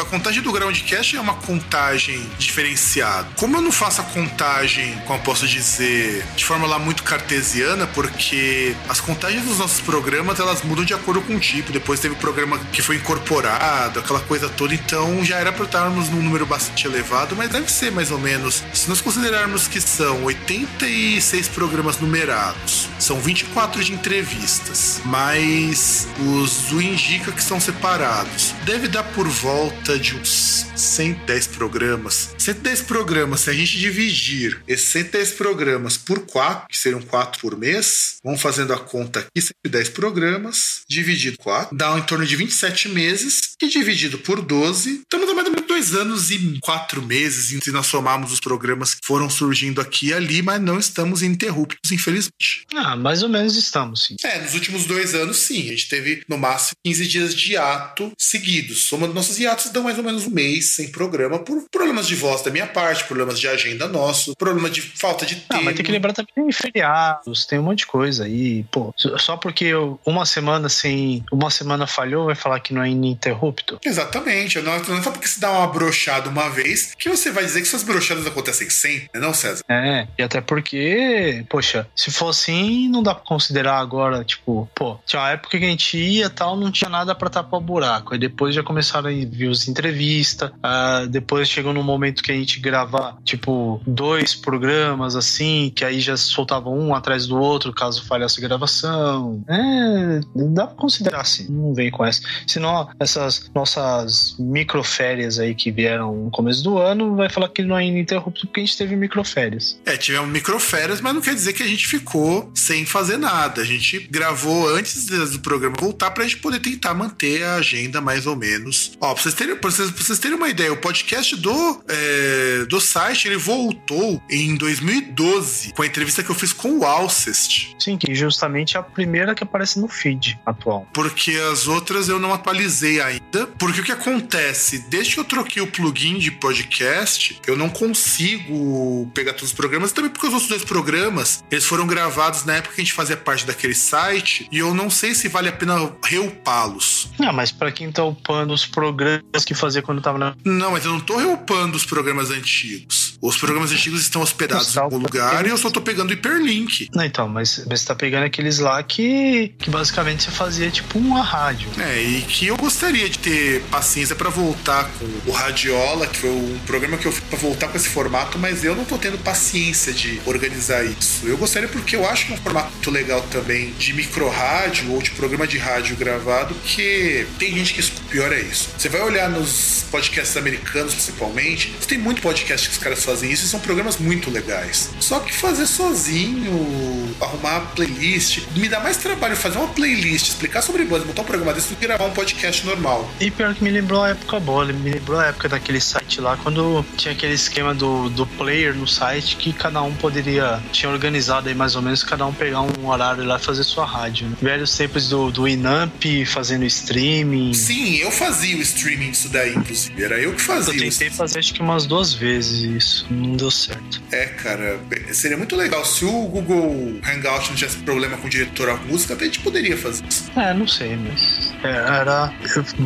a 0.00 0.04
contagem 0.04 0.40
do 0.42 0.52
Groundcast 0.52 1.16
é 1.16 1.20
uma 1.20 1.34
contagem 1.34 2.24
diferenciada. 2.38 3.26
Como 3.36 3.56
eu 3.56 3.60
não 3.60 3.72
faço 3.72 4.00
a 4.00 4.04
contagem, 4.04 4.96
como 5.06 5.18
eu 5.18 5.22
posso 5.24 5.44
dizer, 5.48 6.24
de 6.36 6.44
forma 6.44 6.68
lá 6.68 6.78
muito 6.78 7.02
cartesiana, 7.02 7.88
porque 7.88 8.76
as 8.88 9.00
contagens 9.00 9.44
dos 9.44 9.58
nossos 9.58 9.80
programas 9.80 10.38
elas 10.38 10.62
mudam 10.62 10.84
de 10.84 10.94
acordo 10.94 11.20
com 11.22 11.34
o 11.34 11.40
tipo. 11.40 11.72
Depois 11.72 11.98
teve 11.98 12.14
o 12.14 12.16
programa 12.16 12.60
que 12.72 12.80
foi 12.80 12.94
incorporado, 12.94 13.98
aquela 13.98 14.20
coisa 14.20 14.48
toda. 14.48 14.72
Então 14.72 15.24
já 15.24 15.38
era 15.38 15.52
para 15.52 15.64
estarmos 15.64 16.08
num 16.08 16.22
número 16.22 16.46
bastante 16.46 16.86
elevado, 16.86 17.34
mas 17.34 17.50
deve 17.50 17.70
ser 17.72 17.90
mais 17.90 18.12
ou 18.12 18.20
menos. 18.20 18.62
Se 18.72 18.88
nós 18.88 19.00
considerarmos 19.00 19.66
que 19.66 19.80
são 19.80 20.22
86 20.24 21.48
programas 21.48 21.98
numerados, 21.98 22.88
são 23.00 23.18
24 23.18 23.82
de 23.82 23.92
entrevistas, 23.92 25.00
mais 25.04 26.06
os 26.20 26.68
do 26.68 26.80
Indica 26.80 27.32
que 27.32 27.42
são 27.42 27.58
separados. 27.58 28.54
Deve 28.64 28.88
dar 28.88 29.02
por 29.14 29.26
volta 29.26 29.98
de 29.98 30.14
uns 30.14 30.66
110 30.76 31.46
programas. 31.46 32.34
110 32.36 32.82
programas, 32.82 33.40
se 33.40 33.50
a 33.50 33.52
gente 33.54 33.78
dividir 33.78 34.62
esses 34.68 34.86
110 34.88 35.32
programas 35.32 35.96
por 35.96 36.26
4, 36.26 36.68
que 36.68 36.76
seriam 36.76 37.00
4 37.00 37.40
por 37.40 37.56
mês, 37.56 38.16
vamos 38.22 38.40
fazendo 38.40 38.74
a 38.74 38.78
conta 38.78 39.20
aqui, 39.20 39.40
110 39.40 39.88
programas, 39.90 40.82
dividido 40.86 41.38
4, 41.38 41.74
dá 41.74 41.98
em 41.98 42.02
torno 42.02 42.26
de 42.26 42.36
27 42.36 42.90
meses, 42.90 43.54
e 43.62 43.66
dividido 43.66 44.18
por 44.18 44.42
12, 44.42 45.00
estamos 45.00 45.34
mais 45.34 45.48
ou 45.48 45.54
menos 45.54 45.66
2 45.70 45.94
anos 45.94 46.30
e 46.30 46.58
4 46.60 47.00
meses, 47.00 47.62
se 47.62 47.70
nós 47.70 47.86
somarmos 47.86 48.32
os 48.32 48.40
programas 48.40 48.94
que 48.94 49.00
foram 49.06 49.30
surgindo 49.30 49.80
aqui 49.80 50.08
e 50.08 50.14
ali, 50.14 50.42
mas 50.42 50.60
não 50.60 50.78
estamos 50.78 51.22
ininterruptos, 51.22 51.92
infelizmente. 51.92 52.64
Ah, 52.74 52.96
mais 52.96 53.22
ou 53.22 53.28
menos 53.28 53.56
estamos, 53.56 54.02
sim. 54.04 54.16
É, 54.24 54.40
nos 54.40 54.54
últimos 54.54 54.84
dois 54.84 55.14
anos, 55.14 55.38
sim. 55.38 55.60
A 55.68 55.70
gente 55.72 55.88
teve 55.88 56.22
no 56.28 56.36
máximo 56.36 56.72
15 56.84 57.06
dias 57.06 57.34
de 57.34 57.56
ato 57.56 58.12
seguidos. 58.18 58.84
Somando 58.88 59.14
nossos 59.14 59.38
hiatos, 59.38 59.70
dão 59.70 59.82
mais 59.84 59.96
ou 59.96 60.02
menos 60.04 60.26
um 60.26 60.30
mês 60.30 60.70
sem 60.70 60.90
programa 60.90 61.38
por 61.38 61.64
problemas 61.70 62.06
de 62.08 62.16
voz 62.16 62.42
da 62.42 62.50
minha 62.50 62.66
parte, 62.66 63.04
problemas 63.04 63.38
de 63.38 63.46
agenda 63.46 63.86
nosso, 63.86 64.34
problema 64.36 64.68
de 64.68 64.80
falta 64.82 65.24
de 65.24 65.34
Ah, 65.48 65.54
tempo. 65.54 65.64
mas 65.66 65.76
tem 65.76 65.84
que 65.84 65.92
lembrar 65.92 66.12
também 66.12 66.32
tem 66.34 66.50
feriados, 66.52 67.46
tem 67.46 67.58
um 67.58 67.62
monte 67.62 67.78
de 67.80 67.86
coisa 67.86 68.24
aí. 68.24 68.64
Pô, 68.72 68.92
só 68.96 69.36
porque 69.36 69.64
eu- 69.66 70.00
uma 70.04 70.26
semana 70.26 70.68
sem. 70.68 71.24
Uma 71.32 71.50
semana 71.50 71.86
falhou, 71.86 72.26
vai 72.26 72.34
falar 72.34 72.58
que 72.60 72.74
não 72.74 72.82
é 72.82 72.88
ininterrupto? 72.90 73.78
Exatamente. 73.84 74.58
Não, 74.60 74.78
não 74.82 74.98
é 74.98 75.02
só 75.02 75.10
porque 75.10 75.28
se 75.28 75.38
dá 75.40 75.50
uma 75.50 75.59
brochada 75.66 76.28
uma 76.28 76.48
vez 76.48 76.94
que 76.98 77.08
você 77.08 77.30
vai 77.30 77.44
dizer 77.44 77.60
que 77.60 77.68
suas 77.68 77.82
brochadas 77.82 78.26
acontecem 78.26 78.68
sempre, 78.70 79.08
né, 79.14 79.20
não, 79.20 79.34
César? 79.34 79.62
É, 79.68 80.06
e 80.18 80.22
até 80.22 80.40
porque, 80.40 81.44
poxa, 81.48 81.86
se 81.94 82.10
for 82.10 82.28
assim, 82.28 82.88
não 82.88 83.02
dá 83.02 83.14
pra 83.14 83.24
considerar 83.24 83.78
agora, 83.78 84.24
tipo, 84.24 84.68
pô, 84.74 84.98
tinha 85.06 85.20
uma 85.20 85.30
época 85.30 85.58
que 85.58 85.64
a 85.64 85.68
gente 85.68 85.96
ia 85.96 86.30
tal, 86.30 86.56
não 86.56 86.70
tinha 86.70 86.90
nada 86.90 87.14
pra 87.14 87.30
tapar 87.30 87.60
o 87.60 87.62
buraco. 87.62 88.14
Aí 88.14 88.18
depois 88.18 88.54
já 88.54 88.62
começaram 88.62 89.08
a 89.08 89.12
vir 89.12 89.50
as 89.50 89.68
entrevistas, 89.68 90.50
ah, 90.62 91.06
depois 91.08 91.48
chegou 91.48 91.72
num 91.72 91.82
momento 91.82 92.22
que 92.22 92.32
a 92.32 92.34
gente 92.34 92.60
grava, 92.60 93.16
tipo, 93.24 93.80
dois 93.86 94.34
programas 94.34 95.16
assim, 95.16 95.72
que 95.74 95.84
aí 95.84 96.00
já 96.00 96.16
soltava 96.16 96.68
um 96.70 96.94
atrás 96.94 97.26
do 97.26 97.38
outro 97.38 97.72
caso 97.72 98.04
falhasse 98.06 98.38
a 98.38 98.48
gravação. 98.48 99.42
É, 99.48 100.20
dá 100.34 100.66
pra 100.66 100.76
considerar 100.76 101.20
assim, 101.20 101.46
não 101.48 101.74
vem 101.74 101.90
com 101.90 102.04
essa. 102.04 102.22
Senão, 102.46 102.88
essas 102.98 103.50
nossas 103.54 104.36
microférias 104.38 105.38
aí 105.38 105.49
que 105.54 105.70
vieram 105.70 106.14
no 106.24 106.30
começo 106.30 106.62
do 106.62 106.78
ano, 106.78 107.16
vai 107.16 107.28
falar 107.28 107.48
que 107.48 107.62
não 107.62 107.76
é 107.76 107.84
ininterrupto 107.84 108.46
porque 108.46 108.60
a 108.60 108.64
gente 108.64 108.76
teve 108.76 108.96
microférias. 108.96 109.80
É, 109.84 109.96
tivemos 109.96 110.28
microférias, 110.30 111.00
mas 111.00 111.14
não 111.14 111.20
quer 111.20 111.34
dizer 111.34 111.52
que 111.52 111.62
a 111.62 111.66
gente 111.66 111.86
ficou 111.86 112.50
sem 112.54 112.84
fazer 112.84 113.16
nada. 113.16 113.62
A 113.62 113.64
gente 113.64 113.98
gravou 114.10 114.68
antes 114.68 115.06
do 115.06 115.40
programa 115.40 115.76
voltar 115.78 116.10
pra 116.10 116.24
gente 116.24 116.38
poder 116.38 116.60
tentar 116.60 116.94
manter 116.94 117.42
a 117.44 117.56
agenda 117.56 118.00
mais 118.00 118.26
ou 118.26 118.36
menos. 118.36 118.92
Ó, 119.00 119.12
pra 119.12 119.22
vocês 119.22 119.34
terem, 119.34 119.56
pra 119.56 119.70
vocês, 119.70 119.90
pra 119.90 120.04
vocês 120.04 120.18
terem 120.18 120.36
uma 120.36 120.48
ideia, 120.48 120.72
o 120.72 120.76
podcast 120.76 121.36
do, 121.36 121.82
é, 121.88 122.64
do 122.68 122.80
site 122.80 123.28
ele 123.28 123.36
voltou 123.36 124.22
em 124.30 124.56
2012 124.56 125.72
com 125.72 125.82
a 125.82 125.86
entrevista 125.86 126.22
que 126.22 126.30
eu 126.30 126.34
fiz 126.34 126.52
com 126.52 126.78
o 126.78 126.84
Alcest. 126.84 127.74
Sim, 127.78 127.96
que 127.96 128.14
justamente 128.14 128.76
é 128.76 128.80
a 128.80 128.82
primeira 128.82 129.34
que 129.34 129.42
aparece 129.42 129.78
no 129.80 129.88
feed 129.88 130.38
atual. 130.44 130.86
Porque 130.92 131.32
as 131.50 131.66
outras 131.66 132.08
eu 132.08 132.18
não 132.18 132.32
atualizei 132.32 133.00
ainda. 133.00 133.46
Porque 133.58 133.80
o 133.80 133.84
que 133.84 133.92
acontece? 133.92 134.78
Desde 134.88 135.14
que 135.14 135.20
eu 135.20 135.24
troquei 135.40 135.62
o 135.62 135.66
plugin 135.66 136.18
de 136.18 136.30
podcast, 136.30 137.40
eu 137.46 137.56
não 137.56 137.70
consigo 137.70 139.10
pegar 139.14 139.32
todos 139.32 139.48
os 139.48 139.52
programas. 139.52 139.90
Também 139.92 140.10
porque 140.10 140.26
os 140.26 140.32
outros 140.32 140.50
dois 140.50 140.64
programas, 140.64 141.42
eles 141.50 141.64
foram 141.64 141.86
gravados 141.86 142.44
na 142.44 142.56
época 142.56 142.74
que 142.74 142.80
a 142.80 142.84
gente 142.84 142.92
fazia 142.92 143.16
parte 143.16 143.46
daquele 143.46 143.74
site. 143.74 144.46
E 144.52 144.58
eu 144.58 144.74
não 144.74 144.90
sei 144.90 145.14
se 145.14 145.28
vale 145.28 145.48
a 145.48 145.52
pena 145.52 145.90
reupá-los. 146.04 147.08
Ah, 147.18 147.32
mas 147.32 147.50
pra 147.50 147.72
quem 147.72 147.90
tá 147.90 148.04
upando 148.04 148.52
os 148.52 148.66
programas 148.66 149.44
que 149.44 149.54
fazia 149.54 149.80
quando 149.80 150.02
tava 150.02 150.18
na. 150.18 150.36
Não, 150.44 150.72
mas 150.72 150.84
eu 150.84 150.92
não 150.92 151.00
tô 151.00 151.16
reupando 151.16 151.76
os 151.76 151.86
programas 151.86 152.30
antigos. 152.30 153.18
Os 153.22 153.36
programas 153.36 153.72
antigos 153.72 154.00
estão 154.00 154.22
hospedados 154.22 154.74
em 154.76 154.78
algum 154.78 154.98
lugar 154.98 155.46
e 155.46 155.50
eu 155.50 155.56
só 155.56 155.70
tô 155.70 155.80
pegando 155.80 156.10
o 156.10 156.12
hiperlink. 156.12 156.88
Não, 156.94 157.04
então, 157.04 157.28
mas 157.28 157.64
você 157.66 157.86
tá 157.86 157.94
pegando 157.94 158.24
aqueles 158.24 158.58
lá 158.58 158.82
que, 158.82 159.54
que 159.58 159.70
basicamente 159.70 160.24
você 160.24 160.30
fazia 160.30 160.70
tipo 160.70 160.98
uma 160.98 161.22
rádio. 161.22 161.68
É, 161.78 162.02
e 162.02 162.22
que 162.22 162.46
eu 162.46 162.56
gostaria 162.56 163.08
de 163.08 163.18
ter 163.18 163.62
paciência 163.70 164.14
pra 164.14 164.30
voltar 164.30 164.90
com 164.98 165.29
o 165.30 165.32
Radiola, 165.32 166.08
que 166.08 166.16
foi 166.16 166.30
um 166.30 166.58
programa 166.66 166.98
que 166.98 167.06
eu 167.06 167.12
fiz 167.12 167.22
pra 167.24 167.38
voltar 167.38 167.68
com 167.68 167.76
esse 167.76 167.88
formato, 167.88 168.36
mas 168.36 168.64
eu 168.64 168.74
não 168.74 168.84
tô 168.84 168.98
tendo 168.98 169.16
paciência 169.18 169.92
de 169.92 170.20
organizar 170.26 170.84
isso. 170.84 171.24
Eu 171.24 171.38
gostaria 171.38 171.68
porque 171.68 171.94
eu 171.94 172.04
acho 172.08 172.26
que 172.26 172.32
é 172.32 172.34
um 172.34 172.38
formato 172.38 172.72
muito 172.72 172.90
legal 172.90 173.22
também 173.30 173.72
de 173.78 173.92
micro-rádio 173.94 174.92
ou 174.92 175.00
de 175.00 175.12
programa 175.12 175.46
de 175.46 175.56
rádio 175.56 175.96
gravado, 175.96 176.54
que 176.64 177.26
tem 177.38 177.54
gente 177.54 177.72
que 177.72 177.80
escuta. 177.80 178.00
Pior 178.10 178.32
é 178.32 178.40
isso. 178.40 178.70
Você 178.76 178.88
vai 178.88 179.02
olhar 179.02 179.30
nos 179.30 179.84
podcasts 179.88 180.36
americanos, 180.36 180.94
principalmente, 180.94 181.72
tem 181.86 181.96
muito 181.96 182.20
podcast 182.20 182.68
que 182.68 182.74
os 182.76 182.82
caras 182.82 183.04
fazem 183.04 183.30
isso 183.30 183.44
e 183.44 183.48
são 183.48 183.60
programas 183.60 183.98
muito 183.98 184.30
legais. 184.30 184.90
Só 184.98 185.20
que 185.20 185.32
fazer 185.32 185.66
sozinho, 185.66 187.14
arrumar 187.20 187.60
playlist, 187.76 188.48
me 188.56 188.68
dá 188.68 188.80
mais 188.80 188.96
trabalho 188.96 189.36
fazer 189.36 189.58
uma 189.58 189.68
playlist, 189.68 190.28
explicar 190.28 190.62
sobre 190.62 190.84
bandas, 190.84 191.06
montar 191.06 191.22
um 191.22 191.24
programa 191.24 191.52
desse 191.52 191.68
do 191.68 191.76
que 191.76 191.86
gravar 191.86 192.06
um 192.06 192.10
podcast 192.10 192.66
normal. 192.66 193.08
E 193.20 193.30
pior 193.30 193.54
que 193.54 193.62
me 193.62 193.70
lembrou 193.70 194.02
a 194.02 194.10
época 194.10 194.40
boa, 194.40 194.64
me 194.64 194.90
lembrou 194.90 195.19
época 195.26 195.48
daquele 195.48 195.80
site 195.80 196.20
lá, 196.20 196.36
quando 196.36 196.84
tinha 196.96 197.12
aquele 197.12 197.34
esquema 197.34 197.74
do, 197.74 198.08
do 198.10 198.26
player 198.26 198.74
no 198.74 198.86
site 198.86 199.36
que 199.36 199.52
cada 199.52 199.82
um 199.82 199.92
poderia, 199.94 200.60
tinha 200.72 200.90
organizado 200.90 201.48
aí 201.48 201.54
mais 201.54 201.76
ou 201.76 201.82
menos, 201.82 202.02
cada 202.02 202.26
um 202.26 202.32
pegar 202.32 202.62
um 202.62 202.86
horário 202.88 203.24
lá 203.24 203.36
e 203.36 203.40
fazer 203.42 203.64
sua 203.64 203.84
rádio. 203.84 204.28
Né? 204.28 204.36
Velhos 204.40 204.76
tempos 204.76 205.08
do, 205.08 205.30
do 205.30 205.46
Inamp 205.48 206.02
fazendo 206.26 206.64
streaming. 206.64 207.54
Sim, 207.54 207.96
eu 207.96 208.10
fazia 208.10 208.56
o 208.56 208.60
streaming 208.60 209.10
disso 209.10 209.28
daí, 209.28 209.54
inclusive. 209.54 210.02
Era 210.02 210.18
eu 210.18 210.32
que 210.34 210.40
Eu 210.40 210.46
fazia. 210.46 210.72
tentei 210.72 211.08
isso. 211.08 211.16
fazer 211.16 211.38
acho 211.38 211.54
que 211.54 211.60
umas 211.60 211.86
duas 211.86 212.12
vezes 212.12 212.60
isso, 212.62 213.06
não 213.10 213.36
deu 213.36 213.50
certo. 213.50 214.00
É, 214.12 214.26
cara, 214.26 214.78
seria 215.12 215.36
muito 215.36 215.56
legal. 215.56 215.84
Se 215.84 216.04
o 216.04 216.10
Google 216.26 217.00
Hangout 217.04 217.48
não 217.48 217.56
tivesse 217.56 217.76
problema 217.78 218.16
com 218.16 218.26
o 218.26 218.30
diretor 218.30 218.68
à 218.70 218.76
música, 218.76 219.14
até 219.14 219.24
a 219.24 219.26
gente 219.26 219.40
poderia 219.40 219.76
fazer 219.76 220.04
isso. 220.08 220.30
É, 220.36 220.52
não 220.54 220.66
sei, 220.68 220.96
mas 220.96 221.52
é, 221.64 221.68
era 221.70 222.32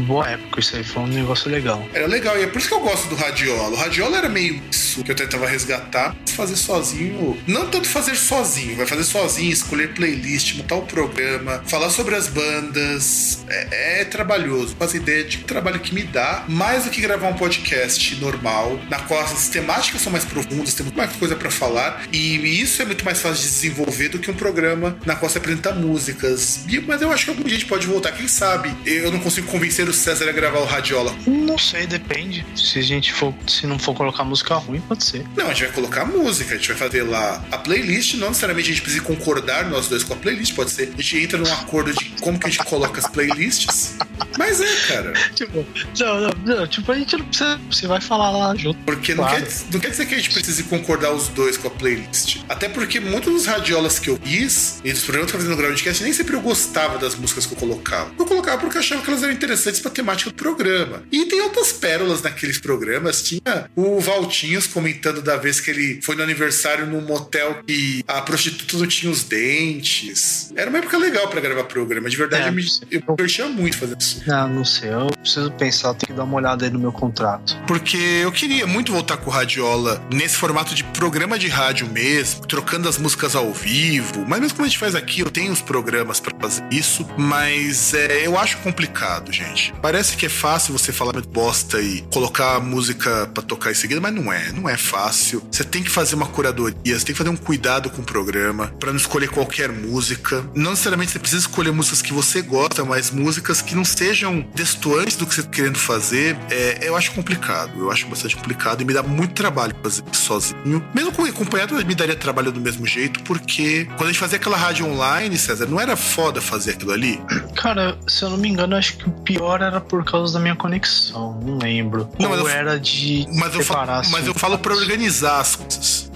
boa 0.06 0.28
época 0.28 0.61
isso 0.61 0.77
aí, 0.77 0.85
foi 0.85 1.02
um 1.02 1.06
negócio 1.06 1.51
legal. 1.51 1.85
Era 1.93 2.06
legal, 2.06 2.23
e 2.38 2.42
é 2.42 2.46
por 2.46 2.59
isso 2.59 2.68
que 2.68 2.74
eu 2.74 2.80
gosto 2.80 3.09
do 3.09 3.14
Radiola. 3.14 3.70
O 3.70 3.76
Radiola 3.76 4.18
era 4.18 4.28
meio 4.28 4.60
isso 4.70 5.02
que 5.02 5.10
eu 5.10 5.14
tentava 5.16 5.46
resgatar, 5.46 6.14
fazer 6.34 6.56
sozinho. 6.56 7.36
Não 7.46 7.66
tanto 7.68 7.88
fazer 7.88 8.16
sozinho, 8.16 8.76
vai 8.76 8.86
fazer 8.86 9.05
sozinho, 9.05 9.52
escolher 9.52 9.92
playlist, 9.94 10.55
montar 10.56 10.76
o 10.76 10.82
programa, 10.82 11.62
falar 11.66 11.90
sobre 11.90 12.14
as 12.14 12.28
bandas. 12.28 13.38
É, 13.48 14.01
é 14.01 14.05
trabalhoso. 14.05 14.74
Faz 14.78 14.94
ideia 14.94 15.24
de 15.24 15.38
que 15.38 15.44
trabalho 15.44 15.80
que 15.80 15.94
me 15.94 16.02
dá, 16.02 16.44
mais 16.48 16.84
do 16.84 16.90
que 16.90 17.01
gravar 17.01 17.28
um 17.28 17.34
podcast 17.34 18.14
normal, 18.20 18.78
na 18.88 18.98
qual 19.01 19.20
as 19.20 19.48
temáticas 19.48 20.01
são 20.02 20.12
mais 20.12 20.24
profundas, 20.24 20.74
tem 20.74 20.84
muito 20.84 20.96
mais 20.96 21.12
coisa 21.16 21.34
pra 21.36 21.51
falar, 21.51 22.02
e 22.12 22.60
isso 22.60 22.80
é 22.82 22.84
muito 22.84 23.05
mais 23.05 23.20
fácil 23.20 23.42
de 23.42 23.51
desenvolver 23.51 24.09
do 24.09 24.18
que 24.18 24.30
um 24.30 24.34
programa 24.34 24.96
na 25.05 25.14
qual 25.16 25.28
você 25.30 25.38
apresenta 25.38 25.72
músicas. 25.72 26.60
E- 26.68 26.80
Mas 26.80 27.01
eu 27.02 27.10
acho 27.10 27.24
que 27.24 27.30
algum 27.30 27.42
dia 27.42 27.56
a 27.56 27.59
gente 27.59 27.68
pode 27.68 27.86
voltar, 27.86 28.12
quem 28.12 28.28
sabe? 28.28 28.74
Eu 28.86 29.10
não 29.10 29.18
consigo 29.20 29.46
convencer 29.48 29.88
o 29.88 29.92
César 29.92 30.28
a 30.28 30.32
gravar 30.32 30.59
o 30.60 30.64
Radiola 30.64 31.14
Não 31.26 31.59
sei, 31.59 31.86
depende. 31.86 32.14
Se 32.57 32.78
a 32.78 32.82
gente 32.82 33.12
for, 33.12 33.35
se 33.47 33.66
não 33.66 33.78
for 33.78 33.95
colocar 33.95 34.24
música 34.24 34.55
ruim, 34.55 34.81
pode 34.81 35.05
ser. 35.05 35.24
Não, 35.36 35.47
a 35.47 35.49
gente 35.55 35.65
vai 35.65 35.73
colocar 35.73 36.05
música, 36.05 36.55
a 36.55 36.57
gente 36.57 36.69
vai 36.69 36.77
fazer 36.77 37.03
lá 37.03 37.45
a 37.51 37.59
playlist. 37.59 38.15
Não 38.15 38.28
necessariamente 38.28 38.70
a 38.70 38.73
gente 38.74 38.82
precisa 38.82 39.03
concordar 39.05 39.69
nós 39.69 39.89
dois 39.89 40.03
com 40.05 40.15
a 40.15 40.16
playlist, 40.16 40.55
pode 40.55 40.70
ser. 40.70 40.93
A 40.97 41.01
gente 41.03 41.19
entra 41.19 41.39
num 41.39 41.53
acordo 41.53 41.93
de 41.93 42.05
como 42.20 42.39
que 42.39 42.47
a 42.47 42.51
gente 42.51 42.65
coloca 42.65 43.01
as 43.01 43.07
playlists. 43.09 43.97
Mas 44.39 44.61
é, 44.61 44.77
cara. 44.89 45.12
Tipo, 45.35 45.65
não, 45.99 46.20
não, 46.20 46.31
não, 46.57 46.66
tipo, 46.66 46.91
a 46.91 46.95
gente 46.99 47.16
não 47.16 47.24
precisa. 47.27 47.61
Você 47.70 47.86
vai 47.86 48.01
falar 48.01 48.31
lá 48.31 48.55
junto. 48.55 48.78
Porque 48.85 49.15
não, 49.15 49.24
Claro. 49.24 49.43
quer, 49.45 49.53
não 49.73 49.81
quer 49.81 49.91
dizer 49.91 50.07
que 50.07 50.15
a 50.15 50.19
gente 50.19 50.31
precise 50.31 50.62
concordar 50.65 51.12
os 51.12 51.28
dois 51.28 51.57
com 51.57 51.69
a 51.69 51.70
playlist. 51.70 52.39
Até 52.49 52.69
porque 52.69 53.01
muitos 53.01 53.32
dos 53.32 53.47
radiolas 53.47 53.99
que 53.99 54.09
eu 54.11 54.19
fiz 54.23 54.81
e 54.85 54.93
dos 54.93 55.03
programas 55.03 55.31
que 55.31 55.36
eu 55.36 55.41
fazia 55.41 55.55
no 55.57 55.61
Groundcast, 55.61 56.03
nem 56.03 56.12
sempre 56.12 56.35
eu 56.36 56.41
gostava 56.41 56.99
das 56.99 57.15
músicas 57.15 57.47
que 57.47 57.55
eu 57.55 57.59
colocava. 57.59 58.11
Eu 58.19 58.24
colocava 58.27 58.59
porque 58.59 58.77
eu 58.77 58.81
achava 58.81 59.03
que 59.03 59.11
elas 59.11 59.23
eram 59.23 59.32
interessantes 59.32 59.81
pra 59.81 59.91
temática 59.91 60.31
do 60.31 60.35
programa. 60.36 61.03
E 61.11 61.24
tem 61.27 61.41
outras 61.41 61.73
pérolas 61.73 62.03
naqueles 62.22 62.59
programas. 62.59 63.22
Tinha 63.22 63.68
o 63.76 64.01
Valtinhos 64.01 64.66
comentando 64.66 65.22
da 65.22 65.36
vez 65.36 65.60
que 65.60 65.70
ele 65.70 66.01
foi 66.02 66.14
no 66.16 66.22
aniversário 66.22 66.86
num 66.86 67.01
motel 67.01 67.62
que 67.66 68.02
a 68.06 68.20
prostituta 68.22 68.76
não 68.78 68.86
tinha 68.86 69.10
os 69.10 69.24
dentes. 69.24 70.52
Era 70.56 70.68
uma 70.70 70.78
época 70.78 70.97
legal 70.98 71.28
pra 71.28 71.40
gravar 71.40 71.64
programa. 71.64 72.09
De 72.09 72.16
verdade, 72.16 72.44
É, 72.44 72.48
eu 72.48 72.52
me 72.52 72.62
sim. 72.62 72.81
eu 72.90 73.01
me 73.01 73.06
divertia 73.16 73.47
muito 73.47 73.76
fazendo 73.78 74.01
isso. 74.01 74.22
Não, 74.26 74.48
não 74.48 74.64
sei. 74.64 74.90
Eu 74.93 75.06
preciso 75.20 75.51
pensar, 75.52 75.94
tenho 75.94 76.09
que 76.09 76.12
dar 76.12 76.24
uma 76.24 76.36
olhada 76.36 76.64
aí 76.64 76.70
no 76.70 76.78
meu 76.78 76.93
contrato. 76.93 77.56
Porque 77.66 77.97
eu 77.97 78.32
queria 78.32 78.66
muito 78.66 78.93
voltar 78.93 79.16
com 79.16 79.31
o 79.31 79.32
Radiola 79.32 80.02
nesse 80.12 80.36
formato 80.36 80.74
de 80.74 80.85
programa 80.85 81.39
de 81.39 81.48
rádio 81.48 81.86
mesmo, 81.89 82.47
trocando 82.47 82.89
as 82.89 82.98
músicas 82.98 83.35
ao 83.35 83.52
vivo. 83.52 84.24
Mas 84.26 84.40
mesmo 84.40 84.56
como 84.56 84.66
a 84.66 84.68
gente 84.68 84.78
faz 84.78 84.94
aqui, 84.94 85.20
eu 85.20 85.31
tenho 85.31 85.52
os 85.52 85.60
programas 85.62 86.20
pra 86.20 86.32
fazer 86.40 86.64
isso, 86.70 87.06
mas 87.16 87.94
é, 87.94 88.26
eu 88.26 88.39
acho 88.39 88.59
complicado, 88.59 89.32
gente. 89.32 89.72
Parece 89.82 90.16
que 90.16 90.26
é 90.26 90.28
fácil 90.28 90.72
você 90.76 90.93
falar 90.93 91.14
bosta 91.22 91.81
e 91.85 92.01
colocar 92.12 92.56
a 92.56 92.61
música 92.61 93.28
pra 93.32 93.43
tocar 93.43 93.70
em 93.70 93.74
seguida, 93.74 94.01
mas 94.01 94.15
não 94.15 94.32
é, 94.32 94.51
não 94.52 94.69
é 94.69 94.77
fácil. 94.77 95.43
Você 95.51 95.65
tem 95.65 95.82
que 95.82 95.90
fazer 95.90 96.15
uma 96.15 96.27
curadoria, 96.27 96.98
você 96.98 97.05
tem 97.05 97.15
que 97.15 97.19
fazer 97.19 97.31
um 97.31 97.36
cuidado 97.36 97.90
com 97.90 98.02
o 98.02 98.05
programa 98.05 98.69
pra 98.81 98.90
não 98.90 98.97
escolher 98.97 99.28
qualquer 99.28 99.70
música. 99.70 100.44
Não 100.55 100.70
necessariamente 100.70 101.12
você 101.12 101.19
precisa 101.19 101.43
escolher 101.43 101.73
músicas 101.73 102.02
que 102.02 102.12
você 102.12 102.40
gosta, 102.43 102.85
mas 102.85 103.11
músicas 103.11 103.61
que 103.61 103.74
não 103.74 103.85
sejam 103.85 104.47
destoantes 104.55 105.16
do 105.16 105.27
que 105.27 105.35
você 105.35 105.43
tá 105.43 105.51
querendo 105.51 105.78
fazer. 105.78 106.36
É, 106.51 106.89
eu 106.89 106.97
acho 106.97 107.12
complicado, 107.12 107.78
eu 107.78 107.90
acho 107.90 108.06
bastante 108.06 108.36
complicado 108.36 108.81
e 108.81 108.85
me 108.85 108.94
dá 108.94 109.02
muito 109.02 109.35
trabalho 109.35 109.74
fazer 109.82 110.02
sozinho. 110.12 110.85
Mesmo 110.94 111.12
com 111.12 111.24
acompanhado, 111.24 111.74
me 111.85 111.94
daria 111.94 112.16
trabalho 112.16 112.51
do 112.52 112.61
mesmo 112.61 112.86
jeito, 112.86 113.23
porque 113.23 113.86
quando 113.97 114.05
a 114.05 114.12
gente 114.12 114.19
fazia 114.19 114.36
aquela 114.36 114.56
rádio 114.56 114.86
online, 114.86 115.36
César, 115.36 115.66
não 115.66 115.81
era 115.81 115.97
foda 115.97 116.40
fazer 116.40 116.73
aquilo 116.73 116.93
ali? 116.93 117.20
Cara, 117.56 117.98
se 118.06 118.24
eu 118.24 118.31
não 118.31 118.39
me 118.39 118.48
engano, 118.48 118.77
acho 118.77 118.97
que 118.97 119.09
o 119.09 119.12
pior 119.12 119.61
era 119.61 119.81
por 119.81 120.05
causa 120.05 120.35
da 120.35 120.40
minha 120.40 120.56
conexão. 120.56 121.40
Não 121.43 121.59
lembro. 121.59 121.73
Não, 121.82 122.30
mas 122.30 122.40
Ou 122.40 122.48
eu- 122.48 122.55
era 122.55 122.78
de 122.78 123.26
Mas 123.34 123.55
eu, 123.55 123.62
separar, 123.62 123.86
falo, 123.86 124.01
assim, 124.01 124.10
mas 124.12 124.26
eu 124.26 124.34
falo 124.34 124.59
pra 124.59 124.74
organizar 124.74 125.40
as 125.40 125.56
coisas. 125.56 126.10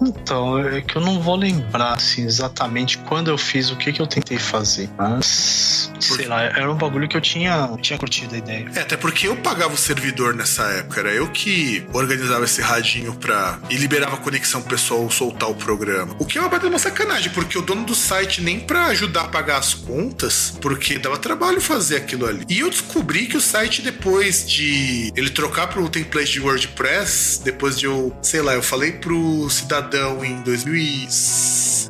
Então, 0.00 0.58
é 0.58 0.80
que 0.80 0.96
eu 0.96 1.00
não 1.02 1.20
vou 1.20 1.36
lembrar 1.36 1.94
assim, 1.94 2.24
exatamente 2.24 2.98
quando 2.98 3.28
eu 3.28 3.38
fiz 3.38 3.70
o 3.70 3.76
que, 3.76 3.92
que 3.92 4.00
eu 4.02 4.06
tentei 4.06 4.38
fazer. 4.38 4.90
Mas, 4.98 5.90
sei 6.00 6.26
lá, 6.26 6.42
era 6.42 6.70
um 6.70 6.76
bagulho 6.76 7.08
que 7.08 7.16
eu 7.16 7.20
tinha, 7.20 7.68
tinha 7.80 7.98
curtido 7.98 8.34
a 8.34 8.38
ideia. 8.38 8.66
É, 8.74 8.80
até 8.80 8.96
porque 8.96 9.28
eu 9.28 9.36
pagava 9.36 9.74
o 9.74 9.76
servidor 9.76 10.34
nessa 10.34 10.64
época. 10.64 11.00
Era 11.00 11.10
eu 11.12 11.28
que 11.30 11.86
organizava 11.92 12.44
esse 12.44 12.60
radinho 12.60 13.14
pra. 13.14 13.58
e 13.70 13.76
liberava 13.76 14.14
a 14.14 14.18
conexão 14.18 14.60
pro 14.60 14.70
pessoal 14.76 15.08
soltar 15.10 15.48
o 15.50 15.54
programa. 15.54 16.14
O 16.18 16.24
que 16.26 16.38
é 16.38 16.40
uma 16.40 16.48
baita 16.50 16.66
uma 16.66 16.78
sacanagem, 16.78 17.30
porque 17.32 17.56
o 17.58 17.62
dono 17.62 17.84
do 17.84 17.94
site 17.94 18.40
nem 18.40 18.58
pra 18.60 18.86
ajudar 18.86 19.22
a 19.22 19.28
pagar 19.28 19.58
as 19.58 19.74
contas, 19.74 20.54
porque 20.60 20.98
dava 20.98 21.16
trabalho 21.18 21.60
fazer 21.60 21.96
aquilo 21.96 22.26
ali. 22.26 22.44
E 22.48 22.60
eu 22.60 22.70
descobri 22.70 23.26
que 23.26 23.36
o 23.36 23.40
site, 23.40 23.82
depois 23.82 24.48
de 24.48 24.72
ele 25.16 25.30
trocar 25.30 25.68
pro 25.68 25.88
template 25.88 26.32
de 26.32 26.40
WordPress, 26.40 27.42
depois 27.44 27.78
de 27.78 27.86
eu, 27.86 28.14
sei 28.22 28.42
lá, 28.42 28.54
eu 28.54 28.62
falei 28.62 28.92
pro 28.92 29.48
cidadão 29.50 30.24
em 30.24 30.40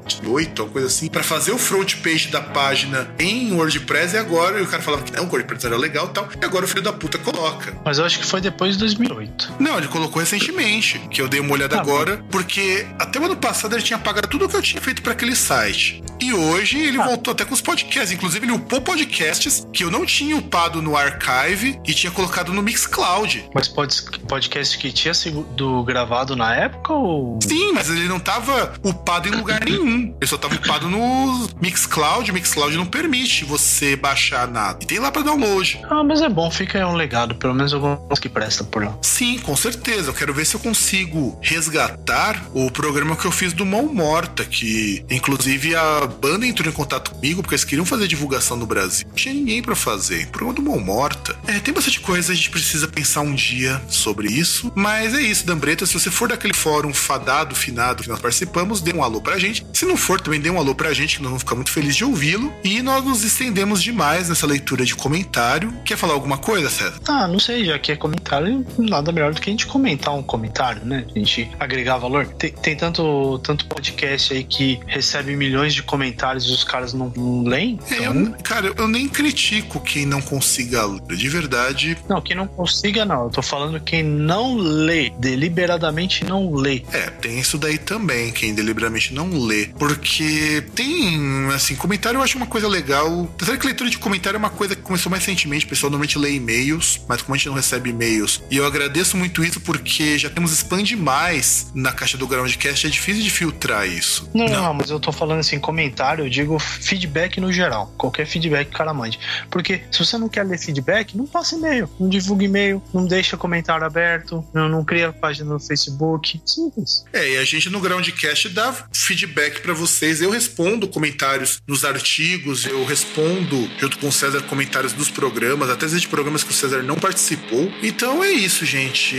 2008, 0.01 0.63
uma 0.63 0.71
coisa 0.71 0.89
assim, 0.89 1.09
pra 1.09 1.23
fazer 1.23 1.53
o 1.53 1.59
front 1.59 1.97
page 1.97 2.29
da 2.29 2.41
página 2.41 3.11
em 3.19 3.53
WordPress 3.55 4.15
e 4.15 4.19
agora 4.19 4.59
e 4.59 4.63
o 4.63 4.67
cara 4.67 4.83
falava 4.83 5.03
que 5.03 5.13
não, 5.13 5.25
o 5.25 5.29
WordPress 5.29 5.67
era 5.67 5.77
legal 5.77 6.07
e 6.07 6.11
tal, 6.11 6.29
e 6.41 6.45
agora 6.45 6.65
o 6.65 6.69
filho 6.69 6.83
da 6.83 6.93
puta 6.93 7.19
coloca. 7.19 7.77
Mas 7.85 7.99
eu 7.99 8.05
acho 8.05 8.19
que 8.19 8.27
foi 8.27 8.41
depois 8.41 8.75
de 8.75 8.79
2008. 8.81 9.55
Não, 9.59 9.79
ele 9.79 9.89
colocou 9.89 10.21
recentemente, 10.21 10.99
que 11.11 11.21
eu 11.21 11.29
dei 11.29 11.41
uma 11.41 11.53
olhada 11.53 11.77
Ah, 11.77 11.81
agora, 11.81 12.23
porque 12.31 12.87
até 12.99 13.19
o 13.19 13.25
ano 13.25 13.37
passado 13.37 13.75
ele 13.75 13.83
tinha 13.83 13.99
pagado 13.99 14.29
tudo 14.29 14.45
o 14.47 14.49
que 14.49 14.57
eu 14.57 14.63
tinha 14.63 14.81
feito 14.81 15.03
pra 15.03 15.13
aquele 15.13 15.35
site. 15.37 16.03
E 16.21 16.33
hoje 16.33 16.79
ele 16.79 17.01
Ah. 17.01 17.07
voltou 17.07 17.33
até 17.33 17.45
com 17.45 17.53
os 17.55 17.61
podcasts, 17.61 18.13
inclusive 18.13 18.45
ele 18.47 18.53
upou 18.53 18.81
podcasts 18.81 19.67
que 19.73 19.83
eu 19.85 19.91
não 19.91 20.07
tinha 20.07 20.37
upado 20.37 20.81
no 20.81 20.97
Archive 20.97 21.81
e 21.87 21.93
tinha 21.95 22.11
colocado 22.13 22.53
no 22.53 22.63
Mixcloud. 22.63 23.49
Mas 23.55 23.67
pod- 23.69 24.03
podcast 24.29 24.79
que 24.79 24.93
tinha 24.93 25.15
sido 25.15 25.83
gravado 25.85 26.37
na 26.37 26.55
época 26.55 26.93
ou. 26.93 27.39
Sim, 27.43 27.73
mas 27.73 27.91
ele 27.91 28.07
não 28.09 28.21
tava 28.21 28.73
upado 28.85 29.29
em 29.29 29.33
lugar 29.33 29.63
nenhum. 29.65 29.82
Ele 29.89 30.27
só 30.27 30.37
tava 30.37 30.55
upado 30.55 30.89
no 30.89 31.49
Mixcloud. 31.61 32.31
O 32.31 32.35
Mixcloud 32.35 32.77
não 32.77 32.87
permite 32.87 33.45
você 33.45 33.97
baixar 33.97 34.49
nada. 34.49 34.79
E 34.83 34.87
tem 34.87 34.99
lá 34.99 35.11
pra 35.11 35.23
download. 35.23 35.81
Ah, 35.89 36.03
mas 36.05 36.21
é 36.21 36.29
bom, 36.29 36.51
fica 36.51 36.79
aí 36.79 36.85
um 36.85 36.95
legado, 36.95 37.35
pelo 37.35 37.55
menos 37.55 37.73
alguns 37.73 38.19
que 38.19 38.29
presta 38.29 38.65
por 38.65 38.85
lá. 38.85 38.97
Sim, 39.03 39.39
com 39.39 39.57
certeza. 39.57 40.11
Eu 40.11 40.15
quero 40.15 40.35
ver 40.35 40.45
se 40.45 40.55
eu 40.55 40.61
consigo 40.61 41.39
resgatar 41.43 42.43
o 42.55 42.71
programa 42.71 43.17
que 43.17 43.25
eu 43.25 43.33
fiz 43.33 43.53
do 43.53 43.65
Mão 43.65 43.93
Morta, 43.93 44.45
que 44.45 45.05
inclusive 45.11 45.75
a 45.75 46.07
banda 46.07 46.47
entrou 46.47 46.69
em 46.69 46.73
contato 46.73 47.13
comigo 47.13 47.43
porque 47.43 47.55
eles 47.55 47.65
queriam 47.65 47.85
fazer 47.85 48.07
divulgação 48.07 48.57
no 48.57 48.67
Brasil. 48.67 49.07
Não 49.09 49.15
tinha 49.15 49.35
ninguém 49.35 49.63
pra 49.63 49.75
fazer. 49.75 50.27
Programa 50.29 50.55
do 50.55 50.63
Mão 50.63 50.81
Morta. 50.81 51.37
É, 51.47 51.59
tem 51.59 51.73
bastante 51.73 52.01
coisa, 52.01 52.33
a 52.33 52.35
gente 52.35 52.51
precisa 52.51 52.89
pensar 52.89 53.21
um 53.21 53.35
dia 53.35 53.81
sobre 53.89 54.29
isso. 54.29 54.73
Mas 54.75 55.15
é 55.15 55.21
isso, 55.21 55.47
Dambreta. 55.47 55.87
Se 55.87 55.95
você 55.95 56.11
for 56.11 56.29
daquele 56.29 56.55
fórum 56.55 56.93
fadado, 56.93 57.55
finado 57.55 58.03
que 58.03 58.09
nós 58.09 58.21
participamos, 58.21 58.81
dê 58.81 58.93
um 58.93 59.03
alô 59.03 59.21
pra 59.21 59.39
gente. 59.39 59.65
Se 59.73 59.85
não 59.87 59.97
for, 59.97 60.21
também 60.21 60.41
dê 60.41 60.51
um 60.51 60.59
alô 60.59 60.75
pra 60.75 60.93
gente, 60.93 61.17
que 61.17 61.23
nós 61.23 61.31
vamos 61.31 61.43
ficar 61.43 61.55
muito 61.55 61.71
felizes 61.71 61.97
de 61.97 62.05
ouvi-lo. 62.05 62.53
E 62.63 62.83
nós 62.83 63.05
nos 63.05 63.25
estendemos 63.25 63.83
demais 63.83 64.29
nessa 64.29 64.47
leitura 64.47 64.85
de 64.85 64.95
comentário. 64.95 65.73
Quer 65.85 65.97
falar 65.97 66.13
alguma 66.15 66.39
coisa, 66.39 66.69
César? 66.71 67.01
Ah, 67.09 67.27
não 67.27 67.39
sei, 67.41 67.65
já 67.65 67.79
que 67.79 67.91
é 67.91 67.97
comentário, 67.97 68.65
nada 68.79 69.11
melhor 69.13 69.33
do 69.35 69.41
que 69.41 69.49
a 69.49 69.53
gente 69.53 69.67
comentar 69.67 70.15
um 70.15 70.23
comentário, 70.23 70.85
né? 70.85 71.05
A 71.15 71.19
gente 71.19 71.51
agregar 71.59 71.97
valor. 71.99 72.27
Tem, 72.27 72.53
tem 72.53 72.77
tanto, 72.77 73.39
tanto 73.43 73.67
podcast 73.67 74.33
aí 74.35 74.45
que 74.45 74.79
recebe 74.87 75.35
milhões 75.35 75.75
de 75.75 75.83
comentários 75.83 76.45
e 76.47 76.53
os 76.53 76.63
caras 76.65 76.93
não, 76.93 77.13
não 77.17 77.43
leem. 77.45 77.79
É, 77.91 77.95
Então, 77.97 78.15
eu- 78.15 78.35
cara, 78.43 78.73
eu 78.77 78.87
nem 78.89 79.09
critico 79.09 79.81
quem 79.81 80.05
não 80.07 80.21
consiga 80.21 80.85
ler. 80.87 81.01
De 81.17 81.29
verdade, 81.29 81.97
Não, 82.09 82.21
quem 82.21 82.37
não 82.37 82.47
consiga, 82.47 83.05
não. 83.05 83.25
Eu 83.25 83.31
tô 83.31 83.43
falando 83.43 83.81
quem 83.81 84.03
não 84.03 84.55
lê, 84.57 85.11
deliberadamente 85.19 86.25
não 86.25 86.53
lê. 86.55 86.83
É, 86.93 87.11
tem 87.11 87.39
isso 87.39 87.59
daí 87.59 87.79
também, 87.79 88.31
quem 88.33 88.55
deliberadamente 88.55 89.13
não 89.15 89.29
lê. 89.45 89.62
Porque 89.79 90.65
tem, 90.75 91.47
assim, 91.55 91.75
comentário 91.75 92.19
eu 92.19 92.23
acho 92.23 92.37
uma 92.37 92.47
coisa 92.47 92.69
legal. 92.69 93.29
Apesar 93.35 93.57
que 93.57 93.67
leitura 93.67 93.91
de 93.91 93.99
comentário 93.99 94.37
é 94.37 94.39
uma 94.39 94.51
coisa 94.51 94.75
que 94.75 94.83
começou 94.83 95.11
mais 95.11 95.25
recentemente, 95.25 95.65
o 95.65 95.69
pessoal 95.69 95.91
normalmente 95.91 96.19
lê 96.19 96.35
e-mails, 96.35 97.01
mas 97.09 97.23
como 97.23 97.35
a 97.35 97.39
gente 97.39 97.49
não 97.49 97.55
recebe 97.55 97.91
e-mails. 97.91 98.43
E 98.51 98.57
eu 98.57 98.67
agradeço 98.67 99.17
muito 99.17 99.45
isso 99.45 99.61
porque 99.61 100.19
já 100.19 100.31
temos 100.31 100.53
spam 100.53 100.83
demais 100.83 101.71
na 101.75 101.93
caixa 101.93 102.17
do 102.17 102.27
Groundcast, 102.27 102.87
é 102.87 102.91
difícil 102.91 103.23
de 103.23 103.31
filtrar 103.31 103.87
isso. 103.87 104.29
Não, 104.35 104.47
não, 104.47 104.63
não, 104.63 104.75
mas 104.75 104.91
eu 104.91 104.99
tô 104.99 105.13
falando 105.13 105.41
assim, 105.41 105.59
comentário, 105.59 106.25
eu 106.25 106.31
digo 106.31 106.59
feedback 106.59 107.41
no 107.41 107.53
geral. 107.53 107.93
Qualquer 107.97 108.27
feedback 108.27 108.69
que 108.69 108.75
o 108.75 108.79
cara 108.79 108.93
mande. 108.95 109.19
Porque 109.51 109.83
se 109.91 109.99
você 109.99 110.17
não 110.19 110.29
quer 110.29 110.45
ler 110.45 110.59
feedback, 110.59 111.17
não 111.17 111.27
passa 111.27 111.57
e-mail. 111.57 111.89
Não 111.99 112.09
divulga 112.09 112.45
e-mail, 112.45 112.83
não 112.93 113.07
deixa 113.07 113.37
comentário 113.37 113.85
aberto, 113.85 114.45
não, 114.53 114.69
não 114.69 114.85
cria 114.85 115.13
página 115.13 115.53
no 115.53 115.61
Facebook. 115.61 116.41
Simples. 116.45 117.05
É, 117.13 117.33
e 117.33 117.37
a 117.39 117.45
gente 117.45 117.69
no 117.71 117.81
Groundcast 117.81 118.49
dá 118.51 118.73
feedback 118.93 119.52
pra 119.61 119.75
vocês. 119.75 120.21
Eu 120.21 120.31
respondo 120.31 120.89
comentários 120.89 121.61
nos 121.67 121.85
artigos, 121.85 122.65
eu 122.65 122.85
respondo 122.85 123.69
junto 123.79 123.99
com 123.99 124.09
o 124.09 124.13
César 124.13 124.43
comentários 124.43 124.93
dos 124.93 125.11
programas, 125.11 125.71
até 125.71 125.87
de 125.87 126.09
programas 126.09 126.43
que 126.43 126.51
o 126.51 126.55
César 126.55 126.83
não 126.83 126.97
participou. 126.97 127.71
Então 127.83 128.23
é 128.23 128.31
isso, 128.31 128.65
gente. 128.65 129.17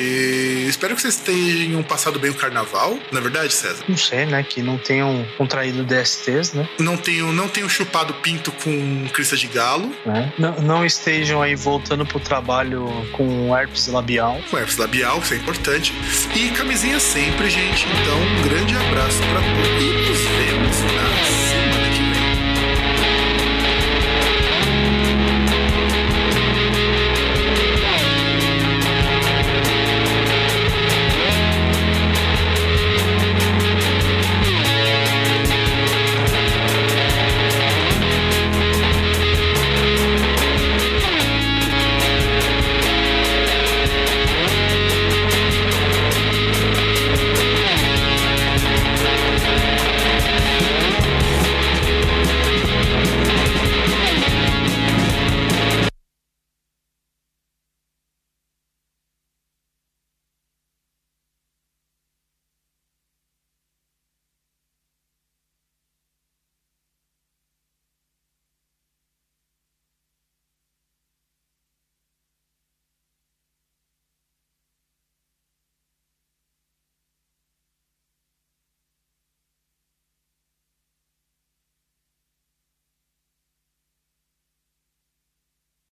Espero 0.67 0.95
que 0.95 1.01
vocês 1.01 1.17
tenham 1.17 1.83
passado 1.83 2.19
bem 2.19 2.31
o 2.31 2.33
carnaval. 2.33 2.97
Na 3.11 3.19
é 3.19 3.21
verdade, 3.21 3.53
César? 3.53 3.83
Não 3.87 3.97
sei, 3.97 4.25
né? 4.25 4.43
Que 4.43 4.61
não 4.61 4.77
tenham 4.77 5.25
contraído 5.37 5.83
DSTs, 5.83 6.53
né? 6.53 6.67
Não 6.79 6.97
tenho, 6.97 7.31
não 7.31 7.47
tenho 7.47 7.69
chupado 7.69 8.13
pinto 8.15 8.51
com 8.51 9.07
crista 9.13 9.35
de 9.35 9.47
galo, 9.47 9.93
Né? 10.05 10.33
Não, 10.37 10.61
não 10.61 10.85
estejam 10.85 11.41
aí 11.41 11.55
voltando 11.55 12.05
pro 12.05 12.19
trabalho 12.19 12.87
com 13.11 13.55
herpes 13.55 13.87
labial. 13.87 14.39
com 14.49 14.57
herpes 14.57 14.77
labial, 14.77 15.19
isso 15.19 15.33
é 15.33 15.37
importante. 15.37 15.93
E 16.35 16.49
camisinha 16.51 16.99
sempre, 16.99 17.49
gente. 17.49 17.85
Então, 17.85 18.19
um 18.19 18.41
grande 18.43 18.75
abraço 18.75 19.17
pra 19.19 19.41
todos 19.41 20.22
e 20.25 20.53
nos 20.59 21.52